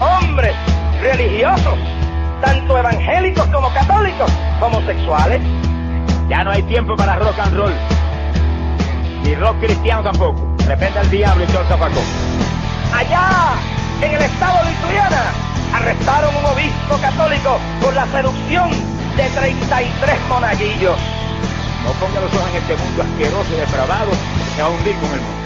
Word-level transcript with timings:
hombres 0.00 0.54
religiosos, 1.00 1.78
tanto 2.42 2.78
evangélicos 2.78 3.46
como 3.46 3.72
católicos, 3.72 4.30
homosexuales. 4.60 5.40
Ya 6.28 6.44
no 6.44 6.50
hay 6.50 6.62
tiempo 6.64 6.96
para 6.96 7.16
rock 7.16 7.38
and 7.38 7.56
roll. 7.56 7.72
Ni 9.22 9.34
rock 9.36 9.58
cristiano 9.60 10.02
tampoco. 10.02 10.54
Repente 10.66 10.98
al 10.98 11.10
diablo 11.10 11.44
y 11.44 11.46
todo 11.46 11.60
el 11.60 11.68
zafacón. 11.68 12.04
Allá, 12.92 13.54
en 14.02 14.14
el 14.14 14.22
estado 14.22 14.64
de 14.64 14.70
Lituania, 14.70 15.08
arrestaron 15.74 16.34
un 16.36 16.44
obispo 16.46 16.96
católico 17.00 17.58
por 17.80 17.94
la 17.94 18.06
seducción 18.06 18.70
de 19.16 19.28
33 19.30 20.14
monaguillos. 20.28 20.96
No 21.84 21.92
ponga 21.92 22.20
los 22.20 22.34
ojos 22.34 22.50
en 22.50 22.56
este 22.56 22.76
mundo 22.76 23.02
asqueroso 23.02 23.54
y 23.54 23.60
depravado 23.60 24.10
que 24.56 24.62
va 24.62 24.68
a 24.68 24.70
hundir 24.70 24.96
con 24.96 25.12
el 25.12 25.20
mundo. 25.20 25.45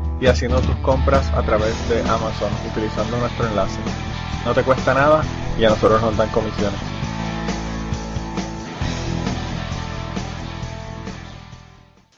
y 0.21 0.27
haciendo 0.27 0.61
tus 0.61 0.75
compras 0.77 1.27
a 1.33 1.41
través 1.41 1.73
de 1.89 1.99
Amazon 2.01 2.51
utilizando 2.69 3.17
nuestro 3.17 3.47
enlace. 3.47 3.79
No 4.45 4.53
te 4.53 4.63
cuesta 4.63 4.93
nada 4.93 5.23
y 5.57 5.65
a 5.65 5.69
nosotros 5.69 5.99
nos 5.99 6.15
dan 6.15 6.29
comisiones. 6.29 6.79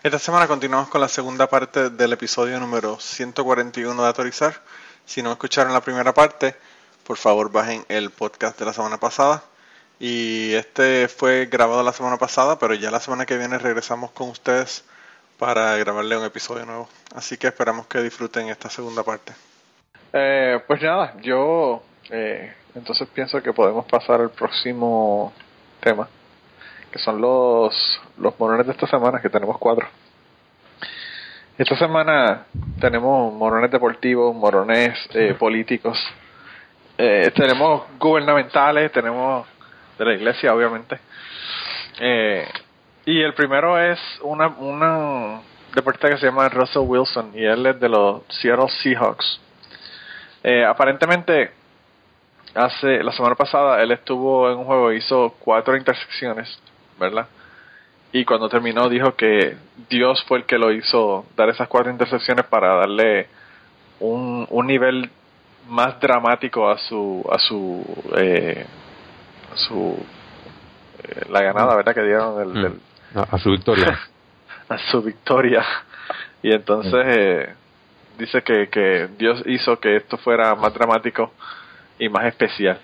Esta 0.04 0.20
semana 0.20 0.50
continuamos 0.50 0.90
con 0.90 1.00
la 1.00 1.08
segunda 1.08 1.48
parte 1.48 1.90
del 1.90 2.12
episodio 2.12 2.60
número 2.60 3.00
141 3.00 4.02
de 4.02 4.08
Autorizar. 4.08 4.62
Si 5.06 5.24
no 5.24 5.32
escucharon 5.32 5.72
la 5.72 5.80
primera 5.80 6.14
parte, 6.14 6.58
por 7.08 7.16
favor 7.16 7.50
bajen 7.50 7.86
el 7.88 8.10
podcast 8.10 8.60
de 8.60 8.66
la 8.66 8.74
semana 8.74 9.00
pasada. 9.00 9.46
Y 9.98 10.52
este 10.56 11.08
fue 11.08 11.46
grabado 11.46 11.82
la 11.84 11.94
semana 11.94 12.18
pasada, 12.18 12.60
pero 12.60 12.74
ya 12.74 12.92
la 12.92 13.00
semana 13.00 13.26
que 13.26 13.38
viene 13.38 13.58
regresamos 13.58 14.12
con 14.12 14.28
ustedes 14.28 14.84
para 15.38 15.76
grabarle 15.78 16.18
un 16.18 16.26
episodio 16.26 16.66
nuevo. 16.66 16.88
Así 17.16 17.38
que 17.38 17.48
esperamos 17.48 17.88
que 17.88 18.02
disfruten 18.02 18.50
esta 18.50 18.70
segunda 18.70 19.04
parte. 19.04 19.34
Eh, 20.14 20.62
pues 20.68 20.82
nada, 20.82 21.16
yo 21.22 21.84
eh, 22.10 22.54
entonces 22.76 23.08
pienso 23.14 23.42
que 23.42 23.54
podemos 23.54 23.86
pasar 23.86 24.22
al 24.22 24.32
próximo 24.32 25.34
tema, 25.80 26.08
que 26.92 27.00
son 27.00 27.20
los, 27.22 27.74
los 28.18 28.40
morones 28.40 28.66
de 28.66 28.72
esta 28.74 28.88
semana, 28.88 29.22
que 29.22 29.30
tenemos 29.30 29.58
cuatro. 29.58 29.88
Esta 31.58 31.76
semana 31.78 32.46
tenemos 32.80 33.32
morones 33.34 33.70
deportivos, 33.70 34.36
morones 34.36 34.98
eh, 35.14 35.36
políticos, 35.36 36.00
eh, 36.98 37.32
tenemos 37.36 37.84
gubernamentales, 38.00 38.92
tenemos 38.92 39.48
de 39.98 40.06
la 40.06 40.14
iglesia, 40.14 40.54
obviamente. 40.54 41.00
Y 43.06 43.22
el 43.22 43.34
primero 43.34 43.78
es 43.80 44.00
una, 44.22 44.48
una 44.48 45.42
deportista 45.76 46.10
que 46.10 46.18
se 46.18 46.28
llama 46.28 46.48
Russell 46.50 46.84
Wilson 46.86 47.32
y 47.36 47.44
él 47.44 47.66
es 47.66 47.80
de 47.80 47.90
los 47.90 48.22
Seattle 48.30 48.70
Seahawks. 48.82 49.42
Eh, 50.44 50.64
aparentemente, 50.66 51.52
hace 52.54 53.04
la 53.04 53.12
semana 53.12 53.36
pasada 53.36 53.82
él 53.82 53.92
estuvo 53.92 54.50
en 54.52 54.58
un 54.60 54.66
juego 54.66 54.92
hizo 54.94 55.36
cuatro 55.40 55.76
intersecciones, 55.76 56.60
¿verdad? 57.00 57.28
Y 58.12 58.26
cuando 58.26 58.48
terminó 58.48 58.90
dijo 58.90 59.16
que 59.16 59.58
Dios 59.90 60.24
fue 60.28 60.40
el 60.40 60.46
que 60.46 60.58
lo 60.58 60.72
hizo 60.72 61.26
dar 61.36 61.50
esas 61.50 61.68
cuatro 61.68 61.92
intersecciones 61.92 62.46
para 62.46 62.76
darle 62.76 63.28
un, 64.00 64.46
un 64.50 64.68
nivel 64.68 65.10
más 65.68 66.00
dramático 66.00 66.70
a 66.70 66.78
su 66.78 67.26
a 67.32 67.40
su 67.40 67.84
eh, 68.18 68.66
a 69.52 69.58
su 69.58 69.98
eh, 71.04 71.26
la 71.30 71.42
ganada, 71.42 71.76
¿verdad? 71.76 71.96
Que 71.96 72.04
dieron 72.04 72.38
del, 72.38 72.72
Mm. 72.72 72.93
A, 73.16 73.36
a 73.36 73.38
su 73.40 73.52
victoria. 73.52 74.00
a 74.70 74.78
su 74.78 75.02
victoria. 75.02 75.64
Y 76.42 76.54
entonces 76.54 77.06
eh, 77.08 77.54
dice 78.18 78.42
que, 78.42 78.70
que 78.70 79.10
Dios 79.18 79.42
hizo 79.46 79.80
que 79.80 79.96
esto 79.96 80.18
fuera 80.18 80.56
más 80.56 80.74
dramático 80.74 81.32
y 82.00 82.10
más 82.10 82.26
especial. 82.26 82.80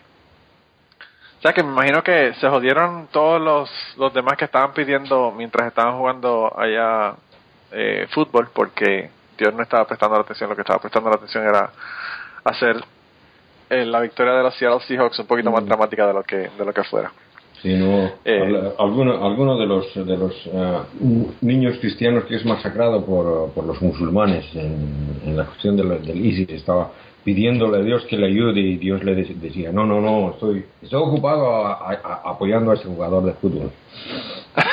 O 1.40 1.42
sea 1.42 1.54
que 1.54 1.64
me 1.64 1.72
imagino 1.72 2.04
que 2.04 2.34
se 2.34 2.50
jodieron 2.50 3.08
todos 3.12 3.42
los, 3.42 3.70
los 3.98 4.14
demás 4.14 4.36
que 4.36 4.46
estaban 4.46 4.74
pidiendo 4.74 5.32
mientras 5.32 5.68
estaban 5.68 5.98
jugando 5.98 6.54
allá 6.58 7.16
eh, 7.72 8.08
fútbol 8.12 8.50
porque 8.54 9.10
Dios 9.38 9.54
no 9.54 9.64
estaba 9.64 9.86
prestando 9.86 10.16
la 10.16 10.24
atención, 10.24 10.50
lo 10.50 10.56
que 10.56 10.64
estaba 10.64 10.82
prestando 10.82 11.10
la 11.10 11.16
atención 11.16 11.48
era 11.48 11.70
hacer 12.44 12.84
eh, 13.70 13.86
la 13.86 14.02
victoria 14.02 14.34
de 14.34 14.44
los 14.44 14.56
Seattle 14.56 14.82
Seahawks 14.82 15.20
un 15.20 15.28
poquito 15.28 15.50
más 15.50 15.66
dramática 15.66 16.08
de 16.08 16.14
lo 16.14 16.24
que 16.24 16.50
de 16.50 16.66
lo 16.66 16.74
que 16.74 16.84
fuera. 16.84 17.12
Sí, 17.62 17.74
no, 17.76 18.10
Eh. 18.24 18.42
al- 18.42 18.74
alguno, 18.80 19.26
alguno 19.26 19.58
de 19.58 19.66
los, 19.66 19.94
de 19.94 20.18
los 20.18 20.34
eh, 20.48 20.78
niños 21.42 21.78
cristianos 21.80 22.24
que 22.26 22.36
es 22.36 22.46
masacrado 22.46 23.06
por, 23.06 23.52
por 23.52 23.66
los 23.66 23.82
musulmanes 23.82 24.46
en, 24.56 25.20
en 25.26 25.36
la 25.38 25.44
cuestión 25.46 25.76
de 25.76 25.84
la- 25.84 25.98
del 25.98 26.26
ISIS 26.26 26.50
estaba 26.50 26.92
pidiéndole 27.26 27.80
a 27.80 27.82
Dios 27.82 28.06
que 28.06 28.16
le 28.18 28.28
ayude 28.28 28.62
y 28.62 28.78
Dios 28.78 29.04
le 29.04 29.14
de- 29.14 29.34
decía, 29.36 29.72
no, 29.74 29.86
no, 29.86 30.00
no, 30.00 30.32
estoy, 30.32 30.64
estoy 30.82 31.02
ocupado 31.02 31.50
a- 31.68 31.74
a- 31.74 32.00
a- 32.02 32.30
apoyando 32.32 32.72
a 32.72 32.76
ese 32.76 32.86
jugador 32.86 33.24
de 33.26 33.34
fútbol. 33.34 33.72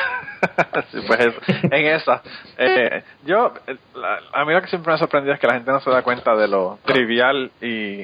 Sí, 0.91 0.99
pues 1.07 1.19
es- 1.19 1.63
en 1.63 1.85
esa. 1.87 2.21
Eh, 2.59 3.01
yo, 3.25 3.51
la- 3.95 4.19
a 4.31 4.45
mí 4.45 4.53
lo 4.53 4.61
que 4.61 4.67
siempre 4.67 4.91
me 4.91 4.95
ha 4.95 4.97
sorprendido 4.99 5.33
es 5.33 5.39
que 5.39 5.47
la 5.47 5.55
gente 5.55 5.71
no 5.71 5.79
se 5.81 5.89
da 5.89 6.03
cuenta 6.03 6.35
de 6.35 6.47
lo 6.47 6.77
trivial 6.85 7.49
y, 7.61 8.03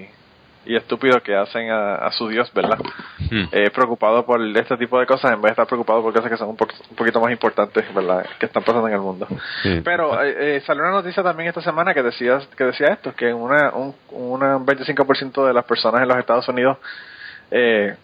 y 0.66 0.76
estúpido 0.76 1.22
que 1.22 1.36
hacen 1.36 1.70
a, 1.70 1.96
a 1.96 2.12
su 2.12 2.28
Dios, 2.28 2.52
¿verdad? 2.54 2.78
Hmm. 3.32 3.46
Eh, 3.52 3.70
preocupado 3.72 4.26
por 4.26 4.42
este 4.42 4.78
tipo 4.78 5.00
de 5.00 5.06
cosas 5.06 5.32
en 5.32 5.38
vez 5.42 5.50
de 5.50 5.52
estar 5.52 5.68
preocupado 5.68 6.02
por 6.02 6.14
cosas 6.14 6.30
que 6.30 6.38
son 6.38 6.50
un, 6.50 6.56
po- 6.58 6.68
un 6.90 6.96
poquito 6.96 7.20
más 7.20 7.32
importantes, 7.32 7.94
¿verdad? 7.94 8.26
Que 8.40 8.46
están 8.46 8.64
pasando 8.64 8.88
en 8.88 8.94
el 8.94 9.00
mundo. 9.02 9.28
Sí. 9.62 9.82
Pero 9.84 10.22
eh, 10.24 10.58
eh, 10.58 10.62
salió 10.66 10.84
una 10.84 10.92
noticia 10.92 11.22
también 11.24 11.50
esta 11.50 11.62
semana 11.62 11.94
que 11.94 12.02
decía, 12.04 12.40
que 12.58 12.64
decía 12.64 12.88
esto, 12.88 13.14
que 13.16 13.34
una, 13.34 13.72
un 13.74 13.94
una 14.12 14.58
25% 14.60 15.46
de 15.48 15.54
las 15.54 15.66
personas 15.66 16.02
en 16.02 16.08
los 16.08 16.18
Estados 16.18 16.48
Unidos 16.48 16.78
eh, 17.52 17.96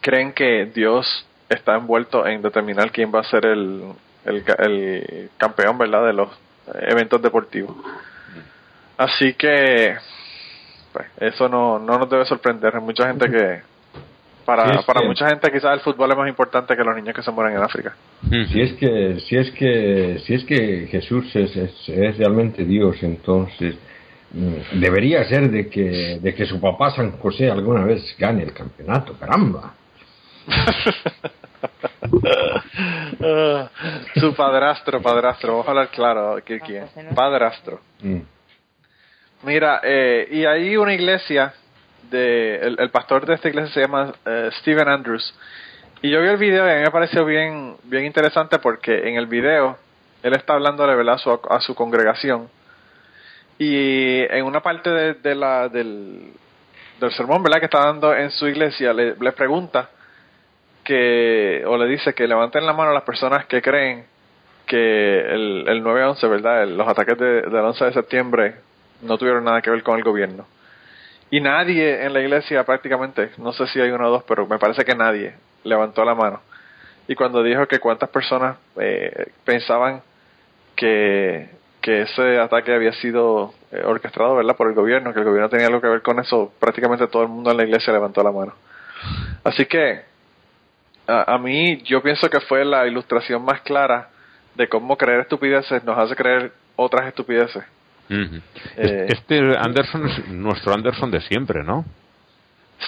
creen 0.00 0.32
que 0.32 0.66
Dios 0.74 1.26
está 1.48 1.76
envuelto 1.76 2.26
en 2.26 2.42
determinar 2.42 2.90
quién 2.90 3.12
va 3.14 3.20
a 3.20 3.24
ser 3.24 3.46
el, 3.46 3.92
el, 4.24 4.42
el 4.58 5.30
campeón, 5.38 5.78
¿verdad? 5.78 6.06
De 6.06 6.12
los 6.12 6.28
eventos 6.80 7.22
deportivos. 7.22 7.76
Así 8.98 9.34
que, 9.34 9.96
pues, 10.96 11.34
eso 11.34 11.48
no, 11.48 11.78
no 11.78 11.98
nos 11.98 12.08
debe 12.08 12.24
sorprender. 12.24 12.74
Hay 12.74 12.82
mucha 12.82 13.06
gente 13.06 13.30
que, 13.30 13.60
para, 14.44 14.82
para 14.82 15.00
que- 15.00 15.06
mucha 15.08 15.28
gente 15.28 15.50
quizás 15.52 15.74
el 15.74 15.80
fútbol 15.80 16.10
es 16.10 16.16
más 16.16 16.28
importante 16.28 16.76
que 16.76 16.82
los 16.84 16.96
niños 16.96 17.14
que 17.14 17.22
se 17.22 17.30
mueren 17.30 17.56
en 17.56 17.62
África. 17.62 17.94
Si 18.30 18.60
es 18.60 18.72
que, 18.74 19.20
si 19.20 19.36
es 19.36 19.50
que, 19.52 20.18
si 20.24 20.34
es 20.34 20.44
que 20.44 20.86
Jesús 20.90 21.34
es, 21.36 21.56
es, 21.56 21.88
es 21.88 22.18
realmente 22.18 22.64
Dios, 22.64 22.96
entonces 23.02 23.76
mm, 24.32 24.80
debería 24.80 25.24
ser 25.24 25.50
de 25.50 25.68
que, 25.68 26.18
de 26.20 26.34
que 26.34 26.46
su 26.46 26.60
papá 26.60 26.90
San 26.92 27.12
José 27.18 27.50
alguna 27.50 27.84
vez 27.84 28.02
gane 28.18 28.42
el 28.42 28.52
campeonato, 28.52 29.14
caramba. 29.18 29.74
Su 34.14 34.34
padrastro, 34.34 35.02
padrastro, 35.02 35.52
vamos 35.52 35.66
a 35.66 35.70
hablar 35.70 35.88
claro. 35.90 36.38
Padrastro. 37.14 37.80
Mm. 38.02 38.18
Mira, 39.46 39.80
eh, 39.84 40.26
y 40.32 40.44
hay 40.44 40.76
una 40.76 40.92
iglesia, 40.92 41.54
de 42.10 42.56
el, 42.56 42.90
pastor 42.90 43.24
de 43.26 43.34
esta 43.34 43.48
iglesia 43.48 43.72
se 43.72 43.80
llama 43.80 44.12
eh, 44.26 44.50
Stephen 44.58 44.88
Andrews, 44.88 45.38
y 46.02 46.10
yo 46.10 46.20
vi 46.20 46.30
el 46.30 46.36
video 46.36 46.66
y 46.66 46.70
a 46.72 46.74
mí 46.74 46.80
me 46.80 46.90
pareció 46.90 47.24
bien, 47.24 47.76
bien 47.84 48.06
interesante 48.06 48.58
porque 48.58 49.08
en 49.08 49.14
el 49.14 49.26
video 49.26 49.78
él 50.24 50.34
está 50.34 50.54
hablándole 50.54 50.96
¿verdad? 50.96 51.14
A, 51.14 51.18
su, 51.18 51.40
a 51.48 51.60
su 51.60 51.76
congregación 51.76 52.48
y 53.56 54.22
en 54.22 54.44
una 54.44 54.64
parte 54.64 54.90
de, 54.90 55.14
de 55.14 55.36
la, 55.36 55.68
del, 55.68 56.32
del 56.98 57.12
sermón, 57.12 57.44
¿verdad? 57.44 57.60
Que 57.60 57.66
está 57.66 57.86
dando 57.86 58.16
en 58.16 58.32
su 58.32 58.48
iglesia, 58.48 58.92
le, 58.92 59.14
le 59.14 59.30
pregunta 59.30 59.90
que, 60.82 61.62
o 61.64 61.76
le 61.76 61.86
dice 61.86 62.14
que 62.14 62.26
levanten 62.26 62.66
la 62.66 62.72
mano 62.72 62.90
a 62.90 62.94
las 62.94 63.04
personas 63.04 63.46
que 63.46 63.62
creen 63.62 64.06
que 64.66 65.20
el, 65.20 65.68
el 65.68 65.84
9-11, 65.84 66.30
¿verdad? 66.30 66.66
los 66.66 66.88
ataques 66.88 67.16
de, 67.16 67.42
del 67.42 67.64
11 67.64 67.84
de 67.84 67.92
septiembre 67.92 68.65
no 69.02 69.18
tuvieron 69.18 69.44
nada 69.44 69.62
que 69.62 69.70
ver 69.70 69.82
con 69.82 69.96
el 69.96 70.04
gobierno. 70.04 70.46
Y 71.30 71.40
nadie 71.40 72.04
en 72.04 72.12
la 72.12 72.20
iglesia 72.20 72.64
prácticamente, 72.64 73.30
no 73.38 73.52
sé 73.52 73.66
si 73.66 73.80
hay 73.80 73.90
uno 73.90 74.06
o 74.06 74.10
dos, 74.10 74.24
pero 74.24 74.46
me 74.46 74.58
parece 74.58 74.84
que 74.84 74.94
nadie 74.94 75.34
levantó 75.64 76.04
la 76.04 76.14
mano. 76.14 76.40
Y 77.08 77.14
cuando 77.14 77.42
dijo 77.42 77.66
que 77.66 77.78
cuántas 77.78 78.08
personas 78.10 78.56
eh, 78.80 79.32
pensaban 79.44 80.02
que, 80.74 81.48
que 81.80 82.02
ese 82.02 82.38
ataque 82.38 82.72
había 82.72 82.92
sido 82.92 83.54
eh, 83.72 83.82
orquestado 83.84 84.36
¿verdad? 84.36 84.56
por 84.56 84.68
el 84.68 84.74
gobierno, 84.74 85.12
que 85.12 85.20
el 85.20 85.24
gobierno 85.24 85.48
tenía 85.48 85.66
algo 85.66 85.80
que 85.80 85.88
ver 85.88 86.02
con 86.02 86.18
eso, 86.20 86.52
prácticamente 86.60 87.06
todo 87.08 87.22
el 87.22 87.28
mundo 87.28 87.50
en 87.50 87.56
la 87.56 87.64
iglesia 87.64 87.92
levantó 87.92 88.22
la 88.22 88.32
mano. 88.32 88.54
Así 89.42 89.66
que 89.66 90.02
a, 91.06 91.34
a 91.34 91.38
mí 91.38 91.82
yo 91.82 92.02
pienso 92.02 92.28
que 92.28 92.40
fue 92.40 92.64
la 92.64 92.86
ilustración 92.86 93.44
más 93.44 93.60
clara 93.62 94.10
de 94.54 94.68
cómo 94.68 94.96
creer 94.96 95.20
estupideces 95.20 95.84
nos 95.84 95.98
hace 95.98 96.16
creer 96.16 96.52
otras 96.76 97.06
estupideces. 97.06 97.64
Eh, 98.08 99.06
este 99.08 99.56
Anderson 99.56 100.06
es 100.08 100.28
nuestro 100.28 100.72
Anderson 100.72 101.10
de 101.10 101.20
siempre, 101.20 101.64
¿no? 101.64 101.84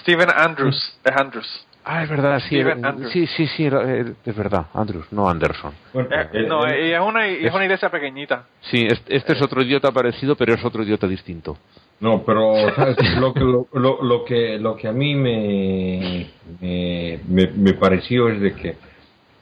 Steven 0.00 0.28
Andrews, 0.34 0.98
es 1.04 1.16
Andrews. 1.16 1.66
Ah, 1.84 2.02
es 2.02 2.10
verdad, 2.10 2.38
sí, 2.40 2.62
sí, 3.10 3.26
sí, 3.28 3.46
sí, 3.46 3.64
es 3.64 4.36
verdad, 4.36 4.66
Andrews, 4.74 5.10
no 5.10 5.26
Anderson. 5.26 5.72
Eh, 5.94 6.44
no, 6.46 6.66
y 6.66 6.92
es 6.92 7.00
una, 7.00 7.26
es 7.26 7.52
una 7.52 7.64
iglesia 7.64 7.88
pequeñita. 7.88 8.44
Sí, 8.60 8.86
este, 8.86 9.32
es 9.32 9.40
otro 9.40 9.62
idiota 9.62 9.90
parecido, 9.90 10.36
pero 10.36 10.52
es 10.52 10.62
otro 10.62 10.82
idiota 10.82 11.06
distinto. 11.06 11.56
No, 12.00 12.22
pero 12.26 12.52
Lo, 13.20 13.32
que, 13.32 13.40
lo, 13.40 13.66
lo, 14.02 14.24
que, 14.26 14.58
lo 14.58 14.76
que 14.76 14.86
a 14.86 14.92
mí 14.92 15.14
me, 15.14 16.30
me, 16.60 17.46
me 17.56 17.72
pareció 17.72 18.28
es 18.28 18.40
de 18.40 18.54
que 18.54 18.76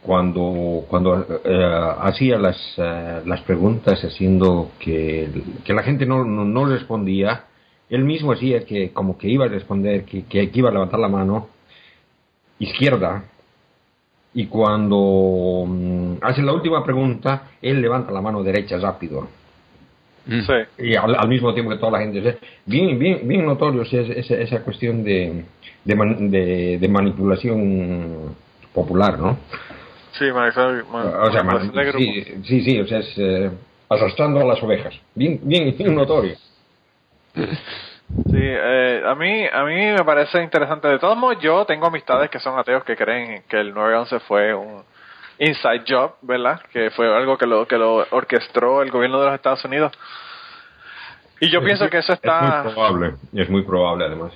cuando, 0.07 0.85
cuando 0.89 1.41
eh, 1.45 1.95
hacía 2.01 2.39
las, 2.39 2.57
eh, 2.79 3.23
las 3.27 3.41
preguntas 3.41 4.01
haciendo 4.05 4.71
que, 4.79 5.29
que 5.65 5.75
la 5.75 5.83
gente 5.83 6.07
no, 6.07 6.25
no, 6.25 6.65
respondía, 6.65 7.47
él 7.91 8.05
mismo 8.05 8.33
hacía 8.33 8.65
que 8.65 8.93
como 8.93 9.19
que 9.19 9.29
iba 9.29 9.47
a 9.47 9.49
responder, 9.49 10.05
que, 10.05 10.25
que, 10.25 10.49
iba 10.55 10.71
a 10.71 10.73
levantar 10.73 11.01
la 11.01 11.09
mano 11.09 11.49
izquierda, 12.61 13.25
y 14.33 14.47
cuando 14.47 15.65
mm, 15.67 16.13
hace 16.23 16.41
la 16.43 16.53
última 16.53 16.85
pregunta, 16.85 17.51
él 17.61 17.83
levanta 17.83 18.13
la 18.13 18.23
mano 18.23 18.45
derecha 18.45 18.79
rápido. 18.79 19.27
Mm. 20.27 20.41
Sí. 20.41 20.85
Y 20.87 20.95
al, 20.95 21.29
mismo 21.29 21.53
tiempo 21.53 21.73
que 21.73 21.79
toda 21.79 21.93
la 21.93 21.99
gente. 21.99 22.39
Bien, 22.65 22.97
bien, 22.97 23.27
bien 23.27 23.45
notorio 23.45 23.83
esa, 23.83 24.35
esa 24.35 24.63
cuestión 24.63 25.03
de, 25.03 25.45
de, 25.85 26.79
de 26.81 26.89
manipulación 26.89 28.35
popular, 28.73 29.19
¿no? 29.19 29.39
Sí, 30.19 30.33
manejar, 30.33 30.85
o 30.91 31.31
sea, 31.31 31.45
sí, 32.45 32.63
sí, 32.63 32.81
o 32.81 32.87
sea, 32.87 32.99
es 32.99 33.19
eh, 33.19 33.51
arrastrando 33.89 34.41
a 34.41 34.45
las 34.45 34.63
ovejas. 34.63 34.95
Bien, 35.15 35.39
bien, 35.43 35.75
notorio. 35.95 36.37
Sí, 37.35 38.39
eh, 38.39 39.03
a 39.05 39.15
mí 39.15 39.47
a 39.53 39.65
mí 39.65 39.75
me 39.93 40.05
parece 40.05 40.43
interesante. 40.43 40.89
De 40.89 40.99
todos 40.99 41.19
modos, 41.19 41.39
yo 41.41 41.65
tengo 41.67 41.87
amistades 41.87 42.31
que 42.31 42.39
son 42.39 42.59
ateos 42.59 42.85
que 42.85 42.97
creen 42.97 43.43
que 43.49 43.59
el 43.59 43.75
9-11 43.75 44.21
fue 44.21 44.55
un 44.55 44.83
inside 45.39 45.85
job, 45.87 46.15
¿verdad? 46.23 46.61
Que 46.73 46.91
fue 46.91 47.15
algo 47.15 47.37
que 47.37 47.47
lo 47.47 47.67
que 47.67 47.77
lo 47.77 48.07
orquestó 48.11 48.81
el 48.83 48.91
gobierno 48.91 49.21
de 49.21 49.27
los 49.27 49.35
Estados 49.35 49.65
Unidos. 49.65 49.93
Y 51.41 51.51
yo 51.51 51.63
pienso 51.63 51.91
que 51.91 51.99
eso 51.99 52.15
está... 52.15 52.61
Es 52.61 52.65
muy 52.65 52.73
probable, 52.73 53.15
es 53.35 53.51
muy 53.51 53.63
probable 53.63 54.07
además. 54.07 54.33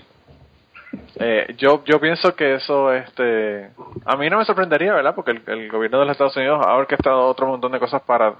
Eh, 1.16 1.54
yo 1.56 1.84
yo 1.84 2.00
pienso 2.00 2.34
que 2.34 2.54
eso 2.54 2.92
este 2.92 3.70
a 4.04 4.16
mí 4.16 4.28
no 4.28 4.38
me 4.38 4.44
sorprendería 4.44 4.92
verdad 4.92 5.14
porque 5.14 5.30
el, 5.30 5.70
gobierno 5.70 6.00
de 6.00 6.06
los 6.06 6.12
Estados 6.12 6.36
Unidos 6.36 6.64
ha 6.66 6.74
orquestado 6.74 7.26
otro 7.26 7.46
montón 7.46 7.70
de 7.72 7.78
cosas 7.78 8.02
para 8.02 8.34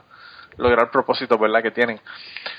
lograr 0.57 0.91
propósitos 0.91 1.39
verdad 1.39 1.63
que 1.63 1.71
tienen. 1.71 2.01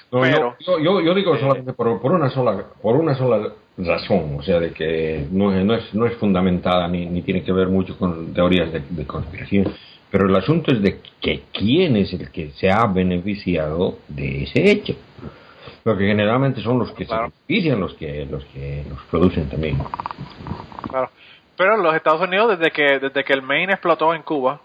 Pero 0.09 0.55
yo, 0.59 1.01
yo, 1.01 1.13
digo 1.13 1.37
solamente 1.37 1.73
por, 1.73 1.99
por, 2.01 2.13
una 2.13 2.29
sola 2.29 2.65
por 2.81 2.95
una 2.95 3.15
sola 3.15 3.51
razón 3.77 4.37
o 4.37 4.43
sea 4.43 4.59
de 4.59 4.71
que 4.71 5.27
no, 5.31 5.51
no 5.51 5.75
es 5.75 5.93
no 5.93 6.05
es 6.05 6.15
fundamentada 6.15 6.87
ni, 6.87 7.05
ni 7.07 7.21
tiene 7.21 7.43
que 7.43 7.51
ver 7.51 7.67
mucho 7.67 7.97
con 7.97 8.33
teorías 8.33 8.71
de, 8.71 8.81
de 8.89 9.05
conspiración. 9.05 9.73
Pero 10.09 10.27
el 10.27 10.35
asunto 10.35 10.73
es 10.73 10.81
de 10.81 10.99
que 11.21 11.43
quién 11.53 11.95
es 11.95 12.11
el 12.13 12.31
que 12.31 12.51
se 12.51 12.69
ha 12.69 12.85
beneficiado 12.85 13.97
de 14.09 14.43
ese 14.43 14.69
hecho 14.69 14.95
porque 15.83 16.05
generalmente 16.05 16.61
son 16.61 16.79
los 16.79 16.91
que 16.91 17.05
se 17.05 17.15
benefician 17.15 17.79
los 17.79 17.93
que 17.95 18.25
los 18.25 18.43
que 18.45 18.83
los 18.89 18.99
producen 19.09 19.49
también. 19.49 19.77
Claro. 20.89 21.09
Pero 21.57 21.77
los 21.77 21.95
Estados 21.95 22.21
Unidos 22.21 22.57
desde 22.57 22.71
que 22.71 22.99
desde 22.99 23.23
que 23.23 23.33
el 23.33 23.41
Maine 23.41 23.73
explotó 23.73 24.13
en 24.13 24.23
Cuba, 24.23 24.59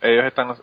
ellos 0.00 0.24
están 0.24 0.54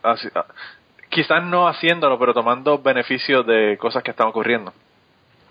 quizás 1.08 1.44
no 1.44 1.68
haciéndolo, 1.68 2.18
pero 2.18 2.34
tomando 2.34 2.78
beneficio 2.78 3.42
de 3.42 3.76
cosas 3.78 4.02
que 4.02 4.10
están 4.10 4.28
ocurriendo. 4.28 4.72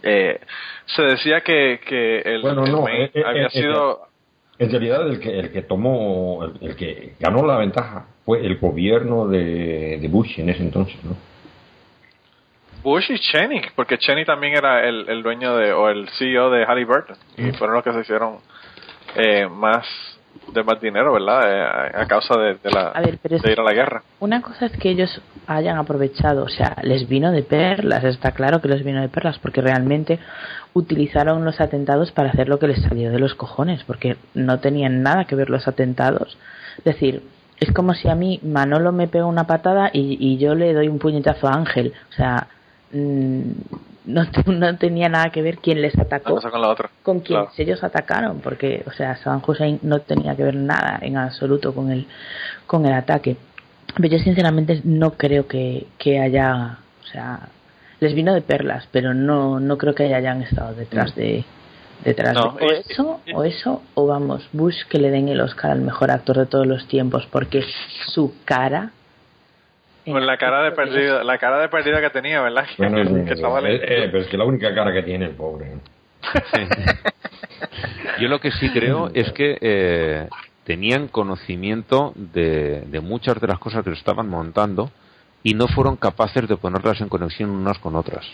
Eh, 0.04 0.40
se 0.86 1.02
decía 1.02 1.42
que, 1.42 1.80
que 1.86 2.20
el, 2.20 2.44
Maine 2.44 3.06
eh, 3.06 3.12
eh, 3.14 3.24
había 3.26 3.50
sido 3.50 4.08
en 4.58 4.72
realidad 4.72 5.08
el 5.10 5.20
que 5.20 5.40
el 5.40 5.52
que 5.52 5.62
tomó 5.64 6.46
el, 6.62 6.76
que 6.76 7.14
ganó 7.20 7.46
la 7.46 7.58
ventaja 7.58 8.06
fue 8.24 8.46
el 8.46 8.58
gobierno 8.58 9.28
de, 9.28 9.98
de 10.00 10.08
Bush 10.08 10.40
en 10.40 10.50
ese 10.50 10.64
entonces, 10.64 11.04
¿no? 11.04 11.16
Bush 12.86 13.10
y 13.10 13.18
Cheney, 13.18 13.64
porque 13.76 13.98
Cheney 13.98 14.26
también 14.26 14.54
era 14.56 14.88
el, 14.88 15.10
el 15.10 15.24
dueño 15.24 15.58
de, 15.58 15.74
o 15.74 15.90
el 15.90 16.08
CEO 16.20 16.52
de 16.52 16.66
Halliburton, 16.66 17.18
y 17.36 17.52
fueron 17.54 17.78
los 17.78 17.84
que 17.84 17.92
se 17.92 18.02
hicieron 18.02 18.38
eh, 19.16 19.48
más 19.48 19.84
de 20.54 20.64
más 20.64 20.80
dinero, 20.80 21.14
¿verdad? 21.14 21.42
Eh, 21.48 21.92
a 21.96 22.06
causa 22.06 22.36
de, 22.38 22.60
la, 22.70 22.94
de 23.02 23.52
ir 23.52 23.60
a 23.60 23.64
la 23.64 23.74
guerra. 23.74 24.04
Una 24.20 24.44
cosa 24.44 24.68
es 24.68 24.78
que 24.78 24.92
ellos 24.92 25.20
hayan 25.48 25.78
aprovechado, 25.78 26.44
o 26.44 26.50
sea, 26.50 26.76
les 26.84 27.08
vino 27.10 27.32
de 27.32 27.42
perlas, 27.42 28.04
está 28.04 28.34
claro 28.34 28.62
que 28.62 28.68
les 28.68 28.84
vino 28.84 29.02
de 29.02 29.10
perlas, 29.10 29.40
porque 29.40 29.62
realmente 29.62 30.20
utilizaron 30.74 31.44
los 31.44 31.60
atentados 31.60 32.12
para 32.12 32.30
hacer 32.30 32.50
lo 32.50 32.60
que 32.60 32.68
les 32.68 32.84
salió 32.84 33.12
de 33.12 33.18
los 33.18 33.34
cojones, 33.34 33.84
porque 33.86 34.18
no 34.36 34.60
tenían 34.60 35.02
nada 35.02 35.26
que 35.26 35.36
ver 35.36 35.50
los 35.50 35.68
atentados. 35.68 36.38
Es 36.78 36.84
decir, 36.84 37.24
es 37.60 37.72
como 37.72 37.96
si 37.96 38.10
a 38.10 38.16
mí 38.16 38.40
Manolo 38.44 38.92
me 38.92 39.08
pega 39.08 39.26
una 39.26 39.48
patada 39.48 39.90
y, 39.92 40.18
y 40.20 40.38
yo 40.38 40.54
le 40.54 40.74
doy 40.74 40.88
un 40.88 41.00
puñetazo 41.00 41.48
a 41.48 41.54
Ángel. 41.54 41.94
O 42.12 42.14
sea, 42.14 42.48
no, 42.96 44.24
no, 44.46 44.78
tenía 44.78 45.10
nada 45.10 45.30
que 45.30 45.42
ver 45.42 45.58
quién 45.58 45.82
les 45.82 45.98
atacó 45.98 46.40
con, 46.40 46.62
la 46.62 46.70
otra. 46.70 46.90
con 47.04 47.20
quién 47.20 47.46
ellos 47.58 47.84
atacaron, 47.84 48.40
porque, 48.40 48.84
o 48.88 48.92
sea, 48.92 49.18
Saddam 49.18 49.42
Hussein 49.46 49.80
no 49.82 50.00
tenía 50.00 50.36
que 50.36 50.44
ver 50.44 50.56
nada 50.56 51.00
en 51.02 51.18
absoluto 51.18 51.74
con 51.74 51.92
el, 51.92 52.08
con 52.68 52.86
el 52.86 52.94
ataque. 52.94 53.38
Pero 53.96 54.08
yo 54.10 54.20
sinceramente 54.20 54.82
no 54.84 55.12
creo 55.12 55.48
que, 55.48 55.88
que 55.98 56.20
haya, 56.20 56.80
o 57.04 57.08
sea, 57.08 57.50
les 58.00 58.14
vino 58.14 58.34
de 58.34 58.42
perlas, 58.42 58.88
pero 58.92 59.14
no, 59.14 59.60
no 59.60 59.78
creo 59.78 59.96
que 59.96 60.14
hayan 60.14 60.42
estado 60.42 60.74
detrás 60.74 61.16
mm. 61.16 61.20
de 61.20 61.46
detrás 62.04 62.34
de 62.34 62.42
o 62.42 62.72
eso 62.72 63.22
o 63.34 63.44
eso 63.46 63.82
o 63.94 64.06
vamos 64.06 64.46
Bush 64.52 64.84
que 64.90 65.00
le 65.00 65.10
den 65.10 65.30
el 65.30 65.40
Oscar 65.40 65.72
al 65.72 65.80
mejor 65.80 66.12
actor 66.12 66.38
de 66.38 66.46
todos 66.46 66.68
los 66.68 66.86
tiempos 66.90 67.26
porque 67.32 67.64
su 68.14 68.34
cara 68.44 68.92
con 70.06 70.26
la 70.26 70.38
cara 70.38 70.64
de 70.64 70.72
perdida, 70.72 71.24
la 71.24 71.38
cara 71.38 71.60
de 71.60 71.70
perdida 71.70 72.00
que 72.02 72.10
tenía, 72.10 72.42
¿verdad? 72.42 72.66
Eh, 72.78 74.10
pero 74.12 74.20
es 74.20 74.28
que 74.28 74.38
la 74.38 74.46
única 74.46 74.74
cara 74.74 74.94
que 74.94 75.04
tiene 75.04 75.26
el 75.26 75.32
pobre. 75.32 75.74
Yo 78.20 78.28
lo 78.28 78.40
que 78.40 78.52
sí 78.52 78.70
creo 78.72 79.10
es 79.14 79.32
que 79.34 79.58
eh, 79.60 80.28
tenían 80.64 81.08
conocimiento 81.08 82.14
de, 82.16 82.82
de 82.82 83.00
muchas 83.02 83.40
de 83.40 83.48
las 83.48 83.60
cosas 83.60 83.84
que 83.84 83.92
se 83.92 83.98
estaban 83.98 84.30
montando 84.30 84.90
y 85.44 85.54
no 85.54 85.68
fueron 85.68 85.96
capaces 85.96 86.48
de 86.48 86.58
ponerlas 86.58 87.02
en 87.02 87.10
conexión 87.10 87.50
unas 87.50 87.78
con 87.80 87.96
otras. 87.96 88.26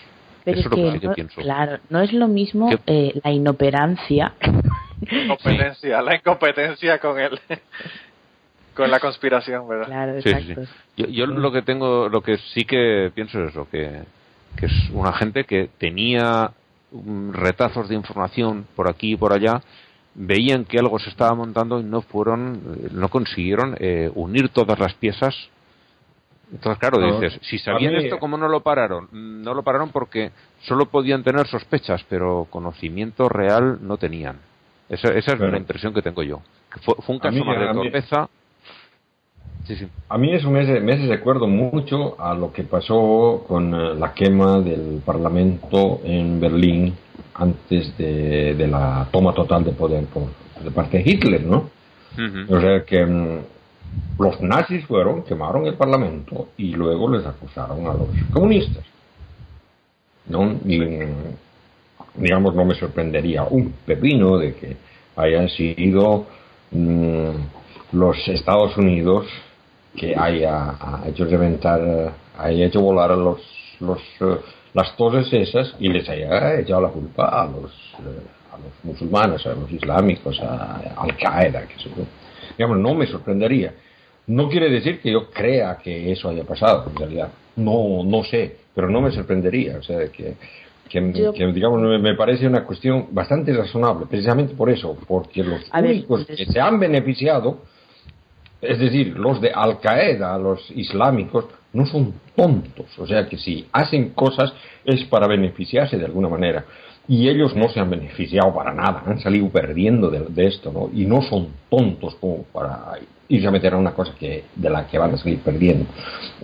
Pero 0.43 0.59
Eso 0.59 0.69
es, 0.69 0.75
que, 0.75 0.81
lo 0.81 0.91
que 0.93 0.99
yo 0.99 1.13
pienso. 1.13 1.41
Claro, 1.41 1.79
no 1.89 2.01
es 2.01 2.13
lo 2.13 2.27
mismo 2.27 2.69
eh, 2.87 3.19
la 3.23 3.31
inoperancia. 3.31 4.33
Incompetencia, 5.09 6.01
la 6.01 6.15
incompetencia 6.15 6.99
con 6.99 7.19
él 7.19 7.39
con 8.75 8.89
la 8.89 8.99
conspiración, 8.99 9.67
¿verdad? 9.67 9.87
Claro, 9.87 10.17
exacto. 10.17 10.61
Yo, 10.95 11.25
lo 11.25 11.51
que 11.51 11.61
tengo, 11.61 12.09
lo 12.09 12.21
que 12.21 12.37
sí 12.53 12.63
que 12.63 13.11
pienso 13.13 13.43
es 13.43 13.51
eso, 13.51 13.67
que, 13.69 14.03
que 14.57 14.65
es 14.65 14.89
una 14.91 15.13
gente 15.13 15.43
que 15.43 15.69
tenía 15.77 16.51
retazos 17.31 17.89
de 17.89 17.95
información 17.95 18.65
por 18.75 18.89
aquí 18.89 19.13
y 19.13 19.15
por 19.15 19.33
allá, 19.33 19.61
veían 20.13 20.65
que 20.65 20.77
algo 20.77 20.99
se 20.99 21.09
estaba 21.09 21.33
montando 21.33 21.79
y 21.79 21.83
no 21.83 22.01
fueron, 22.01 22.91
no 22.91 23.09
consiguieron 23.09 23.75
eh, 23.79 24.11
unir 24.15 24.49
todas 24.49 24.77
las 24.79 24.93
piezas. 24.95 25.35
Entonces, 26.51 26.79
claro, 26.79 27.19
dices, 27.19 27.39
si 27.43 27.57
sabían 27.59 27.95
esto, 27.95 28.19
¿cómo 28.19 28.37
no 28.37 28.49
lo 28.49 28.59
pararon? 28.59 29.07
No 29.11 29.53
lo 29.53 29.63
pararon 29.63 29.89
porque 29.89 30.31
solo 30.63 30.87
podían 30.87 31.23
tener 31.23 31.47
sospechas, 31.47 32.03
pero 32.09 32.45
conocimiento 32.49 33.29
real 33.29 33.79
no 33.81 33.95
tenían. 33.95 34.37
Esa, 34.89 35.13
esa 35.13 35.33
es 35.33 35.39
la 35.39 35.57
impresión 35.57 35.93
que 35.93 36.01
tengo 36.01 36.23
yo. 36.23 36.41
Fue, 36.81 36.95
fue 36.95 37.15
un 37.15 37.19
caso 37.19 37.45
más 37.45 37.57
de 37.57 37.73
torpeza 37.73 38.29
Sí, 39.65 39.75
sí. 39.75 39.87
A 40.09 40.17
mí 40.17 40.33
eso 40.33 40.49
me 40.49 40.61
hace, 40.61 40.79
me 40.79 40.93
hace 40.93 41.07
recuerdo 41.07 41.47
mucho 41.47 42.19
a 42.19 42.33
lo 42.33 42.51
que 42.51 42.63
pasó 42.63 43.43
con 43.47 43.73
eh, 43.73 43.95
la 43.95 44.13
quema 44.13 44.59
del 44.59 45.01
Parlamento 45.05 46.01
en 46.03 46.39
Berlín 46.39 46.93
antes 47.35 47.95
de, 47.97 48.55
de 48.55 48.67
la 48.67 49.07
toma 49.11 49.33
total 49.33 49.63
de 49.63 49.71
poder 49.71 50.05
por, 50.05 50.23
de 50.63 50.71
parte 50.71 50.97
de 50.97 51.09
Hitler, 51.09 51.43
¿no? 51.43 51.69
O 52.49 52.59
sea 52.59 52.83
que 52.83 53.05
mm, 53.05 53.39
los 54.19 54.41
nazis 54.41 54.85
fueron, 54.85 55.23
quemaron 55.23 55.65
el 55.65 55.75
Parlamento 55.75 56.49
y 56.57 56.73
luego 56.73 57.09
les 57.09 57.25
acusaron 57.25 57.87
a 57.87 57.93
los 57.93 58.09
comunistas. 58.33 58.83
¿no? 60.27 60.59
Y, 60.65 60.79
digamos, 62.15 62.55
no 62.55 62.65
me 62.65 62.75
sorprendería 62.75 63.43
un 63.43 63.73
pepino 63.85 64.37
de 64.37 64.53
que 64.55 64.77
hayan 65.15 65.49
sido 65.49 66.25
mm, 66.71 67.29
los 67.93 68.27
Estados 68.27 68.77
Unidos 68.77 69.27
que 69.95 70.15
haya, 70.15 70.71
ha 70.79 71.03
hecho 71.07 71.25
reventar, 71.25 72.13
haya 72.37 72.65
hecho 72.65 72.81
volar 72.81 73.11
a 73.11 73.15
los, 73.15 73.41
los, 73.79 73.99
eh, 74.21 74.37
las 74.73 74.95
torres 74.95 75.31
esas 75.33 75.75
y 75.79 75.89
les 75.89 76.07
haya 76.07 76.59
echado 76.59 76.81
la 76.81 76.89
culpa 76.89 77.25
a 77.27 77.45
los, 77.45 77.71
eh, 77.99 78.21
a 78.53 78.57
los 78.57 78.73
musulmanes, 78.83 79.45
a 79.45 79.53
los 79.53 79.71
islámicos, 79.71 80.39
a 80.41 80.93
Al 80.97 81.15
Qaeda, 81.17 81.67
que 81.67 81.75
yo. 81.77 81.89
Digamos, 82.57 82.77
no 82.77 82.95
me 82.95 83.05
sorprendería. 83.07 83.73
No 84.27 84.47
quiere 84.49 84.69
decir 84.69 85.01
que 85.01 85.11
yo 85.11 85.29
crea 85.29 85.77
que 85.83 86.11
eso 86.11 86.29
haya 86.29 86.43
pasado, 86.43 86.85
en 86.89 86.95
realidad. 86.95 87.29
No, 87.57 88.03
no 88.05 88.23
sé, 88.23 88.55
pero 88.73 88.89
no 88.89 89.01
me 89.01 89.11
sorprendería. 89.11 89.77
O 89.77 89.83
sea, 89.83 90.07
que, 90.09 90.35
que, 90.87 91.11
Yo- 91.13 91.33
que, 91.33 91.45
digamos, 91.47 91.81
me 91.81 91.97
me 91.99 92.15
parece 92.15 92.47
una 92.47 92.63
cuestión 92.63 93.07
bastante 93.11 93.51
razonable, 93.53 94.05
precisamente 94.09 94.53
por 94.53 94.69
eso, 94.69 94.97
porque 95.07 95.43
los 95.43 95.69
ver, 95.71 95.83
únicos 95.83 96.25
pues- 96.25 96.37
que 96.37 96.45
se 96.45 96.59
han 96.61 96.79
beneficiado 96.79 97.59
es 98.61 98.79
decir, 98.79 99.17
los 99.17 99.41
de 99.41 99.51
Al 99.51 99.79
Qaeda, 99.79 100.37
los 100.37 100.69
islámicos, 100.71 101.45
no 101.73 101.85
son 101.85 102.13
tontos. 102.35 102.87
O 102.99 103.07
sea 103.07 103.27
que 103.27 103.37
si 103.37 103.65
hacen 103.71 104.09
cosas 104.09 104.53
es 104.85 105.03
para 105.05 105.27
beneficiarse 105.27 105.97
de 105.97 106.05
alguna 106.05 106.29
manera. 106.29 106.65
Y 107.07 107.27
ellos 107.27 107.55
no 107.55 107.67
se 107.69 107.79
han 107.79 107.89
beneficiado 107.89 108.53
para 108.53 108.73
nada, 108.73 109.03
han 109.05 109.19
salido 109.19 109.49
perdiendo 109.49 110.09
de, 110.09 110.45
esto, 110.47 110.71
¿no? 110.71 110.89
Y 110.93 111.05
no 111.05 111.21
son 111.23 111.47
tontos 111.69 112.15
para 112.53 112.93
irse 113.27 113.47
a 113.47 113.51
meter 113.51 113.73
a 113.73 113.77
una 113.77 113.93
cosa 113.93 114.13
que, 114.19 114.43
de 114.55 114.69
la 114.69 114.85
que 114.87 114.99
van 114.99 115.13
a 115.13 115.17
salir 115.17 115.39
perdiendo. 115.39 115.85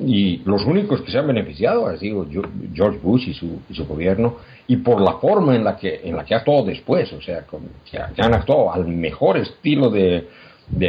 Y 0.04 0.38
los 0.46 0.66
únicos 0.66 1.02
que 1.02 1.12
se 1.12 1.20
han 1.20 1.28
beneficiado 1.28 1.96
sido 1.98 2.28
Yo- 2.30 2.42
George 2.74 3.00
Bush 3.04 3.30
y 3.30 3.34
su, 3.36 3.86
gobierno, 3.88 4.38
y 4.68 4.78
por 4.78 5.00
la 5.00 5.14
forma 5.20 5.56
en 5.56 5.64
la 5.64 5.78
que, 5.78 6.02
en 6.04 6.16
la 6.16 6.26
que 6.26 6.34
actuado 6.34 6.66
después, 6.66 7.14
o 7.14 7.22
sea, 7.22 7.44
con- 7.46 7.70
que 7.90 8.00
han 8.22 8.34
actuado 8.34 8.74
al 8.74 8.88
mejor 8.88 9.38
estilo 9.38 9.90
de, 9.92 10.28
de, 10.70 10.88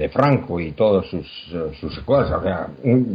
de 0.00 0.08
Franco 0.08 0.58
y 0.60 0.72
todas 0.72 1.06
sus, 1.06 1.26
sus 1.80 1.94
secuelas. 1.94 2.30
O 2.32 2.42
sea, 2.42 2.68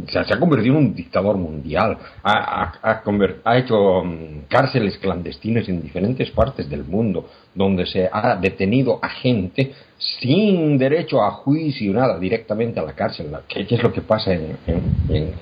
se, 0.08 0.24
se 0.24 0.34
ha 0.34 0.40
convertido 0.40 0.76
en 0.78 0.86
un 0.86 0.94
dictador 0.94 1.36
mundial. 1.36 1.98
Ha, 2.22 2.32
ha- 2.62 2.72
ha 2.82 3.02
ha 3.44 3.58
hecho 3.58 4.02
mm, 4.04 4.46
cárceles 4.48 4.96
clandestinas 4.98 5.68
en 5.68 5.82
diferentes 5.82 6.30
partes 6.30 6.68
del 6.68 6.84
mundo, 6.84 7.28
donde 7.54 7.86
se 7.86 8.08
ha 8.10 8.36
detenido 8.36 8.98
a 9.02 9.08
gente 9.08 9.72
sin 9.98 10.78
derecho 10.78 11.22
a 11.22 11.30
juicio, 11.30 11.92
nada, 11.92 12.18
directamente 12.18 12.80
a 12.80 12.84
la 12.84 12.92
cárcel. 12.94 13.26
¿Qué, 13.48 13.66
qué 13.66 13.74
es 13.74 13.82
lo 13.82 13.92
que 13.92 14.00
pasa 14.00 14.32
en, 14.32 14.56
en- 14.66 15.14
en 15.16 15.32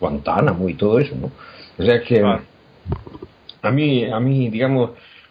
Guantánamo 0.00 0.68
y 0.68 0.74
todo 0.74 0.98
eso? 0.98 1.14
¿no? 1.14 1.30
O 1.78 1.82
sea 1.86 2.00
que 2.02 2.22
a 3.62 3.70
mí, 3.70 4.04
a 4.04 4.20
mí, 4.20 4.48
digamos, 4.48 4.90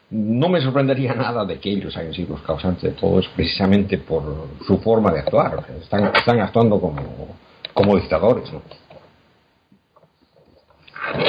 no 0.10 0.50
me 0.50 0.62
sorprendería 0.62 1.14
nada 1.16 1.46
de 1.46 1.60
que 1.60 1.70
ellos 1.70 1.96
hayan 1.98 2.14
sido 2.14 2.36
los 2.36 2.42
causantes 2.42 2.84
de 2.84 2.92
todo 2.92 3.20
eso, 3.20 3.30
precisamente 3.36 3.98
por 3.98 4.24
su 4.66 4.78
forma 4.80 5.12
de 5.12 5.20
actuar. 5.20 5.56
O 5.56 5.64
sea, 5.64 5.76
están, 5.76 6.16
están 6.16 6.40
actuando 6.40 6.80
como, 6.80 7.36
como 7.74 7.96
dictadores, 7.96 8.52
¿no? 8.52 8.62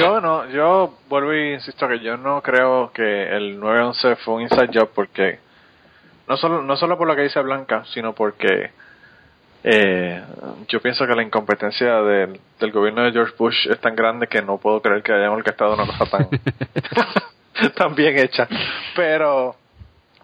Yo 0.00 0.20
no, 0.20 0.48
yo 0.48 0.94
vuelvo 1.08 1.34
y 1.34 1.54
insisto 1.54 1.86
que 1.86 2.00
yo 2.00 2.16
no 2.16 2.40
creo 2.42 2.90
que 2.92 3.36
el 3.36 3.60
911 3.60 4.16
fue 4.16 4.34
un 4.34 4.42
inside 4.42 4.70
job 4.72 4.88
porque 4.94 5.38
no 6.26 6.36
solo 6.38 6.62
no 6.62 6.76
solo 6.76 6.96
por 6.96 7.06
lo 7.06 7.14
que 7.14 7.22
dice 7.22 7.40
Blanca, 7.42 7.84
sino 7.92 8.14
porque 8.14 8.70
eh, 9.62 10.22
yo 10.68 10.80
pienso 10.80 11.06
que 11.06 11.14
la 11.14 11.22
incompetencia 11.22 12.00
del, 12.00 12.40
del 12.58 12.72
gobierno 12.72 13.02
de 13.02 13.12
George 13.12 13.34
Bush 13.38 13.68
es 13.68 13.78
tan 13.80 13.94
grande 13.94 14.28
que 14.28 14.40
no 14.40 14.56
puedo 14.56 14.80
creer 14.80 15.02
que 15.02 15.12
hayan 15.12 15.30
orquestado 15.30 15.74
una 15.74 15.86
cosa 15.86 16.06
tan 16.06 16.28
tan 17.74 17.94
bien 17.94 18.18
hecha. 18.18 18.48
Pero 18.94 19.56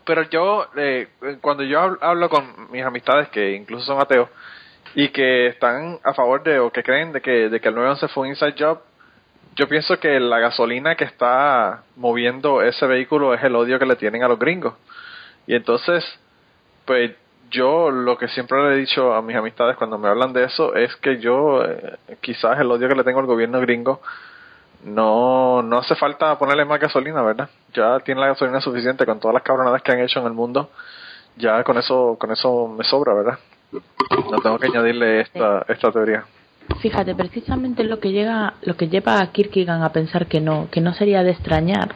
pero 0.05 0.23
yo 0.31 0.67
eh, 0.77 1.09
cuando 1.41 1.63
yo 1.63 1.81
hab- 1.81 1.99
hablo 2.01 2.29
con 2.29 2.71
mis 2.73 2.85
amistades 2.85 3.29
que 3.29 3.53
incluso 3.53 3.85
son 3.87 4.01
ateos 4.01 4.29
y 4.95 5.09
que 5.11 5.47
están 5.47 5.99
a 6.03 6.13
favor 6.13 6.43
de 6.43 6.59
o 6.59 6.71
que 6.73 6.83
creen 6.83 7.13
de 7.13 7.21
que 7.21 7.49
de 7.49 7.61
que 7.61 7.69
el 7.69 7.75
911 7.75 8.09
fue 8.13 8.23
un 8.25 8.29
inside 8.31 8.55
job 8.59 8.81
yo 9.55 9.69
pienso 9.69 10.01
que 10.01 10.19
la 10.19 10.39
gasolina 10.39 10.95
que 10.97 11.05
está 11.05 11.83
moviendo 11.97 12.63
ese 12.63 12.87
vehículo 12.87 13.35
es 13.35 13.43
el 13.45 13.55
odio 13.55 13.79
que 13.79 13.85
le 13.85 13.97
tienen 13.97 14.23
a 14.23 14.29
los 14.29 14.39
gringos. 14.39 14.73
Y 15.47 15.55
entonces, 15.55 16.03
pues 16.87 17.13
yo 17.51 17.91
lo 17.91 18.17
que 18.17 18.29
siempre 18.29 18.63
le 18.63 18.75
he 18.75 18.79
dicho 18.79 19.13
a 19.13 19.21
mis 19.21 19.37
amistades 19.37 19.77
cuando 19.77 19.99
me 19.99 20.09
hablan 20.09 20.33
de 20.33 20.45
eso 20.45 20.75
es 20.75 20.97
que 20.97 21.19
yo 21.19 21.63
eh, 21.67 21.97
quizás 22.23 22.59
el 22.61 22.71
odio 22.71 22.89
que 22.89 22.95
le 22.95 23.05
tengo 23.05 23.21
al 23.21 23.27
gobierno 23.27 23.61
gringo 23.61 24.01
no 24.85 25.63
no 25.63 25.79
hace 25.79 25.95
falta 25.95 26.39
ponerle 26.39 26.65
más 26.65 26.81
gasolina, 26.81 27.23
¿verdad? 27.23 27.49
Ya 27.75 28.01
tiene 28.01 28.21
la 28.21 28.29
gasolina 28.29 28.61
suficiente 28.61 29.07
con 29.07 29.21
todas 29.21 29.35
las 29.35 29.43
cabronadas 29.43 29.83
que 29.83 29.93
han 29.93 30.01
hecho 30.01 30.21
en 30.21 30.27
el 30.27 30.33
mundo. 30.33 30.71
Ya 31.37 31.63
con 31.65 31.79
eso 31.79 32.17
con 32.19 32.31
eso 32.31 32.69
me 32.69 32.85
sobra, 32.85 33.15
¿verdad? 33.15 33.39
No 34.31 34.39
tengo 34.43 34.59
que 34.59 34.67
añadirle 34.67 35.21
esta 35.21 35.65
esta 35.69 35.91
teoría. 35.91 36.25
Fíjate, 36.81 37.15
precisamente 37.15 37.85
lo 37.85 37.99
que 37.99 38.13
llega, 38.13 38.55
lo 38.63 38.77
que 38.77 38.89
lleva 38.89 39.21
a 39.21 39.33
Kierkegaard 39.33 39.83
a 39.83 39.93
pensar 39.93 40.27
que 40.27 40.41
no, 40.41 40.69
que 40.71 40.81
no 40.81 40.95
sería 40.95 41.23
de 41.23 41.33
extrañar, 41.33 41.95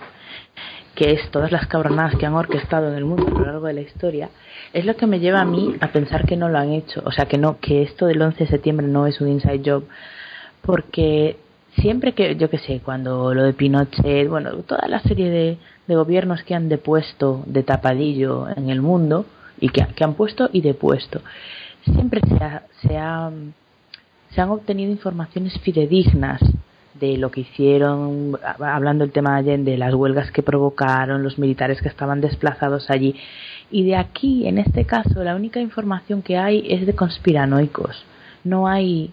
que 0.95 1.12
es 1.12 1.31
todas 1.31 1.52
las 1.52 1.66
cabronadas 1.66 2.16
que 2.16 2.26
han 2.26 2.35
orquestado 2.35 2.88
en 2.88 2.95
el 2.95 3.05
mundo 3.05 3.26
a 3.28 3.31
lo 3.31 3.47
largo 3.47 3.66
de 3.66 3.75
la 3.75 3.81
historia, 3.83 4.31
es 4.73 4.85
lo 4.85 4.97
que 4.97 5.07
me 5.07 5.21
lleva 5.21 5.40
a 5.40 5.45
mí 5.45 5.76
a 5.81 5.88
pensar 5.88 6.26
que 6.26 6.37
no 6.37 6.49
lo 6.49 6.59
han 6.59 6.73
hecho, 6.73 7.02
o 7.05 7.12
sea 7.12 7.26
que 7.26 7.38
no, 7.38 7.59
que 7.61 7.83
esto 7.83 8.07
del 8.07 8.21
11 8.21 8.45
de 8.45 8.50
septiembre 8.50 8.87
no 8.87 9.07
es 9.07 9.21
un 9.21 9.28
inside 9.28 9.62
job, 9.64 9.85
porque 10.62 11.37
siempre 11.76 12.12
que, 12.12 12.37
yo 12.37 12.50
que 12.50 12.59
sé, 12.59 12.80
cuando 12.85 13.35
lo 13.35 13.42
de 13.45 13.52
Pinochet, 13.52 14.28
bueno, 14.28 14.52
toda 14.62 14.88
la 14.88 15.00
serie 15.00 15.30
de, 15.30 15.59
de 15.87 15.95
gobiernos 15.95 16.42
que 16.42 16.54
han 16.54 16.68
depuesto 16.68 17.42
de 17.47 17.62
tapadillo 17.62 18.49
en 18.49 18.71
el 18.71 18.83
mundo 18.83 19.26
y 19.61 19.68
que, 19.68 19.87
que 19.95 20.04
han 20.04 20.14
puesto 20.14 20.49
y 20.52 20.61
depuesto, 20.61 21.21
siempre 21.85 22.21
se 22.26 22.45
ha, 22.45 22.62
se 22.83 22.99
se 24.35 24.42
han 24.42 24.50
obtenido 24.50 24.90
informaciones 24.90 25.59
fidedignas 25.61 26.42
de 27.00 27.16
lo 27.16 27.30
que 27.30 27.42
hicieron, 27.42 28.38
hablando 28.59 29.04
del 29.04 29.12
tema 29.12 29.33
de 29.33 29.38
Allende, 29.38 29.76
las 29.76 29.95
huelgas 29.95 30.30
que 30.30 30.42
provocaron, 30.42 31.23
los 31.23 31.38
militares 31.38 31.80
que 31.80 31.88
estaban 31.88 32.21
desplazados 32.21 32.90
allí. 32.90 33.14
Y 33.71 33.85
de 33.85 33.97
aquí, 33.97 34.47
en 34.47 34.59
este 34.59 34.85
caso, 34.85 35.23
la 35.23 35.35
única 35.35 35.61
información 35.61 36.23
que 36.23 36.37
hay 36.37 36.66
es 36.68 36.87
de 36.87 36.95
conspiranoicos. 36.95 38.04
No 38.45 38.66
hay 38.66 39.12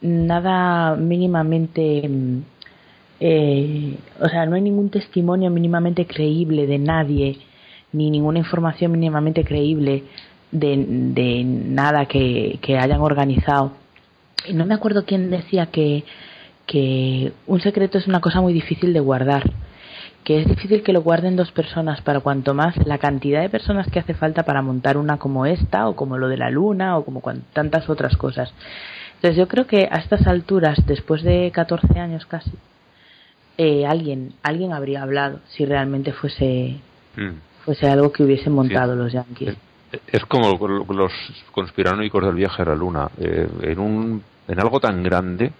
nada 0.00 0.96
mínimamente, 0.96 2.08
mm, 2.08 2.42
eh, 3.20 3.96
o 4.20 4.28
sea, 4.28 4.46
no 4.46 4.56
hay 4.56 4.62
ningún 4.62 4.90
testimonio 4.90 5.50
mínimamente 5.50 6.06
creíble 6.06 6.66
de 6.66 6.78
nadie, 6.78 7.38
ni 7.92 8.10
ninguna 8.10 8.38
información 8.38 8.92
mínimamente 8.92 9.44
creíble 9.44 10.04
de, 10.52 10.84
de 10.86 11.44
nada 11.44 12.06
que, 12.06 12.58
que 12.62 12.78
hayan 12.78 13.00
organizado. 13.00 13.72
Y 14.46 14.54
no 14.54 14.66
me 14.66 14.74
acuerdo 14.74 15.04
quién 15.04 15.30
decía 15.30 15.66
que, 15.66 16.04
que 16.66 17.32
un 17.46 17.60
secreto 17.60 17.98
es 17.98 18.06
una 18.06 18.20
cosa 18.20 18.40
muy 18.40 18.52
difícil 18.52 18.92
de 18.92 19.00
guardar, 19.00 19.50
que 20.24 20.40
es 20.40 20.48
difícil 20.48 20.82
que 20.82 20.92
lo 20.92 21.02
guarden 21.02 21.36
dos 21.36 21.50
personas, 21.52 22.00
para 22.00 22.20
cuanto 22.20 22.54
más 22.54 22.76
la 22.86 22.98
cantidad 22.98 23.40
de 23.40 23.48
personas 23.48 23.88
que 23.90 23.98
hace 23.98 24.14
falta 24.14 24.44
para 24.44 24.62
montar 24.62 24.96
una 24.96 25.18
como 25.18 25.46
esta, 25.46 25.88
o 25.88 25.96
como 25.96 26.16
lo 26.16 26.28
de 26.28 26.36
la 26.36 26.50
luna, 26.50 26.96
o 26.96 27.04
como 27.04 27.22
tantas 27.52 27.88
otras 27.88 28.16
cosas. 28.16 28.52
Entonces 29.20 29.36
yo 29.36 29.48
creo 29.48 29.66
que 29.66 29.86
a 29.90 29.98
estas 29.98 30.26
alturas, 30.26 30.78
después 30.86 31.22
de 31.22 31.50
14 31.52 31.98
años 32.00 32.24
casi, 32.24 32.52
eh, 33.58 33.84
alguien, 33.86 34.32
alguien 34.42 34.72
habría 34.72 35.02
hablado 35.02 35.40
si 35.48 35.66
realmente 35.66 36.14
fuese, 36.14 36.76
Mm. 37.16 37.32
fuese 37.66 37.86
algo 37.86 38.10
que 38.12 38.22
hubiesen 38.22 38.54
montado 38.54 38.94
Sí. 38.94 38.98
los 38.98 39.12
yanquis. 39.12 39.48
Es, 39.92 40.00
es 40.06 40.24
como 40.24 40.56
los 40.88 41.12
conspiranoicos 41.52 42.24
del 42.24 42.34
viaje 42.34 42.62
a 42.62 42.64
la 42.64 42.74
luna. 42.74 43.10
Eh, 43.18 43.46
en, 43.62 43.78
un, 43.78 44.22
en 44.48 44.58
algo 44.60 44.80
tan 44.80 45.02
grande 45.02 45.52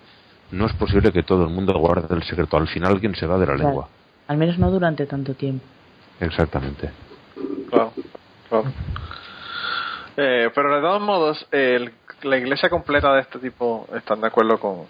no 0.53 0.65
es 0.65 0.73
posible 0.73 1.13
que 1.13 1.23
todo 1.23 1.45
el 1.45 1.51
mundo 1.51 1.75
guarde 1.79 2.15
el 2.15 2.23
secreto. 2.23 2.57
Al 2.57 2.67
final 2.69 2.93
alguien 2.93 3.15
se 3.15 3.27
va 3.27 3.35
de 3.39 3.47
la 3.47 3.55
Claro. 3.57 3.69
lengua. 3.69 3.89
Al 4.29 4.39
menos 4.39 4.57
no 4.59 4.71
durante 4.71 5.05
tanto 5.05 5.35
tiempo. 5.35 5.65
Exactamente. 6.21 6.89
Claro, 7.69 7.93
claro. 8.49 8.73
Eh, 10.17 10.51
pero 10.55 10.75
de 10.77 10.81
todos 10.81 11.03
modos, 11.03 11.47
el- 11.51 11.93
la 12.23 12.37
iglesia 12.37 12.69
completa 12.69 13.13
de 13.15 13.21
este 13.21 13.39
tipo 13.39 13.89
están 13.95 14.21
de 14.21 14.27
acuerdo 14.27 14.59
con, 14.59 14.87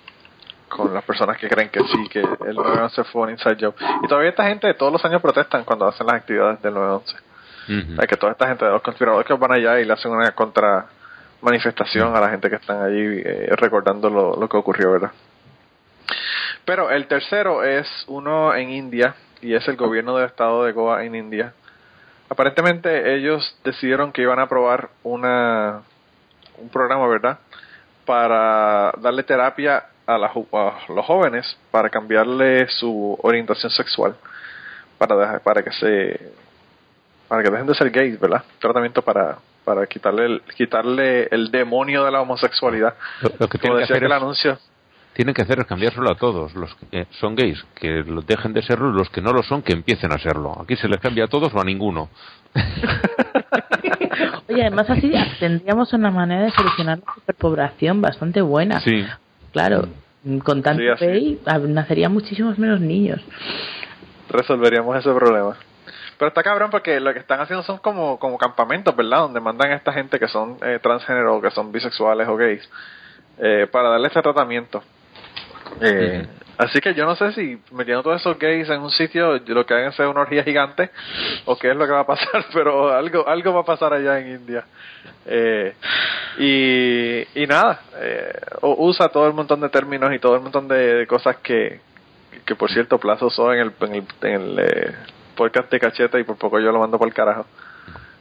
con 0.69 0.95
las 0.95 1.05
personas 1.05 1.37
que 1.39 1.49
creen 1.49 1.69
que 1.69 1.81
sí, 1.81 2.09
que 2.09 2.21
el 2.21 2.55
911 2.55 3.05
fue 3.05 3.23
un 3.23 3.31
inside 3.31 3.57
job. 3.61 3.75
Y 4.03 4.09
todavía 4.09 4.31
esta 4.31 4.47
gente 4.47 4.73
todos 4.75 4.93
los 4.93 5.05
años 5.05 5.21
protestan 5.21 5.65
cuando 5.65 5.87
hacen 5.87 6.07
las 6.07 6.17
actividades 6.17 6.63
del 6.63 6.75
911. 6.75 7.17
Ujú. 7.69 7.93
O 7.93 7.97
sea, 7.97 8.07
que 8.07 8.17
toda 8.17 8.33
esta 8.33 8.49
gente 8.49 8.65
de 8.65 8.71
los 8.71 8.83
conspiradores 8.83 9.27
que 9.27 9.35
van 9.35 9.53
allá 9.53 9.81
y 9.81 9.85
le 9.85 9.93
hacen 9.93 10.13
una 10.13 10.31
contra 10.33 10.87
manifestación 11.43 12.15
a 12.15 12.21
la 12.21 12.29
gente 12.31 12.49
que 12.51 12.57
están 12.57 12.83
allí 12.83 13.23
eh, 13.25 13.49
recordando 13.57 14.11
lo, 14.11 14.37
lo 14.37 14.49
que 14.49 14.57
ocurrió, 14.57 14.93
¿verdad? 14.93 15.11
Pero 16.65 16.91
el 16.91 17.07
tercero 17.07 17.65
es 17.65 17.87
uno 18.07 18.55
en 18.55 18.71
India 18.71 19.15
y 19.41 19.55
es 19.55 19.67
el 19.69 19.77
gobierno 19.77 20.17
del 20.17 20.27
estado 20.27 20.65
de 20.65 20.73
Goa 20.73 21.05
en 21.05 21.15
India. 21.15 21.53
Aparentemente 22.29 23.15
ellos 23.15 23.59
decidieron 23.65 24.13
que 24.13 24.23
iban 24.23 24.39
a 24.39 24.43
aprobar 24.43 24.91
una 25.03 25.83
un 26.61 26.69
programa, 26.69 27.07
¿verdad? 27.09 27.39
Para 28.05 28.93
darle 28.99 29.23
terapia 29.23 29.85
a, 30.07 30.19
la 30.19 30.27
a 30.29 30.79
los 30.93 31.07
jóvenes 31.07 31.57
para 31.71 31.89
cambiarle 31.91 32.69
su 32.69 33.19
orientación 33.23 33.71
sexual 33.71 34.17
para 34.99 35.17
dejar- 35.17 35.41
para 35.41 35.63
que 35.63 35.71
se 35.73 36.33
para 37.29 37.43
que 37.45 37.51
dejen 37.51 37.67
de 37.67 37.75
ser 37.75 37.91
gays, 37.91 38.19
¿verdad? 38.19 38.43
Tratamiento 38.59 39.03
para 39.03 39.37
para 39.65 39.87
quitarle 39.87 40.25
el, 40.25 40.43
quitarle 40.57 41.29
el 41.31 41.51
demonio 41.51 42.05
de 42.05 42.11
la 42.11 42.23
homosexualidad. 42.23 42.95
Lo, 43.23 43.31
lo 43.41 43.49
que 43.49 43.59
Como 43.59 43.75
que 43.75 43.81
decía 43.83 43.95
hacer 43.97 44.01
que 44.01 44.07
el 44.07 44.13
es- 44.13 44.17
anuncio. 44.23 44.59
Tienen 45.21 45.35
que 45.35 45.43
hacer 45.43 45.59
es 45.59 45.67
cambiárselo 45.67 46.11
a 46.11 46.15
todos 46.15 46.55
los 46.55 46.75
que 46.77 47.07
son 47.11 47.35
gays, 47.35 47.63
que 47.75 48.03
lo 48.07 48.23
dejen 48.23 48.55
de 48.55 48.63
serlo, 48.63 48.89
y 48.89 48.97
los 48.97 49.11
que 49.11 49.21
no 49.21 49.35
lo 49.35 49.43
son, 49.43 49.61
que 49.61 49.75
empiecen 49.75 50.11
a 50.15 50.19
serlo. 50.19 50.59
Aquí 50.63 50.77
se 50.77 50.89
les 50.89 50.99
cambia 50.99 51.25
a 51.25 51.29
todos 51.29 51.53
o 51.53 51.61
a 51.61 51.63
ninguno. 51.65 52.09
Oye, 54.49 54.63
además 54.63 54.89
así 54.89 55.13
tendríamos 55.39 55.93
una 55.93 56.11
manera 56.11 56.45
de 56.45 56.51
solucionar 56.53 57.01
la 57.07 57.13
superpoblación 57.13 58.01
bastante 58.01 58.41
buena. 58.41 58.81
Sí. 58.81 59.05
Claro, 59.53 59.89
con 60.43 60.63
tanto 60.63 60.83
Sí, 60.97 61.05
gay 61.05 61.39
ah, 61.45 61.59
nacerían 61.59 62.15
muchísimos 62.15 62.59
menos 62.59 62.81
niños. 62.81 63.21
resolveríamos 64.31 64.97
ese 64.97 65.13
problema. 65.13 65.55
Pero 66.17 66.29
está 66.31 66.43
cabrón 66.43 66.71
porque 66.71 66.99
lo 66.99 67.13
que 67.13 67.19
están 67.19 67.41
haciendo 67.41 67.63
son 67.63 67.77
como, 67.77 68.19
como 68.19 68.39
campamentos, 68.39 68.97
¿verdad? 68.97 69.19
Donde 69.19 69.41
mandan 69.41 69.71
a 69.73 69.75
esta 69.75 69.93
gente 69.93 70.19
que 70.19 70.29
son 70.29 70.57
eh, 70.63 70.79
transgénero 70.83 71.37
o 71.37 71.43
que 71.43 71.51
son 71.51 71.71
bisexuales 71.73 72.27
o 72.27 72.37
gays 72.37 72.67
eh, 73.37 73.67
para 73.71 73.91
darle 73.91 74.09
ese 74.09 74.23
tratamiento. 74.23 74.83
Eh, 75.81 76.27
Así 76.61 76.79
que 76.79 76.93
yo 76.93 77.07
no 77.07 77.17
sé 77.17 77.33
si 77.33 77.59
metiendo 77.73 78.03
todos 78.03 78.21
esos 78.21 78.39
gays 78.39 78.69
en 78.69 78.83
un 78.83 78.91
sitio 78.91 79.39
lo 79.47 79.65
que 79.65 79.73
hagan 79.73 79.93
es 79.93 79.99
una 80.01 80.21
orgía 80.21 80.45
gigante 80.45 80.91
o 81.47 81.57
qué 81.57 81.71
es 81.71 81.77
lo 81.77 81.87
que 81.87 81.93
va 81.93 82.01
a 82.01 82.07
pasar, 82.07 82.45
pero 82.53 82.93
algo 82.95 83.27
algo 83.27 83.55
va 83.55 83.61
a 83.61 83.65
pasar 83.65 83.95
allá 83.95 84.19
en 84.19 84.33
India. 84.33 84.67
Eh, 85.25 85.75
y, 86.39 87.43
y 87.43 87.47
nada, 87.47 87.81
eh, 87.97 88.33
usa 88.61 89.09
todo 89.09 89.27
el 89.27 89.33
montón 89.33 89.63
de 89.63 89.71
términos 89.71 90.13
y 90.13 90.19
todo 90.19 90.35
el 90.35 90.43
montón 90.43 90.69
de, 90.69 90.97
de 90.97 91.07
cosas 91.07 91.39
que, 91.39 91.81
que 92.45 92.55
por 92.55 92.71
cierto 92.71 93.01
en 93.55 93.59
el, 93.59 93.73
en 93.81 93.95
el, 93.95 94.05
en 94.21 94.33
el, 94.43 94.59
eh, 94.59 94.95
podcast 95.35 95.71
de 95.71 95.81
Cacheta 95.81 96.21
y 96.21 96.25
por 96.25 96.37
poco 96.37 96.61
yo 96.61 96.73
lo 96.73 96.81
mando 96.81 96.99
por 96.99 97.09
el 97.09 97.15
carajo. 97.15 97.47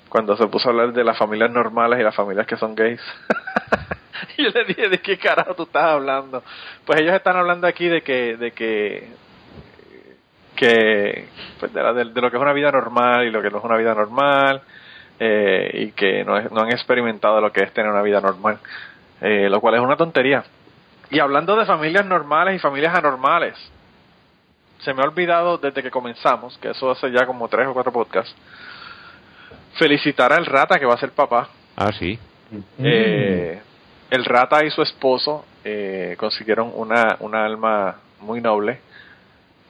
Cuando 0.08 0.38
se 0.38 0.48
puso 0.48 0.70
a 0.70 0.72
hablar 0.72 0.94
de 0.94 1.04
las 1.04 1.18
familias 1.18 1.52
normales 1.52 2.00
y 2.00 2.04
las 2.04 2.16
familias 2.16 2.48
que 2.48 2.56
son 2.56 2.74
gays. 2.74 3.02
y 4.38 4.44
yo 4.44 4.50
le 4.50 4.66
dije, 4.66 4.90
¿de 4.90 4.98
qué 5.00 5.18
carajo 5.18 5.54
tú 5.56 5.64
estás 5.64 5.84
hablando? 5.86 6.44
Pues 6.86 7.00
ellos 7.02 7.14
están 7.14 7.36
hablando 7.38 7.68
aquí 7.68 7.88
de 7.88 8.02
que, 8.02 8.38
de 8.38 8.52
que, 8.52 9.10
que 10.56 11.28
pues 11.60 11.74
de, 11.74 11.82
la- 11.84 11.94
de- 11.94 12.06
de 12.06 12.22
lo 12.22 12.30
que 12.30 12.38
es 12.38 12.42
una 12.42 12.54
vida 12.54 12.72
normal 12.72 13.26
y 13.26 13.32
lo 13.32 13.42
que 13.42 13.50
no 13.50 13.60
es 13.60 13.64
una 13.64 13.78
vida 13.78 13.94
normal 13.94 14.62
eh, 15.20 15.72
y 15.74 15.92
que 15.92 16.24
no, 16.24 16.38
es- 16.38 16.52
no 16.52 16.62
han 16.62 16.72
experimentado 16.72 17.40
lo 17.42 17.52
que 17.52 17.64
es 17.64 17.74
tener 17.74 17.92
una 17.92 18.02
vida 18.02 18.22
normal, 18.22 18.60
eh, 19.22 19.48
lo 19.50 19.60
cual 19.62 19.76
es 19.76 19.82
una 19.82 19.96
tontería. 19.98 20.44
Y 21.12 21.20
hablando 21.20 21.56
de 21.56 21.66
familias 21.66 22.06
normales 22.06 22.56
y 22.56 22.60
familias 22.60 22.96
anormales, 22.96 23.56
se 24.80 24.94
me 24.94 25.02
ha 25.02 25.06
olvidado 25.06 25.58
desde 25.58 25.82
que 25.84 25.92
comenzamos, 25.92 26.58
que 26.60 26.70
eso 26.70 26.92
hace 26.92 27.12
ya 27.12 27.26
como 27.26 27.48
tres 27.50 27.68
o 27.68 27.74
cuatro 27.74 27.92
podcasts, 27.92 28.34
felicitar 29.78 30.32
al 30.34 30.46
Rata 30.46 30.78
que 30.80 30.86
va 30.86 30.94
a 30.94 30.98
ser 31.00 31.12
papá. 31.12 31.50
Ah, 31.76 31.92
sí. 31.92 32.18
Eh, 32.80 33.62
el 34.10 34.26
Rata 34.26 34.66
y 34.66 34.72
su 34.72 34.82
esposo 34.82 35.46
eh, 35.64 36.16
consiguieron 36.18 36.72
una, 36.76 37.18
una 37.20 37.46
alma 37.46 37.98
muy 38.22 38.42
noble 38.42 38.80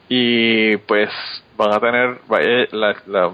y 0.08 0.76
pues 0.78 1.10
van 1.56 1.72
a 1.72 1.80
tener, 1.80 2.20
eh, 2.40 2.68
la, 2.72 2.96
la 3.06 3.30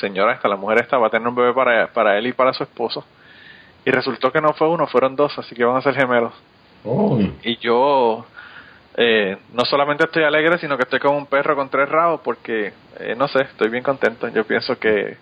señora 0.00 0.34
esta, 0.34 0.48
la 0.48 0.56
mujer 0.56 0.78
esta 0.82 0.98
va 0.98 1.08
a 1.08 1.10
tener 1.10 1.26
un 1.26 1.34
bebé 1.34 1.52
para, 1.52 1.86
para 1.88 2.18
él 2.18 2.26
y 2.26 2.32
para 2.32 2.52
su 2.52 2.62
esposo 2.62 3.04
y 3.84 3.90
resultó 3.90 4.32
que 4.32 4.40
no 4.40 4.52
fue 4.54 4.68
uno, 4.68 4.86
fueron 4.86 5.14
dos, 5.14 5.38
así 5.38 5.54
que 5.54 5.64
van 5.64 5.76
a 5.76 5.82
ser 5.82 5.94
gemelos. 5.94 6.32
Oh, 6.84 7.18
Y 7.42 7.56
yo 7.58 8.24
eh, 8.96 9.36
no 9.52 9.64
solamente 9.64 10.04
estoy 10.04 10.24
alegre, 10.24 10.58
sino 10.58 10.76
que 10.76 10.84
estoy 10.84 11.00
como 11.00 11.18
un 11.18 11.26
perro 11.26 11.54
con 11.54 11.68
tres 11.68 11.88
rabos 11.88 12.20
porque, 12.22 12.72
eh, 12.98 13.14
no 13.16 13.28
sé, 13.28 13.42
estoy 13.42 13.68
bien 13.68 13.82
contento. 13.82 14.28
Yo 14.28 14.44
pienso 14.44 14.78
que 14.78 15.16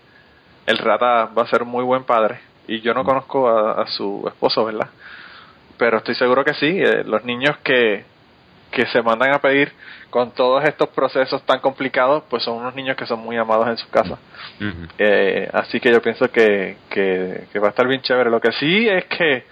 el 0.66 0.78
rata 0.78 1.26
va 1.26 1.42
a 1.42 1.48
ser 1.48 1.62
un 1.62 1.68
muy 1.68 1.84
buen 1.84 2.04
padre. 2.04 2.40
Y 2.68 2.80
yo 2.80 2.94
no 2.94 3.04
conozco 3.04 3.48
a, 3.48 3.82
a 3.82 3.86
su 3.88 4.24
esposo, 4.26 4.64
¿verdad? 4.64 4.88
Pero 5.78 5.98
estoy 5.98 6.14
seguro 6.14 6.44
que 6.44 6.54
sí. 6.54 6.78
eh, 6.78 7.02
los 7.04 7.24
niños 7.24 7.56
que, 7.64 8.04
que 8.70 8.86
se 8.86 9.02
mandan 9.02 9.34
a 9.34 9.40
pedir 9.40 9.72
con 10.10 10.32
todos 10.32 10.62
estos 10.64 10.88
procesos 10.90 11.42
tan 11.44 11.60
complicados, 11.60 12.24
pues 12.28 12.42
son 12.42 12.58
unos 12.58 12.74
niños 12.74 12.96
que 12.96 13.06
son 13.06 13.20
muy 13.20 13.36
amados 13.36 13.66
en 13.68 13.76
su 13.78 13.88
casa. 13.88 14.18
Ujú. 14.60 14.86
Eh, 14.98 15.48
así 15.52 15.80
que 15.80 15.90
yo 15.90 16.00
pienso 16.02 16.30
que, 16.30 16.76
que, 16.90 17.46
que 17.52 17.58
va 17.58 17.68
a 17.68 17.70
estar 17.70 17.86
bien 17.88 18.02
chévere. 18.02 18.30
Lo 18.30 18.40
que 18.40 18.52
sí 18.52 18.88
es 18.88 19.06
que 19.06 19.44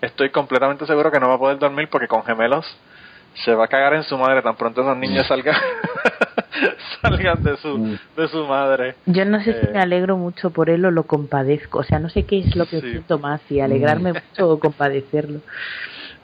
estoy 0.00 0.30
completamente 0.30 0.86
seguro 0.86 1.10
que 1.10 1.18
no 1.18 1.28
va 1.28 1.34
a 1.34 1.38
poder 1.38 1.58
dormir 1.58 1.88
porque 1.88 2.08
con 2.08 2.24
gemelos 2.24 2.66
se 3.34 3.54
va 3.54 3.64
a 3.64 3.68
cagar 3.68 3.94
en 3.94 4.02
su 4.04 4.16
madre 4.18 4.42
tan 4.42 4.56
pronto 4.56 4.82
esos 4.82 4.96
niños 4.96 5.26
salgan 5.26 5.56
salgan 7.02 7.42
de 7.42 7.56
su 7.56 7.98
de 8.16 8.28
su 8.28 8.46
madre. 8.46 8.94
Yo 9.06 9.24
no 9.24 9.40
sé 9.42 9.50
Eh. 9.50 9.66
si 9.66 9.72
me 9.72 9.80
alegro 9.80 10.16
mucho 10.16 10.50
por 10.50 10.70
él 10.70 10.84
o 10.84 10.90
lo 10.90 11.04
compadezco. 11.04 11.78
O 11.80 11.82
sea, 11.82 11.98
no 11.98 12.08
sé 12.08 12.24
qué 12.24 12.38
es 12.40 12.54
lo 12.56 12.66
que 12.66 12.80
Sí. 12.80 12.90
siento 12.90 13.18
más, 13.18 13.40
si 13.48 13.60
alegrarme 13.60 14.12
mucho 14.12 14.48
o 14.50 14.58
compadecerlo. 14.60 15.40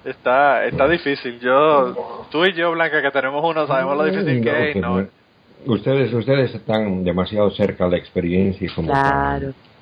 Está 0.04 0.64
está 0.66 0.86
difícil. 0.88 1.40
Yo 1.40 2.26
tú 2.30 2.44
y 2.44 2.52
yo 2.54 2.70
Blanca 2.72 3.02
que 3.02 3.10
tenemos 3.10 3.42
uno 3.44 3.66
sabemos 3.66 3.96
lo 3.96 4.04
difícil 4.04 4.42
que 4.42 4.70
es. 4.70 4.76
No, 4.76 5.06
Ustedes, 5.66 6.12
ustedes 6.14 6.54
están 6.54 7.02
demasiado 7.02 7.50
cerca 7.50 7.86
de 7.86 7.90
la 7.90 7.96
experiencia 7.96 8.64
y 8.64 8.72
como 8.72 8.92
para- 8.92 9.40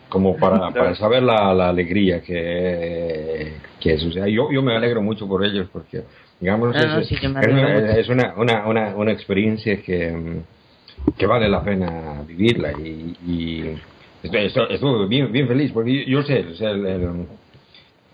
como 0.08 0.34
para, 0.38 0.70
para 0.72 0.94
saber 0.94 1.22
la, 1.22 1.52
la 1.52 1.68
alegría 1.68 2.22
que, 2.22 3.56
que 3.78 3.92
es. 3.92 4.02
O 4.04 4.10
sea, 4.10 4.26
yo, 4.26 4.50
yo 4.50 4.62
me 4.62 4.74
alegro 4.74 5.02
mucho 5.02 5.28
por 5.28 5.44
ellos 5.44 5.68
porque, 5.70 6.02
digamos, 6.40 6.75
No, 6.75 6.83
no, 6.87 6.99
es, 7.01 7.09
sí, 7.09 7.16
una, 7.27 7.88
es 7.99 8.09
una, 8.09 8.35
una, 8.37 8.66
una, 8.66 8.96
una 8.96 9.12
experiencia 9.12 9.81
que, 9.83 10.11
mm, 10.12 11.12
que 11.16 11.27
vale 11.27 11.49
la 11.49 11.62
pena 11.62 12.22
vivirla 12.27 12.72
y, 12.72 13.16
y 13.27 13.81
estoy, 14.22 14.46
estoy- 14.70 15.09
bien, 15.09 15.31
bien 15.33 15.49
feliz 15.49 15.72
porque 15.72 16.05
yo, 16.07 16.22
sé, 16.22 16.40
o 16.51 16.55
sea, 16.55 16.70
el- 16.70 16.87
el, 16.87 17.09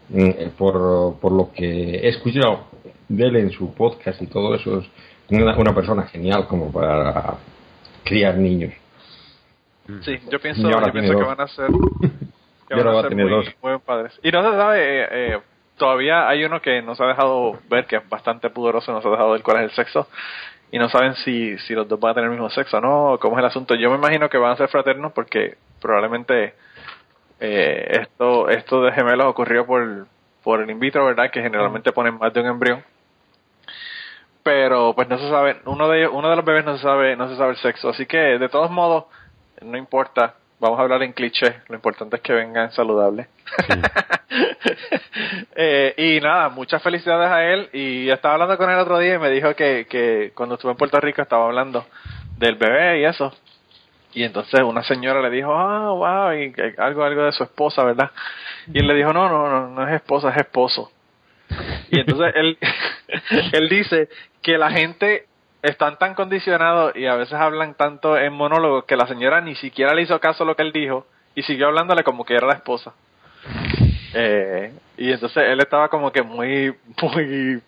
mm, 0.08 0.50
por, 0.58 1.16
por 1.18 1.32
lo 1.32 1.50
que 1.52 1.96
he 1.96 2.08
escuchado 2.08 2.66
de 3.08 3.24
él 3.26 3.36
en 3.36 3.50
su 3.50 3.74
podcast 3.74 4.20
y 4.22 4.26
todo 4.26 4.54
eso, 4.54 4.78
es 4.80 4.86
una, 5.30 5.56
una 5.56 5.74
persona 5.74 6.02
genial 6.04 6.46
como 6.46 6.70
para 6.70 7.34
criar 8.04 8.36
niños. 8.36 8.72
Sí, 10.02 10.18
yo 10.30 10.38
pienso, 10.40 10.62
yo 10.70 10.78
que 10.92 11.00
van 11.24 11.40
a 11.40 11.48
ser, 11.48 11.66
que 11.68 11.72
Y 12.74 12.78
van 12.78 12.86
ahora 12.86 12.98
a 13.00 13.02
ser 13.02 13.16
muy, 13.16 13.78
padres. 13.84 14.18
Y 14.22 14.30
no 14.30 14.42
se 14.42 14.56
sabe, 14.56 14.78
eh, 15.02 15.08
eh, 15.10 15.38
todavía 15.82 16.28
hay 16.28 16.44
uno 16.44 16.62
que 16.62 16.80
no 16.80 16.94
se 16.94 17.02
ha 17.02 17.08
dejado 17.08 17.58
ver, 17.68 17.86
que 17.86 17.96
es 17.96 18.08
bastante 18.08 18.50
pudoroso, 18.50 18.92
no 18.92 19.02
se 19.02 19.08
ha 19.08 19.10
dejado 19.10 19.32
ver 19.32 19.42
cuál 19.42 19.56
es 19.56 19.62
el 19.64 19.70
sexo. 19.72 20.06
Y 20.70 20.78
no 20.78 20.88
saben 20.88 21.16
si, 21.16 21.58
si 21.58 21.74
los 21.74 21.88
dos 21.88 21.98
van 21.98 22.12
a 22.12 22.14
tener 22.14 22.30
el 22.30 22.36
mismo 22.36 22.50
sexo 22.50 22.78
o 22.78 22.80
no, 22.80 23.18
cómo 23.18 23.34
es 23.34 23.40
el 23.40 23.46
asunto. 23.46 23.74
Yo 23.74 23.90
me 23.90 23.96
imagino 23.96 24.28
que 24.28 24.38
van 24.38 24.52
a 24.52 24.56
ser 24.56 24.68
fraternos 24.68 25.12
porque 25.12 25.56
probablemente 25.80 26.54
eh, 27.40 28.00
esto 28.00 28.48
esto 28.48 28.82
de 28.82 28.92
gemelos 28.92 29.26
ocurrió 29.26 29.66
por, 29.66 30.06
por 30.44 30.62
el 30.62 30.70
in 30.70 30.78
vitro, 30.78 31.04
¿verdad? 31.04 31.32
Que 31.32 31.42
generalmente 31.42 31.90
ponen 31.90 32.16
más 32.16 32.32
de 32.32 32.40
un 32.42 32.46
embrión. 32.46 32.84
Pero 34.44 34.94
pues 34.94 35.08
no 35.08 35.18
se 35.18 35.28
sabe, 35.28 35.56
uno 35.64 35.88
de 35.88 35.98
ellos, 35.98 36.12
uno 36.14 36.30
de 36.30 36.36
los 36.36 36.44
bebés 36.44 36.64
no 36.64 36.76
se 36.76 36.82
sabe, 36.84 37.16
no 37.16 37.28
se 37.28 37.36
sabe 37.36 37.50
el 37.50 37.56
sexo, 37.56 37.88
así 37.88 38.06
que 38.06 38.38
de 38.38 38.48
todos 38.48 38.70
modos, 38.70 39.06
no 39.60 39.76
importa, 39.76 40.36
vamos 40.62 40.78
a 40.78 40.82
hablar 40.82 41.02
en 41.02 41.12
cliché, 41.12 41.56
lo 41.68 41.74
importante 41.74 42.16
es 42.16 42.22
que 42.22 42.32
vengan 42.32 42.72
saludables. 42.72 43.26
Eh, 45.54 45.94
y 45.98 46.20
nada, 46.20 46.48
muchas 46.48 46.82
felicidades 46.82 47.30
a 47.30 47.44
él 47.44 47.68
y 47.74 48.08
estaba 48.08 48.34
hablando 48.34 48.56
con 48.56 48.70
él 48.70 48.78
otro 48.78 48.98
día 48.98 49.14
y 49.14 49.18
me 49.18 49.28
dijo 49.28 49.54
que, 49.54 49.86
que 49.88 50.32
cuando 50.34 50.54
estuve 50.54 50.72
en 50.72 50.78
Puerto 50.78 50.98
Rico 50.98 51.20
estaba 51.20 51.44
hablando 51.44 51.84
del 52.38 52.56
bebé 52.56 53.00
y 53.00 53.04
eso. 53.04 53.32
Y 54.14 54.24
entonces 54.24 54.60
una 54.62 54.82
señora 54.82 55.20
le 55.20 55.28
dijo, 55.28 55.52
ah, 55.52 55.90
wow, 55.90 56.32
y 56.32 56.54
algo, 56.78 57.04
algo 57.04 57.24
de 57.24 57.32
su 57.32 57.44
esposa, 57.44 57.84
¿verdad? 57.84 58.10
Y 58.72 58.78
él 58.78 58.86
le 58.86 58.94
dijo, 58.94 59.12
no, 59.12 59.28
no, 59.28 59.48
no, 59.50 59.68
no 59.68 59.86
es 59.86 59.94
esposa, 59.94 60.30
es 60.30 60.38
esposo. 60.38 60.90
Y 61.90 62.00
entonces 62.00 62.32
él, 62.34 62.58
él 63.52 63.68
dice 63.68 64.08
que 64.40 64.56
la 64.56 64.70
gente 64.70 65.26
están 65.62 65.96
tan 65.96 66.14
condicionados 66.14 66.94
y 66.96 67.06
a 67.06 67.14
veces 67.14 67.34
hablan 67.34 67.74
tanto 67.74 68.18
en 68.18 68.32
monólogos 68.32 68.84
que 68.84 68.96
la 68.96 69.06
señora 69.06 69.40
ni 69.40 69.54
siquiera 69.54 69.94
le 69.94 70.02
hizo 70.02 70.18
caso 70.18 70.42
a 70.42 70.46
lo 70.46 70.56
que 70.56 70.62
él 70.62 70.72
dijo 70.72 71.06
y 71.34 71.42
siguió 71.44 71.68
hablándole 71.68 72.02
como 72.02 72.24
que 72.24 72.34
era 72.34 72.48
la 72.48 72.54
esposa. 72.54 72.92
Eh, 74.14 74.72
y 74.98 75.12
entonces 75.12 75.44
él 75.46 75.60
estaba 75.60 75.88
como 75.88 76.10
que 76.10 76.22
muy, 76.22 76.74
muy 77.02 77.62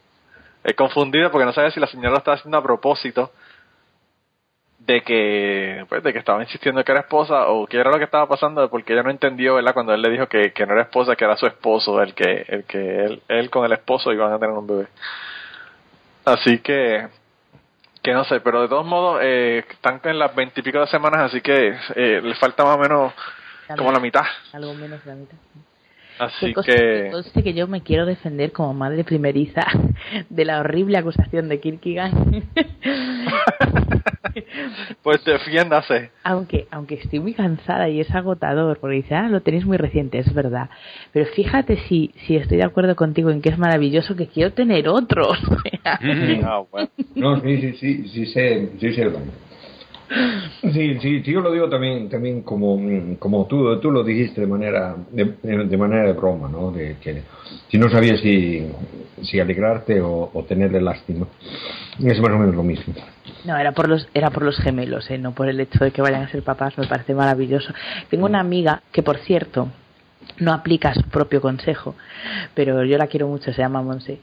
eh, 0.65 0.75
confundido 0.75 1.31
porque 1.31 1.47
no 1.47 1.53
sabía 1.53 1.71
si 1.71 1.81
la 1.81 1.87
señora 1.87 2.11
lo 2.11 2.19
estaba 2.19 2.37
haciendo 2.37 2.59
a 2.59 2.63
propósito 2.63 3.33
de 4.79 5.01
que 5.03 5.87
pues 5.89 6.03
de 6.03 6.13
que 6.13 6.19
estaba 6.19 6.43
insistiendo 6.43 6.85
que 6.85 6.93
era 6.93 7.01
esposa 7.01 7.49
o 7.49 7.67
que 7.67 7.79
era 7.79 7.91
lo 7.91 7.97
que 7.97 8.05
estaba 8.05 8.29
pasando 8.29 8.69
porque 8.69 8.93
ella 8.93 9.03
no 9.03 9.11
entendió 9.11 9.55
verdad 9.55 9.73
cuando 9.73 9.95
él 9.95 10.03
le 10.03 10.11
dijo 10.11 10.27
que, 10.27 10.53
que 10.53 10.67
no 10.67 10.75
era 10.75 10.83
esposa 10.83 11.17
que 11.17 11.25
era 11.25 11.39
su 11.39 11.47
esposo 11.47 12.03
el 12.03 12.13
que 12.13 12.45
el 12.49 12.65
que 12.65 13.05
él, 13.05 13.23
él 13.29 13.49
con 13.49 13.65
el 13.65 13.73
esposo 13.73 14.13
iban 14.13 14.33
a 14.33 14.39
tener 14.39 14.55
un 14.55 14.67
bebé 14.67 14.89
así 16.27 16.59
que 16.59 17.09
que 18.05 18.13
no 18.13 18.23
sé 18.25 18.41
pero 18.41 18.63
de 18.63 18.69
todos 18.69 18.87
modos 18.87 19.21
eh, 19.23 19.65
están 19.69 20.01
en 20.05 20.19
las 20.19 20.35
veintipico 20.37 20.79
de 20.79 20.87
semanas 20.87 21.23
así 21.23 21.41
que 21.41 21.77
eh, 21.97 22.21
le 22.23 22.35
falta 22.37 22.63
más 22.63 22.77
o 22.77 22.79
menos 22.79 23.13
como 23.77 23.91
la 23.91 23.99
mitad 23.99 24.25
Algo 24.53 24.75
menos 24.75 25.03
de 25.05 25.11
la 25.11 25.17
mitad. 25.17 25.37
Así 26.19 26.53
conste, 26.53 26.73
que 26.75 27.09
conste 27.11 27.43
que 27.43 27.55
yo 27.55 27.67
me 27.67 27.83
quiero 27.83 28.07
defender 28.07 28.53
como 28.53 28.75
madre 28.75 29.05
primeriza 29.05 29.67
de 30.29 30.45
la 30.45 30.61
horrible 30.61 30.99
acusación 30.99 31.49
de 31.49 31.61
Kierkegaard. 31.61 32.13
pues 35.03 35.25
defiéndase 35.25 36.11
aunque 36.25 36.67
aunque 36.71 36.97
estoy 36.97 37.21
muy 37.21 37.35
cansada 37.35 37.89
y 37.89 38.01
es 38.01 38.11
agotador 38.13 38.79
porque 38.79 38.97
dice 38.97 39.15
ah 39.15 39.29
lo 39.29 39.43
tenéis 39.43 39.65
muy 39.65 39.77
reciente 39.77 40.19
es 40.19 40.35
verdad 40.35 40.71
pero 41.13 41.27
fíjate 41.27 41.77
si 41.89 42.13
si 42.27 42.37
estoy 42.37 42.57
de 42.57 42.65
acuerdo 42.65 42.97
contigo 42.97 43.31
en 43.31 43.41
que 43.41 43.51
es 43.51 43.59
maravilloso 43.59 44.17
que 44.17 44.27
quiero 44.27 44.53
tener 44.53 44.89
otro 44.89 45.29
O 45.35 45.37
sea, 45.83 45.99
Ah, 46.45 46.63
bueno. 46.71 46.89
No, 47.15 47.41
sí, 47.41 47.61
sí, 47.61 47.73
sí, 47.75 48.09
sí 48.09 48.27
sé, 48.27 48.71
sí 48.79 48.93
sé, 48.95 49.09
Blanca. 49.09 49.31
Sí, 49.51 49.54
sí, 50.73 50.99
sí, 51.01 51.23
yo 51.23 51.41
lo 51.41 51.53
digo 51.53 51.69
también, 51.69 52.09
también 52.09 52.43
como, 52.43 52.77
mm, 52.77 53.17
como 53.17 53.47
tú, 53.47 53.79
tú 53.81 53.91
lo 53.91 54.05
dijiste 54.05 54.41
de 54.41 54.47
manera, 54.47 54.97
de, 55.11 55.77
manera 55.77 56.05
de 56.05 56.13
broma, 56.13 56.49
¿no? 56.49 56.71
De 56.71 56.97
que 57.01 57.23
si 57.69 57.79
no 57.79 57.89
sabías 57.91 58.21
si, 58.21 58.67
si 59.23 59.41
alegrarte 59.41 60.01
o, 60.01 60.31
o 60.33 60.45
tenerle 60.45 60.81
lástima. 60.81 61.27
Es 61.99 62.21
más 62.21 62.31
o 62.31 62.39
menos 62.39 62.55
lo 62.55 62.63
mismo. 62.63 62.95
no 63.45 63.57
era 63.57 63.73
por 63.73 63.89
los 63.89 64.09
era 64.15 64.31
por 64.31 64.43
los 64.43 64.57
gemelos 64.59 65.11
¿eh? 65.11 65.19
no 65.19 65.33
por 65.33 65.49
el 65.49 65.61
hecho 65.61 65.85
de 65.85 65.93
que 65.93 66.03
vayan 66.03 66.23
a 66.23 66.29
ser 66.29 66.43
papás 66.43 66.77
me 66.77 66.87
parece 66.87 67.15
maravilloso 67.15 67.73
tengo 68.11 68.27
una 68.27 68.41
amiga 68.41 68.83
que 68.91 69.03
por 69.03 69.19
cierto 69.19 69.69
no 70.39 70.53
aplica 70.53 70.93
su 70.95 71.05
propio 71.05 71.41
consejo 71.41 71.95
pero 72.55 72.85
yo 72.85 72.99
la 72.99 73.07
quiero 73.07 73.29
mucho 73.29 73.53
se 73.53 73.63
llama 73.63 73.83
Monse 73.83 74.19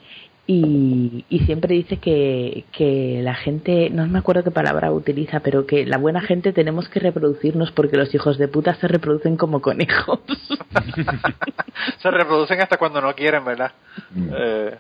y, 0.48 1.24
y 1.30 1.40
siempre 1.46 1.76
dice 1.76 1.98
que, 1.98 2.66
que 2.72 3.22
la 3.24 3.36
gente, 3.36 3.90
no 3.90 4.06
me 4.08 4.20
acuerdo 4.20 4.44
qué 4.44 4.52
palabra 4.52 4.92
utiliza, 4.92 5.40
pero 5.40 5.66
que 5.66 5.86
la 5.86 5.98
buena 5.98 6.22
gente 6.22 6.52
tenemos 6.52 6.90
que 6.90 7.00
reproducirnos 7.00 7.72
porque 7.72 7.96
los 7.96 8.14
hijos 8.14 8.38
de 8.38 8.48
puta 8.48 8.74
se 8.76 8.88
reproducen 8.88 9.38
como 9.38 9.62
conejos. 9.62 10.20
se 12.00 12.12
reproducen 12.12 12.60
hasta 12.60 12.78
cuando 12.78 13.02
no 13.02 13.14
quieren, 13.14 13.46
¿verdad? 13.46 13.72
Eh, 14.16 14.76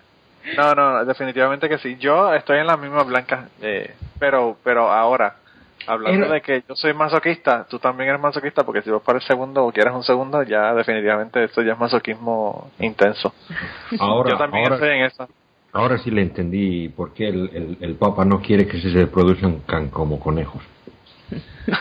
no, 0.58 0.74
no, 0.74 1.06
definitivamente 1.06 1.70
que 1.70 1.78
sí. 1.78 1.96
Yo 2.00 2.34
estoy 2.34 2.58
en 2.58 2.68
la 2.68 2.78
misma 2.78 3.04
blanca, 3.04 3.50
eh, 3.62 3.94
pero, 4.20 4.58
pero 4.64 4.92
ahora, 4.92 5.36
hablando 5.86 6.28
de 6.28 6.42
que 6.42 6.64
yo 6.68 6.76
soy 6.76 6.94
masoquista, 6.94 7.66
tú 7.70 7.78
también 7.78 8.10
eres 8.10 8.22
masoquista, 8.22 8.64
porque 8.64 8.82
si 8.82 8.90
vas 8.90 9.04
para 9.04 9.20
el 9.20 9.24
segundo 9.24 9.64
o 9.64 9.72
quieres 9.72 9.94
un 9.94 10.04
segundo, 10.04 10.42
ya 10.42 10.74
definitivamente 10.74 11.44
esto 11.44 11.62
ya 11.62 11.74
es 11.74 11.80
masoquismo 11.80 12.72
intenso. 12.80 13.34
Ahora, 14.00 14.32
yo 14.32 14.38
también 14.38 14.64
ahora, 14.64 14.76
estoy 14.76 14.90
en 14.90 15.06
eso. 15.06 15.30
Ahora 15.74 15.98
sí 16.00 16.12
le 16.12 16.22
entendí 16.22 16.90
por 16.90 17.14
qué 17.14 17.30
el, 17.30 17.50
el, 17.54 17.78
el 17.82 17.96
Papa 17.96 18.26
no 18.26 18.42
quiere 18.42 18.68
que 18.68 18.82
se 18.82 18.90
reproduzcan 18.90 19.60
can- 19.62 19.90
como 19.90 20.20
conejos. 20.20 20.62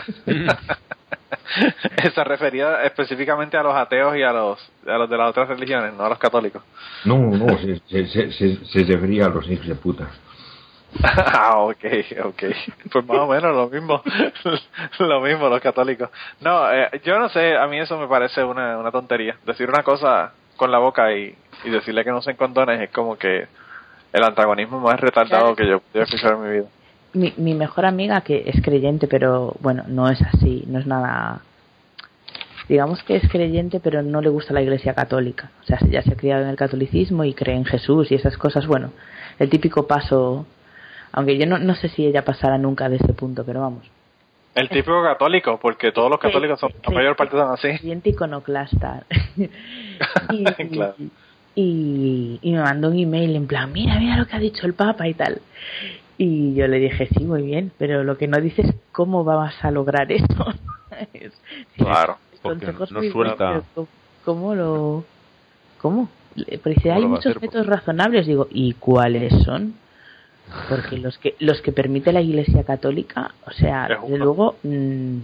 se 2.13 2.23
refería 2.23 2.83
específicamente 2.83 3.57
a 3.57 3.63
los 3.63 3.75
ateos 3.75 4.15
y 4.15 4.23
a 4.23 4.31
los, 4.31 4.59
a 4.87 4.97
los 4.97 5.09
de 5.09 5.17
las 5.17 5.29
otras 5.29 5.49
religiones, 5.49 5.93
no 5.93 6.05
a 6.05 6.09
los 6.09 6.19
católicos. 6.19 6.63
No, 7.05 7.17
no, 7.17 7.57
se, 7.57 7.79
se, 7.89 8.07
se, 8.07 8.31
se, 8.31 8.65
se 8.65 8.83
refería 8.83 9.25
a 9.25 9.29
los 9.29 9.49
hijos 9.49 9.67
de 9.67 9.75
puta. 9.75 10.07
ah, 11.03 11.57
ok, 11.59 11.85
ok. 12.25 12.43
Pues 12.91 13.05
más 13.05 13.17
o 13.19 13.27
menos 13.27 13.55
lo 13.55 13.69
mismo. 13.69 14.01
lo 14.99 15.21
mismo, 15.21 15.47
los 15.49 15.61
católicos. 15.61 16.09
No, 16.41 16.69
eh, 16.71 16.89
yo 17.03 17.17
no 17.17 17.29
sé, 17.29 17.55
a 17.55 17.65
mí 17.67 17.79
eso 17.79 17.97
me 17.97 18.07
parece 18.07 18.43
una, 18.43 18.77
una 18.77 18.91
tontería. 18.91 19.37
Decir 19.45 19.69
una 19.69 19.83
cosa 19.83 20.33
con 20.57 20.69
la 20.69 20.79
boca 20.79 21.13
y, 21.13 21.35
y 21.63 21.69
decirle 21.69 22.03
que 22.03 22.11
no 22.11 22.17
usen 22.19 22.35
condones 22.35 22.81
es 22.81 22.89
como 22.89 23.17
que 23.17 23.47
el 24.13 24.23
antagonismo 24.23 24.79
más 24.79 24.99
retardado 24.99 25.55
que 25.55 25.67
yo 25.67 25.79
pude 25.79 26.03
escuchar 26.03 26.33
en 26.33 26.43
mi 26.43 26.49
vida. 26.51 26.65
mi, 27.13 27.33
mi 27.37 27.53
mejor 27.53 27.85
amiga 27.85 28.21
que 28.21 28.43
es 28.47 28.61
creyente, 28.61 29.07
pero 29.07 29.55
bueno, 29.59 29.83
no 29.87 30.09
es 30.09 30.21
así, 30.21 30.63
no 30.67 30.79
es 30.79 30.85
nada. 30.87 31.41
Digamos 32.69 33.03
que 33.03 33.17
es 33.17 33.29
creyente, 33.29 33.79
pero 33.81 34.01
no 34.01 34.21
le 34.21 34.29
gusta 34.29 34.53
la 34.53 34.61
Iglesia 34.61 34.93
Católica. 34.93 35.51
O 35.61 35.65
sea, 35.65 35.79
ya 35.89 36.01
se 36.03 36.13
ha 36.13 36.15
criado 36.15 36.43
en 36.43 36.49
el 36.49 36.55
catolicismo 36.55 37.23
y 37.25 37.33
cree 37.33 37.55
en 37.55 37.65
Jesús 37.65 38.11
y 38.11 38.15
esas 38.15 38.37
cosas. 38.37 38.65
Bueno, 38.65 38.91
el 39.39 39.49
típico 39.49 39.87
paso. 39.87 40.45
Aunque 41.11 41.37
yo 41.37 41.45
no, 41.45 41.57
no 41.57 41.75
sé 41.75 41.89
si 41.89 42.05
ella 42.05 42.23
pasará 42.23 42.57
nunca 42.57 42.87
de 42.87 42.95
ese 42.95 43.13
punto, 43.13 43.43
pero 43.45 43.59
vamos. 43.59 43.89
El 44.55 44.69
típico 44.69 45.03
católico, 45.03 45.59
porque 45.61 45.91
todos 45.91 46.09
los 46.09 46.19
católicos 46.19 46.59
son, 46.59 46.71
la 46.83 46.89
Sí, 46.89 46.95
mayor 46.95 47.15
parte 47.17 47.35
son 47.37 47.51
así. 47.51 47.67
Creyente 47.77 48.09
iconoclasta. 48.11 49.03
y, 50.29 50.43
Claro. 50.71 50.95
y, 50.97 51.09
y 51.55 52.39
me 52.43 52.61
mandó 52.61 52.89
un 52.89 52.97
email 52.99 53.35
en 53.35 53.47
plan, 53.47 53.71
mira, 53.71 53.99
mira 53.99 54.17
lo 54.17 54.25
que 54.27 54.35
ha 54.35 54.39
dicho 54.39 54.65
el 54.65 54.73
Papa 54.73 55.07
y 55.07 55.13
tal. 55.13 55.41
Y 56.17 56.53
yo 56.53 56.67
le 56.67 56.77
dije, 56.79 57.07
sí, 57.07 57.23
muy 57.23 57.41
bien, 57.43 57.71
pero 57.77 58.03
lo 58.03 58.17
que 58.17 58.27
no 58.27 58.39
dices 58.39 58.65
es 58.69 58.75
cómo 58.91 59.23
vas 59.23 59.55
a 59.63 59.71
lograr 59.71 60.11
eso. 60.11 60.25
Es- 61.13 61.33
Claro. 61.77 62.17
Porque 62.43 62.71
no 62.73 62.85
suelta. 63.11 63.61
¿cómo- 63.75 63.87
¿Cómo 64.25 64.55
lo...? 64.55 65.03
¿Cómo? 65.79 66.09
Pero 66.35 66.61
dice, 66.65 66.89
¿Cómo 66.89 66.95
hay 66.95 67.05
muchos 67.05 67.25
hacer? 67.27 67.41
métodos 67.41 67.67
razonables. 67.67 68.25
Digo, 68.27 68.47
¿y 68.51 68.73
cuáles 68.73 69.33
son? 69.43 69.73
Porque 70.69 70.97
los 70.97 71.17
que 71.17 71.35
los 71.39 71.61
que 71.61 71.71
permite 71.71 72.11
la 72.11 72.21
Iglesia 72.21 72.63
Católica, 72.63 73.31
o 73.45 73.51
sea, 73.51 73.87
Es 73.87 74.01
desde 74.01 74.17
luego, 74.17 74.57
mm, 74.63 75.17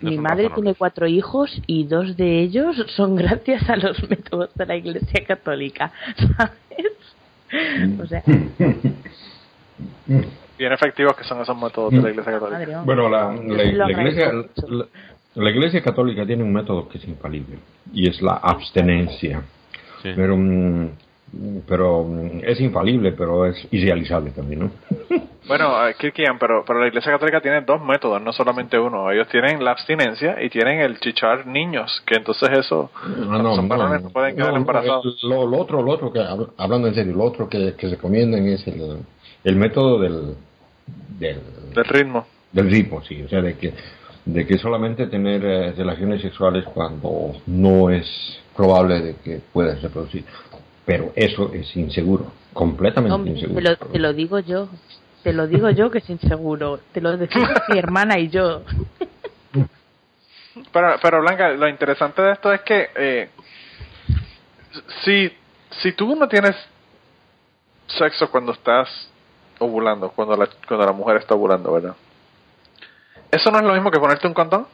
mi 0.00 0.18
madre 0.18 0.50
tiene 0.54 0.74
cuatro 0.74 1.06
hijos 1.06 1.60
y 1.66 1.84
dos 1.84 2.16
de 2.16 2.40
ellos 2.40 2.76
son 2.96 3.16
gracias 3.16 3.68
a 3.68 3.76
los 3.76 4.08
métodos 4.08 4.54
de 4.54 4.66
la 4.66 4.76
Iglesia 4.76 5.24
Católica, 5.26 5.92
¿sabes? 6.36 8.00
O 8.00 8.06
sea, 8.06 8.22
Bien 10.58 10.72
efectivos 10.72 11.14
que 11.16 11.24
son 11.24 11.40
esos 11.40 11.56
métodos 11.60 11.92
de 11.92 12.02
la 12.02 12.10
Iglesia 12.10 12.32
Católica. 12.32 12.58
madre. 12.58 12.76
Bueno, 12.84 13.08
la, 13.08 13.32
la, 13.32 13.86
la 13.86 13.90
iglesia, 13.90 14.32
la, 14.68 14.86
la 15.34 15.50
iglesia 15.50 15.80
católica 15.82 16.26
tiene 16.26 16.42
un 16.42 16.52
método 16.52 16.88
que 16.88 16.98
es 16.98 17.04
infalible 17.06 17.58
y 17.92 18.08
es 18.08 18.20
la 18.22 18.32
abstenencia. 18.34 19.42
Sí. 20.02 20.10
Pero, 20.16 20.36
mm, 20.36 20.90
pero 21.66 22.04
mm, 22.04 22.40
es 22.44 22.60
infalible, 22.60 23.12
pero 23.12 23.46
es 23.46 23.56
irrealizable 23.70 24.30
también, 24.32 24.60
¿no? 24.60 24.70
Bueno, 25.48 25.88
eh, 25.88 25.94
Kirkian, 25.98 26.38
pero, 26.38 26.62
pero 26.66 26.78
la 26.78 26.88
Iglesia 26.88 27.10
Católica 27.10 27.40
tiene 27.40 27.62
dos 27.62 27.80
métodos, 27.82 28.20
no 28.20 28.34
solamente 28.34 28.78
uno. 28.78 29.10
Ellos 29.10 29.28
tienen 29.28 29.64
la 29.64 29.70
abstinencia 29.70 30.36
y 30.42 30.50
tienen 30.50 30.80
el 30.80 31.00
chichar 31.00 31.46
niños, 31.46 32.02
que 32.06 32.16
entonces 32.16 32.50
eso 32.52 32.90
No, 33.26 33.54
son 33.54 33.66
varones, 33.66 34.02
no 34.02 34.10
pueden 34.10 34.36
quedar 34.36 34.50
no, 34.52 34.58
embarazados. 34.58 35.22
Lo, 35.22 35.46
lo 35.46 35.56
otro, 35.56 35.80
lo 35.82 35.90
otro 35.92 36.12
que 36.12 36.18
hab- 36.20 36.50
hablando 36.58 36.88
en 36.88 36.94
serio, 36.94 37.14
lo 37.16 37.24
otro 37.24 37.48
que, 37.48 37.72
que 37.78 37.88
recomiendan 37.88 38.46
es 38.46 38.66
el, 38.66 38.98
el 39.42 39.56
método 39.56 39.98
del, 40.00 40.34
del, 41.18 41.40
del 41.74 41.84
ritmo. 41.86 42.26
del 42.52 42.70
ritmo, 42.70 43.02
sí, 43.04 43.22
o 43.22 43.28
sea, 43.30 43.40
de 43.40 43.56
que 43.56 43.72
de 44.26 44.46
que 44.46 44.58
solamente 44.58 45.06
tener 45.06 45.42
eh, 45.42 45.72
relaciones 45.72 46.20
sexuales 46.20 46.66
cuando 46.74 47.32
no 47.46 47.88
es 47.88 48.06
probable 48.54 49.00
de 49.00 49.14
que 49.24 49.40
puedas 49.54 49.80
reproducir. 49.80 50.22
Pero 50.88 51.12
eso 51.16 51.52
es 51.52 51.76
inseguro, 51.76 52.32
completamente 52.54 53.14
Hombre, 53.14 53.32
te 53.34 53.40
inseguro. 53.40 53.60
lo, 53.60 53.76
te 53.76 53.98
lo 53.98 54.12
digo 54.14 54.38
yo. 54.38 54.70
Te 55.22 55.34
lo 55.34 55.46
digo 55.46 55.68
yo 55.68 55.90
que 55.90 55.98
es 55.98 56.08
inseguro. 56.08 56.80
Te 56.92 57.02
lo 57.02 57.14
decimos 57.18 57.50
mi 57.68 57.78
hermana 57.78 58.18
y 58.18 58.30
yo. 58.30 58.62
Pero, 60.72 60.96
pero 61.02 61.20
Blanca, 61.20 61.50
lo 61.50 61.68
interesante 61.68 62.22
de 62.22 62.32
esto 62.32 62.50
es 62.54 62.62
que 62.62 62.88
eh, 62.96 63.28
si, 65.04 65.30
si 65.82 65.92
tú 65.92 66.16
no 66.16 66.26
tienes 66.26 66.56
sexo 67.86 68.30
cuando 68.30 68.52
estás 68.52 68.88
ovulando, 69.58 70.08
cuando 70.08 70.38
la, 70.38 70.48
cuando 70.66 70.86
la 70.86 70.92
mujer 70.92 71.18
está 71.18 71.34
ovulando, 71.34 71.70
¿verdad? 71.70 71.96
Eso 73.30 73.50
no 73.50 73.58
es 73.58 73.64
lo 73.64 73.74
mismo 73.74 73.90
que 73.90 74.00
ponerte 74.00 74.26
un 74.26 74.32
condón. 74.32 74.66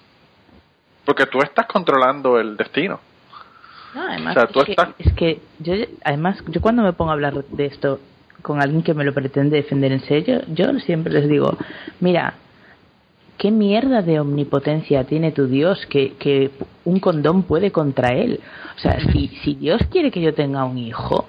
Porque 1.05 1.27
tú 1.27 1.41
estás 1.41 1.67
controlando 1.67 2.39
el 2.39 2.57
destino. 2.57 3.01
No, 3.95 4.09
además, 4.09 4.37
O 4.37 4.41
sea, 4.41 4.49
tú 4.49 4.61
es, 4.61 4.67
que, 4.67 4.77
es 4.99 5.13
que 5.15 5.41
yo, 5.61 5.75
además, 6.05 6.43
yo 6.49 6.61
cuando 6.61 6.83
me 6.83 6.93
pongo 6.93 7.11
a 7.11 7.15
hablar 7.15 7.45
de 7.45 7.67
esto 7.67 8.01
con 8.43 8.61
alguien 8.61 8.83
que 8.83 8.95
me 8.95 9.05
lo 9.05 9.15
pretende 9.15 9.57
defender 9.57 9.93
en 9.93 10.01
serio, 10.01 10.43
yo 10.49 10.79
siempre 10.81 11.13
les 11.13 11.29
digo, 11.29 11.57
mira, 12.01 12.35
¿qué 13.39 13.51
mierda 13.51 14.03
de 14.03 14.21
omnipotencia 14.21 15.05
tiene 15.05 15.33
tu 15.33 15.47
Dios 15.47 15.87
que, 15.87 16.15
que 16.15 16.51
un 16.85 17.01
condón 17.01 17.45
puede 17.45 17.73
contra 17.73 18.15
él? 18.15 18.41
O 18.77 18.79
sea, 18.81 18.99
si, 19.13 19.29
si 19.43 19.55
Dios 19.55 19.81
quiere 19.91 20.11
que 20.11 20.21
yo 20.21 20.35
tenga 20.35 20.65
un 20.65 20.79
hijo, 20.79 21.27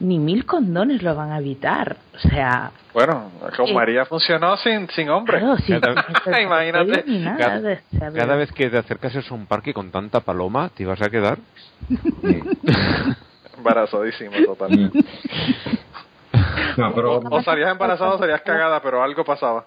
ni 0.00 0.18
mil 0.18 0.44
condones 0.46 1.02
lo 1.02 1.14
van 1.14 1.32
a 1.32 1.38
evitar. 1.38 1.96
O 2.14 2.18
sea, 2.28 2.70
Bueno, 2.94 3.30
con 3.56 3.68
Eh, 3.68 3.74
María 3.74 4.04
funcionó 4.04 4.56
sin, 4.58 4.88
sin 4.90 5.08
hombre. 5.08 5.38
claro, 5.38 5.56
Cada- 6.24 6.40
Imagínate. 6.42 7.04
Cada- 7.38 7.60
¿sabes? 7.60 7.80
Cada 8.14 8.36
vez 8.36 8.52
que 8.52 8.68
te 8.70 8.78
acercas 8.78 9.16
a 9.16 9.34
un 9.34 9.46
parque 9.46 9.72
con 9.72 9.90
tanta 9.90 10.20
paloma, 10.20 10.70
te 10.74 10.82
ibas 10.82 11.00
a 11.02 11.08
quedar. 11.10 11.38
Embarazadísimo, 13.58 14.32
total. 14.46 14.92
No, 16.76 16.94
pero, 16.94 17.18
O 17.30 17.42
salías 17.42 17.70
embarazada 17.70 18.14
o 18.14 18.18
salías 18.18 18.40
cagada, 18.40 18.80
pero 18.80 19.02
algo 19.02 19.22
pasaba. 19.24 19.66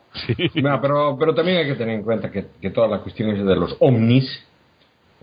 no, 0.56 0.82
pero, 0.82 1.16
pero 1.20 1.36
también 1.36 1.58
hay 1.60 1.66
que 1.68 1.76
tener 1.76 1.94
en 1.94 2.04
cuenta 2.04 2.32
que, 2.32 2.48
que 2.60 2.72
todas 2.72 2.90
las 2.90 3.02
cuestiones 3.02 3.46
de 3.46 3.56
los 3.56 3.78
ovnis 3.80 4.44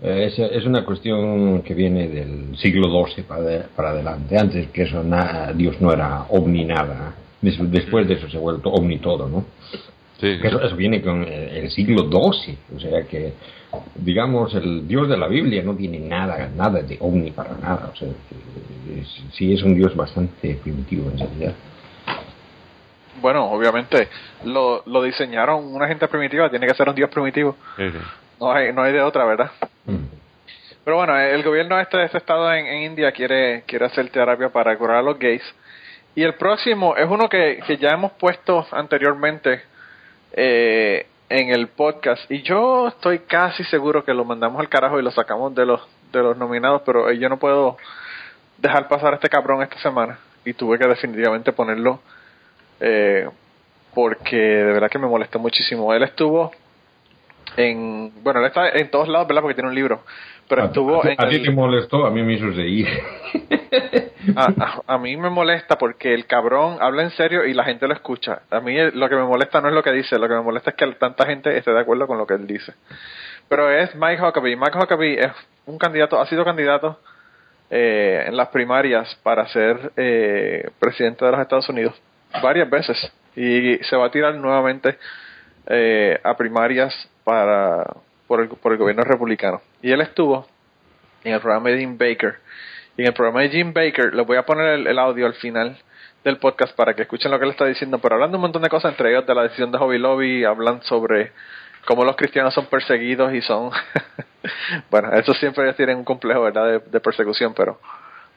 eh, 0.01 0.25
es, 0.31 0.39
es 0.39 0.65
una 0.65 0.83
cuestión 0.85 1.61
que 1.61 1.73
viene 1.73 2.07
del 2.07 2.57
siglo 2.57 2.89
XII 3.05 3.23
para, 3.23 3.41
de- 3.41 3.59
para 3.75 3.89
adelante. 3.91 4.37
Antes 4.37 4.67
que 4.69 4.83
eso, 4.83 5.03
na- 5.03 5.51
Dios 5.53 5.79
no 5.81 5.91
era 5.93 6.25
ovni 6.29 6.65
nada. 6.65 7.13
Des- 7.41 7.71
Después 7.71 8.07
de 8.07 8.15
eso 8.15 8.29
se 8.29 8.37
ha 8.37 8.39
vuelto 8.39 8.69
ovni 8.71 8.97
todo, 8.99 9.27
¿no? 9.29 9.45
Sí, 10.19 10.39
Eso, 10.41 10.61
eso 10.61 10.75
viene 10.77 11.01
con 11.01 11.23
el, 11.23 11.49
el 11.57 11.69
siglo 11.71 12.09
XII. 12.09 12.57
O 12.75 12.79
sea 12.79 13.03
que, 13.03 13.33
digamos, 13.95 14.53
el 14.55 14.87
Dios 14.87 15.09
de 15.09 15.17
la 15.17 15.27
Biblia 15.27 15.61
no 15.63 15.75
tiene 15.75 15.99
nada, 15.99 16.49
nada 16.55 16.81
de 16.81 16.97
ovni 17.01 17.31
para 17.31 17.51
nada. 17.57 17.91
O 17.93 17.95
sea, 17.95 18.07
es- 18.07 19.23
sí 19.33 19.53
es 19.53 19.61
un 19.63 19.75
Dios 19.75 19.95
bastante 19.95 20.55
primitivo 20.63 21.09
en 21.11 21.19
realidad. 21.19 21.53
Bueno, 23.21 23.45
obviamente 23.51 24.07
lo, 24.45 24.83
lo 24.85 25.03
diseñaron 25.03 25.65
una 25.73 25.87
gente 25.87 26.07
primitiva, 26.07 26.49
tiene 26.49 26.67
que 26.67 26.73
ser 26.73 26.89
un 26.89 26.95
dios 26.95 27.09
primitivo. 27.09 27.55
sí, 27.77 27.89
sí. 27.91 27.97
No 28.43 28.51
hay, 28.51 28.73
no 28.73 28.83
hay 28.83 28.91
de 28.91 29.01
otra, 29.01 29.23
¿verdad? 29.23 29.51
Mm. 29.85 30.03
Pero 30.83 30.97
bueno, 30.97 31.17
el 31.17 31.43
gobierno 31.43 31.79
este 31.79 31.95
de 31.97 32.05
este 32.05 32.17
estado 32.17 32.53
en, 32.53 32.65
en 32.65 32.83
India 32.83 33.13
quiere, 33.13 33.63
quiere 33.65 33.85
hacer 33.85 34.09
terapia 34.09 34.49
para 34.49 34.77
curar 34.77 34.97
a 34.97 35.01
los 35.01 35.17
gays. 35.17 35.41
Y 36.13 36.23
el 36.23 36.33
próximo 36.33 36.97
es 36.97 37.09
uno 37.09 37.29
que, 37.29 37.63
que 37.65 37.77
ya 37.77 37.91
hemos 37.91 38.11
puesto 38.11 38.67
anteriormente 38.71 39.61
eh, 40.33 41.07
en 41.29 41.51
el 41.51 41.69
podcast. 41.69 42.29
Y 42.29 42.41
yo 42.41 42.89
estoy 42.89 43.19
casi 43.19 43.63
seguro 43.63 44.03
que 44.03 44.13
lo 44.13 44.25
mandamos 44.25 44.59
al 44.59 44.67
carajo 44.67 44.99
y 44.99 45.03
lo 45.03 45.11
sacamos 45.11 45.55
de 45.55 45.65
los, 45.65 45.81
de 46.11 46.21
los 46.21 46.37
nominados, 46.37 46.81
pero 46.85 47.09
eh, 47.09 47.17
yo 47.17 47.29
no 47.29 47.39
puedo 47.39 47.77
dejar 48.57 48.89
pasar 48.89 49.13
a 49.13 49.15
este 49.15 49.29
cabrón 49.29 49.63
esta 49.63 49.79
semana. 49.79 50.19
Y 50.43 50.51
tuve 50.51 50.77
que 50.77 50.85
definitivamente 50.85 51.53
ponerlo 51.53 52.01
eh, 52.81 53.25
porque 53.93 54.35
de 54.35 54.73
verdad 54.73 54.89
que 54.89 54.99
me 54.99 55.07
molestó 55.07 55.39
muchísimo. 55.39 55.93
Él 55.93 56.03
estuvo 56.03 56.51
en, 57.57 58.11
bueno, 58.23 58.39
él 58.39 58.47
está 58.47 58.69
en 58.69 58.89
todos 58.89 59.07
lados, 59.07 59.27
¿verdad? 59.27 59.41
Porque 59.41 59.55
tiene 59.55 59.69
un 59.69 59.75
libro. 59.75 60.01
Pero 60.47 60.63
A- 60.63 60.65
estuvo 60.65 61.03
a, 61.03 61.07
en 61.09 61.15
a 61.17 61.29
ti 61.29 61.41
te 61.41 61.51
molestó, 61.51 62.05
a 62.05 62.11
mí 62.11 62.21
me 62.23 62.33
hizo 62.33 62.47
reír. 62.49 62.87
a, 64.35 64.45
a- 64.57 64.81
a 64.95 64.97
mí 64.97 65.15
me 65.17 65.29
molesta 65.29 65.77
porque 65.77 66.13
el 66.13 66.25
cabrón 66.25 66.77
habla 66.81 67.03
en 67.03 67.11
serio 67.11 67.45
y 67.45 67.53
la 67.53 67.63
gente 67.63 67.87
lo 67.87 67.93
escucha. 67.93 68.41
A 68.51 68.59
mí 68.59 68.75
lo 68.93 69.09
que 69.09 69.15
me 69.15 69.23
molesta 69.23 69.61
no 69.61 69.69
es 69.69 69.73
lo 69.73 69.83
que 69.83 69.91
dice, 69.91 70.17
lo 70.19 70.27
que 70.27 70.33
me 70.35 70.41
molesta 70.41 70.71
es 70.71 70.75
que 70.75 70.87
tanta 70.93 71.25
gente 71.25 71.55
esté 71.57 71.71
de 71.71 71.79
acuerdo 71.79 72.07
con 72.07 72.17
lo 72.17 72.25
que 72.27 72.33
él 72.35 72.47
dice. 72.47 72.73
Pero 73.49 73.69
es 73.71 73.93
Mike 73.95 74.21
Huckabee. 74.21 74.55
Mike 74.55 74.77
Huckabee 74.77 75.19
es 75.19 75.31
un 75.65 75.77
candidato, 75.77 76.19
ha 76.19 76.25
sido 76.27 76.43
candidato 76.43 76.99
eh, 77.69 78.25
en 78.27 78.35
las 78.37 78.49
primarias 78.49 79.15
para 79.23 79.47
ser 79.47 79.91
eh, 79.97 80.69
presidente 80.79 81.23
de 81.25 81.31
los 81.31 81.39
Estados 81.39 81.67
Unidos 81.69 81.95
varias 82.41 82.69
veces 82.69 82.97
y 83.35 83.77
se 83.83 83.95
va 83.95 84.07
a 84.07 84.11
tirar 84.11 84.35
nuevamente 84.35 84.97
eh, 85.67 86.19
a 86.23 86.35
primarias 86.35 86.93
para 87.23 87.85
por 88.27 88.41
el, 88.41 88.49
por 88.49 88.71
el 88.71 88.77
gobierno 88.77 89.03
republicano. 89.03 89.61
Y 89.81 89.91
él 89.91 90.01
estuvo 90.01 90.47
en 91.23 91.33
el 91.33 91.39
programa 91.39 91.69
de 91.69 91.79
Jim 91.79 91.97
Baker. 91.97 92.35
Y 92.97 93.01
en 93.01 93.07
el 93.07 93.13
programa 93.13 93.41
de 93.41 93.49
Jim 93.49 93.73
Baker, 93.73 94.13
les 94.13 94.25
voy 94.25 94.37
a 94.37 94.43
poner 94.43 94.87
el, 94.87 94.99
audio 94.99 95.25
al 95.25 95.33
final 95.33 95.77
del 96.23 96.37
podcast 96.37 96.75
para 96.75 96.93
que 96.93 97.03
escuchen 97.03 97.31
lo 97.31 97.39
que 97.39 97.45
él 97.45 97.51
está 97.51 97.65
diciendo, 97.65 97.99
pero 97.99 98.15
hablando 98.15 98.37
un 98.37 98.43
montón 98.43 98.61
de 98.61 98.69
cosas, 98.69 98.91
entre 98.91 99.09
ellos 99.09 99.25
de 99.25 99.35
la 99.35 99.43
decisión 99.43 99.71
de 99.71 99.77
Hobby 99.77 99.97
Lobby, 99.97 100.45
hablan 100.45 100.81
sobre 100.83 101.31
cómo 101.85 102.05
los 102.05 102.15
cristianos 102.15 102.53
son 102.53 102.67
perseguidos 102.67 103.33
y 103.33 103.41
son... 103.41 103.71
bueno, 104.91 105.11
eso 105.13 105.33
siempre 105.33 105.73
tienen 105.73 105.97
un 105.97 106.05
complejo, 106.05 106.43
¿verdad?, 106.43 106.65
de, 106.65 106.79
de 106.79 106.99
persecución, 106.99 107.53
pero... 107.53 107.79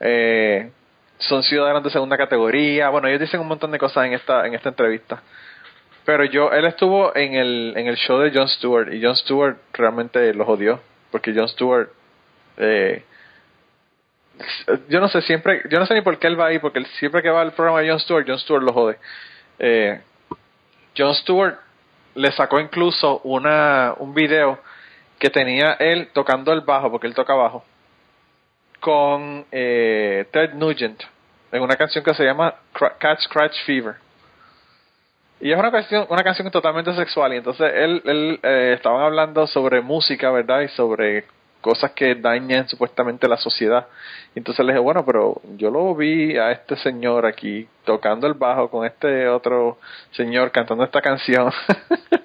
Eh, 0.01 0.71
son 1.19 1.43
ciudadanos 1.43 1.83
de 1.83 1.91
segunda 1.91 2.17
categoría. 2.17 2.89
Bueno, 2.89 3.09
ellos 3.09 3.21
dicen 3.21 3.41
un 3.41 3.49
montón 3.49 3.71
de 3.71 3.79
cosas 3.79 4.05
en 4.07 4.13
esta 4.13 4.47
en 4.47 4.55
esta 4.55 4.69
entrevista. 4.69 5.23
Pero 6.07 6.25
yo, 6.25 6.53
él 6.53 6.65
estuvo 6.65 7.15
en 7.17 7.35
el, 7.35 7.75
en 7.77 7.89
el 7.89 7.97
show 7.97 8.19
de 8.21 8.31
Jon 8.33 8.49
Stewart 8.49 8.95
y 8.95 9.03
Jon 9.03 9.17
Stewart 9.17 9.57
realmente 9.73 10.33
los 10.33 10.49
odió. 10.49 10.81
Porque 11.11 11.35
Jon 11.35 11.49
Stewart, 11.49 11.89
eh, 12.57 13.03
yo 14.89 15.01
no 15.01 15.09
sé, 15.09 15.21
siempre, 15.23 15.63
yo 15.69 15.81
no 15.81 15.87
sé 15.87 15.95
ni 15.95 16.03
por 16.03 16.17
qué 16.19 16.29
él 16.29 16.39
va 16.39 16.47
ahí, 16.47 16.61
porque 16.61 16.85
siempre 17.01 17.23
que 17.23 17.31
va 17.31 17.43
al 17.43 17.53
programa 17.53 17.81
de 17.81 17.91
Jon 17.91 17.99
Stewart, 17.99 18.25
Jon 18.25 18.39
Stewart 18.39 18.63
lo 18.63 18.73
jode. 18.73 18.99
Eh, 19.59 20.01
Jon 20.97 21.13
Stewart 21.17 21.59
le 22.15 22.31
sacó 22.33 22.61
incluso 22.61 23.21
una, 23.25 23.95
un 23.99 24.15
video 24.15 24.61
que 25.19 25.29
tenía 25.31 25.73
él 25.73 26.11
tocando 26.13 26.53
el 26.53 26.61
bajo, 26.61 26.89
porque 26.89 27.09
él 27.09 27.15
toca 27.15 27.35
bajo, 27.35 27.65
con 28.79 29.45
eh, 29.51 30.29
Ted 30.31 30.55
Nugent 30.55 31.03
en 31.51 31.63
una 31.63 31.75
canción 31.75 32.05
que 32.05 32.15
se 32.15 32.25
llama 32.25 32.55
Cat 32.99 33.19
Scratch 33.21 33.65
Fever. 33.65 34.06
Y 35.47 35.53
es 35.53 35.59
una 35.61 35.71
canción, 35.71 36.07
una 36.09 36.25
canción 36.25 36.51
totalmente 36.51 36.93
sexual. 36.97 37.33
Y 37.33 37.37
entonces 37.37 37.73
él, 37.73 38.03
él 38.05 38.41
eh, 38.43 38.73
estaban 38.75 39.01
hablando 39.01 39.47
sobre 39.47 39.81
música, 39.81 40.33
¿verdad? 40.33 40.63
Y 40.63 40.69
sobre 40.71 41.25
cosas 41.61 41.93
que 41.93 42.17
dañan 42.17 42.67
supuestamente 42.67 43.29
la 43.29 43.37
sociedad. 43.37 43.87
Y 44.35 44.41
entonces 44.41 44.67
le 44.67 44.73
dije, 44.73 44.81
bueno, 44.81 45.05
pero 45.07 45.41
yo 45.57 45.71
lo 45.71 45.95
vi 45.95 46.37
a 46.37 46.51
este 46.51 46.75
señor 46.75 47.27
aquí 47.27 47.69
tocando 47.85 48.27
el 48.27 48.35
bajo 48.35 48.69
con 48.69 48.85
este 48.85 49.29
otro 49.29 49.79
señor 50.11 50.51
cantando 50.51 50.83
esta 50.83 51.01
canción. 51.01 51.53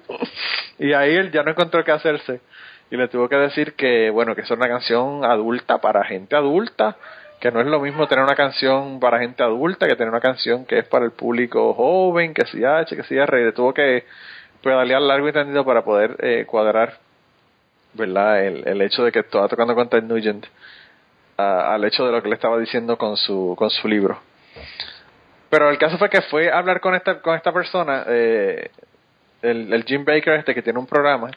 y 0.80 0.92
ahí 0.92 1.14
él 1.14 1.30
ya 1.30 1.44
no 1.44 1.52
encontró 1.52 1.84
qué 1.84 1.92
hacerse. 1.92 2.40
Y 2.90 2.96
le 2.96 3.06
tuvo 3.06 3.28
que 3.28 3.36
decir 3.36 3.74
que, 3.74 4.10
bueno, 4.10 4.34
que 4.34 4.40
es 4.40 4.50
una 4.50 4.66
canción 4.66 5.24
adulta 5.24 5.80
para 5.80 6.02
gente 6.02 6.34
adulta 6.34 6.96
que 7.42 7.50
no 7.50 7.60
es 7.60 7.66
lo 7.66 7.80
mismo 7.80 8.06
tener 8.06 8.24
una 8.24 8.36
canción 8.36 9.00
para 9.00 9.18
gente 9.18 9.42
adulta 9.42 9.88
que 9.88 9.96
tener 9.96 10.10
una 10.10 10.20
canción 10.20 10.64
que 10.64 10.78
es 10.78 10.86
para 10.86 11.04
el 11.04 11.10
público 11.10 11.74
joven, 11.74 12.32
que 12.34 12.46
si 12.46 12.64
H, 12.64 12.94
que 12.94 13.02
si 13.02 13.16
R, 13.16 13.50
tuvo 13.50 13.74
que 13.74 14.04
pedalear 14.62 15.02
largo 15.02 15.28
y 15.28 15.32
tendido 15.32 15.64
para 15.64 15.82
poder 15.82 16.16
eh, 16.20 16.44
cuadrar 16.46 16.98
verdad 17.94 18.44
el, 18.44 18.62
el 18.68 18.80
hecho 18.80 19.02
de 19.02 19.10
que 19.10 19.18
estaba 19.18 19.48
tocando 19.48 19.74
con 19.74 19.88
Ted 19.88 20.04
Nugent 20.04 20.46
al 21.36 21.84
hecho 21.84 22.06
de 22.06 22.12
lo 22.12 22.22
que 22.22 22.28
le 22.28 22.36
estaba 22.36 22.56
diciendo 22.60 22.96
con 22.96 23.16
su 23.16 23.56
con 23.58 23.70
su 23.70 23.88
libro. 23.88 24.20
Pero 25.50 25.68
el 25.68 25.78
caso 25.78 25.98
fue 25.98 26.08
que 26.08 26.22
fue 26.22 26.48
a 26.48 26.58
hablar 26.58 26.80
con 26.80 26.94
esta 26.94 27.20
con 27.20 27.34
esta 27.34 27.52
persona 27.52 28.04
eh, 28.06 28.70
el, 29.42 29.72
el 29.72 29.82
Jim 29.82 30.04
Baker 30.04 30.34
este 30.34 30.54
que 30.54 30.62
tiene 30.62 30.78
un 30.78 30.86
programa 30.86 31.32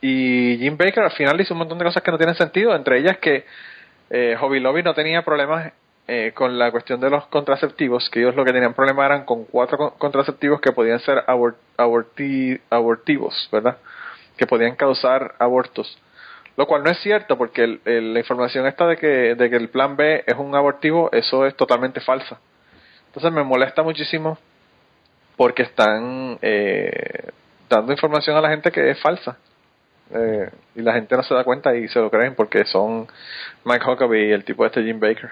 y 0.00 0.58
Jim 0.58 0.76
Baker 0.76 1.04
al 1.04 1.12
final 1.12 1.40
hizo 1.40 1.54
un 1.54 1.58
montón 1.58 1.78
de 1.78 1.84
cosas 1.84 2.02
que 2.02 2.10
no 2.10 2.18
tienen 2.18 2.34
sentido 2.34 2.74
entre 2.74 2.98
ellas 2.98 3.18
que 3.18 3.44
eh, 4.10 4.36
Hobby 4.40 4.60
Lobby 4.60 4.82
no 4.82 4.94
tenía 4.94 5.22
problemas 5.22 5.72
eh, 6.06 6.32
con 6.34 6.58
la 6.58 6.70
cuestión 6.70 7.00
de 7.00 7.08
los 7.10 7.26
contraceptivos, 7.28 8.10
que 8.10 8.20
ellos 8.20 8.34
lo 8.36 8.44
que 8.44 8.52
tenían 8.52 8.74
problemas 8.74 9.06
eran 9.06 9.24
con 9.24 9.44
cuatro 9.44 9.78
con- 9.78 9.90
contraceptivos 9.92 10.60
que 10.60 10.72
podían 10.72 11.00
ser 11.00 11.24
abor- 11.26 11.56
aborti- 11.78 12.60
abortivos, 12.70 13.48
¿verdad? 13.50 13.78
Que 14.36 14.46
podían 14.46 14.76
causar 14.76 15.34
abortos. 15.38 15.98
Lo 16.56 16.66
cual 16.66 16.84
no 16.84 16.90
es 16.90 16.98
cierto, 16.98 17.36
porque 17.38 17.64
el- 17.84 18.12
la 18.14 18.18
información 18.20 18.66
esta 18.66 18.86
de 18.86 18.96
que, 18.96 19.34
de 19.34 19.50
que 19.50 19.56
el 19.56 19.70
plan 19.70 19.96
B 19.96 20.22
es 20.26 20.34
un 20.36 20.54
abortivo, 20.54 21.08
eso 21.12 21.46
es 21.46 21.56
totalmente 21.56 22.00
falsa. 22.00 22.38
Entonces 23.06 23.32
me 23.32 23.42
molesta 23.42 23.82
muchísimo 23.82 24.38
porque 25.36 25.62
están 25.62 26.38
eh, 26.42 27.30
dando 27.68 27.92
información 27.92 28.36
a 28.36 28.40
la 28.40 28.50
gente 28.50 28.70
que 28.70 28.90
es 28.90 29.00
falsa. 29.00 29.36
Eh, 30.12 30.50
y 30.76 30.82
la 30.82 30.94
gente 30.94 31.16
no 31.16 31.22
se 31.22 31.34
da 31.34 31.44
cuenta 31.44 31.74
y 31.74 31.88
se 31.88 31.98
lo 31.98 32.10
creen 32.10 32.34
porque 32.34 32.64
son 32.64 33.06
Mike 33.64 33.84
Huckabee 33.88 34.28
y 34.28 34.32
el 34.32 34.44
tipo 34.44 34.64
este 34.66 34.82
Jim 34.82 35.00
Baker. 35.00 35.30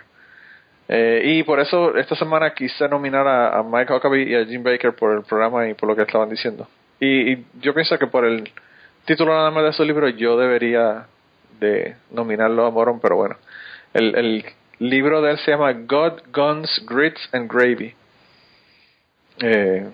Eh, 0.89 1.23
y 1.25 1.43
por 1.43 1.61
eso 1.61 1.97
esta 1.97 2.17
semana 2.17 2.53
quise 2.55 2.89
nominar 2.89 3.27
a, 3.27 3.63
Mike 3.63 3.93
Huckabee 3.93 4.31
y 4.31 4.35
a 4.35 4.45
Jim 4.45 4.63
Baker 4.63 4.95
por 4.95 5.13
el 5.13 5.23
programa 5.23 5.69
y 5.69 5.75
por 5.75 5.89
lo 5.89 5.97
que 5.97 6.03
estaban 6.03 6.29
diciendo. 6.29 6.69
Y, 6.99 7.33
y 7.33 7.47
yo 7.61 7.75
pienso 7.75 7.99
que 7.99 8.07
por 8.07 8.25
el 8.25 8.51
título 9.05 9.35
nada 9.35 9.51
más 9.51 9.65
de 9.65 9.73
su 9.73 9.85
libro 9.85 10.09
yo 10.09 10.37
debería 10.37 11.07
de 11.61 11.97
nominarlo 12.11 12.67
a 12.67 12.71
Moron, 12.71 13.01
pero 13.01 13.17
bueno. 13.17 13.37
El, 13.95 14.15
el 14.17 14.45
libro 14.79 15.23
de 15.23 15.33
él 15.33 15.39
se 15.39 15.53
llama 15.53 15.73
God, 15.73 16.23
Guns, 16.33 16.85
Grits 16.89 17.29
and 17.33 17.51
Gravy. 17.51 17.95
Eh, 19.41 19.87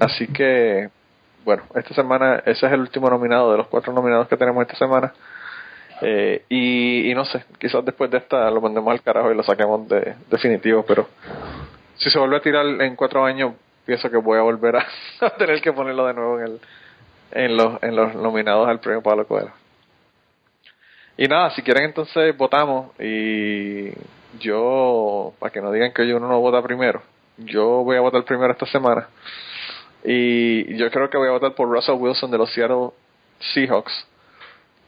así 0.00 0.26
que 0.28 0.88
bueno, 1.44 1.64
esta 1.74 1.94
semana 1.94 2.42
ese 2.46 2.66
es 2.66 2.72
el 2.72 2.80
último 2.80 3.10
nominado 3.10 3.52
de 3.52 3.58
los 3.58 3.66
cuatro 3.68 3.92
nominados 3.92 4.28
que 4.28 4.36
tenemos 4.36 4.62
esta 4.62 4.76
semana. 4.76 5.12
Eh, 6.00 6.44
y, 6.48 7.10
y 7.10 7.14
no 7.14 7.24
sé, 7.24 7.44
quizás 7.58 7.84
después 7.84 8.10
de 8.10 8.18
esta 8.18 8.50
lo 8.50 8.60
mandemos 8.60 8.90
al 8.92 9.02
carajo 9.02 9.30
y 9.30 9.36
lo 9.36 9.42
saquemos 9.42 9.88
de 9.88 10.16
definitivo, 10.30 10.84
pero 10.86 11.08
si 11.96 12.10
se 12.10 12.18
vuelve 12.18 12.36
a 12.36 12.40
tirar 12.40 12.66
en 12.66 12.96
cuatro 12.96 13.24
años, 13.24 13.54
pienso 13.86 14.10
que 14.10 14.16
voy 14.16 14.38
a 14.38 14.42
volver 14.42 14.76
a, 14.76 14.86
tener 15.38 15.60
que 15.60 15.72
ponerlo 15.72 16.06
de 16.06 16.14
nuevo 16.14 16.38
en 16.40 16.46
el 16.46 16.60
en 17.30 17.56
los 17.56 17.82
en 17.82 17.96
los 17.96 18.14
nominados 18.14 18.68
al 18.68 18.80
premio 18.80 19.02
Pablo 19.02 19.26
Coelho. 19.26 19.52
Y 21.16 21.28
nada, 21.28 21.50
si 21.50 21.62
quieren 21.62 21.84
entonces 21.84 22.36
votamos 22.36 22.98
y 22.98 23.92
yo, 24.40 25.34
para 25.38 25.52
que 25.52 25.60
no 25.60 25.70
digan 25.70 25.92
que 25.92 26.02
uno 26.14 26.26
no 26.26 26.40
vota 26.40 26.62
primero, 26.62 27.02
yo 27.36 27.84
voy 27.84 27.96
a 27.96 28.00
votar 28.00 28.24
primero 28.24 28.52
esta 28.52 28.66
semana. 28.66 29.08
Y 30.04 30.76
yo 30.76 30.90
creo 30.90 31.08
que 31.08 31.18
voy 31.18 31.28
a 31.28 31.32
votar 31.32 31.54
por 31.54 31.68
Russell 31.68 31.94
Wilson 31.94 32.30
de 32.30 32.38
los 32.38 32.52
Seattle 32.52 32.90
Seahawks. 33.54 34.06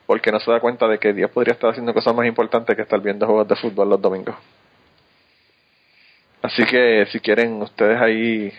Porque 0.07 0.31
no 0.31 0.41
se 0.41 0.51
da 0.51 0.61
cuenta 0.61 0.87
de 0.87 0.99
que 0.99 1.13
Dios 1.13 1.31
podría 1.31 1.55
estar 1.55 1.71
haciendo 1.71 1.95
cosas 1.95 2.15
más 2.15 2.27
importantes 2.27 2.77
que 2.77 2.83
estar 2.83 3.01
viendo 3.01 3.27
juegos 3.27 3.49
de 3.49 3.57
fútbol 3.57 3.89
los 3.89 4.03
domingos. 4.03 4.37
Así 6.43 6.65
que 6.67 7.07
si 7.11 7.21
quieren 7.21 7.63
ustedes 7.63 7.99
ahí 8.01 8.53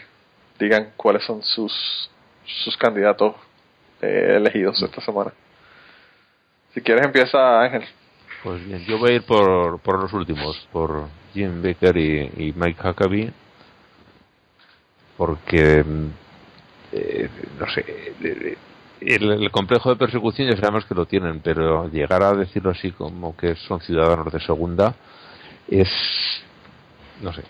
digan 0.58 0.94
cuáles 0.98 1.24
son 1.24 1.44
sus 1.44 2.10
sus 2.46 2.78
candidatos 2.78 3.36
eh, 4.02 4.34
elegidos 4.38 4.82
esta 4.82 5.02
semana. 5.02 5.32
Si 6.74 6.82
quieres 6.82 7.06
empieza 7.06 7.62
Ángel. 7.62 7.84
Pues 8.44 8.66
bien, 8.66 8.86
yo 8.86 9.00
voy 9.00 9.12
a 9.12 9.16
ir 9.16 9.24
por, 9.24 9.80
por 9.80 10.00
los 10.00 10.14
últimos, 10.14 10.68
por 10.72 11.08
Jim 11.34 11.64
Baker 11.64 11.98
y, 11.98 12.54
Mike 12.56 12.88
Huckabee, 12.88 13.34
porque, 15.18 15.84
eh, 16.96 17.30
no 17.60 17.68
sé, 17.70 18.58
el, 19.02 19.52
complejo 19.52 19.90
de 19.90 19.98
persecución 19.98 20.50
ya 20.50 20.56
sabemos 20.56 20.86
que 20.86 20.96
lo 20.96 21.06
tienen, 21.06 21.42
pero 21.42 21.90
llegar 21.90 22.24
a 22.24 22.34
decirlo 22.34 22.72
así 22.72 22.92
como 22.92 23.36
que 23.36 23.56
son 23.56 23.82
ciudadanos 23.82 24.32
de 24.32 24.40
segunda 24.40 24.96
es, 25.68 25.90
no 27.22 27.34
sé, 27.34 27.44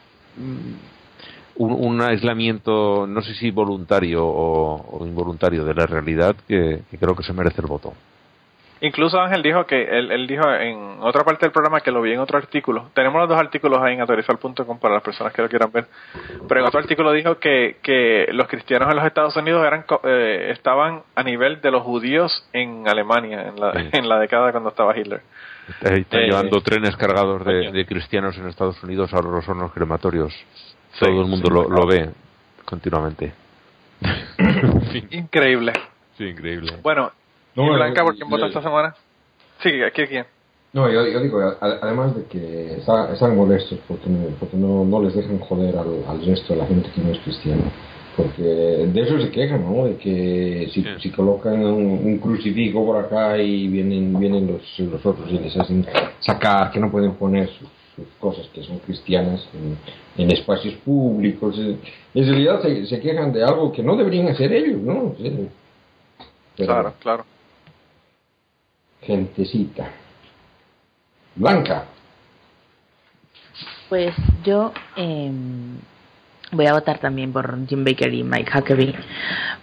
un, 1.57 2.01
aislamiento, 2.01 3.05
no 3.07 3.21
sé 3.21 3.35
si 3.35 3.51
voluntario 3.51 4.25
o, 4.25 5.05
involuntario 5.05 5.63
de 5.63 5.75
la 5.75 5.85
realidad 5.85 6.35
que, 6.47 6.81
creo 6.99 7.15
que 7.15 7.23
se 7.23 7.33
merece 7.33 7.61
el 7.61 7.67
voto. 7.67 7.93
Incluso 8.85 9.19
Ángel 9.19 9.41
dijo 9.41 9.65
que 9.65 9.83
él, 9.83 10.27
dijo 10.27 10.49
en 10.53 10.97
otra 11.01 11.23
parte 11.23 11.45
del 11.45 11.51
programa 11.51 11.81
que 11.81 11.91
lo 11.91 12.01
vi 12.01 12.13
en 12.13 12.19
otro 12.19 12.37
artículo. 12.37 12.89
Tenemos 12.93 13.19
los 13.19 13.29
dos 13.29 13.39
artículos 13.39 13.81
ahí 13.81 13.93
en 13.93 14.01
autorizar.com 14.01 14.79
para 14.79 14.95
las 14.95 15.03
personas 15.03 15.33
que 15.33 15.41
lo 15.41 15.49
quieran 15.49 15.71
ver. 15.71 15.85
Pero 16.47 16.61
en 16.61 16.67
otro 16.67 16.79
artículo 16.79 17.11
dijo 17.11 17.39
que, 17.39 17.77
que 17.81 18.27
los 18.31 18.47
cristianos 18.47 18.89
en 18.89 18.95
los 18.97 19.05
Estados 19.05 19.35
Unidos 19.35 19.65
eran 19.65 19.85
eh, 20.03 20.51
estaban 20.51 21.03
a 21.15 21.23
nivel 21.23 21.61
de 21.61 21.71
los 21.71 21.83
judíos 21.83 22.47
en 22.53 22.87
Alemania 22.87 23.49
en 23.49 23.59
la, 23.59 23.71
en 23.91 24.09
la 24.09 24.19
década 24.19 24.51
cuando 24.51 24.69
estaba 24.69 24.97
Hitler. 24.97 25.21
Están 25.81 26.19
eh, 26.21 26.27
llevando 26.27 26.61
trenes 26.61 26.95
cargados 26.95 27.43
de, 27.43 27.71
de, 27.71 27.85
cristianos 27.87 28.37
en 28.37 28.47
Estados 28.47 28.83
Unidos 28.83 29.11
a 29.15 29.21
los 29.21 29.49
hornos 29.49 29.73
crematorios 29.73 30.31
todo 30.99 31.21
el 31.21 31.27
mundo 31.27 31.49
lo, 31.49 31.85
ve 31.85 32.09
continuamente. 32.63 33.33
Increíble. 35.11 35.73
Sí, 36.17 36.23
increíble. 36.25 36.77
Bueno, 36.81 37.11
¿y 37.55 37.69
Blanca 37.69 38.03
por 38.03 38.15
quién 38.15 38.29
vota 38.29 38.47
esta 38.47 38.61
semana? 38.61 38.95
Sí, 39.61 39.81
¿aquí 39.81 40.05
quién? 40.07 40.25
No, 40.73 40.91
yo, 40.91 41.07
yo, 41.07 41.21
digo, 41.21 41.39
además 41.61 42.13
de 42.15 42.25
que 42.25 42.75
están 42.75 43.35
molestos 43.35 43.79
porque, 43.87 44.09
no, 44.09 44.83
no, 44.83 45.01
les 45.01 45.15
dejan 45.15 45.39
joder 45.39 45.77
al, 45.77 46.03
al, 46.05 46.25
resto 46.25 46.53
de 46.53 46.59
la 46.59 46.65
gente 46.65 46.89
que 46.93 47.01
no 47.01 47.11
es 47.11 47.19
cristiana. 47.19 47.71
Porque 48.17 48.43
de 48.43 49.01
eso 49.01 49.19
se 49.21 49.29
quejan, 49.29 49.63
¿no? 49.63 49.85
De 49.85 49.95
que 49.95 50.69
si, 50.73 50.85
si 50.99 51.11
colocan 51.11 51.63
un, 51.65 52.17
crucifijo 52.19 52.85
por 52.85 53.05
acá 53.05 53.37
y 53.37 53.69
vienen 53.69 54.19
vienen 54.19 54.47
los, 54.47 54.79
los 54.79 55.05
otros 55.05 55.29
y 55.31 55.37
les 55.39 55.55
hacen 55.55 55.85
sacar, 56.19 56.71
que 56.71 56.79
no 56.79 56.91
pueden 56.91 57.13
poner 57.13 57.49
sus 57.49 57.69
cosas 58.19 58.45
que 58.53 58.61
son 58.63 58.79
cristianas 58.79 59.47
en, 60.17 60.31
espacios 60.31 60.73
públicos. 60.75 61.57
En 61.57 62.27
realidad 62.27 62.61
se, 62.61 62.99
quejan 62.99 63.31
de 63.31 63.43
algo 63.43 63.71
que 63.71 63.81
no 63.81 63.95
deberían 63.95 64.27
hacer 64.27 64.51
ellos, 64.51 64.81
¿no? 64.81 65.15
claro, 66.57 66.93
claro. 66.99 67.25
Gentecita. 69.05 69.91
Blanca. 71.35 71.85
Pues 73.89 74.15
yo 74.43 74.73
em, 74.95 75.77
voy 76.51 76.65
a 76.65 76.73
votar 76.73 76.99
también 76.99 77.31
por 77.31 77.67
Jim 77.67 77.83
Baker 77.83 78.13
y 78.13 78.23
Mike 78.23 78.51
Huckabee 78.57 78.95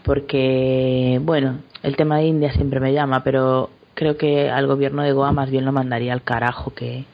porque, 0.05 1.21
bueno, 1.23 1.59
el 1.83 1.97
tema 1.97 2.19
de 2.19 2.27
India 2.27 2.53
siempre 2.53 2.81
me 2.81 2.93
llama, 2.93 3.25
pero 3.25 3.71
creo 3.95 4.17
que 4.17 4.51
al 4.51 4.67
gobierno 4.67 5.03
de 5.03 5.13
Goa 5.13 5.33
más 5.33 5.51
bien 5.51 5.65
lo 5.65 5.73
mandaría 5.73 6.13
al 6.13 6.23
carajo 6.23 6.73
que, 6.75 7.05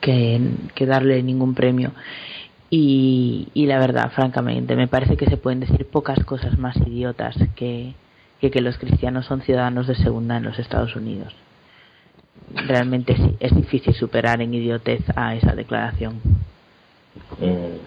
que, 0.00 0.86
darle 0.86 1.22
ningún 1.22 1.54
premio. 1.54 1.92
Y, 2.70 3.48
y, 3.52 3.66
la 3.66 3.78
verdad, 3.78 4.10
francamente, 4.12 4.76
me 4.76 4.86
parece 4.86 5.16
que 5.16 5.26
se 5.26 5.36
pueden 5.36 5.60
decir 5.60 5.86
pocas 5.86 6.24
cosas 6.24 6.56
más 6.58 6.76
idiotas 6.76 7.36
que, 7.56 7.94
que, 8.40 8.60
los 8.60 8.78
cristianos 8.78 9.26
son 9.26 9.42
ciudadanos 9.42 9.86
de 9.88 9.96
segunda 9.96 10.36
en 10.36 10.44
los 10.44 10.58
Estados 10.58 10.94
Unidos. 10.94 11.34
Realmente 12.54 13.16
sí, 13.16 13.36
es 13.38 13.54
difícil 13.54 13.94
superar 13.94 14.40
en 14.40 14.52
idiotez 14.52 15.02
a 15.14 15.34
esa 15.34 15.54
declaración. 15.54 16.20
Eh, 17.40 17.78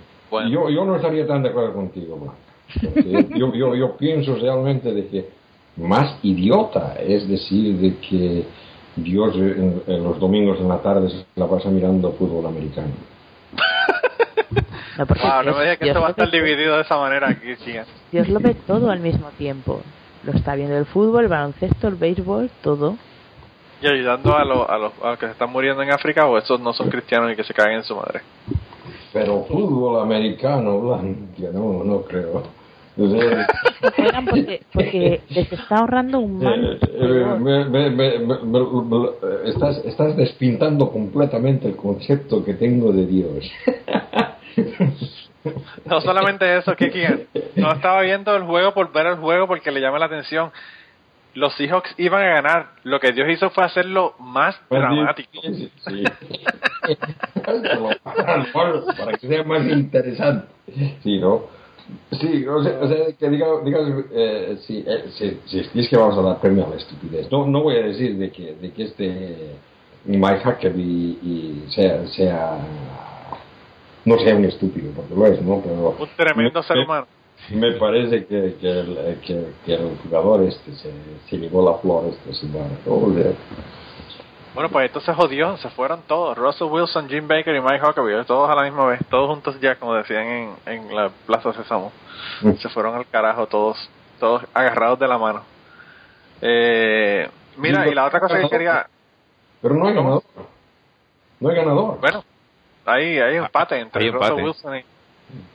yo, 0.49 0.69
yo 0.69 0.85
no 0.85 0.95
estaría 0.95 1.27
tan 1.27 1.43
de 1.43 1.49
acuerdo 1.49 1.73
contigo, 1.73 2.33
yo, 3.35 3.53
yo, 3.53 3.75
yo 3.75 3.97
pienso 3.97 4.35
realmente 4.35 4.93
de 4.93 5.07
que 5.07 5.29
más 5.77 6.17
idiota 6.23 6.95
es 6.99 7.27
decir 7.27 7.77
de 7.77 7.97
que 7.97 8.45
Dios 8.95 9.35
en, 9.35 10.03
los 10.03 10.19
domingos 10.19 10.59
en 10.59 10.69
la 10.69 10.81
tarde 10.81 11.09
se 11.09 11.25
la 11.35 11.47
pasa 11.47 11.69
mirando 11.69 12.11
fútbol 12.13 12.45
americano. 12.45 12.93
No, 14.95 15.07
wow, 15.07 15.43
no 15.43 15.57
me 15.57 15.63
digas 15.63 15.79
que 15.79 15.87
esto 15.87 16.01
va 16.01 16.09
a 16.09 16.11
estar 16.11 16.29
dividido 16.29 16.75
de 16.75 16.83
esa 16.83 16.95
manera 16.97 17.27
aquí, 17.27 17.55
Dios 18.11 18.29
lo 18.29 18.39
ve 18.39 18.53
todo 18.53 18.91
al 18.91 18.99
mismo 18.99 19.29
tiempo. 19.39 19.81
Lo 20.23 20.33
está 20.33 20.53
viendo 20.53 20.77
el 20.77 20.85
fútbol, 20.85 21.23
el 21.23 21.29
baloncesto, 21.29 21.87
el 21.87 21.95
béisbol, 21.95 22.51
todo. 22.61 22.95
Y 23.81 23.87
ayudando 23.87 24.35
a, 24.35 24.45
lo, 24.45 24.69
a, 24.69 24.77
los, 24.77 24.93
a 25.01 25.09
los 25.11 25.19
que 25.19 25.25
se 25.25 25.31
están 25.33 25.51
muriendo 25.51 25.81
en 25.83 25.91
África 25.91 26.25
o 26.25 26.37
estos 26.37 26.59
no 26.59 26.73
son 26.73 26.89
cristianos 26.89 27.31
y 27.31 27.35
que 27.35 27.43
se 27.43 27.53
caen 27.53 27.77
en 27.77 27.83
su 27.83 27.95
madre. 27.95 28.21
Pero 29.11 29.43
fútbol 29.43 30.01
americano, 30.01 31.01
no, 31.51 31.83
no 31.83 32.01
creo 32.03 32.43
porque, 32.95 34.61
porque 34.71 35.21
les 35.29 35.51
está 35.51 35.77
ahorrando 35.77 36.19
un 36.19 36.37
mal. 36.37 36.79
estás, 39.45 39.83
estás 39.85 40.15
despintando 40.15 40.91
completamente 40.91 41.67
el 41.67 41.75
concepto 41.75 42.43
que 42.45 42.53
tengo 42.53 42.91
de 42.91 43.05
Dios. 43.05 43.51
No 45.85 45.99
solamente 45.99 46.57
eso, 46.57 46.73
que 46.75 47.27
no 47.55 47.73
estaba 47.73 48.01
viendo 48.01 48.33
el 48.35 48.43
juego 48.43 48.73
por 48.73 48.93
ver 48.93 49.07
el 49.07 49.15
juego 49.15 49.45
porque 49.47 49.71
le 49.71 49.81
llama 49.81 49.99
la 49.99 50.05
atención. 50.05 50.51
Los 51.33 51.55
Seahawks 51.55 51.95
iban 51.97 52.21
a 52.21 52.35
ganar. 52.35 52.69
Lo 52.83 52.99
que 52.99 53.11
Dios 53.11 53.27
hizo 53.29 53.49
fue 53.49 53.63
hacerlo 53.63 54.13
más 54.19 54.59
dramático. 54.69 55.41
para 58.97 59.17
que 59.17 59.27
sea 59.27 59.43
más 59.43 59.67
interesante. 59.67 60.47
Sí, 61.01 61.19
¿no? 61.19 61.63
Sí, 62.11 62.45
o 62.47 62.63
sea, 62.63 62.79
o 62.79 62.87
sea 62.87 62.97
que 63.19 63.29
diga, 63.29 63.47
diga 63.63 63.79
eh, 64.13 64.57
sí, 64.65 64.85
eh, 64.87 65.05
sí, 65.17 65.39
sí, 65.45 65.69
es 65.73 65.89
que 65.89 65.97
vamos 65.97 66.17
a 66.17 66.21
dar 66.21 66.39
premio 66.39 66.65
a 66.65 66.69
la 66.69 66.77
estupidez. 66.77 67.29
No, 67.31 67.45
no 67.45 67.63
voy 67.63 67.75
a 67.75 67.81
decir 67.81 68.17
de 68.17 68.31
que, 68.31 68.53
de 68.53 68.71
que 68.71 68.83
este 68.83 69.57
Mike 70.05 70.47
Huckabee 70.47 71.17
y, 71.21 71.65
sea, 71.69 72.07
sea, 72.07 72.57
no 74.05 74.17
sea 74.19 74.35
un 74.35 74.45
estúpido, 74.45 74.91
porque 74.95 75.15
lo 75.15 75.27
es, 75.27 75.41
¿no? 75.41 75.61
Pero 75.61 75.95
un 75.99 76.09
tremendo 76.15 76.63
ser 76.63 76.79
humano. 76.79 77.07
Me 77.49 77.73
parece 77.73 78.25
que, 78.25 78.55
que, 78.59 78.69
el, 78.69 79.19
que, 79.25 79.53
que 79.65 79.73
el 79.73 79.97
jugador 80.03 80.43
este 80.43 80.73
se, 80.75 80.91
se 81.29 81.37
llevó 81.37 81.69
la 81.69 81.77
flor 81.79 82.05
este 82.05 82.33
sin 82.33 82.53
bueno, 84.53 84.69
pues 84.69 84.85
esto 84.85 85.01
se 85.01 85.13
jodió, 85.15 85.57
se 85.57 85.69
fueron 85.71 86.01
todos. 86.07 86.37
Russell 86.37 86.67
Wilson, 86.67 87.09
Jim 87.09 87.27
Baker 87.27 87.55
y 87.55 87.59
Mike 87.59 87.81
Huckabee, 87.83 88.23
todos 88.23 88.47
a 88.51 88.55
la 88.55 88.61
misma 88.61 88.85
vez, 88.85 88.99
todos 89.09 89.27
juntos 89.27 89.59
ya, 89.59 89.75
como 89.77 89.95
decían 89.95 90.27
en, 90.27 90.55
en 90.67 90.95
la 90.95 91.09
Plaza 91.25 91.53
Sésamo. 91.53 91.91
Mm. 92.41 92.53
Se 92.53 92.69
fueron 92.69 92.93
al 92.95 93.07
carajo 93.07 93.47
todos, 93.47 93.89
todos 94.19 94.43
agarrados 94.53 94.99
de 94.99 95.07
la 95.07 95.17
mano. 95.17 95.41
Eh, 96.39 97.27
mira, 97.57 97.87
y 97.87 97.95
la 97.95 98.05
otra 98.05 98.19
cosa 98.19 98.39
que 98.39 98.49
quería... 98.49 98.85
Pero 99.59 99.73
no 99.73 99.87
hay 99.87 99.95
ganador. 99.95 100.23
No 101.39 101.49
hay 101.49 101.55
ganador. 101.55 101.99
Bueno, 101.99 102.23
ahí 102.85 103.17
hay 103.19 103.37
empate 103.37 103.79
entre 103.79 104.11
Russell 104.11 104.33
Wilson 104.33 104.77
y... 104.77 104.85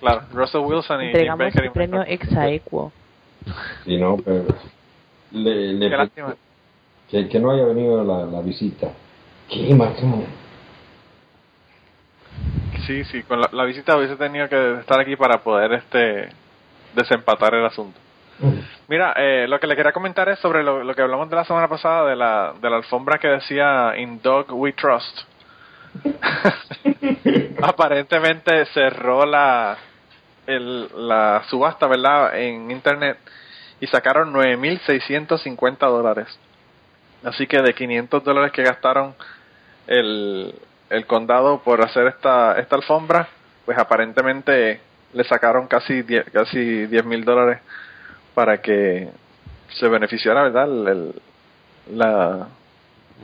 Claro, 0.00 0.22
Russell 0.32 0.60
Wilson 0.60 1.02
y 1.02 1.12
Jim 1.12 1.36
Baker. 1.36 1.64
el 1.64 1.72
premio 1.72 2.02
Exaequo. 2.02 2.92
Sí, 3.84 3.96
no, 3.96 4.16
pero... 4.16 4.46
Le, 5.30 5.74
le, 5.74 5.90
Qué 5.90 5.96
lástima 5.96 6.36
que, 7.08 7.28
que 7.28 7.40
no 7.40 7.50
haya 7.50 7.64
venido 7.64 8.04
la, 8.04 8.26
la 8.26 8.40
visita. 8.42 8.88
Qué 9.48 9.74
máximo. 9.74 10.24
Sí, 12.86 13.04
sí, 13.04 13.22
con 13.22 13.40
la, 13.40 13.64
visita 13.64 13.96
hubiese 13.96 14.16
tenido 14.16 14.48
que 14.48 14.80
estar 14.80 15.00
aquí 15.00 15.16
para 15.16 15.38
poder 15.38 15.72
este 15.72 16.28
desempatar 16.94 17.54
el 17.54 17.64
asunto. 17.64 17.98
Mira, 18.88 19.14
eh, 19.16 19.46
lo 19.48 19.58
que 19.58 19.66
le 19.66 19.74
quería 19.74 19.92
comentar 19.92 20.28
es 20.28 20.38
sobre 20.38 20.62
lo, 20.62 20.84
lo, 20.84 20.94
que 20.94 21.02
hablamos 21.02 21.28
de 21.28 21.36
la 21.36 21.44
semana 21.44 21.68
pasada 21.68 22.08
de 22.08 22.16
la, 22.16 22.54
de 22.60 22.70
la 22.70 22.76
alfombra 22.76 23.18
que 23.18 23.28
decía 23.28 23.94
In 23.98 24.22
Dog 24.22 24.46
We 24.52 24.72
Trust. 24.72 25.27
Aparentemente 27.62 28.66
cerró 28.66 29.26
la, 29.26 29.76
el, 30.46 30.88
la 31.08 31.42
subasta, 31.48 31.86
¿verdad? 31.86 32.38
En 32.38 32.70
internet 32.70 33.18
y 33.80 33.86
sacaron 33.86 34.32
9.650 34.32 35.78
dólares. 35.78 36.26
Así 37.24 37.46
que 37.46 37.60
de 37.60 37.74
500 37.74 38.24
dólares 38.24 38.52
que 38.52 38.62
gastaron 38.62 39.14
el, 39.86 40.54
el 40.90 41.06
condado 41.06 41.60
por 41.62 41.80
hacer 41.82 42.06
esta, 42.08 42.58
esta 42.58 42.76
alfombra, 42.76 43.28
pues 43.64 43.78
aparentemente 43.78 44.80
le 45.12 45.24
sacaron 45.24 45.66
casi 45.66 46.02
10 46.02 46.30
casi 46.30 46.58
mil 47.04 47.24
dólares 47.24 47.60
para 48.34 48.60
que 48.60 49.08
se 49.74 49.88
beneficiara, 49.88 50.44
¿verdad? 50.44 50.64
El, 50.64 51.14
la, 51.92 52.48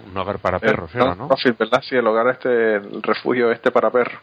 un 0.06 0.16
hogar 0.16 0.38
para 0.38 0.58
perros, 0.58 0.94
el, 0.94 1.00
¿no? 1.00 1.28
¿verdad? 1.58 1.82
Sí, 1.82 1.96
el 1.96 2.06
hogar 2.06 2.28
este, 2.28 2.76
el 2.76 3.02
refugio 3.02 3.50
este 3.50 3.70
para 3.70 3.90
perros. 3.90 4.20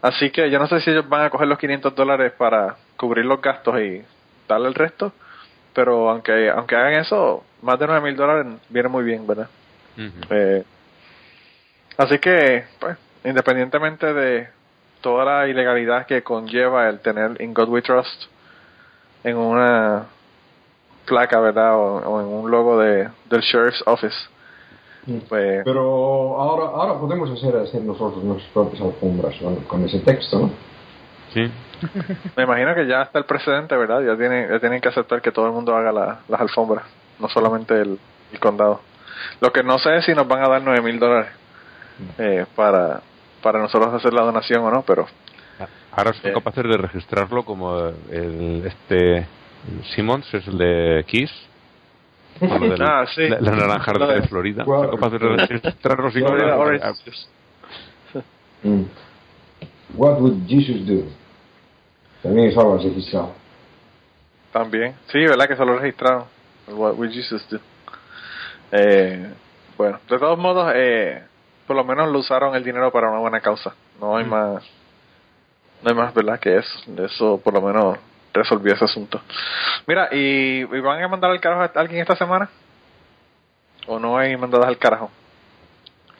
Así 0.00 0.30
que 0.30 0.50
yo 0.50 0.58
no 0.58 0.66
sé 0.66 0.80
si 0.80 0.90
ellos 0.90 1.08
van 1.08 1.24
a 1.24 1.30
coger 1.30 1.46
los 1.46 1.58
500 1.58 1.94
dólares 1.94 2.32
para 2.36 2.76
cubrir 2.96 3.24
los 3.24 3.40
gastos 3.40 3.78
y 3.80 4.02
darle 4.48 4.68
el 4.68 4.74
resto, 4.74 5.12
pero 5.74 6.10
aunque 6.10 6.50
aunque 6.50 6.74
hagan 6.74 6.94
eso, 6.94 7.44
más 7.62 7.78
de 7.78 7.86
9 7.86 8.00
mil 8.00 8.16
dólares 8.16 8.46
viene 8.68 8.88
muy 8.88 9.04
bien, 9.04 9.26
¿verdad? 9.26 9.48
Eh, 10.30 10.64
así 11.98 12.18
que, 12.18 12.64
pues, 12.80 12.96
independientemente 13.24 14.12
de 14.12 14.48
toda 15.00 15.24
la 15.24 15.48
ilegalidad 15.48 16.06
que 16.06 16.22
conlleva 16.22 16.88
el 16.88 17.00
tener 17.00 17.40
In 17.40 17.54
God 17.54 17.68
We 17.68 17.82
Trust 17.82 18.24
en 19.22 19.36
una 19.36 20.06
placa, 21.06 21.38
¿verdad? 21.40 21.76
O, 21.76 21.98
o 21.98 22.20
en 22.20 22.26
un 22.26 22.50
logo 22.50 22.80
de, 22.80 23.08
del 23.28 23.40
Sheriff's 23.42 23.82
Office, 23.86 24.16
pues, 25.28 25.62
Pero 25.64 26.38
ahora, 26.40 26.66
ahora 26.66 27.00
podemos 27.00 27.30
hacer, 27.30 27.56
hacer 27.56 27.82
nosotros 27.82 28.22
nuestras 28.24 28.52
propias 28.52 28.82
alfombras 28.82 29.34
con, 29.36 29.56
con 29.56 29.84
ese 29.84 29.98
texto, 30.00 30.38
¿no? 30.40 30.50
Sí. 31.34 31.50
me 32.36 32.42
imagino 32.44 32.74
que 32.74 32.86
ya 32.86 33.02
está 33.02 33.18
el 33.18 33.24
precedente, 33.24 33.76
¿verdad? 33.76 34.02
Ya 34.02 34.16
tienen, 34.16 34.48
ya 34.50 34.60
tienen 34.60 34.80
que 34.80 34.88
aceptar 34.88 35.20
que 35.22 35.32
todo 35.32 35.46
el 35.46 35.52
mundo 35.52 35.74
haga 35.74 35.90
la- 35.92 36.20
las 36.28 36.40
alfombras, 36.40 36.84
no 37.18 37.28
solamente 37.28 37.74
el, 37.80 37.98
el 38.32 38.40
condado. 38.40 38.80
Lo 39.40 39.52
que 39.52 39.62
no 39.62 39.78
sé 39.78 39.96
es 39.96 40.04
si 40.04 40.14
nos 40.14 40.26
van 40.28 40.44
a 40.44 40.48
dar 40.48 40.62
9 40.62 40.80
mil 40.82 40.98
dólares 40.98 41.30
eh, 42.18 42.44
para, 42.54 43.00
para 43.42 43.58
nosotros 43.60 43.92
hacer 43.94 44.12
la 44.12 44.22
donación 44.22 44.62
o 44.64 44.70
no, 44.70 44.82
pero 44.82 45.06
Ahora 45.94 46.12
son 46.14 46.30
Eh. 46.30 46.32
capaces 46.34 46.64
de 46.64 46.76
registrarlo 46.78 47.44
como 47.44 47.76
el 48.10 48.64
este 48.66 49.26
Simmons 49.94 50.32
es 50.34 50.46
el 50.48 50.56
de 50.58 51.04
Kiss. 51.06 51.30
Lo 52.40 52.74
Ah, 52.86 53.06
sí. 53.14 53.28
La, 53.28 53.40
la 53.40 53.50
naranja 53.52 53.92
de- 53.92 54.20
de 54.20 54.28
Florida. 54.28 54.64
Son 54.64 54.90
capaces 54.90 55.20
de 55.20 55.28
registrarlo 55.36 56.10
sin. 56.10 56.24
Mm. 58.64 58.84
What 59.96 60.20
would 60.20 60.46
Jesus 60.48 60.86
do? 60.86 61.04
También 62.22 62.48
es 62.48 62.56
algo 62.56 62.78
registrado. 62.78 63.32
También. 64.52 64.94
Sí, 65.08 65.18
¿verdad? 65.18 65.46
Que 65.48 65.56
se 65.56 65.64
lo 65.64 65.78
registraron. 65.78 66.24
What 66.68 66.94
we 66.96 67.10
Jesus 67.12 67.46
do. 67.50 67.58
Eh, 68.70 69.26
bueno, 69.76 69.98
de 70.08 70.18
todos 70.18 70.38
modos, 70.38 70.72
eh, 70.76 71.22
por 71.66 71.76
lo 71.76 71.84
menos 71.84 72.10
lo 72.10 72.20
usaron 72.20 72.54
el 72.54 72.62
dinero 72.64 72.90
para 72.92 73.10
una 73.10 73.18
buena 73.18 73.40
causa. 73.40 73.74
No 74.00 74.16
hay 74.16 74.24
más, 74.24 74.62
no 75.82 75.90
hay 75.90 75.94
más, 75.96 76.14
¿verdad? 76.14 76.38
Que 76.38 76.56
eso. 76.58 76.80
De 76.86 77.06
eso 77.06 77.40
por 77.42 77.52
lo 77.54 77.60
menos 77.62 77.98
resolvió 78.32 78.74
ese 78.74 78.84
asunto. 78.84 79.20
Mira, 79.86 80.08
¿y, 80.12 80.60
y 80.62 80.80
van 80.80 81.02
a 81.02 81.08
mandar 81.08 81.30
al 81.30 81.40
carajo 81.40 81.62
a 81.62 81.80
alguien 81.80 82.00
esta 82.02 82.16
semana? 82.16 82.48
¿O 83.86 83.98
no 83.98 84.16
hay 84.16 84.36
mandadas 84.36 84.68
al 84.68 84.78
carajo? 84.78 85.10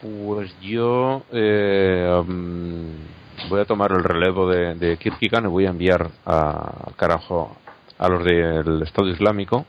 Pues 0.00 0.52
yo 0.60 1.22
eh, 1.32 2.22
mm, 2.26 3.48
voy 3.48 3.60
a 3.60 3.64
tomar 3.64 3.92
el 3.92 4.02
relevo 4.02 4.48
de, 4.50 4.74
de 4.74 4.96
Kirkigan 4.96 5.44
y 5.44 5.48
voy 5.48 5.66
a 5.66 5.70
enviar 5.70 6.08
a 6.26 6.90
carajo 6.96 7.56
a 7.98 8.08
los 8.08 8.24
del 8.24 8.82
Estado 8.82 9.08
Islámico. 9.08 9.64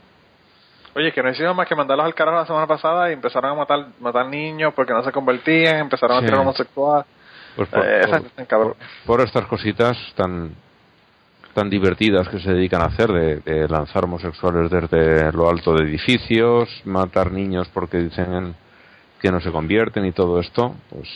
Oye, 0.96 1.12
que 1.12 1.22
no 1.24 1.30
hicieron 1.30 1.56
más 1.56 1.68
que 1.68 1.76
mandarlos 1.76 2.06
al 2.06 2.16
carajo 2.16 2.38
la 2.38 2.46
semana 2.48 2.68
pasada 2.68 3.10
y 3.10 3.14
empezaron 3.14 3.52
a 3.52 3.56
matar 3.56 3.88
matar 4.00 4.26
niños 4.28 4.74
porque 4.76 4.94
no 4.94 5.04
se 5.04 5.12
convertían, 5.12 5.78
empezaron 5.78 6.18
Sí. 6.20 6.24
a 6.24 6.26
tirar 6.26 6.42
homosexual. 6.42 7.06
Pues 7.56 7.70
por, 7.70 7.86
Eh, 7.86 8.02
por 9.06 9.22
estas 9.26 9.46
cositas 9.46 9.96
tan 10.16 10.56
tan 11.54 11.70
divertidas 11.70 12.28
que 12.30 12.40
se 12.40 12.52
dedican 12.52 12.82
a 12.82 12.86
hacer 12.86 13.12
de, 13.12 13.68
lanzar 13.70 14.06
homosexuales 14.06 14.72
desde 14.72 15.32
lo 15.32 15.50
alto 15.50 15.74
de 15.74 15.84
edificios, 15.84 16.70
matar 16.86 17.32
niños 17.32 17.70
porque 17.74 17.98
dicen 17.98 18.56
que 19.22 19.32
no 19.32 19.40
se 19.40 19.52
convierten 19.52 20.06
y 20.06 20.12
todo 20.12 20.40
esto, 20.40 20.76
pues 20.90 21.08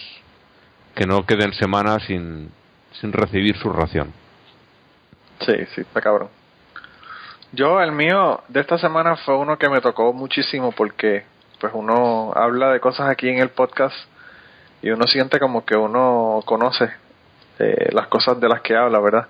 que 0.96 1.06
no 1.06 1.26
queden 1.26 1.54
semanas 1.54 2.04
sin, 2.04 2.50
sin 2.94 3.12
recibir 3.12 3.58
su 3.58 3.70
ración. 3.70 4.14
Sí, 5.46 5.54
sí, 5.76 5.82
está 5.82 6.02
cabrón. 6.02 6.30
Yo, 7.52 7.82
el 7.82 7.92
mío 7.92 8.42
de 8.48 8.60
esta 8.60 8.78
semana 8.78 9.16
fue 9.18 9.38
uno 9.38 9.58
que 9.58 9.70
me 9.70 9.82
tocó 9.82 10.14
muchísimo 10.14 10.72
porque 10.72 11.26
pues 11.60 11.72
uno 11.76 12.32
habla 12.36 12.72
de 12.72 12.80
cosas 12.80 13.10
aquí 13.10 13.30
en 13.30 13.40
el 13.40 13.50
podcast 13.50 13.96
y 14.82 14.90
uno 14.90 15.08
siente 15.08 15.40
como 15.40 15.66
que 15.66 15.76
uno 15.76 16.42
conoce 16.46 16.92
eh, 17.60 17.90
las 17.92 18.08
cosas 18.08 18.40
de 18.40 18.50
las 18.50 18.62
que 18.62 18.76
habla, 18.76 19.00
¿verdad? 19.00 19.28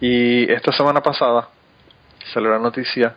Y 0.00 0.50
esta 0.52 0.72
semana 0.72 1.00
pasada 1.02 1.48
salió 2.32 2.50
la 2.50 2.58
noticia 2.58 3.14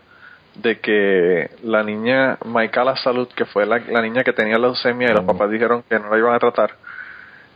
de 0.55 0.79
que 0.79 1.49
la 1.63 1.83
niña 1.83 2.37
Maikala 2.45 2.95
Salud, 2.97 3.27
que 3.35 3.45
fue 3.45 3.65
la, 3.65 3.79
la 3.79 4.01
niña 4.01 4.23
que 4.23 4.33
tenía 4.33 4.57
leucemia 4.57 5.09
y 5.09 5.13
los 5.13 5.23
papás 5.25 5.51
dijeron 5.51 5.83
que 5.87 5.99
no 5.99 6.09
la 6.09 6.17
iban 6.17 6.33
a 6.33 6.39
tratar, 6.39 6.71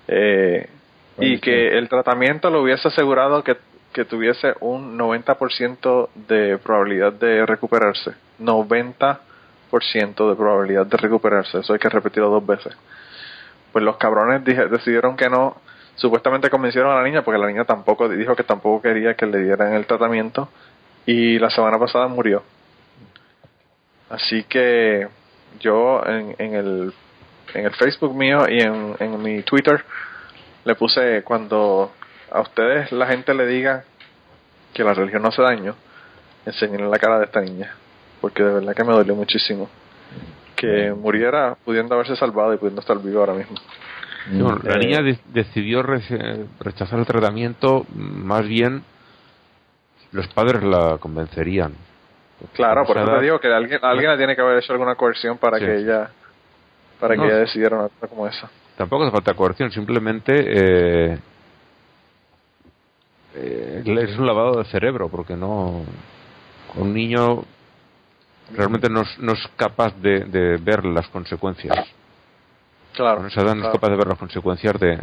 eh, 0.07 0.69
y 1.19 1.39
que 1.39 1.78
el 1.78 1.89
tratamiento 1.89 2.49
lo 2.49 2.61
hubiese 2.61 2.88
asegurado 2.88 3.43
que, 3.43 3.57
que 3.93 4.05
tuviese 4.05 4.53
un 4.59 4.97
90% 4.97 6.09
de 6.28 6.57
probabilidad 6.57 7.13
de 7.13 7.45
recuperarse. 7.45 8.11
90% 8.39 10.30
de 10.30 10.36
probabilidad 10.36 10.86
de 10.86 10.97
recuperarse. 10.97 11.59
Eso 11.59 11.74
hay 11.74 11.80
que 11.80 11.89
repetirlo 11.89 12.30
dos 12.30 12.45
veces. 12.45 12.76
Pues 13.72 13.84
los 13.84 13.97
cabrones 13.97 14.43
dije- 14.43 14.67
decidieron 14.67 15.15
que 15.15 15.30
no. 15.30 15.57
Supuestamente 15.95 16.49
convencieron 16.49 16.91
a 16.91 16.95
la 16.95 17.03
niña 17.03 17.23
porque 17.23 17.39
la 17.39 17.47
niña 17.47 17.65
tampoco 17.65 18.09
dijo 18.09 18.35
que 18.35 18.43
tampoco 18.43 18.81
quería 18.81 19.13
que 19.15 19.25
le 19.25 19.43
dieran 19.43 19.73
el 19.73 19.85
tratamiento 19.85 20.49
y 21.05 21.37
la 21.39 21.49
semana 21.49 21.77
pasada 21.77 22.07
murió. 22.07 22.43
Así 24.09 24.43
que 24.43 25.07
yo 25.59 26.01
en, 26.05 26.35
en 26.37 26.55
el 26.55 26.93
en 27.53 27.65
el 27.65 27.71
Facebook 27.73 28.15
mío 28.15 28.45
y 28.47 28.61
en, 28.61 28.95
en 28.99 29.21
mi 29.21 29.43
Twitter 29.43 29.83
le 30.63 30.75
puse 30.75 31.23
cuando 31.23 31.91
a 32.31 32.41
ustedes 32.41 32.91
la 32.91 33.07
gente 33.07 33.33
le 33.33 33.45
diga 33.45 33.83
que 34.73 34.83
la 34.83 34.93
religión 34.93 35.21
no 35.21 35.29
hace 35.29 35.41
daño, 35.41 35.75
enseñen 36.45 36.89
la 36.89 36.97
cara 36.97 37.19
de 37.19 37.25
esta 37.25 37.41
niña, 37.41 37.73
porque 38.21 38.43
de 38.43 38.53
verdad 38.53 38.73
que 38.73 38.83
me 38.83 38.93
dolió 38.93 39.15
muchísimo 39.15 39.69
que 40.55 40.93
muriera 40.93 41.57
pudiendo 41.65 41.95
haberse 41.95 42.15
salvado 42.15 42.53
y 42.53 42.57
pudiendo 42.57 42.81
estar 42.81 42.97
vivo 42.99 43.19
ahora 43.19 43.33
mismo. 43.33 43.57
Bueno, 44.28 44.59
la 44.63 44.78
niña 44.78 45.01
de- 45.01 45.19
decidió 45.34 45.82
re- 45.84 46.45
rechazar 46.59 46.99
el 46.99 47.05
tratamiento, 47.05 47.86
más 47.95 48.47
bien 48.47 48.84
los 50.11 50.28
padres 50.28 50.61
la 50.63 50.97
convencerían. 50.99 51.74
Claro, 52.53 52.86
por 52.86 52.97
eso 52.97 53.05
edad- 53.07 53.17
te 53.19 53.24
digo 53.24 53.39
que 53.39 53.47
alguien, 53.53 53.80
alguien 53.84 54.11
le 54.11 54.17
tiene 54.17 54.36
que 54.36 54.41
haber 54.41 54.57
hecho 54.59 54.74
alguna 54.74 54.95
coerción 54.95 55.38
para 55.38 55.57
Sí. 55.57 55.65
que 55.65 55.76
ella 55.78 56.09
para 56.99 57.15
No, 57.15 57.24
que 57.24 57.30
ella 57.30 57.38
decidiera 57.39 57.78
una 57.78 57.89
cosa 57.89 58.07
como 58.07 58.28
esa. 58.28 58.49
Tampoco 58.78 59.03
hace 59.03 59.11
falta 59.11 59.34
coerción, 59.34 59.72
simplemente 59.72 60.34
eh, 61.13 61.19
eh, 63.36 63.84
es 63.86 64.17
un 64.17 64.26
lavado 64.28 64.59
de 64.59 64.65
cerebro, 64.65 65.09
porque 65.09 65.36
no. 65.36 65.84
Un 66.76 66.93
niño 66.93 67.43
realmente 68.55 68.89
no 68.89 69.01
es, 69.01 69.19
no 69.19 69.34
es 69.34 69.39
capaz 69.57 69.93
de, 70.01 70.22
de 70.26 70.57
ver 70.57 70.86
las 70.86 71.07
consecuencias. 71.09 71.76
Claro. 72.93 73.21
No 73.21 73.27
es 73.27 73.33
claro. 73.33 73.71
capaz 73.71 73.89
de 73.89 73.95
ver 73.95 74.07
las 74.07 74.17
consecuencias 74.17 74.79
de, 74.79 74.99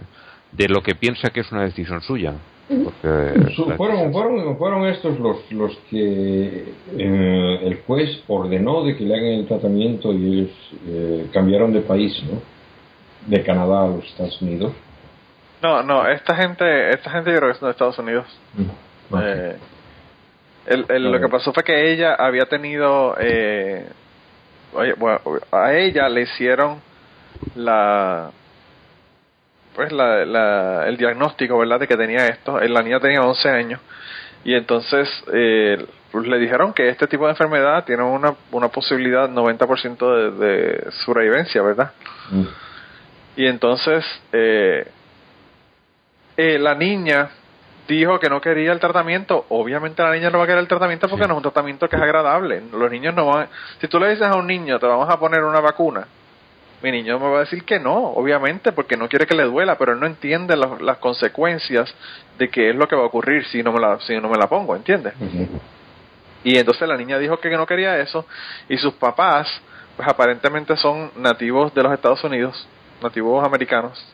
de 0.53 0.69
lo 0.69 0.83
que 0.83 0.95
piensa 0.95 1.31
que 1.31 1.41
es 1.41 1.51
una 1.53 1.63
decisión 1.63 2.01
suya. 2.03 2.35
Porque 2.69 3.55
fueron, 3.79 4.13
fueron, 4.13 4.59
fueron 4.59 4.87
estos 4.87 5.19
los, 5.19 5.51
los 5.53 5.75
que 5.89 6.65
eh, 6.99 7.59
el 7.63 7.81
juez 7.87 8.23
ordenó 8.29 8.85
de 8.85 8.95
que 8.95 9.05
le 9.05 9.15
hagan 9.15 9.33
el 9.41 9.47
tratamiento 9.47 10.13
y 10.13 10.41
ellos 10.41 10.51
eh, 10.87 11.27
cambiaron 11.33 11.73
de 11.73 11.81
país, 11.81 12.23
¿no? 12.31 12.43
De 13.27 13.43
Canadá 13.43 13.85
a 13.85 13.89
los 13.89 14.05
Estados 14.05 14.43
Unidos. 14.43 14.73
No, 15.63 15.83
no, 15.83 16.07
esta 16.09 16.37
gente, 16.37 16.91
esta 16.91 17.11
gente 17.11 17.31
yo 17.33 17.39
creo 17.39 17.51
que 17.53 17.57
es 17.57 17.61
de 17.63 17.71
Estados 17.71 17.99
Unidos. 17.99 18.27
Ok. 19.11 19.21
Eh, 19.25 19.57
el, 20.67 20.85
el- 20.91 21.11
lo 21.11 21.19
que 21.21 21.29
pasó 21.29 21.55
fue 21.55 21.65
que 21.65 21.91
ella 21.91 22.15
había 22.19 22.45
tenido, 22.45 23.17
eh, 23.19 23.87
oye, 24.75 24.93
bueno, 24.99 25.21
a 25.51 25.73
ella 25.73 26.07
le 26.11 26.21
hicieron 26.23 26.83
la, 27.55 28.31
pues 29.75 29.93
la, 29.93 30.25
la- 30.25 30.87
el 30.89 30.97
diagnóstico, 30.97 31.59
¿verdad? 31.59 31.81
De 31.81 31.87
que 31.89 31.97
tenía 31.97 32.27
esto. 32.29 32.61
Eh, 32.61 32.69
La 32.69 32.83
niña 32.83 33.01
tenía 33.01 33.21
11 33.23 33.49
años 33.49 33.81
y 34.45 34.55
entonces 34.55 35.09
eh, 35.33 35.85
pues 36.13 36.27
le 36.27 36.39
dijeron 36.39 36.73
que 36.73 36.89
este 36.89 37.07
tipo 37.07 37.25
de 37.27 37.31
enfermedad 37.33 37.85
tiene 37.85 38.03
una, 38.03 38.35
una 38.53 38.69
posibilidad 38.69 39.29
90% 39.29 40.39
de, 40.39 40.47
de 40.47 40.91
sobrevivencia, 41.05 41.61
¿verdad? 41.63 41.93
Mm. 42.31 42.45
Y 43.37 43.47
entonces 43.47 44.05
eh, 44.33 44.87
eh, 46.37 46.59
la 46.59 46.75
niña 46.75 47.31
dijo 47.87 48.19
que 48.21 48.29
no 48.29 48.41
quería 48.41 48.73
el 48.73 48.81
tratamiento. 48.81 49.47
Obviamente 49.49 50.03
la 50.03 50.13
niña 50.13 50.31
no 50.31 50.39
va 50.39 50.45
a 50.45 50.47
querer 50.47 50.61
el 50.61 50.69
tratamiento 50.69 51.09
porque 51.09 51.25
Sí. 51.25 51.29
no 51.29 51.35
es 51.35 51.39
un 51.39 51.43
tratamiento 51.43 51.89
que 51.89 51.97
es 51.97 52.03
agradable. 52.03 52.63
Los 52.73 52.91
niños 52.91 53.15
no 53.15 53.27
van... 53.27 53.49
Si 53.81 53.89
tú 53.89 53.99
le 53.99 54.11
dices 54.11 54.27
a 54.27 54.35
un 54.37 54.47
niño, 54.47 54.79
te 54.79 54.87
vamos 54.87 55.09
a 55.09 55.19
poner 55.19 55.43
una 55.43 55.61
vacuna, 55.61 56.07
mi 56.83 56.93
niño 56.93 57.19
me 57.19 57.29
va 57.29 57.39
a 57.39 57.41
decir 57.41 57.65
que 57.65 57.81
no, 57.81 57.95
obviamente, 58.13 58.73
porque 58.73 58.97
no 58.97 59.09
quiere 59.09 59.27
que 59.27 59.35
le 59.35 59.45
duela, 59.45 59.77
pero 59.77 59.93
él 59.93 60.01
no 60.01 60.07
entiende 60.07 60.57
las, 60.57 60.81
las 60.81 60.99
consecuencias 60.99 61.93
de 62.39 62.49
qué 62.49 62.71
es 62.71 62.77
lo 62.77 62.87
que 62.87 62.95
va 62.95 63.03
a 63.03 63.07
ocurrir 63.07 63.45
si 63.47 63.63
no 63.63 63.73
me 63.73 63.81
la, 63.81 63.99
si 64.01 64.17
no 64.21 64.29
me 64.29 64.39
la 64.39 64.49
pongo, 64.49 64.77
¿entiendes? 64.77 65.15
Y 66.45 66.57
entonces 66.57 66.89
la 66.89 66.97
niña 66.97 67.19
dijo 67.19 67.39
que 67.41 67.51
no 67.51 67.67
quería 67.67 67.99
eso 67.99 68.25
y 68.69 68.77
sus 68.79 68.95
papás, 68.95 69.49
pues 69.97 70.09
aparentemente 70.09 70.77
son 70.77 71.11
nativos 71.17 71.75
de 71.75 71.83
los 71.83 71.93
Estados 71.93 72.23
Unidos, 72.23 72.69
nativos 73.03 73.45
americanos. 73.45 74.05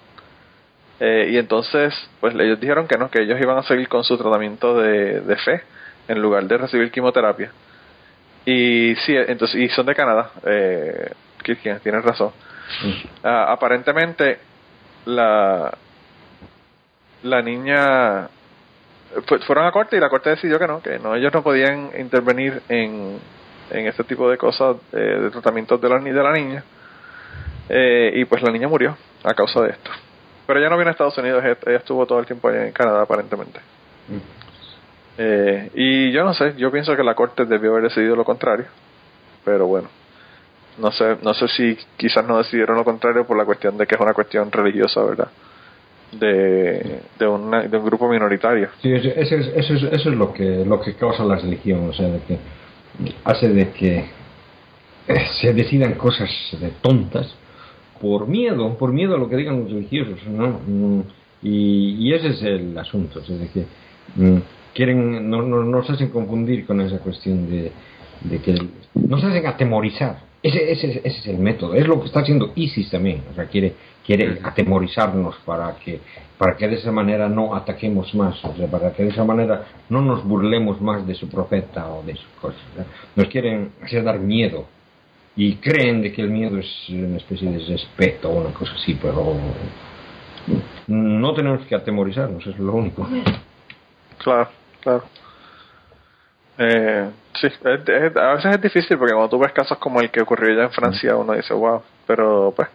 Eh, 1.01 1.31
y 1.33 1.39
entonces, 1.39 1.93
pues 2.21 2.35
ellos 2.35 2.59
dijeron 2.61 2.87
que 2.87 2.97
no, 2.97 3.11
que 3.11 3.23
ellos 3.23 3.39
iban 3.41 3.59
a 3.59 3.63
seguir 3.65 3.89
con 3.89 4.05
su 4.05 4.17
tratamiento 4.17 4.79
de, 4.79 5.21
de 5.21 5.37
fe 5.37 5.63
en 6.09 6.23
lugar 6.23 6.45
de 6.45 6.57
recibir 6.57 6.91
quimioterapia. 6.91 7.51
Y 8.47 8.95
sí, 9.05 9.15
entonces, 9.17 9.61
y 9.61 9.69
son 9.71 9.87
de 9.87 9.95
Canadá, 9.95 10.31
eh, 10.47 11.11
tienes 11.83 12.05
razón. 12.05 12.31
Ah, 13.23 13.53
aparentemente, 13.53 14.39
la, 15.07 15.73
la 17.23 17.43
niña 17.43 18.29
fueron 19.47 19.67
a 19.67 19.73
corte 19.73 19.97
y 19.97 20.01
la 20.01 20.09
corte 20.09 20.31
decidió 20.31 20.59
que 20.59 20.67
no, 20.67 20.83
que 20.83 20.99
no, 20.99 21.15
ellos 21.15 21.33
no 21.33 21.43
podían 21.43 21.91
intervenir 21.99 22.63
en, 22.69 23.19
en 23.71 23.87
este 23.87 24.05
tipo 24.05 24.29
de 24.29 24.37
cosas 24.37 24.77
eh, 24.93 24.97
de 24.97 25.31
tratamientos 25.31 25.81
de 25.81 25.89
la, 25.89 25.99
de 25.99 26.13
la 26.13 26.33
niña. 26.33 26.65
Eh, 27.69 28.13
y 28.17 28.25
pues 28.27 28.43
la 28.43 28.53
niña 28.53 28.69
murió 28.69 28.97
a 29.23 29.35
causa 29.35 29.63
de 29.63 29.71
esto. 29.71 29.91
Pero 30.47 30.61
ella 30.61 30.69
no 30.69 30.77
viene 30.77 30.91
a 30.91 30.93
Estados 30.93 31.17
Unidos, 31.17 31.43
ella, 31.43 31.77
estuvo 31.77 32.05
todo 32.07 32.19
el 32.19 32.27
tiempo 32.27 32.49
allá 32.49 32.67
en 32.67 32.73
Canadá 32.73 33.03
aparentemente. 33.03 33.61
Mm. 34.09 34.19
Eh, 35.17 35.71
y 35.75 36.13
yo 36.13 36.25
no 36.25 36.35
sé, 36.35 36.55
yo 36.57 36.71
pienso 36.71 36.95
que 36.97 37.03
la 37.03 37.15
corte 37.15 37.47
debió 37.47 37.71
haber 37.71 37.85
decidido 37.85 38.17
lo 38.17 38.25
contrario. 38.25 38.67
Pero 39.45 39.67
bueno, 39.67 39.89
no 40.79 40.91
sé, 40.93 41.17
no 41.23 41.35
sé 41.35 41.49
si 41.49 41.77
quizás 41.97 42.27
no 42.27 42.39
decidieron 42.39 42.77
lo 42.77 42.85
contrario 42.85 43.27
por 43.27 43.37
la 43.37 43.45
cuestión 43.45 43.77
de 43.77 43.87
que 43.87 43.95
es 43.95 44.01
una 44.01 44.15
cuestión 44.15 44.51
religiosa, 44.51 45.03
¿verdad? 45.03 45.29
De, 46.13 47.01
de, 47.19 47.27
una, 47.27 47.63
de 47.63 47.77
un 47.77 47.85
grupo 47.85 48.09
minoritario. 48.09 48.69
Sí, 48.81 48.93
eso, 48.93 49.09
eso, 49.09 49.37
es, 49.37 49.83
eso 49.83 50.11
es 50.11 50.17
lo 50.17 50.33
que, 50.33 50.65
lo 50.65 50.81
que 50.81 50.95
causa 50.95 51.25
la 51.25 51.37
religión, 51.37 51.89
o 51.89 51.93
sea, 51.93 52.09
de 52.09 52.21
que 52.21 52.39
hace 53.25 53.49
de 53.49 53.71
que 53.71 54.05
eh, 55.09 55.27
se 55.41 55.53
decidan 55.53 55.95
cosas 55.95 56.31
de 56.61 56.71
tontas 56.81 57.35
por 58.01 58.27
miedo, 58.27 58.77
por 58.79 58.93
miedo 58.93 59.15
a 59.15 59.19
lo 59.19 59.29
que 59.29 59.37
digan 59.37 59.61
los 59.61 59.71
religiosos, 59.71 60.27
¿no? 60.27 60.61
Mm, 60.67 61.01
y, 61.43 62.13
ese 62.13 62.29
es 62.29 62.43
el 62.43 62.77
asunto, 62.79 63.21
es 63.21 63.29
de 63.29 63.49
que 63.49 63.67
mm, 64.17 64.39
quieren, 64.73 65.29
no, 65.29 65.43
no, 65.43 65.63
nos 65.63 65.89
hacen 65.91 66.09
confundir 66.09 66.67
con 66.67 66.81
esa 66.81 66.99
cuestión 66.99 67.51
de, 67.51 67.73
de 68.23 68.39
que 68.41 68.55
nos 68.95 69.23
hacen 69.23 69.47
atemorizar. 69.47 70.34
Ese, 70.45 70.73
ese, 70.73 71.01
ese, 71.03 71.09
es 71.09 71.27
el 71.27 71.39
método, 71.39 71.75
es 71.75 71.89
lo 71.89 71.99
que 71.99 72.07
está 72.09 72.21
haciendo 72.21 72.53
ISIS 72.55 72.91
también, 72.91 73.23
o 73.31 73.35
sea, 73.35 73.47
quiere, 73.47 73.73
quiere 74.05 74.41
atemorizarnos 74.43 75.37
para 75.47 75.75
que, 75.77 76.01
para 76.37 76.55
que 76.55 76.69
de 76.69 76.75
esa 76.75 76.93
manera 76.93 77.31
no 77.31 77.55
ataquemos 77.55 78.15
más, 78.15 78.45
o 78.45 78.55
sea, 78.55 78.67
para 78.67 78.93
que 78.93 79.05
de 79.05 79.09
esa 79.09 79.25
manera 79.25 79.65
no 79.89 80.03
nos 80.03 80.23
burlemos 80.23 80.83
más 80.83 81.07
de 81.07 81.15
su 81.15 81.31
profeta 81.31 81.89
o 81.89 82.03
de 82.03 82.15
sus 82.17 82.29
cosas. 82.43 82.61
Nos 83.17 83.29
quieren 83.29 83.73
hacer 83.83 84.05
dar 84.05 84.19
miedo 84.19 84.67
y 85.35 85.57
creen 85.57 86.03
de 86.03 86.13
que 86.13 86.21
el 86.21 86.29
miedo 86.29 86.59
es 86.59 86.91
una 86.91 87.17
especie 87.17 87.51
de 87.51 87.59
respeto 87.61 88.29
o 88.29 88.43
una 88.43 88.53
cosa 88.53 88.75
así, 88.75 88.99
pero 89.01 89.35
no 90.89 91.33
tenemos 91.33 91.65
que 91.67 91.75
atemorizarnos, 91.75 92.47
es 92.47 92.59
lo 92.59 92.75
único. 92.75 93.09
Claro, 94.19 94.51
claro. 94.83 95.05
Eh, 96.59 97.11
sí, 97.41 97.49
a 97.65 98.35
veces 98.35 98.55
es 98.55 98.63
difícil 98.63 98.97
porque 98.97 99.13
cuando 99.13 99.29
tú 99.29 99.39
ves 99.39 99.53
casos 99.53 99.79
como 99.79 100.01
el 100.01 100.11
que 100.11 100.23
ocurrió 100.23 100.57
ya 100.57 100.65
en 100.65 100.71
Francia, 100.71 101.17
uno 101.17 101.35
dice, 101.35 101.53
wow, 101.53 101.83
pero 102.07 102.53
pues. 102.55 102.69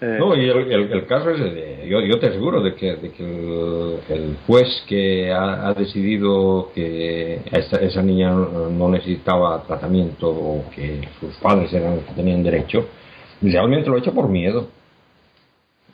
Eh, 0.00 0.16
no, 0.18 0.36
y 0.36 0.48
el, 0.48 0.92
el, 0.92 1.06
caso 1.06 1.30
es, 1.30 1.40
de, 1.40 1.86
yo, 1.88 2.00
yo 2.00 2.20
te 2.20 2.28
aseguro 2.28 2.62
de 2.62 2.74
que, 2.74 2.94
de 2.94 3.10
que 3.10 4.14
el, 4.14 4.36
juez 4.46 4.84
que 4.86 5.32
ha, 5.32 5.74
decidido 5.74 6.70
que 6.72 7.40
esa, 7.50 7.78
esa 7.78 8.00
niña 8.00 8.30
no 8.30 8.88
necesitaba 8.90 9.60
tratamiento 9.64 10.28
o 10.28 10.70
que 10.70 11.00
sus 11.18 11.34
padres 11.38 11.72
eran 11.72 11.96
los 11.96 12.04
que 12.04 12.12
tenían 12.12 12.44
derecho, 12.44 12.86
realmente 13.42 13.90
lo 13.90 13.96
ha 13.96 13.98
hecho 13.98 14.14
por 14.14 14.28
miedo 14.28 14.68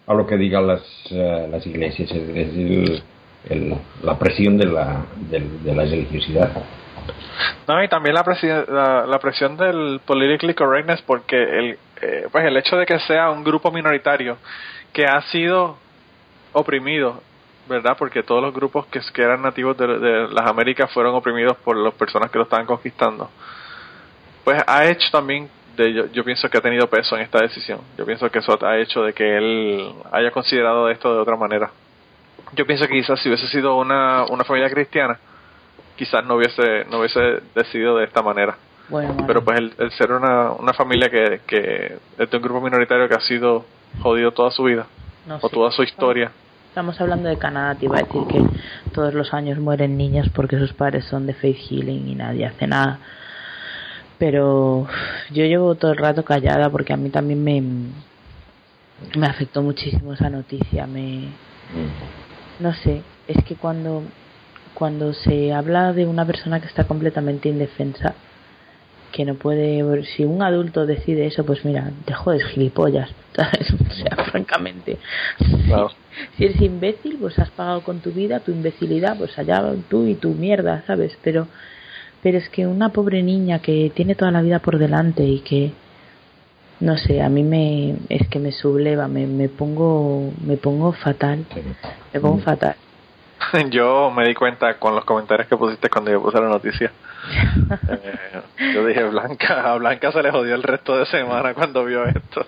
a 0.06 0.14
lo 0.14 0.26
que 0.26 0.36
digan 0.36 0.66
las, 0.66 0.82
eh, 1.10 1.48
las 1.50 1.66
iglesias, 1.66 2.10
es 2.10 2.34
decir, 2.34 3.02
la 4.02 4.18
presión 4.18 4.56
de 4.56 4.66
la, 4.66 5.04
de 5.30 5.74
la 5.74 5.84
religiosidad. 5.84 6.50
No, 7.66 7.82
y 7.82 7.88
también 7.88 8.14
la 8.14 8.24
presión, 8.24 8.64
la, 8.68 9.18
presión 9.20 9.56
del 9.56 10.00
politically 10.04 10.54
correctness, 10.54 11.02
porque 11.02 11.42
el, 11.42 11.78
eh, 12.00 12.28
pues 12.30 12.44
el 12.44 12.56
hecho 12.56 12.76
de 12.76 12.86
que 12.86 12.98
sea 13.00 13.30
un 13.30 13.42
grupo 13.42 13.70
minoritario 13.70 14.36
que 14.92 15.04
ha 15.06 15.20
sido 15.22 15.76
oprimido, 16.52 17.20
¿verdad? 17.68 17.96
Porque 17.98 18.22
todos 18.22 18.42
los 18.42 18.54
grupos 18.54 18.86
que, 18.86 19.00
que 19.12 19.22
eran 19.22 19.42
nativos 19.42 19.76
de, 19.76 20.28
las 20.30 20.46
Américas 20.48 20.92
fueron 20.92 21.14
oprimidos 21.14 21.56
por 21.58 21.76
las 21.76 21.94
personas 21.94 22.30
que 22.30 22.38
lo 22.38 22.44
estaban 22.44 22.66
conquistando. 22.66 23.30
Pues 24.44 24.62
ha 24.66 24.84
hecho 24.86 25.08
también, 25.10 25.48
de, 25.76 26.10
yo 26.12 26.22
pienso 26.22 26.48
que 26.48 26.58
ha 26.58 26.60
tenido 26.60 26.86
peso 26.86 27.16
en 27.16 27.22
esta 27.22 27.40
decisión. 27.40 27.80
Yo 27.96 28.04
pienso 28.04 28.30
que 28.30 28.38
eso 28.38 28.58
ha 28.64 28.78
hecho 28.78 29.02
de 29.02 29.12
que 29.12 29.36
él 29.36 29.92
haya 30.12 30.30
considerado 30.30 30.88
esto 30.90 31.12
de 31.14 31.20
otra 31.20 31.36
manera. 31.36 31.70
Yo 32.54 32.66
pienso 32.66 32.86
que 32.86 32.94
quizás 32.94 33.20
si 33.20 33.28
hubiese 33.28 33.48
sido 33.48 33.76
una, 33.76 34.24
una 34.26 34.44
familia 34.44 34.70
cristiana, 34.70 35.18
quizás 35.96 36.24
no 36.24 36.36
hubiese 36.36 36.84
no 36.90 36.98
hubiese 36.98 37.42
decidido 37.54 37.96
de 37.96 38.04
esta 38.04 38.22
manera. 38.22 38.56
Pero 39.26 39.42
pues 39.42 39.58
el, 39.58 39.90
ser 39.92 40.12
una, 40.12 40.52
una 40.52 40.72
familia 40.74 41.08
que, 41.08 41.40
que 41.46 41.96
es 42.18 42.30
de 42.30 42.36
un 42.36 42.42
grupo 42.42 42.60
minoritario 42.60 43.08
que 43.08 43.14
ha 43.14 43.20
sido 43.20 43.64
jodido 44.02 44.32
toda 44.32 44.50
su 44.50 44.64
vida 44.64 44.86
o 45.40 45.48
toda 45.48 45.70
su 45.70 45.82
historia. 45.82 46.30
Estamos 46.68 47.00
hablando 47.00 47.28
de 47.28 47.38
Canadá, 47.38 47.76
te 47.76 47.86
iba 47.86 47.96
a 47.96 48.02
decir 48.02 48.22
que 48.28 48.42
todos 48.92 49.14
los 49.14 49.32
años 49.32 49.58
mueren 49.58 49.96
niñas 49.96 50.28
porque 50.34 50.58
sus 50.58 50.72
padres 50.72 51.04
son 51.06 51.26
de 51.26 51.32
Faith 51.32 51.56
Healing 51.56 52.08
y 52.08 52.14
nadie 52.14 52.46
hace 52.46 52.66
nada. 52.66 52.98
Pero 54.18 54.86
yo 55.30 55.44
llevo 55.44 55.76
todo 55.76 55.92
el 55.92 55.98
rato 55.98 56.24
callada 56.24 56.68
porque 56.70 56.92
a 56.92 56.96
mí 56.96 57.10
también 57.10 57.42
me, 57.42 57.62
me 59.16 59.26
afectó 59.26 59.62
muchísimo 59.62 60.12
esa 60.12 60.28
noticia. 60.28 60.86
Me, 60.86 61.28
mm. 61.28 62.23
No 62.60 62.74
sé, 62.74 63.02
es 63.28 63.44
que 63.44 63.56
cuando 63.56 64.02
cuando 64.74 65.12
se 65.12 65.52
habla 65.52 65.92
de 65.92 66.04
una 66.04 66.26
persona 66.26 66.60
que 66.60 66.66
está 66.66 66.84
completamente 66.84 67.48
indefensa, 67.48 68.14
que 69.12 69.24
no 69.24 69.36
puede, 69.36 70.04
si 70.04 70.24
un 70.24 70.42
adulto 70.42 70.86
decide 70.86 71.26
eso, 71.26 71.46
pues 71.46 71.64
mira, 71.64 71.92
te 72.04 72.12
jodes 72.12 72.44
gilipollas, 72.46 73.10
O 73.90 73.94
sea, 73.94 74.24
francamente. 74.24 74.98
Si 76.36 76.44
eres 76.44 76.60
imbécil, 76.60 77.16
pues 77.18 77.38
has 77.38 77.50
pagado 77.50 77.82
con 77.82 78.00
tu 78.00 78.10
vida, 78.12 78.40
tu 78.40 78.50
imbecilidad, 78.50 79.16
pues 79.16 79.38
allá 79.38 79.62
tú 79.88 80.06
y 80.06 80.14
tu 80.14 80.30
mierda, 80.30 80.82
¿sabes? 80.86 81.16
Pero, 81.22 81.46
pero 82.22 82.38
es 82.38 82.48
que 82.48 82.66
una 82.66 82.90
pobre 82.90 83.22
niña 83.22 83.60
que 83.60 83.92
tiene 83.94 84.14
toda 84.14 84.30
la 84.30 84.42
vida 84.42 84.58
por 84.58 84.78
delante 84.78 85.24
y 85.24 85.40
que, 85.40 85.72
no 86.80 86.96
sé, 86.98 87.22
a 87.22 87.28
mí 87.28 87.42
me, 87.42 87.96
es 88.08 88.28
que 88.28 88.38
me 88.38 88.52
subleva, 88.52 89.08
me, 89.08 89.26
me 89.26 89.48
pongo, 89.48 90.32
me 90.44 90.56
pongo 90.56 90.92
fatal, 90.92 91.44
me 92.12 92.20
pongo 92.20 92.38
fatal. 92.38 92.76
yo 93.70 94.10
me 94.10 94.26
di 94.26 94.34
cuenta 94.34 94.78
con 94.78 94.94
los 94.94 95.04
comentarios 95.04 95.48
que 95.48 95.56
pusiste 95.56 95.88
cuando 95.88 96.10
yo 96.10 96.22
puse 96.22 96.40
la 96.40 96.48
noticia. 96.48 96.90
Eh, 97.88 98.74
yo 98.74 98.84
dije, 98.84 99.02
Blanca, 99.04 99.72
a 99.72 99.76
Blanca 99.76 100.12
se 100.12 100.22
le 100.22 100.30
jodió 100.30 100.54
el 100.54 100.62
resto 100.62 100.98
de 100.98 101.06
semana 101.06 101.54
cuando 101.54 101.84
vio 101.84 102.04
esto. 102.04 102.46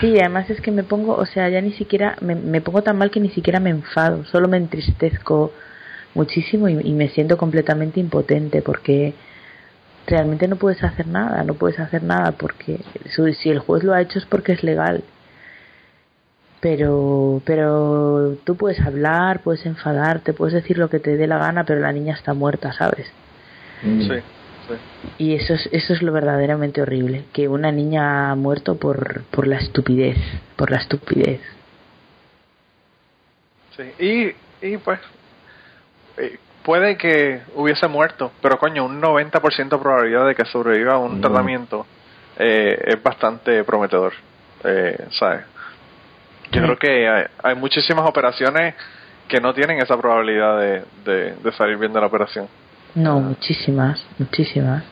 sí, 0.00 0.18
además 0.20 0.50
es 0.50 0.60
que 0.60 0.70
me 0.70 0.82
pongo, 0.82 1.14
o 1.14 1.24
sea, 1.24 1.48
ya 1.48 1.62
ni 1.62 1.72
siquiera, 1.72 2.16
me, 2.20 2.34
me 2.34 2.60
pongo 2.60 2.82
tan 2.82 2.98
mal 2.98 3.10
que 3.10 3.20
ni 3.20 3.30
siquiera 3.30 3.58
me 3.58 3.70
enfado, 3.70 4.24
solo 4.26 4.48
me 4.48 4.58
entristezco 4.58 5.52
muchísimo 6.14 6.68
y, 6.68 6.78
y 6.86 6.92
me 6.92 7.08
siento 7.08 7.38
completamente 7.38 8.00
impotente 8.00 8.60
porque 8.60 9.14
realmente 10.08 10.48
no 10.48 10.56
puedes 10.56 10.82
hacer 10.82 11.06
nada, 11.06 11.44
no 11.44 11.54
puedes 11.54 11.78
hacer 11.78 12.02
nada 12.02 12.32
porque 12.32 12.80
si 13.36 13.50
el 13.50 13.58
juez 13.60 13.84
lo 13.84 13.94
ha 13.94 14.00
hecho 14.00 14.18
es 14.18 14.26
porque 14.26 14.52
es 14.52 14.62
legal 14.64 15.04
pero 16.60 17.40
pero 17.44 18.36
tú 18.44 18.56
puedes 18.56 18.80
hablar, 18.80 19.42
puedes 19.42 19.64
enfadarte, 19.66 20.32
puedes 20.32 20.54
decir 20.54 20.78
lo 20.78 20.90
que 20.90 20.98
te 20.98 21.16
dé 21.16 21.26
la 21.26 21.38
gana, 21.38 21.64
pero 21.64 21.80
la 21.80 21.92
niña 21.92 22.14
está 22.14 22.34
muerta, 22.34 22.72
¿sabes? 22.72 23.06
Mm. 23.82 24.00
Sí, 24.00 24.14
sí. 24.66 24.74
Y 25.18 25.34
eso 25.34 25.54
es 25.54 25.68
eso 25.72 25.92
es 25.92 26.02
lo 26.02 26.12
verdaderamente 26.12 26.82
horrible, 26.82 27.24
que 27.32 27.48
una 27.48 27.70
niña 27.70 28.30
ha 28.30 28.34
muerto 28.34 28.76
por 28.76 29.22
por 29.30 29.46
la 29.46 29.58
estupidez, 29.58 30.18
por 30.56 30.70
la 30.70 30.78
estupidez. 30.78 31.40
Sí, 33.76 34.04
y 34.04 34.66
y 34.66 34.76
pues 34.78 34.98
eh, 36.16 36.38
puede 36.68 36.98
que 36.98 37.40
hubiese 37.54 37.88
muerto, 37.88 38.30
pero 38.42 38.58
coño, 38.58 38.84
un 38.84 39.00
90% 39.00 39.70
de 39.70 39.78
probabilidad 39.78 40.26
de 40.26 40.34
que 40.34 40.44
sobreviva 40.44 40.96
a 40.96 40.98
un 40.98 41.16
mm. 41.16 41.20
tratamiento 41.22 41.86
eh, 42.38 42.78
es 42.88 43.02
bastante 43.02 43.64
prometedor, 43.64 44.12
eh, 44.64 45.06
¿sabes? 45.12 45.46
Yo 46.52 46.60
creo 46.60 46.76
que 46.76 47.26
hay, 47.42 47.54
muchísimas 47.54 48.06
operaciones 48.06 48.74
que 49.28 49.40
no 49.40 49.54
tienen 49.54 49.80
esa 49.80 49.96
probabilidad 49.96 50.60
de, 50.60 51.36
de, 51.42 51.52
salir 51.52 51.78
bien 51.78 51.94
de 51.94 52.00
la 52.02 52.06
operación. 52.06 52.46
No, 52.94 53.18
muchísimas, 53.18 54.04
muchísimas. 54.18 54.84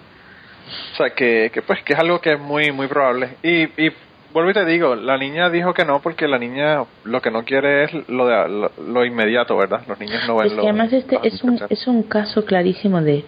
O 0.95 0.97
sea, 0.97 1.11
que, 1.11 1.51
que 1.53 1.61
pues 1.61 1.83
que 1.83 1.93
es 1.93 1.99
algo 1.99 2.23
que 2.23 2.33
es 2.33 2.41
muy 2.41 2.73
muy 2.73 2.87
probable. 2.87 3.37
Y, 3.43 3.65
y 3.65 3.93
vuelvo 4.37 4.51
y 4.51 4.55
te 4.55 4.67
digo, 4.67 4.95
la 4.97 5.17
niña 5.17 5.49
dijo 5.49 5.73
que 5.73 5.87
no 5.87 6.01
porque 6.03 6.29
la 6.29 6.39
niña 6.39 6.85
lo 7.05 7.23
que 7.23 7.31
no 7.31 7.43
quiere 7.45 7.85
es 7.85 8.09
lo, 8.09 8.27
de, 8.27 8.69
lo, 8.87 9.05
inmediato, 9.07 9.57
¿verdad? 9.57 9.81
Los 9.89 9.99
niños 9.99 10.23
no 10.27 10.37
ven 10.37 10.49
es 10.49 10.53
que 10.53 10.61
además 10.61 10.93
este 10.93 11.19
es 11.23 11.43
un, 11.43 11.59
es 11.71 11.87
un 11.87 12.03
caso 12.03 12.45
clarísimo 12.45 13.01
de 13.01 13.25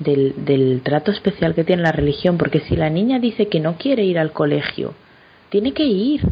del, 0.00 0.34
del 0.44 0.80
trato 0.82 1.12
especial 1.12 1.54
que 1.54 1.62
tiene 1.62 1.82
la 1.82 1.92
religión, 1.92 2.38
porque 2.38 2.58
si 2.60 2.74
la 2.74 2.90
niña 2.90 3.20
dice 3.20 3.46
que 3.46 3.60
no 3.60 3.76
quiere 3.76 4.02
ir 4.02 4.18
al 4.18 4.32
colegio, 4.32 4.94
tiene 5.48 5.72
que 5.72 5.84
ir 5.84 6.22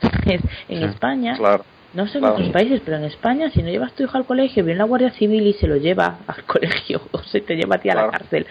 en 0.68 0.82
España, 0.82 1.36
Claro. 1.36 1.64
no 1.92 2.06
sé 2.06 2.18
en 2.18 2.20
claro. 2.20 2.34
otros 2.36 2.48
países, 2.50 2.80
pero 2.82 2.96
en 2.96 3.04
España, 3.04 3.50
si 3.50 3.62
no 3.62 3.68
llevas 3.68 3.92
tu 3.92 4.04
hijo 4.04 4.16
al 4.16 4.24
colegio, 4.24 4.64
viene 4.64 4.78
la 4.78 4.84
Guardia 4.84 5.10
Civil 5.12 5.46
y 5.46 5.52
se 5.52 5.66
lo 5.66 5.76
lleva 5.76 6.16
al 6.26 6.44
colegio 6.46 7.02
o 7.12 7.18
se 7.18 7.40
te 7.42 7.56
lleva 7.56 7.76
a 7.76 7.78
ti 7.78 7.90
a 7.90 7.94
la 7.94 8.02
Claro. 8.08 8.12
cárcel. 8.18 8.46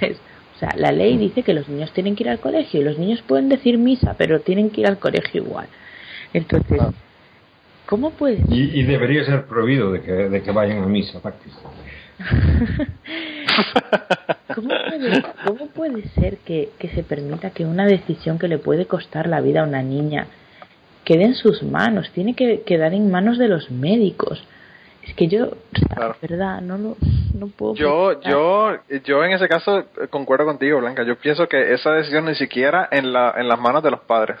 O 0.54 0.58
sea, 0.58 0.70
la 0.76 0.92
ley 0.92 1.16
dice 1.16 1.42
que 1.42 1.52
los 1.54 1.68
niños 1.68 1.92
tienen 1.92 2.14
que 2.14 2.22
ir 2.22 2.28
al 2.30 2.38
colegio 2.38 2.80
y 2.80 2.84
los 2.84 2.98
niños 2.98 3.22
pueden 3.22 3.48
decir 3.48 3.76
misa, 3.78 4.14
pero 4.16 4.40
tienen 4.40 4.70
que 4.70 4.82
ir 4.82 4.86
al 4.86 4.98
colegio 4.98 5.42
igual. 5.42 5.66
Entonces, 6.32 6.76
Claro. 6.78 6.94
¿cómo 7.86 8.10
puedes 8.10 8.40
Y, 8.48 8.80
y 8.80 8.82
debería 8.84 9.24
ser 9.24 9.46
prohibido 9.46 9.92
de 9.92 10.00
que, 10.02 10.12
de 10.12 10.42
que 10.42 10.50
vayan 10.52 10.82
a 10.82 10.86
misa, 10.86 11.20
prácticamente. 11.20 11.80
¿Cómo 14.54 14.68
puede, 14.68 15.22
cómo 15.46 15.66
puede 15.68 16.08
ser 16.10 16.38
que, 16.38 16.70
que 16.78 16.88
se 16.90 17.02
permita 17.02 17.50
que 17.50 17.64
una 17.64 17.86
decisión 17.86 18.38
que 18.38 18.48
le 18.48 18.58
puede 18.58 18.86
costar 18.86 19.26
la 19.26 19.40
vida 19.40 19.62
a 19.62 19.66
una 19.66 19.82
niña 19.82 20.26
quede 21.04 21.24
en 21.24 21.34
sus 21.34 21.62
manos? 21.62 22.10
Tiene 22.12 22.34
que 22.34 22.62
quedar 22.62 22.94
en 22.94 23.10
manos 23.10 23.38
de 23.38 23.48
los 23.48 23.70
médicos. 23.70 24.44
Es 25.06 25.14
que 25.14 25.28
yo, 25.28 25.50
Claro. 25.94 26.16
verdad, 26.22 26.60
no 26.60 26.78
lo 26.78 26.96
no 27.34 27.48
puedo. 27.48 27.74
Yo, 27.74 28.12
pensar. 28.14 28.30
yo, 28.32 28.76
yo 29.04 29.24
en 29.24 29.32
ese 29.32 29.48
caso 29.48 29.80
eh, 29.80 29.86
concuerdo 30.08 30.44
contigo, 30.46 30.78
Blanca. 30.78 31.02
Yo 31.02 31.16
pienso 31.16 31.48
que 31.48 31.72
esa 31.74 31.90
decisión 31.92 32.24
ni 32.26 32.34
siquiera 32.34 32.88
en 32.90 33.12
la, 33.12 33.34
en 33.36 33.48
las 33.48 33.58
manos 33.60 33.82
de 33.82 33.90
los 33.90 34.00
padres. 34.00 34.38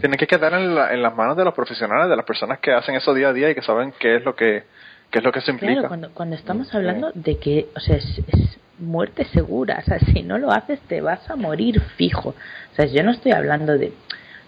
Tiene 0.00 0.16
que 0.16 0.26
quedar 0.26 0.54
en, 0.54 0.74
la- 0.74 0.92
en 0.92 1.02
las 1.02 1.14
manos 1.16 1.36
de 1.36 1.44
los 1.44 1.52
profesionales, 1.54 2.08
de 2.08 2.16
las 2.16 2.24
personas 2.24 2.58
que 2.60 2.72
hacen 2.72 2.94
eso 2.94 3.12
día 3.12 3.28
a 3.28 3.32
día 3.32 3.50
y 3.50 3.54
que 3.54 3.62
saben 3.62 3.92
qué 3.98 4.16
es 4.16 4.24
lo 4.24 4.34
que, 4.36 4.62
qué 5.10 5.18
es 5.18 5.24
lo 5.24 5.32
que 5.32 5.40
se 5.40 5.50
implica. 5.50 5.72
Claro, 5.74 5.88
cuando, 5.88 6.10
cuando 6.14 6.36
estamos 6.36 6.72
hablando 6.74 7.10
de 7.14 7.38
que, 7.38 7.66
o 7.76 7.80
sea, 7.80 7.96
es, 7.96 8.18
es 8.28 8.58
muerte 8.78 9.24
segura, 9.26 9.80
o 9.82 9.84
sea, 9.84 9.98
si 9.98 10.22
no 10.22 10.38
lo 10.38 10.50
haces 10.52 10.80
te 10.82 11.00
vas 11.00 11.28
a 11.28 11.36
morir 11.36 11.80
fijo. 11.96 12.30
O 12.30 12.74
sea, 12.76 12.86
yo 12.86 13.02
no 13.02 13.10
estoy 13.10 13.32
hablando 13.32 13.76
de 13.76 13.92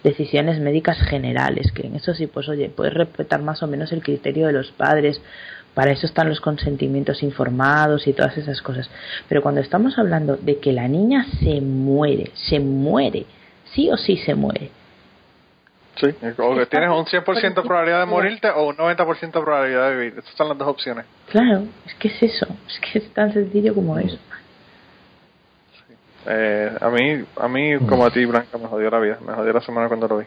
decisiones 0.03 0.59
médicas 0.59 0.97
generales, 0.99 1.71
que 1.71 1.87
en 1.87 1.95
eso 1.95 2.13
sí, 2.13 2.27
pues 2.27 2.49
oye, 2.49 2.69
puedes 2.69 2.93
respetar 2.93 3.41
más 3.41 3.63
o 3.63 3.67
menos 3.67 3.91
el 3.91 4.03
criterio 4.03 4.47
de 4.47 4.53
los 4.53 4.71
padres, 4.71 5.21
para 5.73 5.91
eso 5.91 6.05
están 6.05 6.29
los 6.29 6.39
consentimientos 6.39 7.23
informados 7.23 8.05
y 8.07 8.13
todas 8.13 8.37
esas 8.37 8.61
cosas. 8.61 8.89
Pero 9.27 9.41
cuando 9.41 9.61
estamos 9.61 9.97
hablando 9.97 10.37
de 10.37 10.59
que 10.59 10.71
la 10.71 10.87
niña 10.87 11.25
se 11.39 11.61
muere, 11.61 12.31
se 12.35 12.59
muere, 12.59 13.25
sí 13.73 13.89
o 13.89 13.97
sí 13.97 14.17
se 14.17 14.35
muere. 14.35 14.69
Sí, 15.95 16.07
o 16.37 16.55
que 16.55 16.65
tienes 16.65 16.89
un 16.89 17.05
por 17.23 17.37
100% 17.37 17.45
encima 17.45 17.63
probabilidad 17.63 17.99
de 17.99 18.05
morirte 18.07 18.49
o 18.49 18.67
un 18.67 18.75
90% 18.75 19.31
probabilidad 19.31 19.89
de 19.89 19.95
vivir. 19.95 20.19
Esas 20.19 20.33
son 20.35 20.49
las 20.49 20.57
dos 20.57 20.67
opciones. 20.67 21.05
Claro, 21.29 21.65
es 21.85 21.93
que 21.95 22.07
es 22.07 22.23
eso, 22.23 22.47
es 22.67 22.79
que 22.79 22.99
es 22.99 23.13
tan 23.13 23.31
sencillo 23.31 23.75
como 23.75 23.97
eso. 23.99 24.17
Eh, 26.25 26.71
a 26.79 26.89
mí, 26.89 27.23
a 27.37 27.47
mí 27.47 27.77
como 27.87 28.05
a 28.05 28.11
ti, 28.11 28.23
Blanca, 28.25 28.57
me 28.57 28.67
jodió 28.67 28.89
la 28.89 28.99
vida. 28.99 29.17
Me 29.25 29.33
jodió 29.33 29.53
la 29.53 29.61
semana 29.61 29.87
cuando 29.87 30.07
lo 30.07 30.17
vi. 30.19 30.25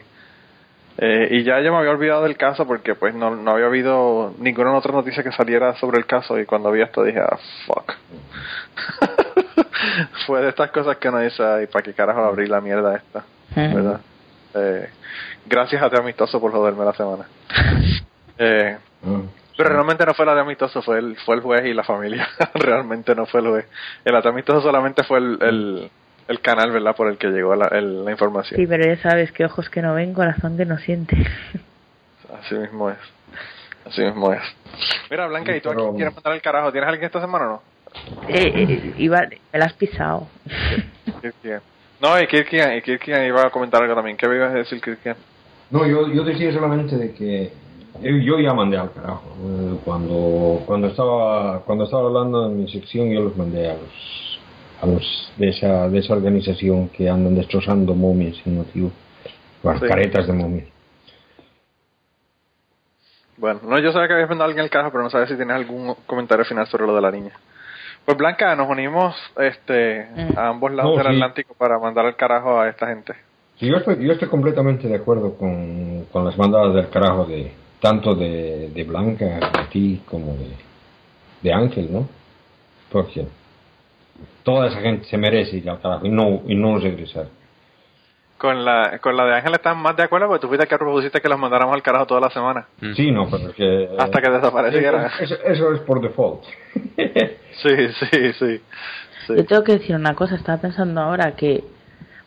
Eh, 0.99 1.27
y 1.31 1.43
ya 1.43 1.59
yo 1.61 1.71
me 1.71 1.77
había 1.77 1.91
olvidado 1.91 2.23
del 2.23 2.37
caso 2.37 2.65
porque 2.65 2.95
pues 2.95 3.13
no, 3.13 3.35
no 3.35 3.51
había 3.51 3.67
habido 3.67 4.33
ninguna 4.39 4.73
otra 4.75 4.91
noticia 4.91 5.21
que 5.23 5.31
saliera 5.31 5.75
sobre 5.75 5.99
el 5.99 6.07
caso 6.07 6.39
y 6.39 6.45
cuando 6.45 6.71
vi 6.71 6.81
esto 6.81 7.03
dije, 7.03 7.19
ah, 7.19 7.37
fuck. 7.67 7.93
Fue 10.25 10.41
de 10.41 10.49
estas 10.49 10.71
cosas 10.71 10.97
que 10.97 11.09
uno 11.09 11.19
dice, 11.19 11.43
ay, 11.43 11.67
¿para 11.67 11.83
qué 11.83 11.93
carajo 11.93 12.21
abrir 12.23 12.49
la 12.49 12.61
mierda 12.61 12.95
esta? 12.95 13.23
¿Verdad? 13.55 14.01
Eh, 14.55 14.89
gracias 15.45 15.83
a 15.83 15.89
ti, 15.89 15.97
amistoso, 15.97 16.39
por 16.41 16.51
joderme 16.51 16.85
la 16.85 16.93
semana. 16.93 17.25
Eh, 18.39 18.77
Ah. 19.03 19.21
Pero 19.57 19.69
realmente 19.69 20.05
no 20.05 20.13
fue 20.13 20.25
la 20.25 20.35
de 20.35 20.41
amistoso, 20.41 20.81
fue 20.81 20.99
el, 20.99 21.17
fue 21.25 21.35
el 21.35 21.41
juez 21.41 21.65
y 21.65 21.73
la 21.73 21.83
familia. 21.83 22.27
realmente 22.53 23.13
no 23.15 23.25
fue 23.25 23.41
el 23.41 23.47
juez. 23.49 23.65
El 24.05 24.21
de 24.21 24.29
amistoso 24.29 24.61
solamente 24.61 25.03
fue 25.03 25.17
el, 25.19 25.37
el, 25.41 25.91
el 26.27 26.39
canal, 26.41 26.71
¿verdad? 26.71 26.95
Por 26.95 27.07
el 27.09 27.17
que 27.17 27.27
llegó 27.27 27.55
la, 27.55 27.67
el- 27.67 28.05
la 28.05 28.11
información. 28.11 28.59
Sí, 28.59 28.67
pero 28.67 28.85
ya 28.85 29.01
sabes 29.01 29.31
que 29.31 29.45
ojos 29.45 29.69
que 29.69 29.81
no 29.81 29.93
ven, 29.95 30.13
corazón 30.13 30.55
que 30.57 30.65
no 30.65 30.77
siente. 30.77 31.17
Así 32.39 32.55
mismo 32.55 32.89
es. 32.89 32.97
Así 33.85 34.01
mismo 34.01 34.31
es. 34.33 34.41
Mira, 35.09 35.27
Blanca, 35.27 35.55
¿y 35.55 35.61
tú 35.61 35.69
aquí 35.69 35.81
quieres 35.95 36.13
mandar 36.13 36.33
el 36.33 36.41
carajo? 36.41 36.71
¿Tienes 36.71 36.87
alguien 36.89 37.05
esta 37.05 37.21
semana 37.21 37.45
o 37.45 37.49
no? 37.49 37.61
Eh, 38.27 38.51
eh, 38.53 38.93
iba, 38.97 39.21
me 39.21 39.59
la 39.59 39.65
has 39.65 39.73
pisado. 39.73 40.27
Kirkian. 41.21 41.61
No, 42.01 42.19
y 42.21 42.27
Kirkian, 42.27 42.75
y 42.75 42.81
Kirkian 42.81 43.25
iba 43.25 43.41
a 43.41 43.49
comentar 43.49 43.81
algo 43.81 43.95
también. 43.95 44.17
¿Qué 44.17 44.27
me 44.27 44.35
ibas 44.35 44.51
a 44.51 44.55
decir, 44.57 44.79
Kirkian? 44.81 45.15
No, 45.71 45.87
yo, 45.87 46.07
yo 46.13 46.23
decía 46.23 46.51
solamente 46.53 46.95
de 46.97 47.13
que 47.13 47.53
yo, 48.01 48.17
yo 48.17 48.39
ya 48.39 48.53
mandé 48.53 48.77
al 48.77 48.91
carajo. 48.91 49.23
Eh, 49.43 49.77
Cuando, 49.85 50.61
cuando, 50.65 50.87
estaba, 50.87 51.59
cuando 51.61 51.83
estaba 51.85 52.07
hablando 52.07 52.45
en 52.47 52.57
mi 52.61 52.71
sección, 52.71 53.09
yo 53.11 53.21
los 53.21 53.35
mandé 53.37 53.69
a 53.71 53.73
los, 53.73 54.39
a 54.81 54.85
los 54.85 55.31
de, 55.37 55.49
esa, 55.49 55.89
de 55.89 55.99
esa 55.99 56.13
organización 56.13 56.89
que 56.89 57.09
andan 57.09 57.35
destrozando 57.35 57.93
momias 57.95 58.35
sin 58.43 58.57
motivo. 58.57 58.91
Las 59.63 59.79
Sí. 59.79 59.87
caretas 59.87 60.27
de 60.27 60.33
momias. 60.33 60.67
Bueno, 63.37 63.59
no, 63.63 63.77
yo 63.79 63.91
sabía 63.91 64.07
que 64.07 64.13
habías 64.15 64.29
mandado 64.29 64.45
a 64.45 64.49
alguien 64.49 64.63
al 64.63 64.69
carajo, 64.69 64.91
pero 64.91 65.03
no 65.03 65.09
sabía 65.09 65.27
si 65.27 65.35
tienes 65.35 65.55
algún 65.55 65.93
comentario 66.07 66.43
final 66.45 66.65
sobre 66.67 66.87
lo 66.87 66.95
de 66.95 67.01
la 67.01 67.11
niña. 67.11 67.33
Pues 68.03 68.17
Blanca, 68.17 68.55
nos 68.55 68.69
unimos 68.69 69.15
este, 69.37 70.07
Mm. 70.15 70.37
a 70.37 70.47
ambos 70.47 70.71
lados 70.71 70.91
No, 70.91 70.97
del 70.97 71.07
sí. 71.07 71.13
Atlántico 71.15 71.53
para 71.55 71.77
mandar 71.77 72.05
al 72.05 72.15
carajo 72.15 72.59
a 72.59 72.69
esta 72.69 72.87
gente. 72.87 73.13
Sí, 73.59 73.67
yo 73.67 73.77
estoy, 73.77 74.03
yo 74.05 74.13
estoy 74.13 74.27
completamente 74.27 74.87
de 74.87 74.95
acuerdo 74.95 75.35
con, 75.35 76.05
con 76.11 76.23
las 76.25 76.37
mandadas 76.37 76.73
del 76.73 76.89
carajo 76.89 77.25
de 77.25 77.51
tanto 77.79 78.15
de, 78.15 78.69
de 78.73 78.83
Blanca, 78.83 79.25
de 79.25 79.65
ti, 79.71 80.01
como 80.05 80.33
de, 80.33 80.51
de 81.41 81.53
Ángel, 81.53 81.91
¿no? 81.91 82.07
Porque 82.91 83.27
toda 84.43 84.67
esa 84.67 84.79
gente 84.81 85.05
se 85.05 85.17
merece 85.17 85.57
ir 85.57 85.69
al 85.69 85.81
carajo 85.81 86.05
y 86.05 86.09
no, 86.09 86.41
y 86.47 86.55
no 86.55 86.77
regresar. 86.79 87.27
Con 88.37 88.63
la, 88.63 88.99
con 88.99 89.17
la 89.17 89.25
de 89.25 89.35
Ángel 89.35 89.53
están 89.53 89.81
más 89.81 89.95
de 89.95 90.03
acuerdo 90.03 90.27
porque 90.27 90.41
tú 90.41 90.47
fuiste 90.47 90.67
que 90.67 90.77
propusiste 90.77 91.19
que 91.19 91.27
los 91.27 91.39
mandáramos 91.39 91.73
al 91.73 91.81
carajo 91.81 92.05
toda 92.05 92.21
la 92.21 92.29
semana. 92.29 92.67
Mm. 92.79 92.93
Sí, 92.93 93.11
no, 93.11 93.27
pero 93.29 93.49
es 93.49 93.55
que... 93.55 93.89
Hasta 93.97 94.21
que 94.21 94.29
desapareciera. 94.29 95.11
Eso, 95.19 95.35
eso 95.43 95.73
es 95.73 95.81
por 95.81 96.01
default. 96.01 96.43
Sí, 97.57 97.69
sí, 97.99 98.33
sí. 98.33 98.61
sí. 99.25 99.35
Yo 99.35 99.45
tengo 99.45 99.63
que 99.63 99.71
decir 99.73 99.95
una 99.95 100.13
cosa, 100.13 100.35
estaba 100.35 100.61
pensando 100.61 101.01
ahora 101.01 101.35
que 101.35 101.63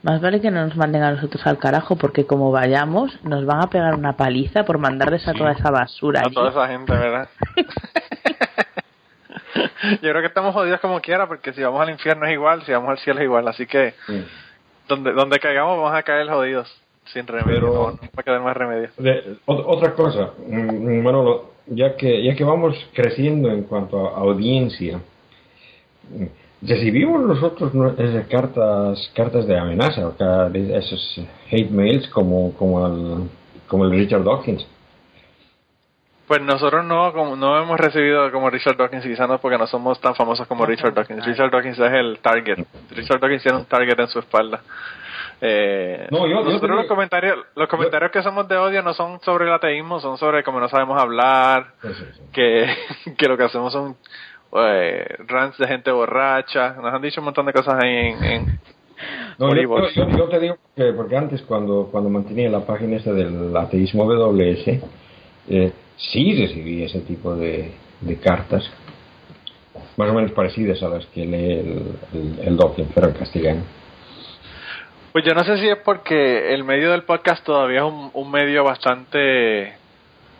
más 0.02 0.20
vale 0.20 0.40
que 0.40 0.50
no 0.50 0.64
nos 0.66 0.76
manden 0.76 1.02
a 1.02 1.12
nosotros 1.12 1.46
al 1.46 1.58
carajo 1.58 1.96
porque 1.96 2.24
como 2.26 2.50
vayamos 2.50 3.22
nos 3.24 3.44
van 3.44 3.62
a 3.62 3.68
pegar 3.70 3.94
una 3.94 4.16
paliza 4.16 4.64
por 4.64 4.78
mandarles 4.78 5.26
a 5.28 5.34
toda 5.34 5.52
esa 5.52 5.70
basura. 5.70 6.20
A 6.20 6.24
allí. 6.26 6.34
toda 6.34 6.50
esa 6.50 6.68
gente, 6.68 6.92
¿verdad? 6.92 7.28
Yo 10.02 10.10
creo 10.10 10.20
que 10.20 10.26
estamos 10.28 10.54
jodidos 10.54 10.80
como 10.80 11.00
quiera 11.00 11.26
porque 11.26 11.52
si 11.52 11.62
vamos 11.62 11.80
al 11.80 11.90
infierno 11.90 12.26
es 12.26 12.32
igual, 12.32 12.62
si 12.64 12.72
vamos 12.72 12.90
al 12.90 12.98
cielo 12.98 13.18
es 13.20 13.24
igual. 13.24 13.48
Así 13.48 13.66
que 13.66 13.94
Sí. 14.06 14.24
donde 14.88 15.12
donde 15.12 15.38
caigamos 15.38 15.76
vamos 15.78 15.92
a 15.94 16.02
caer 16.02 16.28
jodidos. 16.28 16.68
Sin 17.12 17.26
remedio, 17.26 17.60
Pero- 17.60 17.72
no, 17.74 17.90
no 17.92 17.98
va 18.02 18.08
a 18.18 18.22
quedar 18.22 18.40
más 18.40 18.56
remedio. 18.56 18.90
De- 18.98 19.36
ot- 19.46 19.64
otra 19.66 19.94
cosa, 19.94 20.30
mm, 20.46 21.02
Manolo, 21.02 21.54
ya 21.66 21.96
que, 21.96 22.22
ya 22.22 22.36
que 22.36 22.44
vamos 22.44 22.76
creciendo 22.94 23.50
en 23.50 23.64
cuanto 23.64 24.06
a 24.14 24.18
audiencia, 24.20 25.00
recibimos 26.62 27.22
nosotros 27.22 27.72
cartas 28.28 29.10
cartas 29.14 29.46
de 29.46 29.58
amenaza, 29.58 30.06
o 30.06 30.14
sea, 30.16 30.48
esos 30.54 31.20
hate 31.50 31.70
mails 31.70 32.08
como, 32.08 32.52
como, 32.54 32.86
el, 32.86 33.30
como 33.68 33.84
el 33.84 33.90
Richard 33.92 34.24
Dawkins. 34.24 34.66
Pues 36.26 36.40
nosotros 36.42 36.84
no 36.84 37.12
como 37.12 37.34
no 37.34 37.60
hemos 37.60 37.78
recibido 37.80 38.30
como 38.30 38.50
Richard 38.50 38.76
Dawkins, 38.76 39.02
quizás 39.04 39.28
no 39.28 39.38
porque 39.40 39.58
no 39.58 39.66
somos 39.66 40.00
tan 40.00 40.14
famosos 40.14 40.46
como 40.46 40.64
Richard 40.64 40.94
Dawkins. 40.94 41.26
Richard 41.26 41.50
Dawkins 41.50 41.78
es 41.78 41.92
el 41.92 42.18
target. 42.20 42.64
Richard 42.90 43.18
Dawkins 43.20 43.42
tiene 43.42 43.58
un 43.58 43.64
target 43.64 43.98
en 43.98 44.06
su 44.08 44.20
espalda. 44.20 44.60
Eh, 45.40 46.06
No, 46.12 46.26
yo- 46.28 46.38
yo 46.40 46.44
nosotros 46.44 46.76
los 46.76 46.86
comentarios 46.86 47.36
los 47.56 47.66
comentarios 47.68 48.12
que 48.12 48.22
somos 48.22 48.46
de 48.46 48.56
odio 48.58 48.82
no 48.82 48.94
son 48.94 49.20
sobre 49.22 49.46
el 49.46 49.52
ateísmo, 49.52 49.98
son 49.98 50.18
sobre 50.18 50.44
cómo 50.44 50.60
no 50.60 50.68
sabemos 50.68 51.00
hablar, 51.02 51.72
que, 52.32 52.66
que 53.18 53.26
lo 53.26 53.36
que 53.36 53.44
hacemos 53.44 53.72
son 53.72 53.96
eh, 54.54 55.06
rants 55.26 55.58
de 55.58 55.66
gente 55.66 55.90
borracha. 55.90 56.74
Nos 56.74 56.92
han 56.92 57.02
dicho 57.02 57.20
un 57.20 57.26
montón 57.26 57.46
de 57.46 57.52
cosas 57.52 57.82
ahí 57.82 57.90
en, 57.96 58.24
en 58.24 58.60
No, 59.38 59.54
yo, 59.54 59.62
iVoox. 59.62 59.94
yo- 59.94 60.08
yo 60.10 60.28
te 60.28 60.40
digo 60.40 60.56
que 60.76 60.92
porque 60.92 61.16
antes 61.16 61.42
cuando, 61.42 61.88
cuando 61.90 62.10
mantenía 62.10 62.48
la 62.50 62.60
página 62.66 62.96
esta 62.96 63.12
del 63.12 63.56
ateísmo 63.56 64.04
WS, 64.04 64.80
eh, 65.48 65.72
sí 65.96 66.34
recibí 66.46 66.82
ese 66.82 67.00
tipo 67.00 67.34
de, 67.34 67.72
de 68.00 68.16
cartas, 68.18 68.70
más 69.96 70.10
o 70.10 70.14
menos 70.14 70.32
parecidas 70.32 70.82
a 70.82 70.88
las 70.88 71.06
que 71.06 71.24
lee 71.24 71.52
el, 72.12 72.46
el, 72.46 72.58
pero 72.94 73.08
en 73.08 73.14
castellano. 73.14 73.62
Pues 75.12 75.24
yo 75.24 75.34
no 75.34 75.42
sé 75.44 75.58
si 75.58 75.68
es 75.68 75.78
porque 75.78 76.54
el 76.54 76.62
medio 76.62 76.92
del 76.92 77.02
podcast 77.02 77.44
todavía 77.44 77.78
es 77.78 77.84
un, 77.84 78.10
un 78.14 78.30
medio 78.30 78.62
bastante 78.62 79.72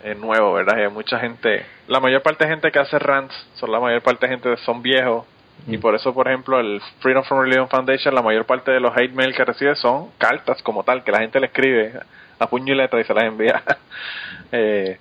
eh, 0.05 0.15
nuevo, 0.15 0.55
¿verdad? 0.55 0.79
Y 0.79 0.83
hay 0.83 0.89
mucha 0.91 1.19
gente, 1.21 1.65
la 1.89 2.01
mayor 2.01 2.23
parte 2.23 2.45
de 2.45 2.51
gente 2.51 2.71
que 2.71 2.79
hace 2.79 2.99
rants, 2.99 3.35
son 3.55 3.71
la 3.73 3.81
mayor 3.81 4.03
parte 4.03 4.27
de 4.27 4.33
gente 4.33 4.57
son 4.59 4.83
viejos 4.83 5.27
y 5.67 5.77
por 5.77 5.95
eso, 5.95 6.15
por 6.15 6.27
ejemplo, 6.27 6.59
el 6.59 6.81
Freedom 7.01 7.23
from 7.25 7.41
Religion 7.43 7.69
Foundation, 7.69 8.15
la 8.15 8.23
mayor 8.23 8.47
parte 8.47 8.71
de 8.71 8.81
los 8.81 8.97
hate 8.97 9.13
mail 9.13 9.35
que 9.35 9.45
recibe 9.45 9.75
son 9.77 10.11
cartas 10.17 10.63
como 10.63 10.83
tal, 10.85 11.05
que 11.05 11.13
la 11.13 11.19
gente 11.19 11.39
le 11.39 11.47
escribe 11.47 11.93
a 12.39 12.47
puño 12.49 12.73
y 12.73 12.77
letra 12.77 12.99
y 13.01 13.05
se 13.05 13.13
las 13.13 13.25
envía. 13.25 13.63
eh, 14.53 14.99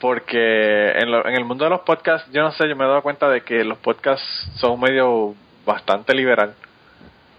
porque 0.00 0.90
en, 0.98 1.10
lo- 1.12 1.26
en 1.28 1.34
el 1.36 1.44
mundo 1.44 1.64
de 1.64 1.70
los 1.70 1.80
podcasts, 1.82 2.28
yo 2.32 2.42
no 2.42 2.50
sé, 2.52 2.68
yo 2.68 2.74
me 2.74 2.84
he 2.84 2.88
dado 2.88 3.02
cuenta 3.02 3.28
de 3.28 3.42
que 3.42 3.62
los 3.62 3.78
podcasts 3.78 4.24
son 4.56 4.72
un 4.72 4.80
medio 4.80 5.34
bastante 5.64 6.12
liberal. 6.14 6.54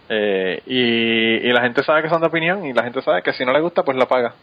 Eh, 0.10 0.62
y, 0.66 1.48
y 1.48 1.52
la 1.52 1.62
gente 1.62 1.84
sabe 1.84 2.04
que 2.04 2.10
son 2.10 2.22
de 2.22 2.28
opinión 2.28 2.66
y 2.66 2.74
la 2.74 2.84
gente 2.84 3.02
sabe 3.02 3.22
que 3.24 3.34
si 3.34 3.46
no 3.46 3.52
le 3.52 3.60
gusta, 3.62 3.84
pues 3.84 3.98
la 3.98 4.06
paga. 4.08 4.34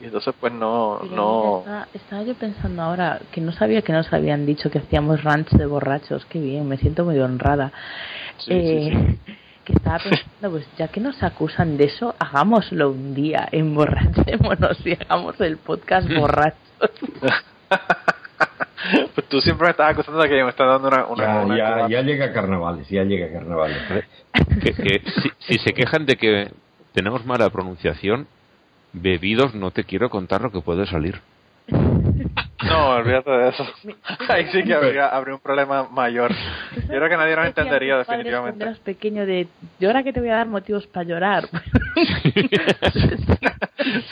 Y 0.00 0.04
entonces 0.04 0.34
pues 0.38 0.52
no... 0.52 0.98
Pero 1.02 1.14
no 1.16 1.42
mira, 1.42 1.58
estaba, 1.58 1.88
estaba 1.94 2.22
yo 2.22 2.34
pensando 2.34 2.82
ahora 2.82 3.20
que 3.32 3.40
no 3.40 3.52
sabía 3.52 3.82
que 3.82 3.92
nos 3.92 4.12
habían 4.12 4.44
dicho 4.46 4.70
que 4.70 4.78
hacíamos 4.78 5.22
ranch 5.24 5.50
de 5.50 5.66
borrachos. 5.66 6.24
Qué 6.26 6.38
bien, 6.40 6.68
me 6.68 6.76
siento 6.76 7.04
muy 7.04 7.18
honrada. 7.18 7.72
Sí, 8.38 8.50
sí, 8.50 8.52
Eh, 8.54 9.16
Que 9.64 9.74
estaba 9.74 9.98
pensando, 10.00 10.50
pues 10.50 10.66
ya 10.76 10.88
que 10.88 10.98
nos 11.00 11.22
acusan 11.22 11.76
de 11.76 11.84
eso, 11.84 12.16
hagámoslo 12.18 12.90
un 12.90 13.14
día, 13.14 13.48
emborrachémonos 13.52 14.84
y 14.84 14.94
hagamos 14.94 15.40
el 15.40 15.56
podcast 15.58 16.12
borrachos. 16.18 16.58
pues 19.14 19.28
tú 19.28 19.40
siempre 19.40 19.66
me 19.66 19.70
estás 19.70 19.92
acusando 19.92 20.20
de 20.20 20.28
que 20.28 20.42
me 20.42 20.50
estás 20.50 20.66
dando 20.66 20.88
una... 20.88 21.06
una, 21.06 21.24
Ya, 21.24 21.40
una- 21.44 21.56
ya, 21.56 21.88
ya 21.88 22.02
llega 22.02 22.32
carnavales, 22.32 22.88
ya 22.88 23.04
llega 23.04 23.32
carnavales. 23.32 23.78
Que, 24.62 24.72
que 24.74 25.02
si, 25.22 25.30
si 25.38 25.58
se 25.58 25.72
quejan 25.72 26.06
de 26.06 26.16
que 26.16 26.50
tenemos 26.92 27.24
mala 27.24 27.48
pronunciación, 27.50 28.26
bebidos 28.92 29.54
no 29.54 29.70
te 29.70 29.84
quiero 29.84 30.10
contar 30.10 30.40
lo 30.42 30.50
que 30.52 30.60
puede 30.60 30.86
salir. 30.86 31.20
No, 32.64 32.90
olvídate 32.90 33.28
de 33.30 33.48
eso. 33.48 33.66
Ahí 34.28 34.46
sí 34.52 34.62
que 34.62 34.72
habría, 34.72 35.08
habría 35.08 35.34
un 35.34 35.40
problema 35.40 35.88
mayor. 35.90 36.30
Yo 36.76 36.86
creo 36.86 37.08
que 37.08 37.16
nadie 37.16 37.34
nos 37.34 37.46
entendería 37.46 37.98
definitivamente. 37.98 38.64
eras 38.64 38.78
pequeño 38.78 39.26
de, 39.26 39.48
yo 39.80 39.88
ahora 39.88 40.04
que 40.04 40.12
te 40.12 40.20
voy 40.20 40.28
a 40.28 40.36
dar 40.36 40.46
motivos 40.46 40.86
para 40.86 41.02
llorar. 41.04 41.48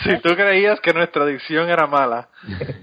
si 0.03 0.19
tú 0.19 0.35
creías 0.35 0.81
que 0.81 0.93
nuestra 0.93 1.25
dicción 1.27 1.71
era 1.71 1.87
mala, 1.87 2.27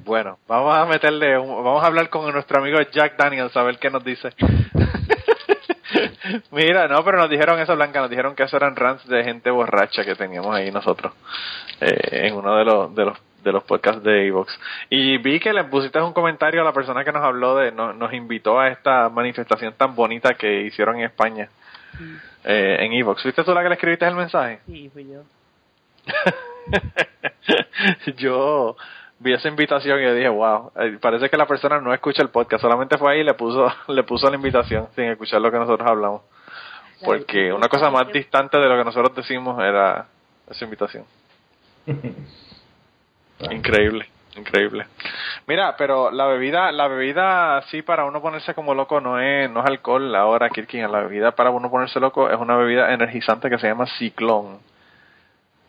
bueno, 0.05 0.37
vamos 0.47 0.73
a 0.73 0.85
meterle, 0.85 1.37
un- 1.37 1.63
vamos 1.63 1.83
a 1.83 1.87
hablar 1.87 2.09
con 2.09 2.31
nuestro 2.31 2.59
amigo 2.61 2.79
Jack 2.93 3.17
Daniels 3.17 3.55
a 3.57 3.63
ver 3.63 3.77
qué 3.77 3.89
nos 3.89 4.03
dice. 4.05 4.29
Mira, 6.51 6.87
no, 6.87 7.03
pero 7.03 7.17
nos 7.17 7.29
dijeron 7.29 7.59
eso, 7.59 7.75
Blanca, 7.75 8.01
nos 8.01 8.09
dijeron 8.09 8.35
que 8.35 8.43
eso 8.43 8.57
eran 8.57 8.75
rants 8.75 9.07
de 9.07 9.23
gente 9.23 9.49
borracha 9.51 10.03
que 10.03 10.15
teníamos 10.15 10.55
ahí 10.55 10.71
nosotros 10.71 11.13
eh, 11.81 12.27
en 12.27 12.35
uno 12.35 12.55
de 12.55 12.65
los 12.65 12.95
de 12.95 13.05
los 13.05 13.17
de 13.43 13.51
los 13.53 13.63
podcasts 13.63 14.03
de 14.03 14.27
Evox. 14.27 14.59
Y 14.89 15.17
vi 15.19 15.39
que 15.39 15.53
le 15.53 15.63
pusiste 15.65 16.01
un 16.01 16.11
comentario 16.11 16.59
a 16.61 16.65
la 16.65 16.73
persona 16.73 17.05
que 17.05 17.11
nos 17.13 17.23
habló 17.23 17.55
de, 17.55 17.71
no- 17.71 17.93
nos 17.93 18.11
invitó 18.13 18.59
a 18.59 18.67
esta 18.69 19.07
manifestación 19.09 19.73
tan 19.77 19.95
bonita 19.95 20.33
que 20.33 20.63
hicieron 20.63 20.97
en 20.97 21.05
España 21.05 21.47
eh, 22.43 22.77
en 22.79 22.91
Evox. 22.93 23.21
¿Fuiste 23.21 23.43
tú 23.45 23.53
la 23.53 23.61
que 23.63 23.69
le 23.69 23.75
escribiste 23.75 24.05
el 24.05 24.15
mensaje? 24.15 24.59
Sí, 24.65 24.89
fui 24.91 25.07
yo. 25.07 25.21
yo 28.17 28.75
vi 29.19 29.33
esa 29.33 29.47
invitación 29.47 29.99
y 29.99 30.03
yo 30.03 30.13
dije, 30.13 30.29
wow, 30.29 30.71
eh, 30.75 30.97
parece 31.01 31.29
que 31.29 31.37
la 31.37 31.45
persona 31.45 31.79
no 31.79 31.93
escucha 31.93 32.21
el 32.21 32.29
podcast, 32.29 32.61
solamente 32.61 32.97
fue 32.97 33.13
ahí 33.13 33.19
y 33.19 33.23
le 33.23 33.33
puso, 33.33 33.71
le 33.87 34.03
puso 34.03 34.29
la 34.29 34.35
invitación 34.35 34.87
sin 34.95 35.05
escuchar 35.05 35.41
lo 35.41 35.51
que 35.51 35.59
nosotros 35.59 35.89
hablamos. 35.89 36.21
Porque 37.03 37.53
una 37.53 37.67
cosa 37.67 37.91
más 37.91 38.11
distante 38.11 38.57
de 38.57 38.67
lo 38.67 38.75
que 38.75 38.83
nosotros 38.83 39.15
decimos 39.15 39.61
era 39.63 40.07
esa 40.49 40.65
invitación. 40.65 41.05
Increíble, 43.51 44.09
increíble. 44.35 44.87
Mira, 45.45 45.75
pero 45.77 46.09
la 46.09 46.25
bebida, 46.25 46.71
la 46.71 46.87
bebida 46.87 47.61
sí 47.69 47.83
para 47.83 48.05
uno 48.05 48.19
ponerse 48.19 48.55
como 48.55 48.73
loco 48.73 48.99
no 48.99 49.19
es, 49.19 49.47
no 49.51 49.59
es 49.59 49.65
alcohol 49.67 50.15
ahora, 50.15 50.49
Kirkin, 50.49 50.91
la 50.91 51.01
bebida 51.01 51.33
para 51.33 51.51
uno 51.51 51.69
ponerse 51.69 51.99
loco 51.99 52.31
es 52.31 52.39
una 52.39 52.57
bebida 52.57 52.91
energizante 52.91 53.47
que 53.49 53.59
se 53.59 53.67
llama 53.67 53.85
Ciclón. 53.99 54.57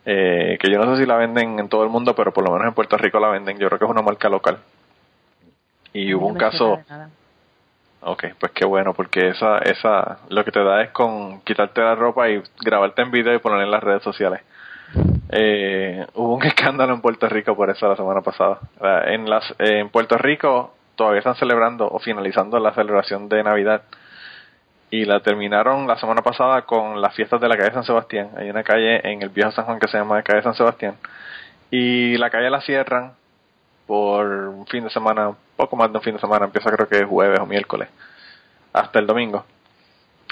Eh, 0.05 0.57
que 0.59 0.71
yo 0.71 0.79
no 0.79 0.95
sé 0.95 1.01
si 1.01 1.07
la 1.07 1.17
venden 1.17 1.59
en 1.59 1.69
todo 1.69 1.83
el 1.83 1.89
mundo, 1.89 2.15
pero 2.15 2.31
por 2.31 2.43
lo 2.43 2.51
menos 2.51 2.67
en 2.67 2.73
Puerto 2.73 2.97
Rico 2.97 3.19
la 3.19 3.29
venden. 3.29 3.57
Yo 3.57 3.67
creo 3.67 3.79
que 3.79 3.85
es 3.85 3.91
una 3.91 4.01
marca 4.01 4.29
local. 4.29 4.57
Y 5.93 6.13
hubo 6.13 6.27
No 6.27 6.33
un 6.33 6.37
caso, 6.37 6.79
ok, 8.01 8.25
pues 8.39 8.51
qué 8.53 8.65
bueno, 8.65 8.93
porque 8.93 9.29
esa, 9.29 9.57
esa, 9.59 10.19
lo 10.29 10.45
que 10.45 10.51
te 10.51 10.63
da 10.63 10.83
es 10.83 10.91
con 10.91 11.41
quitarte 11.41 11.81
la 11.81 11.95
ropa 11.95 12.29
y 12.29 12.41
grabarte 12.61 13.01
en 13.01 13.11
video 13.11 13.33
y 13.33 13.39
ponerla 13.39 13.65
en 13.65 13.71
las 13.71 13.83
redes 13.83 14.03
sociales. 14.03 14.41
Eh, 15.31 16.05
hubo 16.15 16.35
un 16.35 16.43
escándalo 16.45 16.93
en 16.93 17.01
Puerto 17.01 17.27
Rico 17.27 17.55
por 17.55 17.69
eso 17.69 17.87
la 17.87 17.95
semana 17.95 18.21
pasada. 18.21 18.59
En, 19.07 19.29
las, 19.29 19.49
eh, 19.59 19.79
en 19.79 19.89
Puerto 19.89 20.17
Rico 20.17 20.75
todavía 20.95 21.19
están 21.19 21.35
celebrando 21.35 21.87
o 21.87 21.99
finalizando 21.99 22.59
la 22.59 22.73
celebración 22.73 23.29
de 23.29 23.43
Navidad 23.43 23.83
y 24.91 25.05
la 25.05 25.19
terminaron 25.19 25.87
la 25.87 25.97
semana 25.97 26.21
pasada 26.21 26.63
con 26.63 27.01
las 27.01 27.15
fiestas 27.15 27.39
de 27.39 27.47
la 27.47 27.57
calle 27.57 27.73
San 27.73 27.83
Sebastián. 27.83 28.29
Hay 28.37 28.49
una 28.49 28.63
calle 28.63 29.07
en 29.09 29.21
el 29.21 29.29
viejo 29.29 29.51
San 29.51 29.65
Juan 29.65 29.79
que 29.79 29.87
se 29.87 29.97
llama 29.97 30.21
calle 30.23 30.41
San 30.41 30.55
Sebastián 30.55 30.95
y 31.71 32.17
la 32.17 32.29
calle 32.29 32.49
la 32.49 32.61
cierran 32.61 33.13
por 33.85 34.25
un 34.25 34.67
fin 34.67 34.83
de 34.83 34.89
semana, 34.89 35.31
poco 35.55 35.75
más 35.75 35.91
de 35.91 35.97
un 35.97 36.03
fin 36.03 36.13
de 36.13 36.19
semana, 36.19 36.45
empieza 36.45 36.71
creo 36.71 36.87
que 36.87 37.03
jueves 37.05 37.39
o 37.39 37.45
miércoles, 37.45 37.89
hasta 38.73 38.99
el 38.99 39.07
domingo. 39.07 39.45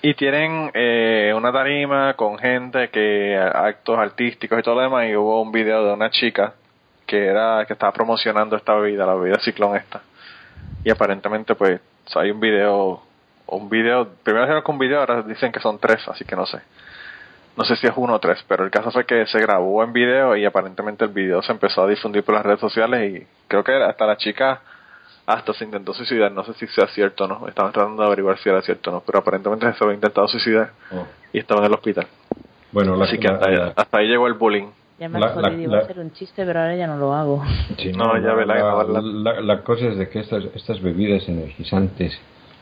Y 0.02 0.14
tienen 0.14 0.70
eh, 0.76 1.34
una 1.36 1.52
tarima 1.52 2.14
con 2.14 2.38
gente 2.38 2.90
que 2.90 3.36
actos 3.36 3.98
artísticos 3.98 4.60
y 4.60 4.62
todo 4.62 4.76
lo 4.76 4.82
demás 4.82 5.08
y 5.10 5.16
hubo 5.16 5.42
un 5.42 5.52
video 5.52 5.86
de 5.86 5.94
una 5.94 6.12
chica 6.12 6.54
que 7.08 7.26
era 7.26 7.66
que 7.66 7.74
estaba 7.74 7.92
promocionando 7.92 8.56
esta 8.56 8.76
bebida, 8.76 9.08
la 9.08 9.16
bebida 9.16 9.40
ciclón 9.40 9.76
esta. 9.76 10.02
Y 10.84 10.92
aparentemente 10.92 11.56
pues 11.56 11.82
hay 12.16 12.30
un 12.30 12.40
video 12.40 13.07
un 13.48 13.70
video, 13.70 14.08
primero 14.24 14.46
dijeron 14.46 14.64
que 14.64 14.72
un 14.72 14.80
video, 14.80 15.00
ahora 15.00 15.22
dicen 15.24 15.52
que 15.52 15.60
son 15.60 15.80
tres, 15.80 16.08
así 16.08 16.26
que 16.26 16.36
no 16.36 16.46
sé. 16.46 16.60
No 17.58 17.64
sé 17.64 17.76
si 17.78 17.88
es 17.88 17.94
uno 17.96 18.14
o 18.14 18.20
tres, 18.20 18.44
pero 18.48 18.64
el 18.64 18.70
caso 18.72 18.92
fue 18.92 19.06
que 19.06 19.26
se 19.26 19.40
grabó 19.40 19.84
en 19.84 19.92
video 19.92 20.36
y 20.36 20.46
aparentemente 20.46 21.06
el 21.06 21.12
video 21.12 21.42
se 21.42 21.52
empezó 21.52 21.84
a 21.84 21.88
difundir 21.88 22.24
por 22.24 22.36
las 22.36 22.46
redes 22.46 22.60
sociales 22.60 23.14
y 23.22 23.28
creo 23.48 23.64
que 23.64 23.74
hasta 23.74 24.06
la 24.06 24.18
chica 24.18 24.62
hasta 25.26 25.54
se 25.54 25.66
intentó 25.66 25.94
suicidar, 25.94 26.32
no 26.32 26.44
sé 26.46 26.54
si 26.54 26.68
sea 26.68 26.88
cierto 26.88 27.26
o 27.26 27.28
no, 27.28 27.48
estaban 27.48 27.72
tratando 27.74 28.02
de 28.02 28.08
averiguar 28.08 28.38
si 28.38 28.48
era 28.50 28.62
cierto 28.62 28.92
o 28.92 28.94
no, 28.94 29.04
pero 29.06 29.20
aparentemente 29.20 29.74
se 29.74 29.84
había 29.84 29.96
intentado 29.96 30.28
suicidar 30.28 30.70
Oh. 30.92 31.06
y 31.34 31.40
estaba 31.40 31.62
en 31.62 31.66
el 31.68 31.74
hospital. 31.74 32.08
Bueno, 32.72 32.96
la, 32.96 33.06
Así 33.06 33.18
que 33.18 33.28
la- 33.28 33.34
hasta, 33.34 33.50
ahí, 33.50 33.56
la- 33.56 33.74
hasta 33.76 33.98
ahí 33.98 34.08
llegó 34.08 34.28
el 34.28 34.34
bullying. 34.36 34.68
Ya 35.00 35.10
me 35.10 35.20
La- 35.20 35.34
la- 35.36 35.52
iba 35.54 35.76
la- 35.78 35.84
a 35.84 35.86
ser 35.88 36.00
un 36.00 36.12
chiste, 36.14 36.46
pero 36.46 36.60
ahora 36.62 36.76
ya 36.76 36.88
no 36.88 36.98
lo 36.98 37.14
hago. 37.14 37.44
sí, 37.78 37.92
No, 37.92 38.18
ya 38.22 38.34
ve 38.36 38.46
la- 38.46 38.56
la, 38.56 38.84
la- 38.84 39.02
la- 39.02 39.42
la 39.42 39.64
cosa 39.64 39.86
es 39.88 39.98
de 39.98 40.10
que 40.10 40.20
estas, 40.20 40.44
estas 40.56 40.82
bebidas 40.82 41.28
energizantes 41.28 42.18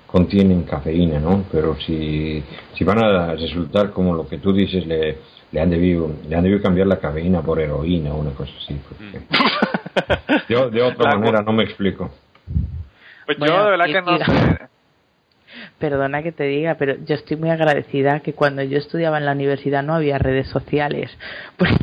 contienen 0.07 0.63
cafeína, 0.63 1.19
¿no? 1.19 1.43
Pero 1.51 1.75
si, 1.79 2.43
si 2.73 2.83
van 2.83 3.03
a 3.03 3.33
resultar 3.33 3.91
como 3.91 4.13
lo 4.15 4.27
que 4.27 4.37
tú 4.37 4.53
dices, 4.53 4.85
le, 4.87 5.17
le, 5.51 5.61
han 5.61 5.69
debido, 5.69 6.09
le 6.27 6.35
han 6.35 6.43
debido 6.43 6.61
cambiar 6.61 6.87
la 6.87 6.99
cafeína 6.99 7.41
por 7.41 7.59
heroína 7.59 8.13
o 8.13 8.17
una 8.19 8.31
cosa 8.31 8.51
así. 8.63 8.79
porque- 8.87 9.25
Yo 10.49 10.69
de 10.69 10.81
otra 10.81 11.11
La- 11.11 11.17
manera 11.17 11.41
no 11.41 11.53
me 11.53 11.63
explico. 11.63 12.11
Pues 13.25 13.37
yo 13.39 13.63
de 13.65 13.71
verdad 13.71 13.85
que 13.85 14.01
no 14.01 14.17
sé. 14.17 14.25
Perdona 15.79 16.21
que 16.21 16.31
te 16.31 16.43
diga, 16.43 16.75
pero 16.75 16.95
yo 17.05 17.15
estoy 17.15 17.37
muy 17.37 17.49
agradecida 17.49 18.19
que 18.19 18.33
cuando 18.33 18.61
yo 18.63 18.77
estudiaba 18.77 19.17
en 19.17 19.25
la 19.25 19.31
universidad 19.31 19.83
no 19.83 19.95
había 19.95 20.17
redes 20.17 20.47
sociales. 20.49 21.09
Porque 21.57 21.75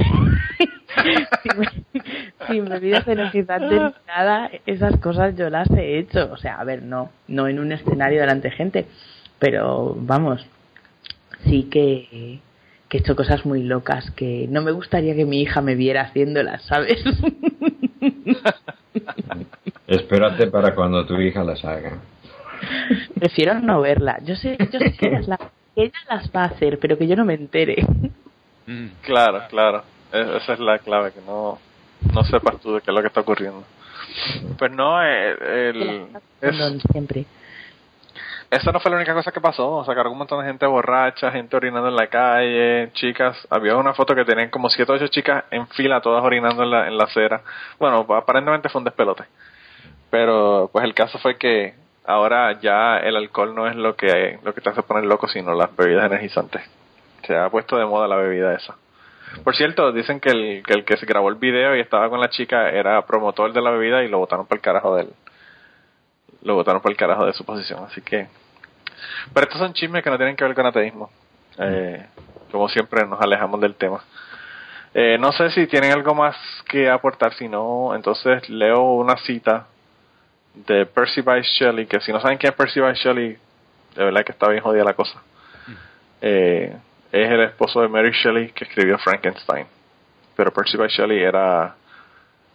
sin 2.47 2.65
bebidas 2.67 3.07
energizantes 3.09 3.71
ni 3.81 3.93
nada, 4.07 4.51
esas 4.67 4.97
cosas 4.99 5.37
yo 5.37 5.51
las 5.51 5.71
he 5.71 5.99
hecho. 5.99 6.31
O 6.33 6.37
sea, 6.37 6.61
a 6.61 6.65
ver, 6.65 6.83
no, 6.83 7.11
no 7.29 7.49
en 7.49 7.59
un 7.59 7.73
escenario 7.73 8.21
delante 8.21 8.49
de 8.49 8.55
gente, 8.57 8.87
pero 9.39 9.95
vamos, 9.99 10.45
sí 11.45 11.65
que, 11.65 12.39
que 12.89 12.97
he 12.99 13.01
hecho 13.01 13.17
cosas 13.17 13.45
muy 13.47 13.63
locas 13.63 14.11
que 14.13 14.47
no 14.51 14.63
me 14.63 14.73
gustaría 14.73 15.15
que 15.15 15.25
mi 15.25 15.41
hija 15.43 15.61
me 15.61 15.75
viera 15.75 16.03
haciéndolas, 16.03 16.63
¿sabes? 16.63 17.03
Espérate 19.87 20.47
para 20.49 20.75
cuando 20.75 21.05
tu 21.07 21.21
hija 21.21 21.45
las 21.45 21.65
haga. 21.65 21.99
Prefiero 23.19 23.59
no 23.61 23.81
verla. 23.81 24.19
Yo 24.25 24.37
sé, 24.37 24.57
yo 24.73 24.79
sé 24.79 24.95
que, 24.97 25.09
ellas 25.09 25.27
la- 25.29 25.39
que 25.75 25.83
ella 25.85 25.99
las 26.09 26.31
va 26.31 26.43
a 26.43 26.47
hacer, 26.47 26.79
pero 26.79 26.97
que 26.97 27.07
yo 27.07 27.17
no 27.17 27.25
me 27.25 27.35
entere. 27.35 27.85
Mm. 28.67 28.87
Claro, 29.03 29.43
claro. 29.49 29.83
E- 30.13 30.37
Esa 30.37 30.53
es 30.55 30.61
la 30.61 30.79
clave, 30.79 31.11
que 31.13 31.21
no, 31.27 31.59
no 32.13 32.25
sepas 32.25 32.59
tú 32.61 32.75
de 32.75 32.81
qué 32.81 32.91
es 32.91 32.95
lo 32.95 33.01
que 33.01 33.09
está 33.09 33.21
ocurriendo. 33.21 33.65
Pues 34.59 34.71
no, 34.73 35.03
eh, 35.05 35.71
el, 35.71 36.07
es- 36.41 36.83
siempre. 36.93 37.25
esa 38.51 38.73
no 38.73 38.81
fue 38.81 38.91
la 38.91 38.97
única 38.99 39.15
cosa 39.15 39.33
que 39.33 39.41
pasó. 39.41 39.85
Sacaron 39.85 40.13
un 40.13 40.19
montón 40.19 40.41
de 40.41 40.47
gente 40.47 40.67
borracha, 40.67 41.31
gente 41.31 41.57
orinando 41.57 41.89
en 41.89 41.97
la 41.97 42.09
calle, 42.09 42.91
chicas. 42.93 43.37
Había 43.51 43.77
una 43.77 43.95
foto 43.95 44.15
que 44.15 44.25
tenían 44.25 44.51
como 44.51 44.69
siete 44.69 44.93
o 44.93 44.95
ocho 44.97 45.09
chicas 45.09 45.45
en 45.51 45.67
fila, 45.69 46.01
todas 46.01 46.23
orinando 46.23 46.63
en 46.63 46.71
la, 46.71 46.89
en 46.89 46.99
la 46.99 47.05
acera. 47.05 47.41
Bueno, 47.79 48.07
aparentemente 48.15 48.69
fue 48.69 48.81
un 48.81 48.85
despelote. 48.85 49.25
Pero 50.11 50.69
pues 50.73 50.85
el 50.85 50.93
caso 50.95 51.19
fue 51.19 51.37
que 51.39 51.75
ahora 52.05 52.61
ya 52.61 52.99
el 52.99 53.17
alcohol 53.17 53.55
no 53.55 53.67
es 53.67 53.77
lo 53.77 53.97
que, 53.97 54.39
lo 54.43 54.53
que 54.53 54.61
te 54.61 54.69
hace 54.69 54.83
poner 54.83 55.05
loco, 55.05 55.27
sino 55.29 55.55
las 55.55 55.75
bebidas 55.75 56.05
energizantes. 56.05 56.61
Se 57.27 57.35
ha 57.37 57.49
puesto 57.49 57.79
de 57.79 57.87
moda 57.87 58.07
la 58.09 58.17
bebida 58.17 58.53
esa. 58.55 58.75
Por 59.45 59.57
cierto, 59.57 59.93
dicen 59.93 60.21
que 60.21 60.31
el, 60.31 60.63
que 60.65 60.75
el 60.75 60.85
que 60.85 60.97
se 60.97 61.07
grabó 61.07 61.29
el 61.29 61.37
video 61.37 61.77
y 61.77 61.81
estaba 61.81 62.09
con 62.09 62.21
la 62.21 62.29
chica 62.29 62.71
era 62.71 63.05
promotor 63.07 63.53
de 63.53 63.61
la 63.61 63.71
bebida 63.71 64.03
y 64.03 64.09
lo 64.09 64.19
botaron 64.19 64.47
por 64.47 64.59
el 64.59 64.63
carajo 64.63 64.97
de 64.97 65.03
él. 65.03 65.11
Lo 66.43 66.55
botaron 66.55 66.81
por 66.81 66.91
el 66.91 66.97
carajo 66.97 67.27
de 67.27 67.33
su 67.33 67.45
posición, 67.45 67.85
así 67.85 68.01
que... 68.03 68.29
Pero 69.33 69.45
estos 69.45 69.59
son 69.59 69.73
chismes 69.73 70.03
que 70.03 70.11
no 70.11 70.17
tienen 70.17 70.37
que 70.37 70.45
ver 70.45 70.55
con 70.55 70.67
ateísmo. 70.67 71.11
Eh, 71.59 72.07
como 72.51 72.69
siempre 72.69 73.07
nos 73.07 73.21
alejamos 73.21 73.61
del 73.61 73.75
tema. 73.75 74.03
Eh, 74.95 75.17
no 75.19 75.33
sé 75.33 75.51
si 75.51 75.67
tienen 75.67 75.93
algo 75.93 76.15
más 76.15 76.37
que 76.69 76.91
aportar, 76.91 77.33
si 77.35 77.49
no, 77.49 77.95
entonces 77.95 78.49
leo 78.51 78.83
una 78.83 79.17
cita 79.17 79.67
de 80.55 80.85
Percy 80.85 81.23
Bysshe 81.23 81.65
Shelley, 81.65 81.87
que 81.87 82.01
si 82.01 82.13
no 82.13 82.21
saben 82.21 82.37
quién 82.37 82.53
es 82.53 82.57
Percy 82.57 82.81
Bysshe 82.81 83.09
Shelley, 83.09 83.39
de 83.97 84.05
verdad 84.05 84.25
que 84.25 84.33
está 84.33 84.49
bien 84.49 84.63
jodida 84.63 84.85
la 84.85 84.95
cosa. 84.95 85.23
Eh, 86.21 86.77
es 87.13 87.31
el 87.31 87.41
esposo 87.43 87.81
de 87.83 87.89
Mary 87.89 88.11
Shelley 88.13 88.49
que 88.53 88.65
escribió 88.65 88.99
Frankenstein. 88.99 89.67
Pero 90.35 90.51
Percy 90.53 90.77
Bysshe 90.79 91.03
Shelley 91.03 91.23
era 91.23 91.75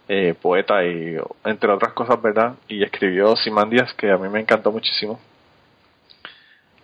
eh, 0.08 0.34
poeta 0.40 0.84
y 0.84 1.16
entre 1.44 1.70
otras 1.70 1.92
cosas, 1.92 2.20
¿verdad? 2.20 2.54
Y 2.66 2.82
escribió 2.82 3.36
Simandias, 3.36 3.94
que 3.94 4.10
a 4.10 4.18
mí 4.18 4.28
me 4.28 4.40
encantó 4.40 4.72
muchísimo. 4.72 5.20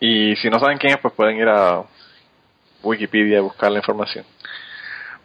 Y 0.01 0.37
si 0.37 0.51
no 0.51 0.59
saben 0.59 0.79
quién 0.79 0.93
es, 0.95 0.99
pues 1.01 1.14
pueden 1.14 1.37
ir 1.37 1.49
a 1.49 1.83
Wikipedia 2.83 3.39
y 3.39 3.43
buscar 3.43 3.70
la 3.72 3.79
información. 3.79 4.25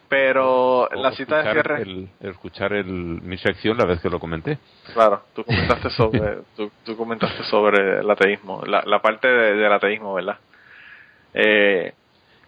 Pero 0.08 0.86
O 0.86 0.90
la 0.96 1.12
cita 1.12 1.44
de 1.44 1.52
cierre... 1.52 1.82
el- 1.84 2.10
escuchar 2.22 2.74
el, 2.74 2.86
mi 2.88 3.38
sección 3.38 3.78
la 3.78 3.86
vez 3.86 4.02
que 4.02 4.10
lo 4.10 4.20
comenté. 4.20 4.58
Claro, 4.94 5.24
tú 5.36 5.44
comentaste 5.44 5.90
sobre, 5.92 6.38
tú, 6.56 6.72
tú 6.84 6.98
comentaste 6.98 7.44
sobre 7.44 8.00
el 8.00 8.10
ateísmo, 8.10 8.64
la, 8.66 8.82
la 8.86 9.00
parte 9.02 9.28
de- 9.28 9.54
del 9.56 9.72
ateísmo, 9.72 10.14
¿verdad? 10.16 10.38
Eh, 11.34 11.94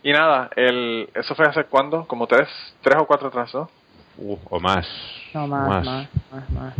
y 0.03 0.11
nada, 0.11 0.49
el, 0.55 1.09
eso 1.13 1.35
fue 1.35 1.45
hace 1.45 1.63
cuándo, 1.65 2.05
como 2.07 2.27
tres, 2.27 2.47
tres 2.81 2.97
o 2.99 3.05
cuatro 3.05 3.27
atrás, 3.27 3.53
¿no? 3.53 3.69
Uh, 4.17 4.37
o 4.49 4.59
más. 4.59 4.87
No, 5.33 5.47
más, 5.47 5.85
más, 5.85 6.07
más, 6.31 6.49
más. 6.51 6.73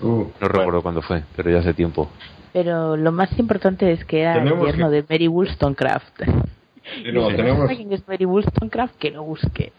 Uh, 0.00 0.30
No 0.40 0.48
recuerdo 0.48 0.82
cuándo 0.82 1.02
fue, 1.02 1.22
pero 1.34 1.50
ya 1.50 1.58
hace 1.60 1.74
tiempo. 1.74 2.08
Pero 2.52 2.96
lo 2.96 3.12
más 3.12 3.36
importante 3.38 3.90
es 3.92 4.04
que 4.04 4.20
era 4.22 4.42
el 4.42 4.48
que- 4.48 4.84
de 4.84 5.04
Mary 5.08 5.28
Wollstonecraft. 5.28 6.22
sí, 6.22 7.12
no, 7.12 7.30
Y 7.30 7.36
tenemos, 7.36 7.70
es 7.70 8.08
Mary 8.08 8.24
Wollstonecraft, 8.24 8.96
que 8.96 9.10
lo 9.10 9.24
busque. 9.24 9.72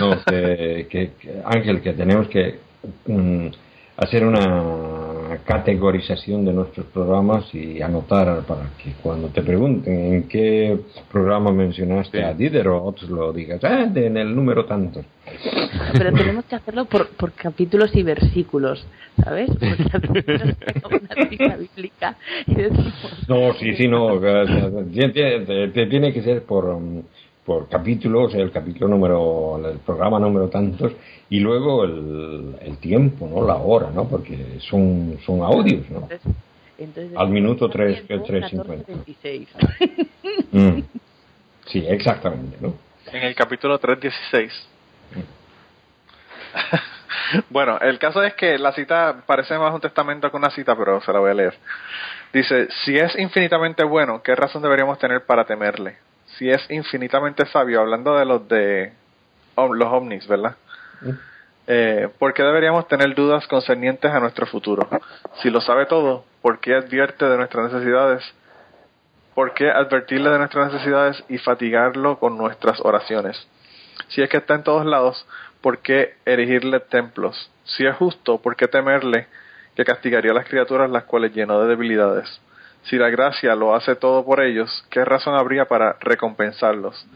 no, 0.00 0.22
que, 0.24 0.86
que- 0.90 1.12
que- 1.20 1.42
Ángel, 1.44 1.80
que 1.80 1.92
tenemos 1.92 2.28
que 2.28 2.58
mm, 3.06 3.46
hacer 3.98 4.24
una 4.26 5.13
categorización 5.44 6.44
de 6.44 6.52
nuestros 6.52 6.86
programas 6.86 7.52
y 7.54 7.80
anotar 7.82 8.42
para 8.46 8.70
que 8.82 8.92
cuando 9.02 9.28
te 9.28 9.42
pregunten 9.42 10.14
en 10.14 10.22
qué 10.28 10.78
programa 11.10 11.52
mencionaste 11.52 12.18
Sí. 12.18 12.24
a 12.24 12.32
Diderot, 12.34 13.02
lo 13.08 13.32
digas, 13.32 13.62
ah, 13.64 13.86
de- 13.86 14.06
en 14.06 14.16
el 14.16 14.34
número 14.34 14.64
tanto. 14.64 15.04
Pero 15.92 16.12
tenemos 16.12 16.44
que 16.44 16.54
hacerlo 16.56 16.84
por, 16.84 17.08
por 17.16 17.32
capítulos 17.32 17.94
y 17.94 18.02
versículos, 18.02 18.86
¿sabes? 19.22 19.50
Una 19.60 21.28
cita 21.28 21.56
bíblica 21.56 22.16
y 22.46 22.54
decimos... 22.54 22.92
No, 23.28 23.52
sí, 23.54 23.74
sí, 23.74 23.88
no. 23.88 24.20
tiene 25.88 26.12
que 26.12 26.22
ser 26.22 26.42
por, 26.44 26.66
um, 26.66 27.02
por 27.44 27.68
capítulo, 27.68 28.22
o 28.22 28.30
sea, 28.30 28.40
el 28.40 28.50
capítulo 28.50 28.88
número, 28.88 29.60
el 29.70 29.78
programa 29.78 30.18
número 30.18 30.48
tantos, 30.48 30.92
y 31.28 31.40
luego 31.40 31.84
el, 31.84 32.56
el 32.62 32.78
tiempo, 32.78 33.28
¿no? 33.28 33.46
La 33.46 33.56
hora, 33.56 33.90
¿no? 33.90 34.08
Porque 34.08 34.58
son, 34.60 35.18
son 35.26 35.42
audios, 35.42 35.88
¿no? 35.90 35.98
Entonces, 36.08 36.20
entonces 36.78 37.16
Al 37.18 37.28
minuto 37.28 37.68
tres- 37.68 38.06
tiempo, 38.06 38.24
tres 38.26 38.48
cincuenta. 38.50 38.92
14:26. 38.92 39.46
Mm. 40.52 40.80
Sí, 41.66 41.84
exactamente, 41.86 42.56
¿no? 42.60 42.74
En 43.12 43.22
el 43.22 43.34
capítulo 43.34 43.78
3.16. 43.78 44.50
bueno, 47.50 47.78
el 47.80 47.98
caso 47.98 48.22
es 48.22 48.34
que 48.34 48.58
la 48.58 48.72
cita 48.72 49.22
parece 49.26 49.58
más 49.58 49.74
un 49.74 49.80
testamento 49.80 50.30
que 50.30 50.36
una 50.36 50.50
cita, 50.50 50.74
pero 50.76 51.00
se 51.00 51.12
la 51.12 51.18
voy 51.20 51.30
a 51.30 51.34
leer. 51.34 51.54
Dice, 52.32 52.68
si 52.84 52.96
es 52.96 53.16
infinitamente 53.18 53.84
bueno, 53.84 54.22
¿qué 54.22 54.34
razón 54.34 54.62
deberíamos 54.62 54.98
tener 54.98 55.24
para 55.26 55.44
temerle? 55.44 55.96
Si 56.38 56.50
es 56.50 56.68
infinitamente 56.70 57.46
sabio, 57.46 57.80
hablando 57.80 58.16
de 58.16 58.24
los 58.24 58.48
de 58.48 58.92
om- 59.54 59.72
los 59.72 59.88
ovnis, 59.88 60.26
¿verdad? 60.26 60.56
Eh, 61.66 62.08
¿Por 62.18 62.34
qué 62.34 62.42
deberíamos 62.42 62.86
tener 62.88 63.14
dudas 63.14 63.46
concernientes 63.46 64.10
a 64.10 64.20
nuestro 64.20 64.46
futuro? 64.46 64.88
Si 65.42 65.50
lo 65.50 65.60
sabe 65.60 65.86
todo, 65.86 66.24
¿por 66.42 66.58
qué 66.60 66.74
advierte 66.74 67.24
de 67.24 67.36
nuestras 67.36 67.72
necesidades? 67.72 68.22
¿Por 69.34 69.54
qué 69.54 69.70
advertirle 69.70 70.30
de 70.30 70.38
nuestras 70.38 70.72
necesidades 70.72 71.24
y 71.28 71.38
fatigarlo 71.38 72.18
con 72.18 72.36
nuestras 72.36 72.80
oraciones? 72.80 73.46
Si 74.08 74.22
es 74.22 74.28
que 74.28 74.36
está 74.36 74.54
en 74.54 74.62
todos 74.62 74.84
lados, 74.84 75.26
¿por 75.60 75.78
qué 75.78 76.14
erigirle 76.26 76.80
templos? 76.80 77.50
Si 77.64 77.86
es 77.86 77.96
justo, 77.96 78.38
¿por 78.42 78.56
qué 78.56 78.68
temerle 78.68 79.26
que 79.74 79.84
castigaría 79.84 80.32
a 80.32 80.34
las 80.34 80.46
criaturas 80.48 80.90
las 80.90 81.04
cuales 81.04 81.32
llenó 81.34 81.60
de 81.62 81.68
debilidades? 81.68 82.40
Si 82.84 82.96
la 82.96 83.08
gracia 83.08 83.54
lo 83.54 83.74
hace 83.74 83.96
todo 83.96 84.24
por 84.24 84.40
ellos, 84.42 84.84
¿qué 84.90 85.04
razón 85.04 85.34
habría 85.34 85.64
para 85.66 85.96
recompensarlos? 86.00 87.06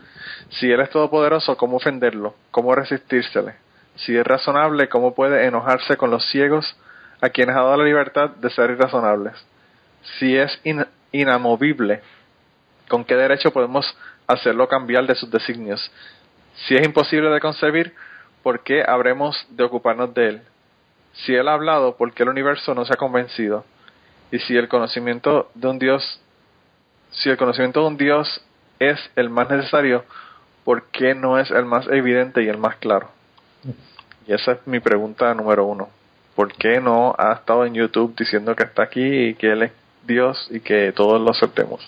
Si 0.51 0.71
Él 0.71 0.81
es 0.81 0.91
todopoderoso, 0.91 1.57
¿cómo 1.57 1.77
ofenderlo? 1.77 2.35
¿Cómo 2.51 2.75
resistírsele? 2.75 3.55
Si 3.97 4.17
es 4.17 4.27
razonable, 4.27 4.89
¿cómo 4.89 5.15
puede 5.15 5.45
enojarse 5.47 5.97
con 5.97 6.11
los 6.11 6.25
ciegos 6.31 6.77
a 7.21 7.29
quienes 7.31 7.55
ha 7.57 7.61
dado 7.61 7.77
la 7.77 7.85
libertad 7.85 8.31
de 8.31 8.49
ser 8.51 8.71
irrazonables? 8.71 9.35
Si 10.19 10.37
es 10.37 10.59
in- 10.65 10.87
inamovible, 11.13 12.01
¿con 12.89 13.05
qué 13.05 13.17
derecho 13.17 13.53
podemos 13.53 13.97
hacerlo 14.27 14.69
cambiar 14.69 15.07
de 15.07 15.17
sus 15.17 15.31
designios? 15.31 15.91
Si 16.67 16.77
es 16.77 16.87
imposible 16.87 17.29
de 17.29 17.41
concebir, 17.41 17.95
¿por 18.43 18.63
qué 18.63 18.83
habremos 18.87 19.47
de 19.51 19.65
ocuparnos 19.65 20.15
de 20.15 20.29
él? 20.29 20.43
Si 21.13 21.35
él 21.35 21.49
ha 21.49 21.55
hablado, 21.55 21.97
¿por 21.97 22.13
qué 22.15 22.23
el 22.23 22.29
universo 22.31 22.75
no 22.75 22.85
se 22.87 22.95
ha 22.95 22.97
convencido? 22.97 23.65
Y 24.31 24.39
si 24.41 24.57
el 24.57 24.69
conocimiento 24.69 25.51
de 25.55 25.69
un 25.69 25.79
Dios, 25.79 26.21
si 27.11 27.31
el 27.31 27.37
conocimiento 27.37 27.81
de 27.81 27.87
un 27.87 27.97
Dios 27.97 28.43
es 28.79 28.99
el 29.17 29.31
más 29.31 29.49
necesario, 29.51 30.05
¿por 30.65 30.85
qué 30.91 31.15
no 31.15 31.39
es 31.39 31.51
el 31.51 31.65
más 31.65 31.87
evidente 31.89 32.43
y 32.43 32.49
el 32.49 32.59
más 32.59 32.77
claro? 32.77 33.09
Y 34.27 34.35
esa 34.35 34.53
es 34.53 34.59
mi 34.67 34.81
pregunta 34.81 35.33
número 35.35 35.65
uno. 35.65 35.89
¿Por 36.35 36.53
qué 36.53 36.81
no 36.81 37.15
ha 37.19 37.33
estado 37.33 37.65
en 37.65 37.75
YouTube 37.75 38.15
diciendo 38.17 38.55
que 38.55 38.65
está 38.65 38.83
aquí 38.83 39.03
y 39.03 39.35
que 39.35 39.53
él 39.53 39.63
es 39.63 39.73
Dios 40.07 40.49
y 40.51 40.61
que 40.61 40.93
todos 40.93 41.21
lo 41.21 41.31
aceptemos? 41.31 41.81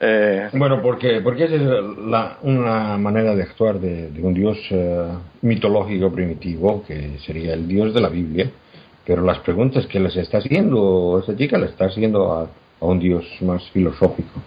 Eh, 0.00 0.48
Bueno, 0.54 0.80
porque, 0.80 1.20
porque 1.20 1.44
esa 1.44 1.54
es 1.56 1.62
la, 1.62 2.38
una 2.42 2.96
manera 2.96 3.34
de 3.34 3.42
actuar 3.42 3.78
de, 3.78 4.10
un 4.22 4.32
dios 4.32 4.56
eh, 4.70 5.08
mitológico 5.42 6.10
primitivo, 6.10 6.82
que 6.86 7.18
sería 7.26 7.52
el 7.52 7.68
dios 7.68 7.92
de 7.92 8.00
la 8.00 8.08
Biblia. 8.08 8.50
Pero 9.06 9.22
las 9.22 9.38
preguntas 9.40 9.86
que 9.86 9.98
les 10.00 10.14
está 10.16 10.38
haciendo 10.38 11.20
esa 11.22 11.36
chica 11.36 11.58
le 11.58 11.66
está 11.66 11.86
haciendo 11.86 12.32
a, 12.32 12.42
a 12.42 12.84
un 12.84 12.98
dios 13.00 13.24
más 13.40 13.68
filosófico. 13.70 14.40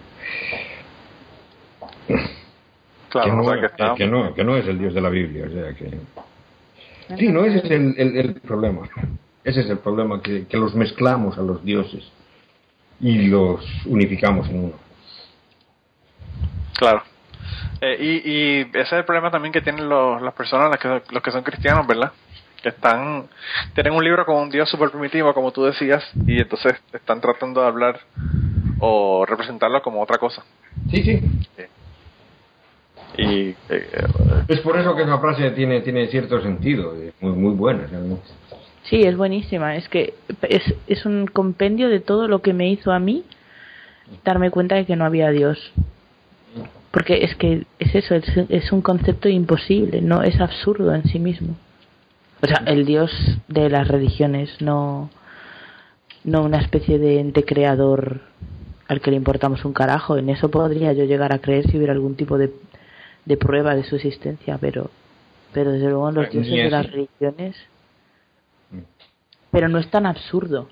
claro, 3.08 3.30
que, 3.30 3.36
no, 3.36 3.42
o 3.42 3.44
sea 3.50 3.60
que 3.60 3.66
está- 3.66 3.94
que 3.94 4.06
no, 4.06 4.34
que 4.34 4.44
no 4.44 4.56
es 4.56 4.66
el 4.66 4.78
dios 4.78 4.94
de 4.94 5.00
la 5.00 5.08
Biblia. 5.10 5.46
O 5.48 5.50
sea 5.52 5.74
que... 5.74 5.90
Sí, 7.18 7.28
no, 7.28 7.44
ese 7.44 7.58
es 7.58 7.70
el, 7.70 7.94
el- 7.98 8.16
el 8.16 8.34
problema. 8.40 8.88
Ese 9.44 9.60
es 9.60 9.68
el 9.68 9.76
problema, 9.76 10.22
que, 10.22 10.46
que 10.46 10.56
los 10.56 10.74
mezclamos 10.74 11.36
a 11.36 11.42
los 11.42 11.62
dioses 11.62 12.02
y 12.98 13.26
los 13.26 13.62
unificamos 13.84 14.48
en 14.48 14.64
uno. 14.64 14.72
Claro. 16.78 17.02
Eh, 17.82 17.96
y, 18.00 18.30
y 18.30 18.60
ese 18.70 18.80
es 18.80 18.92
el 18.94 19.04
problema 19.04 19.30
también 19.30 19.52
que 19.52 19.60
tienen 19.60 19.86
los, 19.86 20.22
las 20.22 20.32
personas, 20.32 20.70
las 20.70 20.78
que, 20.78 21.12
los 21.12 21.22
que 21.22 21.30
son 21.30 21.42
cristianos, 21.42 21.86
¿verdad? 21.86 22.10
Que 22.64 22.70
están, 22.70 23.26
tienen 23.74 23.92
un 23.92 24.02
libro 24.02 24.24
con 24.24 24.36
un 24.36 24.48
Dios 24.48 24.70
super 24.70 24.88
primitivo, 24.88 25.34
como 25.34 25.52
tú 25.52 25.64
decías, 25.64 26.02
y 26.26 26.40
entonces 26.40 26.72
están 26.94 27.20
tratando 27.20 27.60
de 27.60 27.66
hablar 27.66 28.00
o 28.80 29.26
representarlo 29.26 29.82
como 29.82 30.00
otra 30.00 30.16
cosa. 30.16 30.42
Sí, 30.90 31.02
sí. 31.02 31.20
Y 33.18 33.48
eh, 33.50 33.56
eh, 33.68 34.06
Es 34.48 34.60
por 34.60 34.78
eso 34.78 34.96
que 34.96 35.02
esa 35.02 35.18
frase 35.18 35.50
tiene, 35.50 35.82
tiene 35.82 36.06
cierto 36.06 36.40
sentido, 36.40 36.96
es 36.96 37.12
muy, 37.20 37.32
muy 37.32 37.54
buena 37.54 37.86
realmente. 37.86 38.24
Sí, 38.84 39.02
es 39.02 39.14
buenísima. 39.14 39.76
Es 39.76 39.86
que 39.90 40.14
es, 40.40 40.62
es 40.86 41.04
un 41.04 41.26
compendio 41.26 41.90
de 41.90 42.00
todo 42.00 42.28
lo 42.28 42.40
que 42.40 42.54
me 42.54 42.70
hizo 42.70 42.92
a 42.92 42.98
mí 42.98 43.24
darme 44.24 44.50
cuenta 44.50 44.76
de 44.76 44.86
que 44.86 44.96
no 44.96 45.04
había 45.04 45.28
Dios. 45.32 45.58
Porque 46.90 47.24
es 47.24 47.34
que 47.34 47.66
es 47.78 47.94
eso, 47.94 48.14
es, 48.14 48.24
es 48.48 48.72
un 48.72 48.80
concepto 48.80 49.28
imposible, 49.28 50.00
no 50.00 50.22
es 50.22 50.40
absurdo 50.40 50.94
en 50.94 51.04
sí 51.04 51.18
mismo. 51.18 51.56
O 52.44 52.46
sea, 52.46 52.62
el 52.66 52.84
Dios 52.84 53.10
de 53.48 53.70
las 53.70 53.88
religiones, 53.88 54.60
no, 54.60 55.08
no 56.24 56.42
una 56.42 56.58
especie 56.58 56.98
de 56.98 57.18
ente 57.18 57.42
creador 57.42 58.20
al 58.86 59.00
que 59.00 59.10
le 59.10 59.16
importamos 59.16 59.64
un 59.64 59.72
carajo. 59.72 60.18
En 60.18 60.28
eso 60.28 60.50
podría 60.50 60.92
yo 60.92 61.04
llegar 61.04 61.32
a 61.32 61.38
creer 61.38 61.70
si 61.70 61.78
hubiera 61.78 61.94
algún 61.94 62.16
tipo 62.16 62.36
de, 62.36 62.52
de 63.24 63.36
prueba 63.38 63.74
de 63.74 63.84
su 63.84 63.96
existencia, 63.96 64.58
pero, 64.60 64.90
pero 65.54 65.72
desde 65.72 65.88
luego 65.88 66.10
en 66.10 66.16
los 66.16 66.30
dioses 66.30 66.52
de 66.52 66.68
las 66.68 66.90
religiones. 66.90 67.56
Pero 69.50 69.70
no 69.70 69.78
es 69.78 69.88
tan 69.88 70.04
absurdo. 70.04 70.68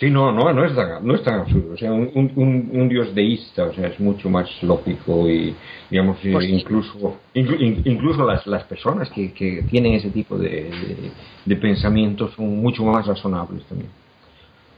Sí, 0.00 0.10
no, 0.10 0.32
no, 0.32 0.50
no 0.54 0.64
es 0.64 0.74
tan, 0.74 1.06
no 1.06 1.14
es 1.14 1.22
tan 1.22 1.40
absurdo. 1.40 1.74
O 1.74 1.76
sea, 1.76 1.92
un, 1.92 2.10
un, 2.14 2.70
un- 2.72 2.88
dios 2.88 3.14
deísta, 3.14 3.64
o 3.64 3.74
sea, 3.74 3.88
es 3.88 4.00
mucho 4.00 4.30
más 4.30 4.48
lógico 4.62 5.28
y, 5.28 5.54
digamos, 5.90 6.16
Pues 6.32 6.48
incluso, 6.48 7.18
inclu- 7.34 7.60
in- 7.60 7.82
incluso 7.84 8.24
las, 8.26 8.46
las 8.46 8.64
personas 8.64 9.10
que, 9.10 9.34
que 9.34 9.62
tienen 9.68 9.92
ese 9.92 10.08
tipo 10.10 10.38
de, 10.38 10.48
de, 10.48 11.10
de 11.44 11.56
pensamientos 11.56 12.32
son 12.34 12.56
mucho 12.62 12.82
más 12.82 13.06
razonables 13.06 13.62
también. 13.66 13.90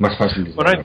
Más 0.01 0.19
fáciles. 0.19 0.57
Bueno, 0.57 0.83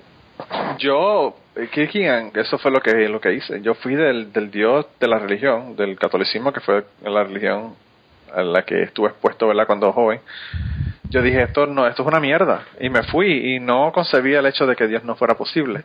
yo, 0.77 1.35
eh, 1.55 1.67
Kirkigan, 1.73 2.31
eso 2.35 2.59
fue 2.59 2.69
lo 2.69 2.79
que 2.79 3.09
lo 3.09 3.19
que 3.19 3.33
hice. 3.33 3.59
Yo 3.63 3.73
fui 3.73 3.95
del, 3.95 4.31
del 4.31 4.51
Dios 4.51 4.85
de 4.99 5.07
la 5.07 5.17
religión, 5.17 5.75
del 5.75 5.97
catolicismo, 5.97 6.53
que 6.53 6.59
fue 6.59 6.85
la 7.03 7.23
religión 7.23 7.73
a 8.31 8.43
la 8.43 8.61
que 8.61 8.83
estuve 8.83 9.07
expuesto, 9.07 9.47
¿verdad? 9.47 9.65
Cuando 9.65 9.91
joven. 9.91 10.19
Yo 11.09 11.21
dije, 11.21 11.43
esto 11.43 11.65
no, 11.65 11.87
esto 11.87 12.01
es 12.01 12.07
una 12.07 12.19
mierda. 12.19 12.65
Y 12.79 12.89
me 12.89 13.03
fui 13.03 13.55
y 13.55 13.59
no 13.59 13.91
concebía 13.93 14.39
el 14.39 14.45
hecho 14.45 14.65
de 14.65 14.75
que 14.75 14.87
Dios 14.87 15.03
no 15.03 15.15
fuera 15.15 15.35
posible. 15.35 15.83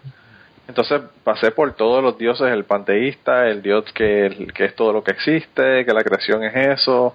Entonces 0.68 1.03
pasé 1.25 1.51
por 1.51 1.73
todos 1.75 2.03
los 2.03 2.18
dioses, 2.18 2.53
el 2.53 2.64
panteísta, 2.64 3.49
el 3.49 3.62
dios 3.62 3.85
que, 3.93 4.49
que 4.55 4.64
es 4.66 4.75
todo 4.75 4.93
lo 4.93 5.03
que 5.03 5.12
existe, 5.12 5.85
que 5.85 5.93
la 5.93 6.03
creación 6.03 6.45
es 6.45 6.81
eso, 6.81 7.14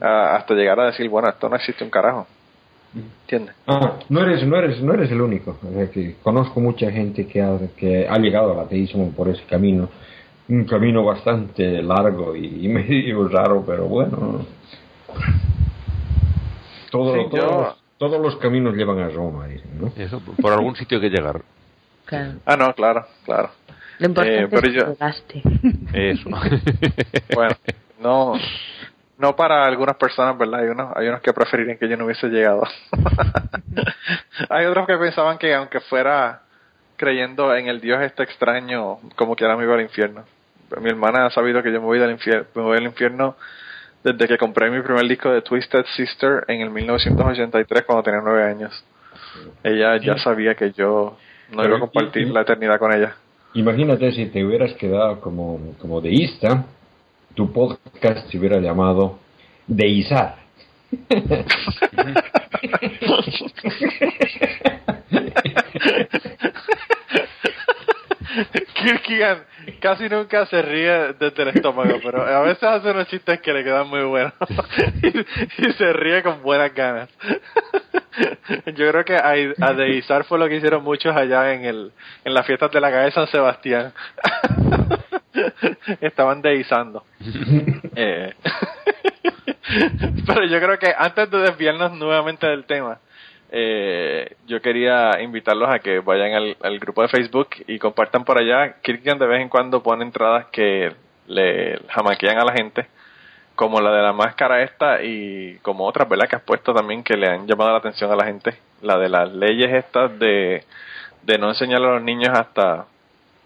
hasta 0.00 0.54
llegar 0.54 0.80
a 0.80 0.86
decir, 0.86 1.08
bueno, 1.08 1.28
esto 1.28 1.48
no 1.48 1.56
existe 1.56 1.84
un 1.84 1.90
carajo. 1.90 2.26
¿Entiendes? 3.22 3.54
Ah, 3.66 3.98
no 4.08 4.22
eres, 4.22 4.46
no 4.46 4.56
eres, 4.56 4.80
no 4.80 4.94
eres 4.94 5.10
el 5.10 5.20
único. 5.20 5.58
Conozco 6.22 6.60
mucha 6.60 6.90
gente 6.90 7.26
que 7.26 7.42
ha, 7.42 7.58
que 7.76 8.08
ha 8.08 8.18
llegado 8.18 8.52
al 8.52 8.60
ateísmo 8.60 9.12
por 9.12 9.28
ese 9.28 9.42
camino. 9.44 9.90
Un 10.48 10.64
camino 10.64 11.04
bastante 11.04 11.82
largo 11.82 12.34
y 12.34 12.66
medio 12.68 13.28
raro, 13.28 13.62
pero 13.66 13.84
bueno. 13.84 14.46
Todo- 16.90 17.14
Sí, 17.14 17.20
todos, 17.30 17.32
yo- 17.50 17.60
los, 17.60 17.82
todos 17.98 18.20
los 18.20 18.36
caminos 18.36 18.74
llevan 18.74 18.98
a 19.00 19.08
Roma, 19.08 19.46
dicen, 19.46 19.70
¿no? 19.80 19.92
Eso, 19.96 20.20
por 20.40 20.52
algún 20.52 20.76
sitio 20.76 20.98
hay 20.98 21.10
que 21.10 21.16
llegar. 21.16 21.42
Claro. 22.06 22.32
Ah, 22.46 22.56
no, 22.56 22.72
claro, 22.74 23.06
claro. 23.24 23.50
Lo 23.98 24.06
importante 24.06 24.42
Eh, 24.44 24.48
pero 24.48 24.66
es 24.66 24.72
que 24.72 24.78
yo- 24.78 24.86
llegaste. 24.92 25.42
Eso. 25.92 26.30
Bueno, 27.34 27.54
no, 28.00 28.34
no 29.18 29.36
para 29.36 29.64
algunas 29.66 29.96
personas, 29.96 30.38
¿verdad? 30.38 30.60
Hay 30.60 30.68
unos, 30.68 30.96
hay 30.96 31.08
unos 31.08 31.20
que 31.20 31.32
preferirían 31.32 31.76
que 31.78 31.88
yo 31.88 31.96
no 31.96 32.04
hubiese 32.06 32.28
llegado. 32.28 32.62
hay 34.48 34.66
otros 34.66 34.86
que 34.86 34.96
pensaban 34.96 35.38
que 35.38 35.54
aunque 35.54 35.80
fuera 35.80 36.42
creyendo 36.96 37.54
en 37.54 37.68
el 37.68 37.80
Dios 37.80 38.00
este 38.02 38.22
extraño, 38.22 38.98
como 39.16 39.36
quiera 39.36 39.56
me 39.56 39.64
iba 39.64 39.74
al 39.74 39.82
infierno. 39.82 40.24
Mi 40.80 40.90
hermana 40.90 41.26
ha 41.26 41.30
sabido 41.30 41.62
que 41.62 41.72
yo 41.72 41.80
me 41.80 41.86
voy, 41.86 41.98
del 41.98 42.10
infierno, 42.10 42.44
me 42.54 42.62
voy 42.62 42.76
al 42.76 42.84
infierno 42.84 43.36
desde 44.04 44.28
que 44.28 44.38
compré 44.38 44.70
mi 44.70 44.80
primer 44.82 45.06
disco 45.08 45.30
de 45.30 45.42
Twisted 45.42 45.84
Sister 45.96 46.44
en 46.48 46.60
el 46.62 46.70
1983 46.70 47.84
cuando 47.84 48.02
tenía 48.02 48.20
nueve 48.22 48.44
años. 48.44 48.84
Ella 49.62 49.96
ya 49.98 50.16
sabía 50.18 50.54
que 50.54 50.72
yo 50.72 51.16
no 51.50 51.56
Pero 51.62 51.68
iba 51.68 51.76
a 51.76 51.80
compartir 51.80 52.22
y- 52.22 52.30
y- 52.30 52.32
la 52.32 52.42
eternidad 52.42 52.78
con 52.78 52.92
ella. 52.92 53.16
Imagínate 53.54 54.12
si 54.12 54.26
te 54.26 54.44
hubieras 54.44 54.72
quedado 54.74 55.20
como, 55.20 55.74
como 55.80 56.00
deísta, 56.00 56.64
tu 57.34 57.52
podcast 57.52 58.28
se 58.30 58.38
hubiera 58.38 58.58
llamado 58.60 59.18
Deizar. 59.66 60.36
Kirkigan 68.74 69.44
casi 69.80 70.08
nunca 70.08 70.46
se 70.46 70.62
ríe 70.62 71.14
desde 71.14 71.42
el 71.42 71.48
estómago, 71.48 71.98
pero 72.02 72.22
a 72.22 72.40
veces 72.42 72.62
hace 72.62 72.90
unos 72.90 73.08
chistes 73.08 73.40
que 73.40 73.52
le 73.52 73.64
quedan 73.64 73.88
muy 73.88 74.02
buenos 74.02 74.32
y, 75.02 75.66
y 75.68 75.72
se 75.72 75.92
ríe 75.92 76.22
con 76.22 76.42
buenas 76.42 76.72
ganas. 76.74 77.08
Yo 78.66 78.90
creo 78.90 79.04
que 79.04 79.16
a, 79.16 79.34
a 79.60 79.72
deizar 79.74 80.24
fue 80.24 80.38
lo 80.38 80.48
que 80.48 80.56
hicieron 80.56 80.82
muchos 80.82 81.14
allá 81.14 81.52
en 81.52 81.64
el 81.64 81.92
en 82.24 82.34
las 82.34 82.46
fiestas 82.46 82.70
de 82.70 82.80
la 82.80 82.90
calle 82.90 83.10
San 83.12 83.26
Sebastián. 83.28 83.92
Estaban 86.00 86.42
deizando. 86.42 87.04
Eh, 87.94 88.34
pero 90.26 90.44
yo 90.46 90.58
creo 90.60 90.78
que 90.78 90.92
antes 90.96 91.30
de 91.30 91.38
desviarnos 91.38 91.92
nuevamente 91.92 92.46
del 92.46 92.64
tema, 92.64 92.98
eh, 93.50 94.36
yo 94.46 94.60
quería 94.60 95.20
invitarlos 95.20 95.70
a 95.70 95.78
que 95.78 96.00
vayan 96.00 96.32
al, 96.34 96.56
al 96.62 96.78
grupo 96.78 97.02
de 97.02 97.08
Facebook 97.08 97.48
y 97.66 97.78
compartan 97.78 98.24
por 98.24 98.38
allá. 98.38 98.80
Kirkigan 98.82 99.18
de 99.18 99.26
vez 99.26 99.40
en 99.40 99.48
cuando 99.48 99.82
pone 99.82 100.04
entradas 100.04 100.46
que 100.46 100.92
le 101.26 101.78
jamaquean 101.88 102.38
a 102.38 102.44
la 102.44 102.52
gente, 102.52 102.86
como 103.54 103.80
la 103.80 103.90
de 103.92 104.02
la 104.02 104.12
máscara 104.12 104.62
esta 104.62 105.02
y 105.02 105.58
como 105.62 105.84
otras, 105.84 106.08
¿verdad? 106.08 106.28
Que 106.28 106.36
has 106.36 106.42
puesto 106.42 106.74
también 106.74 107.02
que 107.02 107.16
le 107.16 107.28
han 107.28 107.46
llamado 107.46 107.70
la 107.72 107.78
atención 107.78 108.10
a 108.12 108.16
la 108.16 108.24
gente. 108.24 108.56
La 108.82 108.98
de 108.98 109.08
las 109.08 109.32
leyes 109.32 109.72
estas 109.72 110.18
de, 110.18 110.64
de 111.22 111.38
no 111.38 111.48
enseñar 111.48 111.82
a 111.82 111.94
los 111.94 112.02
niños 112.02 112.30
hasta 112.32 112.86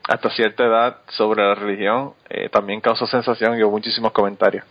hasta 0.08 0.30
cierta 0.30 0.64
edad 0.64 0.96
sobre 1.10 1.42
la 1.42 1.54
religión 1.54 2.14
eh, 2.28 2.48
también 2.48 2.80
causó 2.80 3.06
sensación 3.06 3.56
y 3.56 3.62
hubo 3.62 3.70
muchísimos 3.70 4.10
comentarios. 4.10 4.64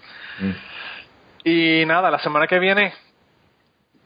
Y 1.45 1.84
nada, 1.86 2.11
la 2.11 2.19
semana 2.19 2.47
que 2.47 2.59
viene 2.59 2.93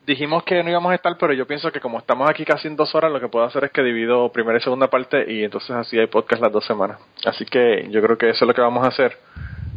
dijimos 0.05 0.43
que 0.43 0.63
no 0.63 0.69
íbamos 0.69 0.91
a 0.91 0.95
estar, 0.95 1.17
pero 1.17 1.33
yo 1.33 1.45
pienso 1.47 1.71
que 1.71 1.79
como 1.79 1.99
estamos 1.99 2.29
aquí 2.29 2.45
casi 2.45 2.67
en 2.67 2.75
dos 2.75 2.93
horas, 2.95 3.11
lo 3.11 3.19
que 3.19 3.27
puedo 3.27 3.45
hacer 3.45 3.63
es 3.65 3.71
que 3.71 3.81
divido 3.81 4.29
primera 4.31 4.57
y 4.57 4.61
segunda 4.61 4.87
parte 4.89 5.31
y 5.31 5.43
entonces 5.43 5.71
así 5.71 5.97
hay 5.97 6.07
podcast 6.07 6.41
las 6.41 6.51
dos 6.51 6.65
semanas. 6.65 6.99
Así 7.25 7.45
que 7.45 7.87
yo 7.89 8.01
creo 8.01 8.17
que 8.17 8.29
eso 8.29 8.45
es 8.45 8.47
lo 8.47 8.53
que 8.53 8.61
vamos 8.61 8.83
a 8.85 8.89
hacer. 8.89 9.17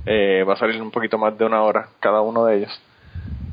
Eh, 0.07 0.45
va 0.49 0.55
a 0.55 0.57
salir 0.57 0.81
un 0.81 0.91
poquito 0.91 1.18
más 1.18 1.37
de 1.37 1.45
una 1.45 1.62
hora 1.62 1.89
cada 2.01 2.20
uno 2.20 2.45
de 2.45 2.59
ellos. 2.59 2.83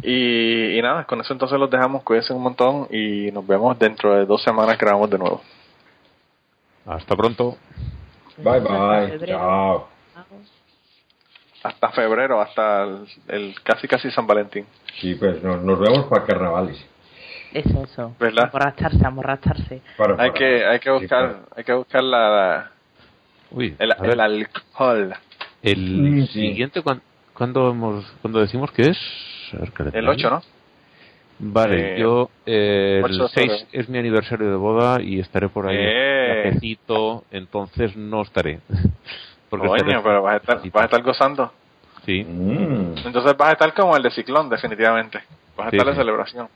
Y, 0.02 0.78
y 0.78 0.82
nada, 0.82 1.06
con 1.06 1.20
eso 1.20 1.34
entonces 1.34 1.58
los 1.58 1.70
dejamos, 1.70 2.04
cuídense 2.04 2.34
un 2.34 2.44
montón 2.44 2.88
y 2.92 3.32
nos 3.32 3.46
vemos 3.46 3.78
dentro 3.80 4.14
de 4.16 4.26
dos 4.26 4.44
semanas, 4.44 4.78
grabamos 4.78 5.10
de 5.10 5.18
nuevo. 5.18 5.42
Hasta 6.86 7.16
pronto. 7.16 7.58
Bye 8.38 8.60
bye. 8.60 9.28
Chao. 9.28 9.88
Hasta 11.66 11.90
febrero, 11.90 12.40
hasta 12.42 12.84
el, 12.84 13.08
el 13.28 13.56
casi 13.64 13.88
casi 13.88 14.12
San 14.12 14.28
Valentín. 14.28 14.66
Sí, 15.02 15.16
pues 15.16 15.42
nos, 15.44 15.64
nos 15.64 15.80
vemos 15.80 16.06
para 16.06 16.24
carnavales. 16.24 16.78
Eso, 17.52 17.84
eso. 17.84 18.16
¿Verdad? 18.20 18.52
Emborracharse. 19.04 19.82
Para- 19.98 20.22
Hay 20.22 20.32
que, 20.32 20.64
hay 20.66 20.80
que 20.80 20.90
sí, 20.92 20.98
buscar, 21.00 21.32
para- 21.32 21.46
hay 21.56 21.64
que 21.64 21.74
buscar 21.74 22.04
la, 22.04 22.30
la- 22.30 22.72
Uy, 23.50 23.76
el, 23.80 23.92
alcohol. 24.20 25.14
el 25.64 26.28
sí. 26.28 26.34
siguiente, 26.34 26.82
cuan- 26.84 27.02
cuando 27.34 27.72
hemos, 27.72 28.06
cuando 28.22 28.40
decimos 28.42 28.72
que 28.72 28.84
es? 28.90 28.98
El 29.54 29.72
calendario. 29.74 30.10
8, 30.12 30.30
¿no? 30.30 30.42
Vale, 31.40 31.96
Eh, 31.96 32.00
yo 32.00 32.30
eh, 32.46 33.02
el 33.04 33.18
de 33.18 33.28
6 33.28 33.34
febrero. 33.34 33.68
es 33.74 33.90
mi 33.90 33.98
aniversario 33.98 34.50
de 34.52 34.56
boda 34.56 35.02
y 35.02 35.20
estaré 35.20 35.50
por 35.50 35.68
ahí 35.68 35.78
Eh. 35.80 36.44
cafecito, 36.46 37.24
entonces 37.32 37.96
no 37.96 38.22
estaré. 38.22 38.60
Porque 39.58 39.84
Coño, 39.84 40.04
pero 40.04 40.22
vas 40.22 40.34
a, 40.34 40.38
estar, 40.38 40.58
vas 40.72 40.82
a 40.82 40.86
estar 40.86 41.02
gozando. 41.04 41.52
Sí, 42.06 42.24
Mm. 42.24 42.98
Entonces 43.06 43.36
vas 43.38 43.50
a 43.50 43.54
estar 43.54 43.74
como 43.74 43.96
el 43.98 44.04
de 44.04 44.12
Ciclón, 44.12 44.50
definitivamente. 44.50 45.24
Vas 45.58 45.68
a 45.68 45.70
Sí, 45.72 45.78
estar 45.78 45.92
de 45.92 45.96
celebración. 45.98 46.48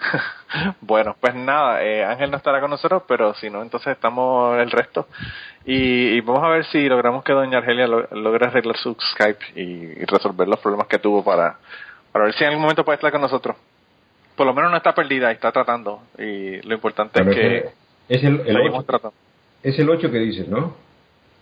bueno, 0.80 1.16
pues 1.20 1.34
nada, 1.34 1.82
eh, 1.82 2.04
Ángel 2.04 2.30
no 2.30 2.36
estará 2.36 2.60
con 2.60 2.70
nosotros, 2.70 3.02
pero 3.08 3.34
si 3.34 3.48
no, 3.50 3.62
entonces 3.62 3.92
estamos 3.92 4.58
el 4.58 4.70
resto. 4.70 5.08
Y, 5.64 6.16
y 6.16 6.20
vamos 6.20 6.42
a 6.44 6.48
ver 6.48 6.64
si 6.66 6.88
logramos 6.88 7.24
que 7.24 7.32
doña 7.32 7.58
Argelia 7.58 7.86
lo- 7.86 8.06
logre 8.12 8.46
arreglar 8.46 8.76
su 8.76 8.94
Skype 8.94 9.44
y, 9.56 9.62
y 9.62 10.04
resolver 10.04 10.46
los 10.48 10.58
problemas 10.60 10.86
que 10.88 10.98
tuvo 10.98 11.24
para, 11.24 11.56
para 12.12 12.26
ver 12.26 12.34
si 12.34 12.44
en 12.44 12.48
algún 12.50 12.62
momento 12.62 12.84
puede 12.84 12.96
estar 12.96 13.10
con 13.10 13.20
nosotros. 13.22 13.56
Por 14.36 14.46
lo 14.46 14.52
menos 14.54 14.70
no 14.70 14.76
está 14.76 14.94
perdida 14.94 15.30
y 15.30 15.34
está 15.34 15.52
tratando. 15.52 16.02
Y 16.18 16.60
lo 16.66 16.74
importante 16.74 17.20
es 17.20 17.28
que 17.34 17.56
es 18.08 18.22
el, 18.24 18.40
el 18.40 18.56
seguimos 18.56 18.78
8, 18.80 18.86
tratando. 18.86 19.14
es 19.62 19.78
el 19.78 19.88
8 19.88 20.10
que 20.10 20.18
dices, 20.18 20.48
¿no? 20.48 20.76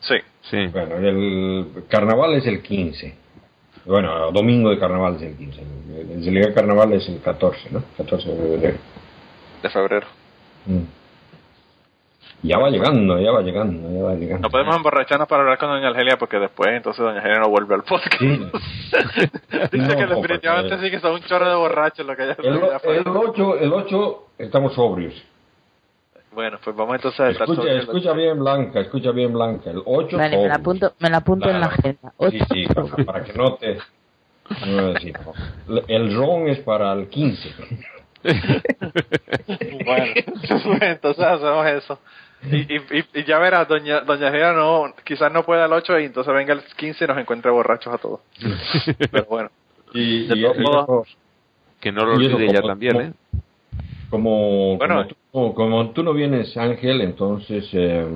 Sí. 0.03 0.17
sí. 0.51 0.67
Bueno, 0.69 0.97
el 0.97 1.85
carnaval 1.89 2.35
es 2.35 2.47
el 2.47 2.63
15. 2.63 3.15
Bueno, 3.87 4.31
domingo 4.31 4.71
de 4.71 4.79
carnaval 4.79 5.17
es 5.17 5.23
el 5.23 5.37
15. 5.37 5.61
El 6.13 6.21
día 6.23 6.47
de 6.49 6.55
carnaval 6.55 6.93
es 6.93 7.09
el 7.09 7.21
14, 7.21 7.71
¿no? 7.71 7.83
14 7.97 8.29
de 8.31 8.37
febrero. 8.37 8.79
de 9.63 9.71
febrero. 9.71 10.07
Mm. 10.67 10.83
Ya 12.45 12.59
va 12.59 12.71
llegando, 12.71 13.21
ya 13.21 13.31
va 13.31 13.41
llegando, 13.43 13.89
ya 13.97 14.03
va 14.03 14.15
llegando. 14.15 14.43
No 14.49 14.51
podemos 14.51 14.75
emborracharnos 14.75 15.29
para 15.29 15.43
hablar 15.43 15.59
con 15.59 15.69
doña 15.69 15.89
Argelia 15.89 16.17
porque 16.17 16.39
después 16.39 16.71
entonces 16.73 17.01
doña 17.05 17.19
Argelia 17.19 17.39
no 17.39 17.49
vuelve 17.49 17.77
al 17.77 17.85
podcast. 17.85 18.19
Sí. 18.19 18.27
Dice 19.73 19.87
No, 19.87 19.97
que 19.97 20.07
no, 20.07 20.17
definitivamente 20.21 20.71
porque- 20.71 20.85
sí 20.85 20.91
que 20.91 20.99
son 21.01 21.13
un 21.15 21.21
chorro 21.23 21.49
de 21.49 21.55
borrachos 21.55 22.05
lo 22.05 22.17
que 22.17 22.25
ella 22.25 22.37
El, 22.43 22.55
el 22.97 23.07
8, 23.07 23.59
el 23.59 23.73
8 23.73 24.27
estamos 24.39 24.75
sobrios. 24.75 25.15
Bueno, 26.35 26.59
pues 26.65 26.75
vamos 26.77 26.95
entonces 26.97 27.21
a 27.21 27.29
estar 27.31 27.49
Escucha, 27.49 27.73
escucha 27.73 28.13
bien 28.15 28.39
Blanca, 28.39 28.81
escucha 28.81 29.11
bien 29.11 29.33
Blanca. 29.33 29.71
El 29.71 29.83
8 29.85 30.17
Vale, 30.17 30.39
me 30.39 30.49
la 30.49 30.55
apunto, 30.55 30.95
me 30.99 31.11
la 31.11 31.17
apunto 31.19 31.51
en 31.51 31.61
la 31.61 31.67
agenda. 31.67 32.13
Sí, 32.31 32.39
sí, 32.53 32.67
para, 32.67 33.05
para 33.05 33.25
que 33.25 33.33
no 33.35 33.55
te... 33.57 33.79
no, 34.67 34.95
sí, 34.99 35.13
no. 35.13 35.85
El 35.89 36.15
ron 36.17 36.49
es 36.49 36.59
para 36.61 36.93
el 36.93 37.09
15. 37.09 37.55
Bueno, 39.85 40.07
entonces 40.81 41.25
hacemos 41.25 41.67
eso. 41.67 41.99
Y, 42.51 42.57
y, 42.77 43.05
y- 43.15 43.25
ya 43.25 43.39
verás, 43.39 43.69
doña, 43.69 44.01
doña 44.01 44.27
Argelia 44.29 44.53
no, 44.53 44.93
quizás 45.05 45.33
no 45.33 45.45
pueda 45.45 45.67
el 45.67 45.73
8 45.73 45.99
y 46.01 46.05
entonces 46.07 46.33
venga 46.35 46.55
el 46.55 46.63
15 46.63 47.05
y 47.05 47.09
nos 47.09 47.19
encuentre 47.19 47.51
borrachos 47.51 47.95
a 47.95 47.99
todos. 47.99 48.21
Pero 49.11 49.25
bueno, 49.27 49.51
Y, 49.93 50.27
De 50.29 50.37
y- 50.37 50.43
todos 50.43 50.57
y 50.57 50.61
modos- 50.63 51.07
eso, 51.07 51.19
Que 51.81 51.93
no 51.93 52.05
lo 52.05 52.15
olvide 52.15 52.45
ella 52.47 52.63
también, 52.63 53.01
¿eh? 53.01 53.13
Como, 54.13 54.77
Bueno. 54.77 54.95
como, 55.33 55.49
tú, 55.49 55.55
como 55.55 55.91
tú 55.91 56.03
no 56.05 56.13
vienes, 56.13 56.57
Ángel, 56.57 57.01
entonces 57.01 57.69
eh, 57.73 58.07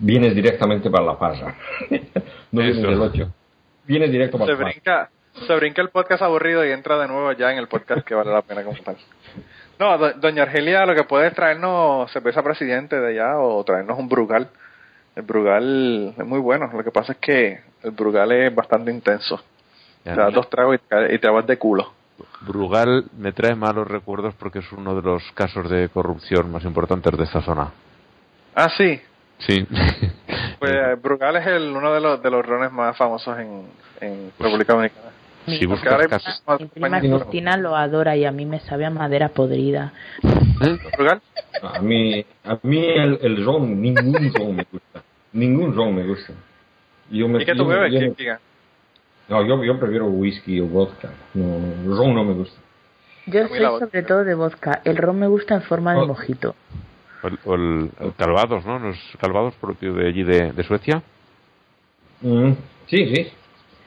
vienes 0.00 0.34
directamente 0.34 0.90
para 0.90 1.04
la 1.04 1.18
parra. 1.18 1.54
no 2.50 2.60
vienes 2.62 2.82
del 2.82 3.00
8. 3.00 3.32
Vienes 3.86 4.10
directo 4.10 4.38
para 4.38 4.52
se 4.56 4.58
la 4.60 4.64
brinca, 4.70 5.10
se 5.46 5.54
brinca 5.56 5.82
el 5.82 5.90
podcast 5.90 6.22
aburrido 6.22 6.64
y 6.64 6.70
entra 6.72 6.98
de 6.98 7.06
nuevo 7.06 7.30
ya 7.32 7.52
en 7.52 7.58
el 7.58 7.68
podcast 7.68 8.04
que 8.04 8.14
vale 8.14 8.32
la 8.32 8.42
pena 8.42 8.64
comentar. 8.64 8.96
No, 9.78 9.98
do- 9.98 10.12
doña 10.14 10.44
Argelia 10.44 10.86
lo 10.86 10.94
que 10.94 11.04
puede 11.04 11.26
es 11.28 11.34
traernos 11.34 12.10
cerveza 12.12 12.42
presidente 12.42 12.98
de 12.98 13.08
allá 13.10 13.38
o 13.38 13.62
traernos 13.64 13.98
un 13.98 14.08
Brugal. 14.08 14.48
El 15.16 15.22
Brugal 15.22 16.14
es 16.16 16.24
muy 16.26 16.40
bueno, 16.40 16.70
lo 16.72 16.82
que 16.82 16.90
pasa 16.90 17.12
es 17.12 17.18
que 17.18 17.60
el 17.82 17.90
Brugal 17.92 18.32
es 18.32 18.54
bastante 18.54 18.90
intenso. 18.90 19.40
Te 20.02 20.10
das 20.14 20.32
dos 20.34 20.48
tragos 20.50 20.76
y 20.76 20.78
te, 20.78 21.14
y 21.14 21.18
te 21.18 21.28
vas 21.28 21.46
de 21.46 21.56
culo. 21.58 21.92
Brugal 22.46 23.04
me 23.18 23.32
trae 23.32 23.54
malos 23.54 23.88
recuerdos 23.88 24.34
porque 24.34 24.60
es 24.60 24.72
uno 24.72 24.94
de 24.94 25.02
los 25.02 25.22
casos 25.32 25.68
de 25.68 25.88
corrupción 25.88 26.50
más 26.50 26.64
importantes 26.64 27.16
de 27.16 27.24
esta 27.24 27.42
zona. 27.42 27.72
Ah, 28.54 28.68
sí. 28.76 29.00
Sí. 29.38 29.66
Pues 30.58 31.02
Brugal 31.02 31.36
es 31.36 31.46
el, 31.46 31.76
uno 31.76 31.92
de 31.92 32.00
los, 32.00 32.22
de 32.22 32.30
los 32.30 32.46
rones 32.46 32.72
más 32.72 32.96
famosos 32.96 33.38
en, 33.38 33.64
en 34.00 34.32
República 34.38 34.72
Dominicana. 34.72 35.10
Mi, 35.46 35.58
mi 35.60 36.66
prima. 36.68 37.00
Cristina 37.00 37.56
lo 37.58 37.76
adora 37.76 38.16
y 38.16 38.24
a 38.24 38.32
mí 38.32 38.46
me 38.46 38.60
sabe 38.60 38.86
a 38.86 38.90
madera 38.90 39.28
podrida. 39.28 39.92
Portugal. 40.22 41.20
A 41.62 41.80
mí, 41.80 42.24
a 42.44 42.58
mí 42.62 42.86
el, 42.86 43.18
el 43.20 43.44
ron, 43.44 43.80
ningún 43.80 44.32
ron 44.32 44.56
me 44.56 44.66
gusta. 44.70 45.02
Ningún 45.32 45.74
ron 45.74 45.94
me 45.94 46.06
gusta. 46.06 46.32
Yo 47.10 47.28
me, 47.28 47.42
¿Y 47.42 47.44
qué 47.44 47.54
tú 47.54 47.66
bebes? 47.66 47.92
No, 49.28 49.42
yo, 49.46 49.62
yo 49.64 49.78
prefiero 49.78 50.06
whisky 50.06 50.60
o 50.60 50.66
vodka. 50.66 51.10
No, 51.34 51.96
ron 51.96 52.14
no 52.14 52.24
me 52.24 52.34
gusta. 52.34 52.60
Yo 53.26 53.48
soy 53.48 53.58
sobre 53.78 54.02
todo 54.02 54.24
de 54.24 54.34
vodka. 54.34 54.82
El 54.84 54.96
ron 54.98 55.18
me 55.18 55.26
gusta 55.26 55.54
en 55.54 55.62
forma 55.62 55.94
de 55.94 56.00
Oh. 56.00 56.06
mojito. 56.06 56.54
O 57.22 57.26
el, 57.28 57.38
o 57.46 57.54
el- 57.54 57.90
el 58.00 58.14
Calvados, 58.16 58.66
¿no? 58.66 58.78
Los 58.78 58.98
Calvados 59.18 59.54
propio 59.60 59.94
de 59.94 60.08
allí 60.08 60.22
de, 60.24 60.52
de 60.52 60.62
Suecia. 60.64 61.02
Mm, 62.20 62.52
sí, 62.86 63.14
sí. 63.14 63.28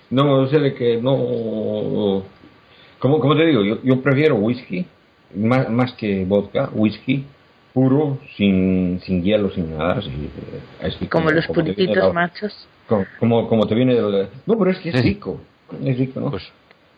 No, 0.09 0.41
o 0.41 0.47
sea, 0.47 0.59
de 0.59 0.73
que 0.73 0.97
no... 1.01 2.23
Como, 2.99 3.19
como 3.19 3.35
te 3.35 3.45
digo, 3.45 3.61
yo, 3.63 3.77
yo 3.83 4.01
prefiero 4.01 4.35
whisky, 4.35 4.85
más, 5.35 5.69
más 5.69 5.93
que 5.93 6.25
vodka, 6.25 6.69
whisky 6.73 7.25
puro, 7.77 8.17
sin, 8.35 8.99
sin 9.05 9.21
hielo, 9.21 9.51
sin 9.51 9.77
nada. 9.77 9.99
así, 9.99 10.09
eh, 10.09 10.87
así 10.87 11.05
Como 11.05 11.29
los 11.29 11.45
viene 11.47 11.53
purititos 11.53 11.95
la- 12.07 12.11
machos. 12.11 12.67
Como, 12.87 13.05
como, 13.19 13.47
como 13.47 13.67
te 13.67 13.75
viene 13.75 13.95
el... 13.95 14.29
No, 14.47 14.57
pero 14.57 14.71
es 14.71 14.79
que 14.79 14.89
es 14.89 15.03
rico. 15.03 15.39
Es 15.85 15.95
rico, 15.99 16.19
¿no? 16.19 16.31
Pues 16.31 16.51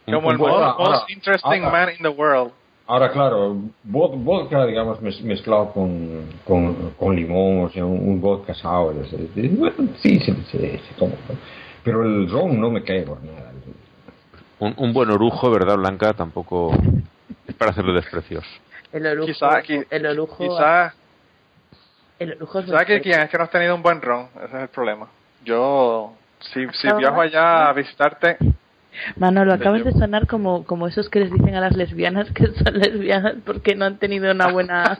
Como 0.05 0.31
el 0.31 0.37
most, 0.37 0.53
ahora- 0.53 0.75
most 0.77 1.09
interesting 1.09 1.63
ahora- 1.65 1.69
man 1.85 1.89
in 1.97 2.01
the 2.03 2.07
world. 2.07 2.51
Ahora, 2.87 3.11
claro, 3.11 3.57
vod- 3.83 4.23
vodka, 4.23 4.65
digamos, 4.65 5.01
mez- 5.01 5.21
mezclado 5.21 5.73
con, 5.73 6.23
con, 6.45 6.91
con 6.97 7.13
limón, 7.13 7.65
o 7.65 7.69
sea, 7.71 7.83
un, 7.85 8.21
vodka 8.21 8.53
sour. 8.53 8.95
o 8.95 9.05
sea, 9.05 9.19
bueno, 9.35 9.75
sí, 10.01 10.17
sí, 10.21 10.33
sí, 10.49 10.57
sí, 10.59 10.79
como, 10.97 11.11
¿no? 11.27 11.35
Pero 11.83 12.03
el 12.05 12.29
ron 12.31 12.57
no 12.59 12.71
me 12.71 12.83
cae 12.83 13.01
por 13.01 13.21
nada. 13.21 13.51
un, 14.59 14.73
un 14.77 14.93
buen 14.93 15.09
orujo, 15.11 15.51
¿verdad, 15.51 15.75
Blanca? 15.75 16.13
Tampoco 16.13 16.71
es 17.47 17.53
para 17.55 17.71
hacerle 17.71 17.91
desprecios. 17.93 18.45
El 18.91 19.05
orujo. 19.05 19.27
Quizá, 19.27 19.61
qui- 19.63 19.85
el 19.89 20.05
orujo. 20.05 20.37
quizá, 20.37 20.93
el 22.19 22.33
orujo 22.33 22.59
es 22.59 22.65
¿sabes 22.67 22.85
que. 22.87 23.01
Kigan? 23.01 23.21
Es 23.21 23.29
que 23.29 23.37
no 23.37 23.43
has 23.43 23.51
tenido 23.51 23.75
un 23.75 23.83
buen 23.83 24.01
ron. 24.01 24.27
Ese 24.43 24.55
es 24.57 24.61
el 24.63 24.67
problema. 24.69 25.07
Yo, 25.45 26.13
si, 26.39 26.65
si 26.73 26.91
viajo 26.97 27.21
allá 27.21 27.69
a 27.69 27.73
visitarte, 27.73 28.37
Manolo, 29.17 29.53
acabas 29.53 29.85
de 29.85 29.91
sonar 29.91 30.25
como, 30.27 30.65
como 30.65 30.87
esos 30.87 31.09
que 31.09 31.19
les 31.19 31.31
dicen 31.31 31.55
a 31.55 31.61
las 31.61 31.75
lesbianas 31.77 32.31
que 32.31 32.47
son 32.63 32.73
lesbianas 32.79 33.35
porque 33.45 33.75
no 33.75 33.85
han 33.85 33.97
tenido 33.97 34.31
una 34.31 34.47
buena... 34.47 34.97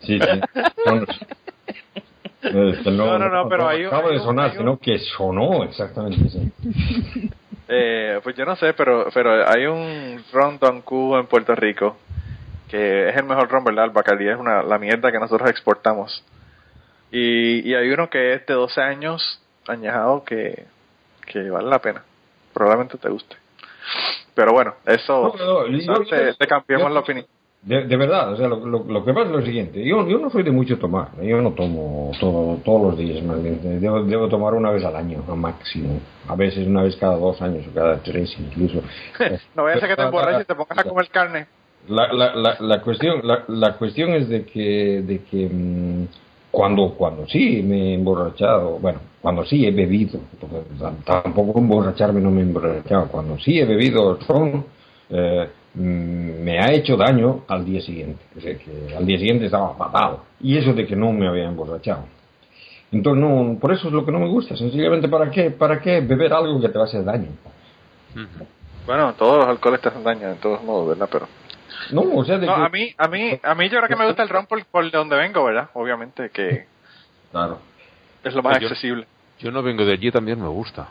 Sí, 0.00 0.18
sí. 0.18 0.40
Son- 0.84 1.06
es 2.42 2.78
que 2.80 2.90
No, 2.90 3.18
no, 3.18 3.28
no, 3.28 3.48
pero 3.48 3.68
hay 3.68 3.82
un- 3.82 3.86
Acaba 3.94 4.10
de 4.10 4.18
sonar, 4.18 4.46
hay 4.50 4.56
un- 4.56 4.58
sino 4.58 4.78
que 4.78 4.98
sonó 4.98 5.62
exactamente 5.64 6.26
así. 6.26 7.30
Eh, 7.70 8.20
pues 8.22 8.36
yo 8.36 8.44
no 8.44 8.56
sé, 8.56 8.74
pero 8.74 9.08
pero 9.14 9.48
hay 9.48 9.66
un 9.66 10.22
ron 10.32 10.58
Don 10.58 10.82
Q 10.82 11.16
en 11.16 11.26
Puerto 11.26 11.54
Rico 11.54 11.96
que 12.70 13.08
es 13.08 13.16
el 13.16 13.24
mejor 13.24 13.48
ron, 13.50 13.64
¿verdad? 13.64 13.86
El 13.86 13.90
Bacardí 13.90 14.28
es 14.28 14.38
una, 14.38 14.62
la 14.62 14.78
mierda 14.78 15.10
que 15.10 15.18
nosotros 15.18 15.50
exportamos. 15.50 16.24
Y, 17.10 17.68
y 17.68 17.74
hay 17.74 17.90
uno 17.90 18.08
que 18.08 18.34
es 18.34 18.46
de 18.46 18.54
12 18.54 18.80
años 18.80 19.42
añejado 19.66 20.24
que, 20.24 20.66
que 21.26 21.50
vale 21.50 21.68
la 21.68 21.80
pena. 21.80 22.04
Probablemente 22.54 22.96
te 22.96 23.08
guste. 23.08 23.36
Pero 24.34 24.52
bueno, 24.52 24.74
eso, 24.86 25.34
No, 25.36 25.66
no, 25.66 26.04
te, 26.04 26.34
te 26.34 26.46
cambiamos 26.46 26.92
la 26.92 27.00
opinión. 27.00 27.26
De, 27.62 27.84
de 27.84 27.96
verdad, 27.96 28.32
o 28.32 28.36
sea, 28.38 28.48
lo, 28.48 28.64
lo, 28.64 28.84
lo 28.84 29.04
que 29.04 29.12
pasa 29.12 29.26
es 29.26 29.32
lo 29.32 29.42
siguiente. 29.42 29.84
Yo, 29.84 30.08
yo 30.08 30.18
no 30.18 30.30
soy 30.30 30.42
de 30.42 30.50
mucho 30.50 30.78
tomar. 30.78 31.08
Yo 31.22 31.42
no 31.42 31.52
tomo 31.52 32.10
todo, 32.18 32.56
todos 32.64 32.82
los 32.82 32.98
días, 32.98 33.22
más 33.22 33.42
bien. 33.42 33.60
Debo, 33.80 34.02
debo 34.02 34.28
tomar 34.28 34.54
una 34.54 34.70
vez 34.70 34.82
al 34.82 34.96
año, 34.96 35.22
a 35.28 35.34
máximo. 35.34 36.00
A 36.26 36.34
veces 36.36 36.66
una 36.66 36.82
vez 36.82 36.96
cada 36.96 37.16
dos 37.16 37.40
años 37.42 37.66
o 37.70 37.74
cada 37.74 37.98
tres 37.98 38.34
incluso. 38.38 38.82
No 39.54 39.64
vaya 39.64 39.84
a 39.84 39.88
que 39.88 39.96
te 39.96 40.02
emborraches 40.02 40.42
y 40.42 40.44
te 40.46 40.54
pongas 40.54 40.78
a 40.78 40.84
comer 40.84 41.08
carne. 41.08 41.46
La, 41.88 42.12
la, 42.12 42.34
la, 42.34 42.56
la 42.60 42.80
cuestión 42.82 43.20
la, 43.24 43.44
la 43.48 43.76
cuestión 43.76 44.10
es 44.10 44.28
de 44.28 44.44
que 44.44 45.02
de 45.02 45.22
que 45.24 45.48
mm, 45.50 46.06
cuando 46.50 46.94
cuando 46.94 47.26
sí 47.26 47.62
me 47.62 47.90
he 47.90 47.94
emborrachado 47.94 48.78
bueno 48.78 49.00
cuando 49.22 49.46
sí 49.46 49.64
he 49.66 49.70
bebido 49.70 50.20
tampoco 51.06 51.58
emborracharme 51.58 52.20
no 52.20 52.30
me 52.30 52.40
he 52.40 52.44
emborrachado 52.44 53.08
cuando 53.08 53.38
sí 53.38 53.58
he 53.58 53.64
bebido 53.64 54.18
ron 54.28 54.66
eh, 55.08 55.48
me 55.74 56.58
ha 56.58 56.72
hecho 56.72 56.96
daño 56.96 57.44
al 57.48 57.64
día 57.64 57.80
siguiente 57.80 58.20
o 58.36 58.40
sea 58.40 58.56
que 58.58 58.94
al 58.96 59.06
día 59.06 59.18
siguiente 59.18 59.46
estaba 59.46 59.74
fatal 59.76 60.18
y 60.40 60.56
eso 60.58 60.72
de 60.72 60.86
que 60.86 60.96
no 60.96 61.12
me 61.12 61.28
había 61.28 61.44
emborrachado 61.44 62.04
entonces 62.90 63.22
no 63.22 63.56
por 63.60 63.72
eso 63.72 63.86
es 63.86 63.92
lo 63.94 64.04
que 64.04 64.10
no 64.10 64.18
me 64.18 64.28
gusta 64.28 64.56
sencillamente 64.56 65.08
para 65.08 65.30
qué 65.30 65.50
para 65.52 65.80
qué 65.80 66.00
beber 66.00 66.32
algo 66.32 66.60
que 66.60 66.68
te 66.68 66.76
va 66.78 66.84
a 66.84 66.88
hacer 66.88 67.04
daño 67.04 67.28
Bueno, 68.86 69.12
todos 69.14 69.38
los 69.38 69.46
alcoholes 69.46 69.80
te 69.80 69.88
hacen 69.88 70.02
daño, 70.02 70.28
de 70.28 70.34
todos 70.36 70.62
modos, 70.64 70.88
¿verdad? 70.88 71.08
Pero 71.12 71.28
no 71.92 72.02
o 72.02 72.24
sea 72.24 72.38
de 72.38 72.46
no, 72.46 72.56
que 72.56 72.62
a 72.62 72.68
mí, 72.68 72.94
a 72.98 73.06
mí, 73.08 73.38
a 73.42 73.54
mí 73.54 73.64
yo 73.68 73.78
creo 73.78 73.88
que 73.88 73.96
me 73.96 74.06
gusta 74.06 74.22
el 74.24 74.28
ron 74.28 74.46
por, 74.46 74.64
por 74.66 74.90
de 74.90 74.96
donde 74.98 75.16
vengo, 75.16 75.44
¿verdad? 75.44 75.70
Obviamente 75.74 76.30
que 76.30 76.66
claro 77.30 77.60
es 78.24 78.34
lo 78.34 78.42
más 78.42 78.58
Yo- 78.58 78.66
accesible. 78.68 79.06
Yo 79.38 79.50
no 79.50 79.62
vengo 79.62 79.84
de 79.86 79.92
allí, 79.94 80.10
también 80.10 80.38
me 80.40 80.48
gusta. 80.48 80.88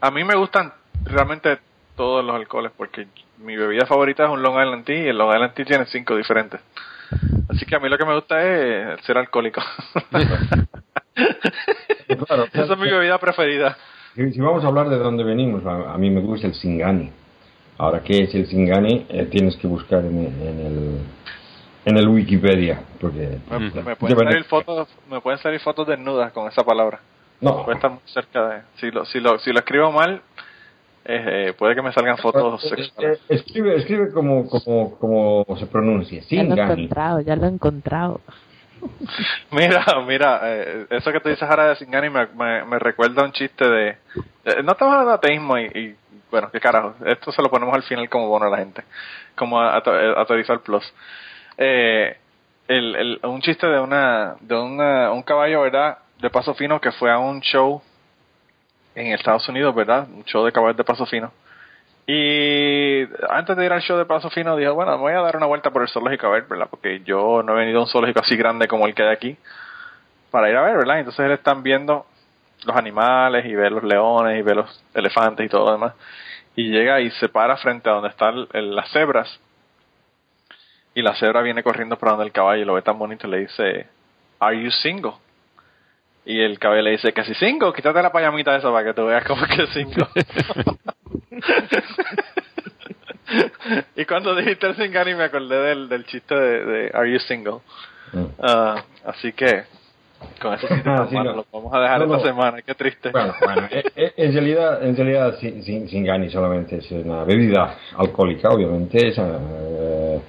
A 0.00 0.10
mí 0.10 0.24
me 0.24 0.34
gustan 0.36 0.72
realmente 1.04 1.58
todos 2.00 2.24
los 2.24 2.34
alcoholes 2.34 2.72
porque 2.74 3.08
mi 3.36 3.56
bebida 3.56 3.84
favorita 3.84 4.24
es 4.24 4.30
un 4.30 4.42
Long 4.42 4.54
Island 4.54 4.86
Tea 4.86 5.04
y 5.04 5.08
el 5.08 5.18
Long 5.18 5.34
Island 5.34 5.52
Tea 5.52 5.66
tiene 5.66 5.84
cinco 5.84 6.16
diferentes. 6.16 6.58
Así 7.50 7.66
que 7.66 7.76
a 7.76 7.78
mí 7.78 7.90
lo 7.90 7.98
que 7.98 8.06
me 8.06 8.14
gusta 8.14 8.42
es 8.42 9.04
ser 9.04 9.18
alcohólico. 9.18 9.60
Claro, 12.26 12.44
Esa 12.52 12.72
es 12.72 12.78
mi 12.78 12.90
bebida 12.90 13.18
preferida. 13.18 13.76
Si, 14.14 14.40
vamos 14.40 14.64
a 14.64 14.68
hablar 14.68 14.88
de 14.88 14.98
dónde 14.98 15.22
venimos, 15.22 15.64
a, 15.64 15.96
mí 15.96 16.10
me 16.10 16.20
gusta 16.20 16.48
el 16.48 16.54
Singani. 16.54 17.12
Ahora, 17.78 18.00
¿qué 18.02 18.24
es 18.24 18.34
el 18.34 18.46
Singani? 18.46 19.06
Eh, 19.08 19.26
tienes 19.26 19.56
que 19.56 19.68
buscar 19.68 20.04
en, 20.04 20.18
en 20.18 20.60
el 20.66 20.98
en 21.84 21.96
el 21.96 22.08
Wikipedia, 22.08 22.82
porque 23.00 23.38
Me, 23.48 23.70
me 23.82 23.96
pueden 23.96 24.18
salir 24.18 24.44
fotos, 24.44 24.88
me 25.08 25.20
pueden 25.20 25.38
salir 25.38 25.60
fotos 25.60 25.86
desnudas 25.86 26.32
con 26.32 26.48
esa 26.48 26.64
palabra. 26.64 27.00
no, 27.40 27.64
Puede 27.64 27.76
estar 27.76 27.90
muy 27.90 28.00
cerca 28.06 28.48
de. 28.48 28.62
Si 28.76 28.90
lo, 28.90 29.04
si 29.04 29.20
lo, 29.20 29.38
si 29.38 29.52
lo 29.52 29.60
escribo 29.60 29.92
mal, 29.92 30.20
eh, 31.04 31.48
eh, 31.48 31.52
puede 31.58 31.74
que 31.74 31.82
me 31.82 31.92
salgan 31.92 32.18
fotos 32.18 32.62
Eh, 32.64 32.68
sexuales. 32.68 33.18
eh, 33.28 33.34
escribe, 33.36 33.76
escribe 33.76 34.12
como, 34.12 34.48
como, 34.48 34.98
como 34.98 35.56
se 35.58 35.66
pronuncia, 35.66 36.20
Ya 36.28 36.42
lo 36.42 36.42
he 36.42 36.56
Singani. 36.56 36.72
encontrado, 36.72 37.20
ya 37.20 37.36
lo 37.36 37.44
he 37.46 37.48
encontrado. 37.48 38.20
Mira, 39.50 39.84
mira, 40.06 40.40
eh, 40.44 40.86
eso 40.90 41.12
que 41.12 41.20
tú 41.20 41.28
dices 41.28 41.48
ahora 41.48 41.68
de 41.68 41.76
Singani 41.76 42.08
me, 42.08 42.26
me, 42.28 42.64
me 42.64 42.78
recuerda 42.78 43.24
un 43.24 43.32
chiste 43.32 43.68
de... 43.68 43.88
eh, 44.44 44.62
no 44.64 44.72
estamos 44.72 44.92
hablando 44.94 45.10
de 45.10 45.14
ateísmo 45.16 45.58
y, 45.58 45.64
y, 45.66 45.96
bueno, 46.30 46.48
qué 46.50 46.60
carajo, 46.60 46.94
esto 47.04 47.32
se 47.32 47.42
lo 47.42 47.50
ponemos 47.50 47.74
al 47.74 47.82
final 47.82 48.08
como 48.08 48.28
bono 48.28 48.46
a 48.46 48.50
la 48.50 48.58
gente, 48.58 48.82
como 49.34 49.60
a, 49.60 49.76
a, 49.76 49.78
a 49.78 50.58
Plus. 50.64 50.94
Eh, 51.58 52.16
el, 52.68 52.94
el, 52.96 53.20
un 53.24 53.40
chiste 53.42 53.66
de 53.66 53.80
una 53.80 54.36
de 54.40 54.54
una, 54.56 55.10
un 55.10 55.22
caballo, 55.24 55.62
¿verdad? 55.62 55.98
De 56.20 56.30
paso 56.30 56.54
fino 56.54 56.80
que 56.80 56.92
fue 56.92 57.10
a 57.10 57.18
un 57.18 57.40
show 57.40 57.82
en 58.94 59.12
Estados 59.12 59.48
Unidos, 59.48 59.74
¿verdad? 59.74 60.08
Un 60.08 60.24
show 60.24 60.44
de 60.44 60.52
caballos 60.52 60.76
de 60.76 60.84
paso 60.84 61.06
fino. 61.06 61.32
Y 62.12 63.06
antes 63.28 63.56
de 63.56 63.64
ir 63.64 63.72
al 63.72 63.82
show 63.82 63.96
de 63.96 64.04
Paso 64.04 64.30
Fino, 64.30 64.56
dijo, 64.56 64.74
bueno, 64.74 64.98
voy 64.98 65.12
a 65.12 65.20
dar 65.20 65.36
una 65.36 65.46
vuelta 65.46 65.70
por 65.70 65.82
el 65.82 65.88
zoológico 65.88 66.26
a 66.26 66.30
ver, 66.30 66.42
¿verdad? 66.42 66.66
Porque 66.68 67.02
yo 67.04 67.40
no 67.44 67.52
he 67.52 67.60
venido 67.60 67.78
a 67.78 67.82
un 67.82 67.88
zoológico 67.88 68.18
así 68.18 68.36
grande 68.36 68.66
como 68.66 68.86
el 68.86 68.96
que 68.96 69.04
hay 69.04 69.10
aquí 69.10 69.36
para 70.32 70.50
ir 70.50 70.56
a 70.56 70.62
ver, 70.62 70.76
¿verdad? 70.76 70.98
Entonces 70.98 71.24
él 71.24 71.30
están 71.30 71.62
viendo 71.62 72.06
los 72.64 72.76
animales 72.76 73.46
y 73.46 73.54
ve 73.54 73.70
los 73.70 73.84
leones 73.84 74.40
y 74.40 74.42
ve 74.42 74.56
los 74.56 74.84
elefantes 74.92 75.46
y 75.46 75.48
todo 75.48 75.66
lo 75.66 75.72
demás. 75.72 75.94
Y 76.56 76.70
llega 76.70 77.00
y 77.00 77.12
se 77.12 77.28
para 77.28 77.56
frente 77.58 77.88
a 77.88 77.92
donde 77.92 78.08
están 78.08 78.48
las 78.52 78.90
cebras. 78.90 79.40
Y 80.94 81.02
la 81.02 81.14
cebra 81.14 81.42
viene 81.42 81.62
corriendo 81.62 81.96
para 81.96 82.12
donde 82.12 82.26
el 82.26 82.32
caballo 82.32 82.62
y 82.62 82.64
lo 82.64 82.74
ve 82.74 82.82
tan 82.82 82.98
bonito 82.98 83.28
y 83.28 83.30
le 83.30 83.38
dice, 83.38 83.86
¿Are 84.40 84.60
you 84.60 84.72
single? 84.72 85.12
Y 86.26 86.40
el 86.40 86.58
caballo 86.58 86.82
le 86.82 86.90
dice, 86.92 87.12
que 87.12 87.24
si 87.24 87.34
single, 87.34 87.72
quítate 87.74 88.02
la 88.02 88.12
payamita 88.12 88.54
esa 88.56 88.70
para 88.70 88.84
que 88.86 88.94
tú 88.94 89.06
veas 89.06 89.24
cómo 89.24 89.42
que 89.46 89.62
es 89.62 89.70
single. 89.74 90.06
y 93.96 94.04
cuando 94.04 94.34
dijiste 94.34 94.66
el 94.66 94.76
Singani 94.76 95.14
me 95.14 95.24
acordé 95.24 95.56
del, 95.62 95.88
del 95.88 96.04
chiste 96.06 96.34
de, 96.34 96.64
de 96.64 96.90
Are 96.94 97.10
You 97.10 97.18
Single? 97.20 97.58
Mm. 98.12 98.24
Ah, 98.40 98.84
así 99.06 99.32
que 99.32 99.62
con 100.42 100.58
chiste 100.58 100.74
Ah, 100.84 101.06
sí, 101.08 101.14
no. 101.14 101.24
lo 101.32 101.46
vamos 101.52 101.72
a 101.72 101.80
dejar 101.80 101.98
No, 102.00 102.04
esta 102.06 102.16
no. 102.18 102.22
semana, 102.24 102.62
qué 102.62 102.74
triste. 102.74 103.10
Bueno, 103.10 103.34
bueno, 103.40 103.68
eh, 103.70 103.84
eh, 103.96 104.12
en 104.16 104.32
realidad, 104.32 104.82
en 104.84 104.96
realidad 104.96 105.36
Sin- 105.38 105.62
Sin- 105.62 105.88
Singani 105.88 106.28
solamente 106.30 106.76
es 106.76 106.90
una 106.90 107.24
bebida 107.24 107.76
alcohólica, 107.96 108.50
obviamente. 108.50 109.08
Es, 109.08 109.16
eh, 109.18 110.20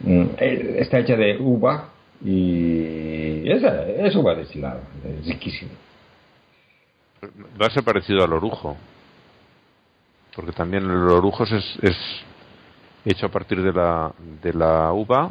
mm, 0.00 0.24
eh, 0.38 0.74
está 0.80 0.98
hecha 0.98 1.16
de 1.16 1.36
uva 1.38 1.88
y 2.24 3.50
es, 3.50 3.62
es 3.62 4.14
uva 4.16 4.34
destilada, 4.34 4.80
es 5.04 5.26
riquísimo. 5.26 5.72
Va 7.60 7.66
a 7.66 7.70
ser 7.70 7.84
parecido 7.84 8.24
al 8.24 8.32
orujo. 8.32 8.76
Porque 10.34 10.52
también 10.52 10.84
el 10.84 11.08
orujo 11.10 11.44
es, 11.44 11.52
es 11.82 11.96
hecho 13.04 13.26
a 13.26 13.28
partir 13.28 13.62
de 13.62 13.72
la, 13.72 14.12
de 14.42 14.52
la 14.54 14.92
uva. 14.92 15.30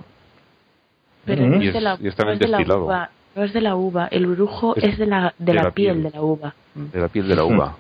Pero 1.26 1.44
Ujú. 1.44 1.52
no 1.56 1.64
Y 1.64 1.68
es 1.68 1.74
de 1.74 1.78
es- 1.80 1.84
la, 1.84 1.98
y 2.00 2.08
está 2.08 2.24
no 2.24 2.30
bien 2.32 2.34
es 2.36 2.40
de 2.40 2.48
la 2.48 2.58
destilado. 2.58 2.86
uva. 2.86 3.10
No 3.36 3.44
es 3.44 3.54
de 3.54 3.62
la 3.62 3.76
uva. 3.76 4.08
El 4.12 4.28
brujo 4.28 4.76
Es 4.76 4.84
es, 4.84 4.98
de 4.98 5.06
la, 5.06 5.34
de, 5.38 5.46
de 5.46 5.54
la, 5.54 5.64
la 5.64 5.72
piel, 5.72 5.94
piel. 5.94 6.04
de 6.04 6.12
la 6.12 6.22
uva. 6.22 6.54
De 6.76 7.00
la 7.00 7.08
piel 7.08 7.28
de 7.28 7.36
la 7.36 7.44
uva. 7.46 7.76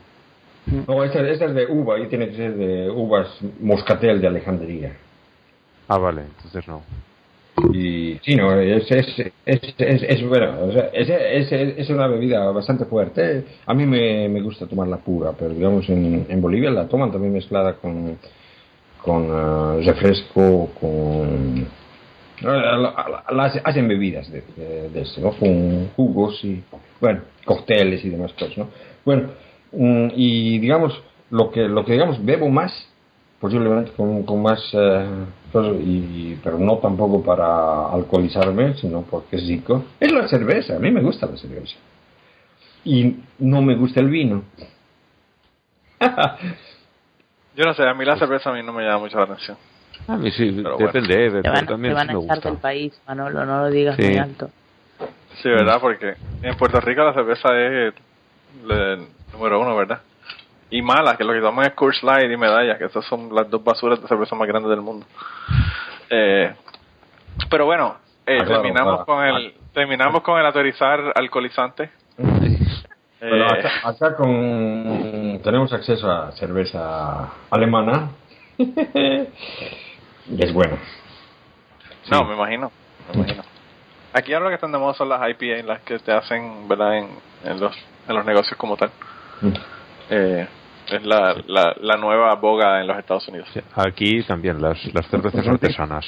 No, 0.87 1.03
esta, 1.03 1.19
esta 1.27 1.45
es 1.45 1.53
de 1.55 1.65
uva 1.67 1.99
y 1.99 2.07
tiene 2.07 2.29
que 2.29 2.35
ser 2.35 2.55
de 2.55 2.89
uvas 2.89 3.27
moscatel 3.59 4.21
de 4.21 4.27
Alejandría. 4.27 4.95
Ah, 5.87 5.97
vale, 5.97 6.21
entonces 6.21 6.67
no. 6.67 6.81
Y 7.73 8.17
sí, 8.23 8.35
no, 8.35 8.53
es, 8.59 8.89
es, 8.91 9.07
es, 9.45 9.61
es, 9.77 10.27
bueno, 10.27 10.53
o 10.63 10.71
sea, 10.71 10.89
es, 10.93 11.09
es, 11.09 11.51
es 11.51 11.89
una 11.89 12.07
bebida 12.07 12.49
bastante 12.51 12.85
fuerte. 12.85 13.43
A 13.65 13.73
mí 13.73 13.85
me, 13.85 14.29
me 14.29 14.41
gusta 14.41 14.67
tomarla 14.67 14.97
pura, 14.97 15.33
pero 15.37 15.53
digamos 15.53 15.87
en, 15.89 16.25
en 16.29 16.41
Bolivia 16.41 16.71
la 16.71 16.87
toman 16.87 17.11
también 17.11 17.33
mezclada 17.33 17.73
con, 17.73 18.17
con 19.03 19.25
eh, 19.25 19.83
refresco, 19.85 20.69
con... 20.79 21.67
eh, 22.41 23.61
hacen 23.63 23.87
bebidas 23.87 24.31
de, 24.31 24.43
de, 24.55 24.89
de 24.89 25.05
¿no? 25.21 25.31
Con 25.31 25.89
jugos 25.95 26.43
y, 26.43 26.63
bueno, 26.99 27.21
cócteles 27.45 28.03
y 28.05 28.09
demás 28.09 28.33
cosas, 28.33 28.57
¿no? 28.57 28.69
Bueno, 29.05 29.29
mm, 29.71 30.07
y 30.15 30.59
digamos, 30.59 30.99
lo 31.29 31.51
que, 31.51 31.61
lo 31.61 31.83
que 31.85 31.93
digamos, 31.93 32.23
bebo 32.23 32.49
más, 32.49 32.71
posiblemente 33.39 33.91
con, 33.91 34.23
con 34.23 34.41
más, 34.41 34.59
eh, 34.73 35.05
cosas, 35.51 35.75
y, 35.81 36.39
pero 36.43 36.57
no 36.57 36.77
tampoco 36.77 37.23
para 37.23 37.89
alcoholizarme, 37.91 38.75
sino 38.75 39.01
porque 39.03 39.35
es 39.37 39.47
rico, 39.47 39.83
es 39.99 40.11
la 40.11 40.27
cerveza, 40.27 40.75
a 40.75 40.79
mí 40.79 40.91
me 40.91 41.01
gusta 41.01 41.27
la 41.27 41.37
cerveza. 41.37 41.75
Y 42.83 43.15
no 43.39 43.61
me 43.61 43.75
gusta 43.75 43.99
el 43.99 44.09
vino. 44.09 44.43
Yo 47.55 47.65
no 47.65 47.73
sé, 47.73 47.83
a 47.87 47.93
mí 47.93 48.05
la 48.05 48.17
cerveza 48.17 48.49
a 48.49 48.53
mí 48.53 48.63
no 48.63 48.73
me 48.73 48.83
llama 48.83 48.99
mucho 48.99 49.17
la 49.17 49.23
atención. 49.25 49.57
A 50.07 50.17
mí 50.17 50.31
sí, 50.31 50.51
Pero 50.63 50.75
bueno. 50.77 50.87
depende, 50.87 51.25
eh, 51.25 51.29
Te 51.31 51.41
pero 51.41 51.53
van, 51.53 51.67
también 51.67 51.93
te 51.93 51.95
van 51.95 52.07
sí 52.07 52.09
a 52.09 52.17
me 52.17 52.23
echar 52.23 52.35
gusta. 52.37 52.49
del 52.49 52.57
país, 52.59 53.01
Manolo, 53.07 53.45
no 53.45 53.59
lo 53.59 53.69
digas 53.69 53.95
Sí. 53.97 54.03
muy 54.03 54.17
alto. 54.17 54.49
Sí, 55.41 55.49
¿verdad? 55.49 55.79
Porque 55.79 56.15
en 56.41 56.55
Puerto 56.55 56.79
Rico 56.81 57.03
la 57.03 57.13
cerveza 57.13 57.49
es 57.59 57.93
el 58.67 59.07
número 59.33 59.59
uno, 59.61 59.75
¿verdad? 59.75 60.01
Y 60.71 60.81
mala, 60.81 61.17
que 61.17 61.23
lo 61.23 61.33
que 61.33 61.41
toman 61.41 61.65
es 61.67 61.73
Coors 61.73 62.01
Light 62.03 62.31
y 62.31 62.37
Medalla, 62.37 62.77
que 62.77 62.85
esas 62.85 63.05
son 63.05 63.33
las 63.35 63.49
dos 63.49 63.63
basuras 63.63 64.01
de 64.01 64.07
cerveza 64.07 64.35
más 64.35 64.47
grandes 64.47 64.69
del 64.69 64.81
mundo. 64.81 65.05
Eh, 66.09 66.53
pero 67.49 67.65
bueno, 67.65 67.97
eh, 68.25 68.37
Ah, 68.39 68.45
claro, 68.45 68.61
terminamos 68.61 68.93
claro. 68.93 69.05
con 69.05 69.25
el 69.25 69.53
terminamos 69.73 70.21
con 70.21 70.39
el 70.39 70.45
autorizar 70.45 71.13
alcoholizante. 71.15 71.89
Pero 73.19 73.45
Eh, 73.45 73.45
acá, 73.45 73.71
acá 73.89 74.15
con 74.15 75.39
tenemos 75.43 75.71
acceso 75.73 76.09
a 76.09 76.31
cerveza 76.31 77.29
alemana 77.49 78.09
y 78.57 78.63
es 80.39 80.53
bueno. 80.53 80.77
No, 82.09 82.23
me 82.25 82.33
imagino, 82.35 82.71
me 83.09 83.19
imagino. 83.19 83.43
Aquí 84.13 84.33
ahora 84.33 84.45
lo 84.45 84.49
que 84.49 84.55
están 84.55 84.71
de 84.71 84.77
moda 84.77 84.93
son 84.95 85.07
las 85.09 85.21
IPA, 85.29 85.63
las 85.67 85.81
que 85.81 85.99
te 85.99 86.11
hacen, 86.11 86.67
¿verdad? 86.67 86.97
En, 86.97 87.09
en 87.45 87.59
los 87.59 87.75
en 88.07 88.15
los 88.15 88.25
negocios 88.25 88.57
como 88.57 88.75
tal. 88.75 88.89
Mm. 89.41 89.53
Eh, 90.09 90.47
es 90.89 91.05
la, 91.05 91.35
la, 91.47 91.75
la 91.81 91.97
nueva 91.97 92.33
boga 92.35 92.81
en 92.81 92.87
los 92.87 92.97
Estados 92.97 93.27
Unidos. 93.27 93.47
Sí, 93.53 93.59
Aquí 93.75 94.23
también 94.23 94.61
las, 94.61 94.77
las 94.93 95.07
cervezas 95.07 95.47
artesanas. 95.47 96.05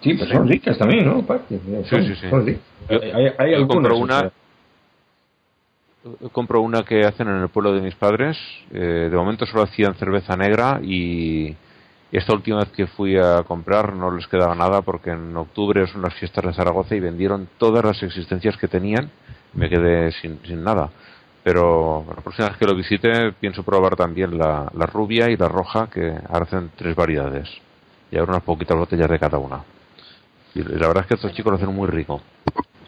Sí, 0.00 0.14
pues 0.14 0.28
son 0.30 0.48
ricas 0.48 0.76
también, 0.78 1.04
¿no? 1.06 1.20
Aparte, 1.20 1.58
son- 1.88 2.04
sí, 2.04 2.14
sí. 2.16 2.28
son 2.30 2.44
ricas. 2.46 2.62
Yo- 2.90 3.00
hay, 3.02 3.26
hay 3.38 3.54
algunas, 3.54 3.68
compro 3.68 3.94
o 3.94 3.98
una- 3.98 4.20
sea, 4.20 4.30
Compro 6.32 6.60
una 6.62 6.82
que 6.82 7.02
hacen 7.04 7.28
en 7.28 7.42
el 7.42 7.48
pueblo 7.48 7.72
de 7.72 7.80
mis 7.80 7.94
padres. 7.94 8.36
eh, 8.72 9.08
de 9.10 9.16
momento 9.16 9.46
solo 9.46 9.62
hacían 9.62 9.94
cerveza 9.94 10.36
negra 10.36 10.80
y 10.82 11.54
esta 12.10 12.32
última 12.34 12.58
vez 12.58 12.70
que 12.70 12.88
fui 12.88 13.16
a 13.16 13.44
comprar 13.44 13.94
no 13.94 14.10
les 14.10 14.26
quedaba 14.26 14.54
nada 14.56 14.82
porque 14.82 15.10
en 15.10 15.36
octubre 15.36 15.86
son 15.86 16.02
las 16.02 16.14
fiestas 16.14 16.44
de 16.44 16.52
Zaragoza 16.54 16.96
y 16.96 17.00
vendieron 17.00 17.48
todas 17.56 17.84
las 17.84 18.02
existencias 18.02 18.56
que 18.56 18.66
tenían. 18.66 19.10
Me 19.54 19.68
quedé 19.68 20.10
sin, 20.12 20.40
sin 20.44 20.64
nada. 20.64 20.90
Pero 21.44 22.04
la 22.08 22.22
próxima 22.22 22.48
vez 22.48 22.56
que 22.56 22.66
lo 22.66 22.74
visite 22.74 23.32
pienso 23.32 23.62
probar 23.64 23.96
también 23.96 24.38
la, 24.38 24.70
la 24.74 24.86
rubia 24.86 25.28
y 25.28 25.36
la 25.36 25.48
roja 25.48 25.88
que 25.90 26.12
ahora 26.28 26.44
hacen 26.44 26.70
tres 26.76 26.94
variedades. 26.94 27.48
Y 28.10 28.18
ahora 28.18 28.32
unas 28.32 28.42
poquitas 28.44 28.76
botellas 28.76 29.08
de 29.08 29.18
cada 29.18 29.38
una. 29.38 29.60
Y 30.54 30.62
la 30.62 30.86
verdad 30.88 31.02
es 31.02 31.06
que 31.06 31.14
estos 31.14 31.32
chicos 31.32 31.50
lo 31.50 31.56
hacen 31.56 31.74
muy 31.74 31.88
rico. 31.88 32.20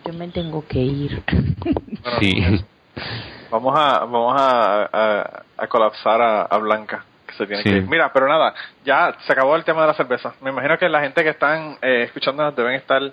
Yo 0.05 0.13
me 0.13 0.29
tengo 0.29 0.65
que 0.69 0.79
ir. 0.79 1.23
Bueno, 2.03 2.19
Sí. 2.21 2.65
Vamos 3.51 3.75
a 3.79 4.01
vamos 4.01 4.35
a, 4.41 4.89
a, 4.93 5.43
a 5.57 5.67
colapsar 5.67 6.21
a, 6.21 6.43
a 6.43 6.59
Blanca, 6.59 7.05
que 7.27 7.35
se 7.35 7.47
tiene 7.47 7.63
Sí. 7.63 7.71
que 7.71 7.77
ir. 7.79 7.89
Mira, 7.89 8.13
pero 8.13 8.29
nada, 8.29 8.55
ya 8.85 9.15
se 9.27 9.33
acabó 9.33 9.57
el 9.57 9.65
tema 9.65 9.81
de 9.83 9.87
la 9.89 9.95
cerveza. 9.95 10.35
Me 10.43 10.51
imagino 10.51 10.77
que 10.79 10.89
la 10.89 11.01
gente 11.01 11.23
que 11.23 11.31
están 11.31 11.77
eh, 11.83 12.03
escuchándonos 12.05 12.55
deben 12.55 12.75
estar 12.75 13.03
eh, 13.03 13.13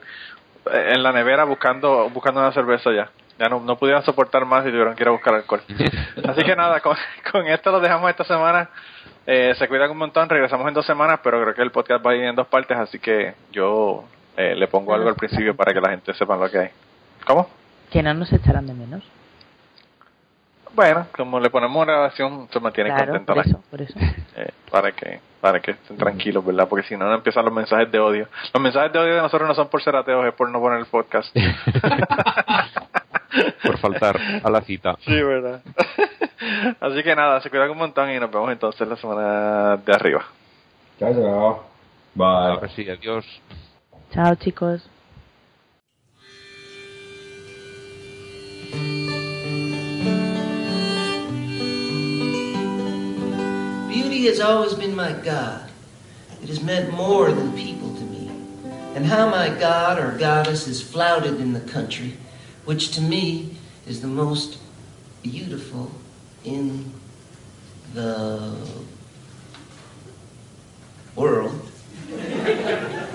en 0.94 1.02
la 1.04 1.12
nevera 1.14 1.46
buscando 1.46 2.10
buscando 2.10 2.42
una 2.42 2.52
cerveza 2.52 2.92
ya. 2.92 3.10
Ya 3.42 3.50
no, 3.50 3.60
no 3.60 3.76
pudieron 3.76 4.04
soportar 4.04 4.46
más 4.46 4.64
y 4.68 4.70
tuvieron 4.70 4.96
que 4.96 5.02
ir 5.02 5.08
a 5.08 5.12
buscar 5.14 5.34
alcohol. 5.34 5.64
Así 6.30 6.44
que 6.44 6.56
nada, 6.56 6.80
con, 6.80 6.96
con 7.32 7.48
esto 7.48 7.72
lo 7.72 7.80
dejamos 7.80 8.08
esta 8.12 8.24
semana. 8.24 8.70
Eh, 9.26 9.56
se 9.58 9.68
cuidan 9.68 9.90
un 9.90 9.98
montón, 9.98 10.30
regresamos 10.30 10.68
en 10.68 10.76
dos 10.76 10.86
semanas, 10.86 11.22
pero 11.24 11.42
creo 11.42 11.56
que 11.56 11.64
el 11.64 11.72
podcast 11.72 12.06
va 12.06 12.12
a 12.12 12.16
ir 12.16 12.24
en 12.26 12.36
dos 12.36 12.46
partes, 12.46 12.78
así 12.78 13.00
que 13.00 13.34
yo 13.52 14.04
eh, 14.38 14.54
le 14.56 14.68
pongo 14.68 14.94
algo 14.94 15.10
al 15.10 15.16
principio 15.16 15.56
para 15.56 15.74
que 15.74 15.82
la 15.82 15.90
gente 15.90 16.14
sepa 16.14 16.38
lo 16.38 16.52
que 16.52 16.60
hay. 16.60 16.70
¿Cómo? 17.26 17.50
Que 17.90 18.04
no 18.04 18.14
nos 18.14 18.32
echarán 18.32 18.68
de 18.68 18.76
menos. 18.76 19.04
Bueno, 20.76 21.08
como 21.16 21.40
le 21.40 21.50
ponemos 21.50 21.86
grabación, 21.86 22.48
se 22.52 22.60
mantiene 22.60 22.92
Claro, 22.92 23.06
contento 23.06 23.34
por 23.34 23.38
la 23.38 23.50
eso, 23.50 23.64
por 23.72 23.82
eso. 23.82 24.00
eh, 24.36 24.52
para 24.70 24.92
que 24.92 25.20
para 25.42 25.60
que 25.60 25.72
estén 25.72 25.98
tranquilos, 25.98 26.46
¿verdad? 26.46 26.68
Porque 26.70 26.88
si 26.88 26.96
no, 26.96 27.06
no 27.06 27.16
empiezan 27.16 27.44
los 27.44 27.54
mensajes 27.54 27.92
de 27.92 28.00
odio. 28.00 28.28
Los 28.54 28.62
mensajes 28.62 28.94
de 28.94 29.00
odio 29.00 29.16
de 29.16 29.22
nosotros 29.22 29.48
no 29.48 29.56
son 29.56 29.68
por 29.70 29.82
ser 29.82 29.96
ateos, 29.96 30.28
es 30.28 30.34
por 30.36 30.48
no 30.50 30.60
poner 30.60 30.80
el 30.80 30.86
podcast. 30.86 31.36
Por 33.64 33.78
faltar 33.78 34.20
a 34.44 34.50
la 34.50 34.62
cita. 34.62 34.98
sí, 35.06 35.22
¿verdad? 35.22 35.62
Así 36.80 37.04
que 37.04 37.16
nada, 37.16 37.40
se 37.42 37.50
cuidan 37.50 37.70
un 37.70 37.78
montón 37.78 38.10
y 38.10 38.20
nos 38.20 38.32
vemos 38.32 38.52
entonces 38.52 38.88
la 38.88 38.96
semana 38.98 39.78
de 39.78 39.94
arriba. 39.94 40.26
Chao, 41.00 41.14
chao. 41.14 41.64
Bye. 42.16 42.26
Ahora 42.26 42.70
sí, 42.70 42.90
adiós. 42.90 43.26
Chao, 44.14 44.36
chicos. 44.36 44.82
Beauty 53.90 54.26
has 54.28 54.40
always 54.40 54.74
been 54.74 54.96
my 54.96 55.14
God. 55.14 55.70
It 56.42 56.50
has 56.50 56.62
meant 56.64 56.94
more 56.94 57.32
than 57.32 57.54
people 57.54 57.94
to 57.96 58.02
me. 58.04 58.30
And 58.96 59.06
how 59.06 59.30
my 59.30 59.50
God 59.50 60.00
or 60.00 60.18
goddess 60.18 60.68
is 60.68 60.82
flouted 60.82 61.40
in 61.40 61.54
the 61.54 61.62
country, 61.62 62.18
which 62.66 62.92
to 62.94 63.02
me 63.02 63.56
is 63.88 64.02
the 64.02 64.08
most 64.08 64.58
beautiful 65.24 65.92
in 66.44 66.92
the 67.94 68.56
world. 71.16 71.70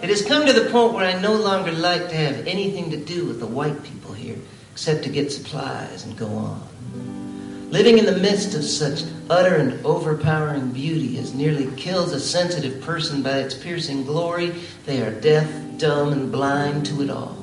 It 0.00 0.10
has 0.10 0.24
come 0.24 0.46
to 0.46 0.52
the 0.52 0.70
point 0.70 0.92
where 0.92 1.04
I 1.04 1.20
no 1.20 1.34
longer 1.34 1.72
like 1.72 2.08
to 2.10 2.14
have 2.14 2.46
anything 2.46 2.88
to 2.92 2.96
do 2.96 3.26
with 3.26 3.40
the 3.40 3.48
white 3.48 3.82
people 3.82 4.12
here, 4.12 4.36
except 4.70 5.02
to 5.02 5.10
get 5.10 5.32
supplies 5.32 6.04
and 6.04 6.16
go 6.16 6.28
on. 6.28 7.68
Living 7.70 7.98
in 7.98 8.06
the 8.06 8.16
midst 8.16 8.54
of 8.54 8.62
such 8.62 9.02
utter 9.28 9.56
and 9.56 9.84
overpowering 9.84 10.70
beauty 10.70 11.18
as 11.18 11.34
nearly 11.34 11.68
kills 11.76 12.12
a 12.12 12.20
sensitive 12.20 12.80
person 12.80 13.22
by 13.22 13.38
its 13.38 13.54
piercing 13.54 14.04
glory. 14.04 14.54
They 14.86 15.02
are 15.02 15.10
deaf, 15.10 15.50
dumb, 15.78 16.12
and 16.12 16.30
blind 16.30 16.86
to 16.86 17.02
it 17.02 17.10
all. 17.10 17.36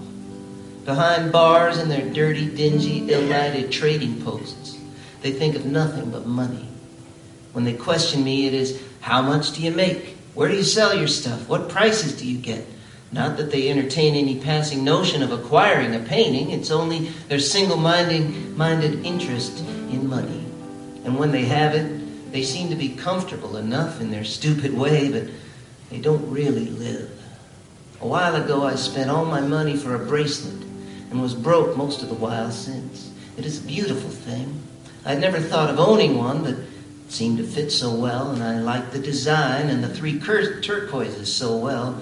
Behind 0.85 1.31
bars 1.31 1.77
and 1.77 1.89
their 1.89 2.07
dirty, 2.13 2.47
dingy, 2.55 3.09
ill-lighted 3.09 3.71
trading 3.71 4.21
posts, 4.21 4.77
they 5.21 5.31
think 5.31 5.55
of 5.55 5.65
nothing 5.65 6.11
but 6.11 6.27
money. 6.27 6.69
When 7.53 7.65
they 7.65 7.73
question 7.73 8.23
me, 8.23 8.45
it 8.45 8.53
is, 8.53 8.79
how 9.01 9.23
much 9.23 9.53
do 9.53 9.63
you 9.63 9.71
make? 9.71 10.15
Where 10.35 10.47
do 10.47 10.55
you 10.55 10.63
sell 10.63 10.95
your 10.95 11.07
stuff? 11.07 11.49
What 11.49 11.69
prices 11.69 12.15
do 12.15 12.27
you 12.27 12.37
get? 12.37 12.67
Not 13.11 13.37
that 13.37 13.49
they 13.49 13.69
entertain 13.69 14.13
any 14.15 14.39
passing 14.39 14.83
notion 14.83 15.23
of 15.23 15.31
acquiring 15.31 15.95
a 15.95 15.99
painting, 15.99 16.51
it's 16.51 16.69
only 16.69 17.07
their 17.29 17.39
single 17.39 17.77
minded 17.77 19.05
interest 19.05 19.59
in 19.89 20.07
money. 20.07 20.45
And 21.05 21.17
when 21.17 21.31
they 21.31 21.45
have 21.45 21.73
it, 21.73 22.31
they 22.31 22.43
seem 22.43 22.69
to 22.69 22.75
be 22.75 22.89
comfortable 22.89 23.57
enough 23.57 24.01
in 24.01 24.11
their 24.11 24.25
stupid 24.25 24.73
way, 24.73 25.09
but 25.09 25.31
they 25.89 25.99
don't 25.99 26.29
really 26.29 26.65
live. 26.65 27.09
A 28.01 28.07
while 28.07 28.35
ago, 28.35 28.65
I 28.65 28.75
spent 28.75 29.09
all 29.09 29.25
my 29.25 29.39
money 29.39 29.77
for 29.77 29.95
a 29.95 30.05
bracelet 30.05 30.64
and 31.15 31.23
was 31.23 31.33
broke 31.33 31.77
most 31.77 32.03
of 32.03 32.09
the 32.09 32.15
while 32.15 32.51
since. 32.51 33.09
It 33.37 33.45
is 33.45 33.63
a 33.63 33.65
beautiful 33.65 34.09
thing. 34.09 34.61
I'd 35.05 35.21
never 35.21 35.39
thought 35.39 35.69
of 35.69 35.79
owning 35.79 36.17
one, 36.17 36.43
but 36.43 36.55
it 36.55 36.65
seemed 37.07 37.37
to 37.37 37.45
fit 37.45 37.71
so 37.71 37.95
well, 37.95 38.31
and 38.31 38.43
I 38.43 38.59
liked 38.59 38.91
the 38.91 38.99
design 38.99 39.69
and 39.69 39.81
the 39.81 39.87
three 39.87 40.19
cur- 40.19 40.59
turquoises 40.59 41.33
so 41.33 41.55
well 41.55 42.01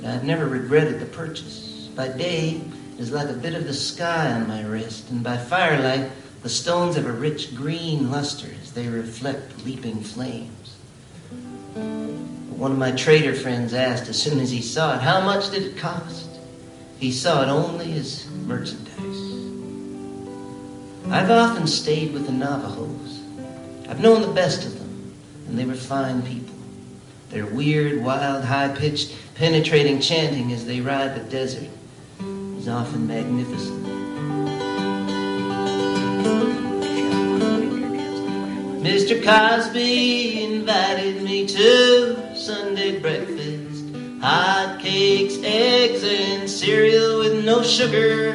that 0.00 0.12
I've 0.12 0.24
never 0.24 0.46
regretted 0.46 0.98
the 0.98 1.06
purchase. 1.06 1.88
By 1.94 2.08
day, 2.08 2.60
it 2.94 3.00
is 3.00 3.12
like 3.12 3.28
a 3.28 3.34
bit 3.34 3.54
of 3.54 3.64
the 3.64 3.72
sky 3.72 4.32
on 4.32 4.48
my 4.48 4.62
wrist, 4.62 5.08
and 5.10 5.22
by 5.22 5.36
firelight, 5.36 6.10
the 6.42 6.48
stones 6.48 6.96
have 6.96 7.06
a 7.06 7.12
rich 7.12 7.54
green 7.54 8.10
luster 8.10 8.48
as 8.60 8.72
they 8.72 8.88
reflect 8.88 9.64
leaping 9.64 10.00
flames. 10.00 10.74
But 11.74 12.58
one 12.58 12.72
of 12.72 12.78
my 12.78 12.90
trader 12.90 13.34
friends 13.34 13.72
asked 13.72 14.08
as 14.08 14.20
soon 14.20 14.40
as 14.40 14.50
he 14.50 14.62
saw 14.62 14.96
it, 14.96 15.00
How 15.00 15.20
much 15.20 15.52
did 15.52 15.62
it 15.62 15.76
cost? 15.76 16.31
He 17.02 17.10
saw 17.10 17.42
it 17.42 17.48
only 17.48 17.98
as 17.98 18.30
merchandise. 18.46 18.86
I've 21.10 21.32
often 21.32 21.66
stayed 21.66 22.12
with 22.12 22.26
the 22.26 22.32
Navajos. 22.32 23.20
I've 23.88 23.98
known 23.98 24.22
the 24.22 24.28
best 24.28 24.64
of 24.64 24.78
them, 24.78 25.12
and 25.48 25.58
they 25.58 25.64
were 25.64 25.74
fine 25.74 26.22
people. 26.22 26.54
Their 27.30 27.46
weird, 27.46 28.04
wild, 28.04 28.44
high-pitched, 28.44 29.16
penetrating 29.34 30.00
chanting 30.00 30.52
as 30.52 30.64
they 30.64 30.80
ride 30.80 31.16
the 31.16 31.28
desert 31.28 31.68
is 32.56 32.68
often 32.68 33.08
magnificent. 33.08 33.84
Mr. 38.80 39.20
Cosby 39.20 40.44
invited 40.44 41.20
me 41.24 41.48
to 41.48 42.36
Sunday 42.36 43.00
breakfast. 43.00 43.71
Hot 44.22 44.78
cakes, 44.78 45.36
eggs, 45.42 46.04
and 46.04 46.48
cereal 46.48 47.18
with 47.18 47.44
no 47.44 47.60
sugar. 47.64 48.34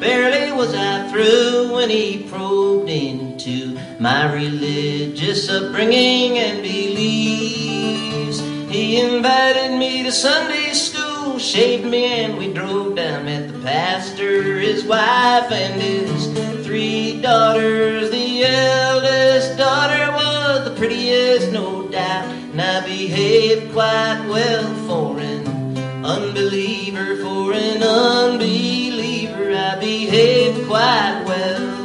Barely 0.00 0.50
was 0.50 0.74
I 0.74 1.08
through 1.08 1.72
when 1.72 1.88
he 1.88 2.24
probed 2.28 2.88
into 2.90 3.78
my 4.00 4.32
religious 4.34 5.48
upbringing 5.48 6.36
and 6.36 6.60
beliefs. 6.64 8.40
He 8.74 9.00
invited 9.00 9.78
me 9.78 10.02
to 10.02 10.10
Sunday 10.10 10.72
school, 10.72 11.38
shaved 11.38 11.84
me, 11.84 12.06
and 12.24 12.36
we 12.36 12.52
drove 12.52 12.96
down. 12.96 13.26
Met 13.26 13.52
the 13.52 13.58
pastor, 13.60 14.58
his 14.58 14.84
wife, 14.84 15.52
and 15.52 15.80
his 15.80 16.66
three 16.66 17.22
daughters. 17.22 18.10
The 18.10 18.46
eldest 18.46 19.56
daughter 19.56 20.10
was 20.10 20.64
the 20.64 20.74
prettiest, 20.74 21.52
no 21.52 21.86
doubt, 21.86 22.39
and 22.60 22.84
I 22.84 22.86
behaved 22.86 23.72
quite 23.72 24.26
well 24.28 24.74
for 24.86 25.18
an 25.18 26.04
unbeliever, 26.04 27.16
for 27.22 27.52
an 27.52 27.82
unbeliever. 27.82 29.54
I 29.54 29.78
behaved 29.80 30.66
quite 30.66 31.24
well. 31.26 31.76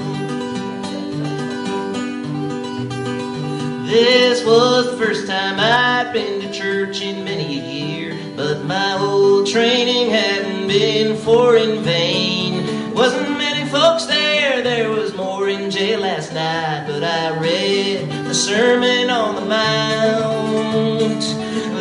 This 3.86 4.44
was 4.44 4.92
the 4.92 4.98
first 4.98 5.28
time 5.28 5.60
I'd 5.60 6.12
been 6.12 6.42
to 6.42 6.52
church 6.52 7.02
in 7.02 7.24
many 7.24 7.60
a 7.60 7.64
year, 7.64 8.20
but 8.36 8.66
my 8.66 8.98
old 8.98 9.48
training 9.48 10.10
hadn't 10.10 10.68
been 10.68 11.16
for 11.16 11.56
in 11.56 11.84
vain. 11.84 12.94
Wasn't 12.94 13.30
many 13.38 13.70
folks 13.70 14.06
there, 14.06 14.62
there 14.62 14.90
was 14.90 15.14
more 15.16 15.48
in 15.48 15.72
jail 15.72 16.02
last 16.02 16.34
night, 16.34 16.86
but 16.88 17.04
I 17.04 17.38
read 17.40 18.10
the 18.26 18.34
Sermon 18.34 19.10
on 19.10 19.36
the 19.36 19.46
Mount. 19.46 20.35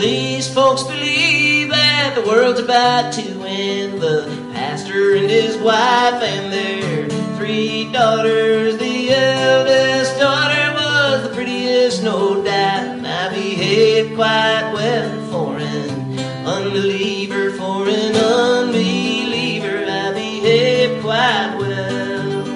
These 0.00 0.52
folks 0.52 0.82
believe 0.82 1.70
that 1.70 2.14
the 2.14 2.22
world's 2.28 2.60
about 2.60 3.12
to 3.14 3.42
end. 3.44 4.00
The 4.00 4.26
pastor 4.52 5.14
and 5.16 5.30
his 5.30 5.56
wife 5.56 6.22
and 6.22 6.52
their 6.52 7.08
three 7.36 7.90
daughters, 7.90 8.76
the 8.78 9.10
eldest 9.10 10.18
daughter 10.18 10.72
was 10.74 11.22
the 11.22 11.34
prettiest, 11.34 12.02
no 12.02 12.42
doubt. 12.42 13.04
I 13.04 13.28
behaved 13.34 14.14
quite 14.14 14.70
well 14.74 15.30
for 15.30 15.56
an 15.58 16.18
unbeliever, 16.46 17.50
for 17.52 17.88
an 17.88 18.14
unbeliever. 18.16 19.86
I 19.88 20.12
behaved 20.12 21.02
quite 21.02 21.56
well. 21.58 22.46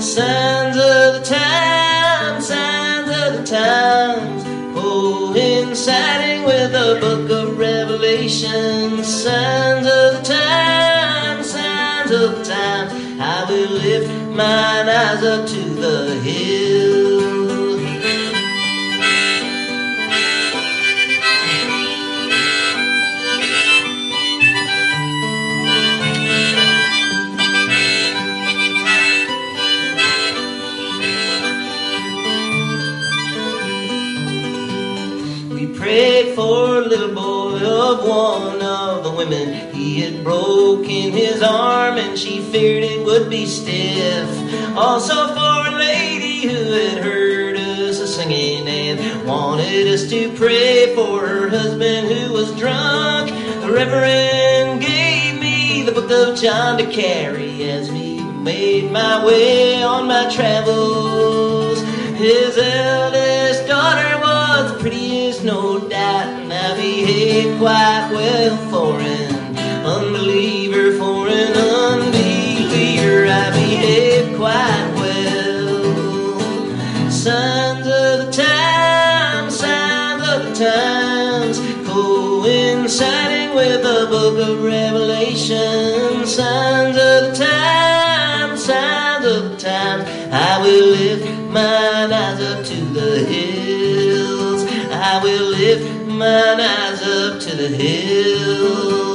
Signs 0.00 0.67
coinciding 5.78 6.44
with 6.44 6.72
the 6.72 6.98
book 7.00 7.30
of 7.30 7.56
Revelation. 7.56 9.04
Signs 9.04 9.86
of 9.86 10.14
the 10.14 10.22
times, 10.24 11.50
signs 11.50 12.10
of 12.10 12.38
the 12.38 12.44
times. 12.44 12.92
I 13.20 13.46
will 13.48 13.70
lift 13.70 14.10
mine 14.28 14.88
eyes 14.88 15.22
up 15.22 15.46
to 15.46 15.60
the 15.60 16.20
hill. 16.20 16.47
One 38.08 38.62
of 38.62 39.04
the 39.04 39.10
women. 39.10 39.72
He 39.74 40.00
had 40.00 40.24
broken 40.24 41.12
his 41.12 41.42
arm 41.42 41.98
and 41.98 42.18
she 42.18 42.40
feared 42.40 42.84
it 42.84 43.04
would 43.04 43.28
be 43.28 43.44
stiff. 43.44 44.28
Also 44.76 45.28
for 45.28 45.68
a 45.68 45.76
lady 45.76 46.46
who 46.48 46.72
had 46.72 47.04
heard 47.04 47.56
us 47.56 48.16
singing 48.16 48.66
and 48.66 49.26
wanted 49.26 49.88
us 49.88 50.08
to 50.08 50.32
pray 50.32 50.94
for 50.94 51.26
her 51.26 51.50
husband 51.50 52.08
who 52.08 52.32
was 52.32 52.50
drunk. 52.56 53.28
The 53.60 53.70
Reverend 53.70 54.80
gave 54.80 55.38
me 55.38 55.82
the 55.82 55.92
book 55.92 56.10
of 56.10 56.40
John 56.40 56.78
to 56.78 56.86
carry 56.86 57.70
as 57.70 57.90
we 57.90 58.22
made 58.22 58.90
my 58.90 59.22
way 59.24 59.82
on 59.82 60.06
my 60.06 60.30
travels. 60.30 61.82
His 62.16 62.56
eldest 62.56 63.68
daughter 63.68 64.17
was 64.62 64.72
the 64.72 64.78
prettiest, 64.80 65.44
no 65.44 65.78
doubt, 65.78 66.26
and 66.26 66.52
I 66.52 66.74
behaved 66.76 67.58
quite 67.58 68.08
well 68.10 68.56
for 68.70 68.98
an 68.98 69.56
unbeliever, 69.86 70.98
for 70.98 71.28
an 71.28 71.52
unbeliever. 71.54 73.26
I 73.28 73.50
behaved 73.50 74.36
quite 74.36 74.88
well. 74.96 76.40
Signs 77.10 77.86
of 77.86 78.26
the 78.26 78.32
times, 78.32 79.54
signs 79.60 80.22
of 80.28 80.40
the 80.46 80.54
times, 80.64 81.58
coinciding 81.86 83.54
with 83.54 83.82
the 83.82 84.06
book 84.10 84.38
of 84.48 84.64
Revelation. 84.64 86.26
Signs 86.26 86.96
of 86.96 87.18
the 87.26 87.32
times, 87.46 88.64
signs 88.64 89.24
of 89.24 89.50
the 89.50 89.56
times. 89.56 90.04
I 90.32 90.60
will 90.62 90.88
lift 90.98 91.26
mine 91.48 92.12
eyes 92.12 92.40
up 92.40 92.64
to. 92.66 92.77
I 95.18 95.22
will 95.24 95.50
lift 95.50 96.06
mine 96.06 96.60
eyes 96.60 97.02
up 97.02 97.40
to 97.40 97.56
the 97.56 97.68
hills. 97.70 99.07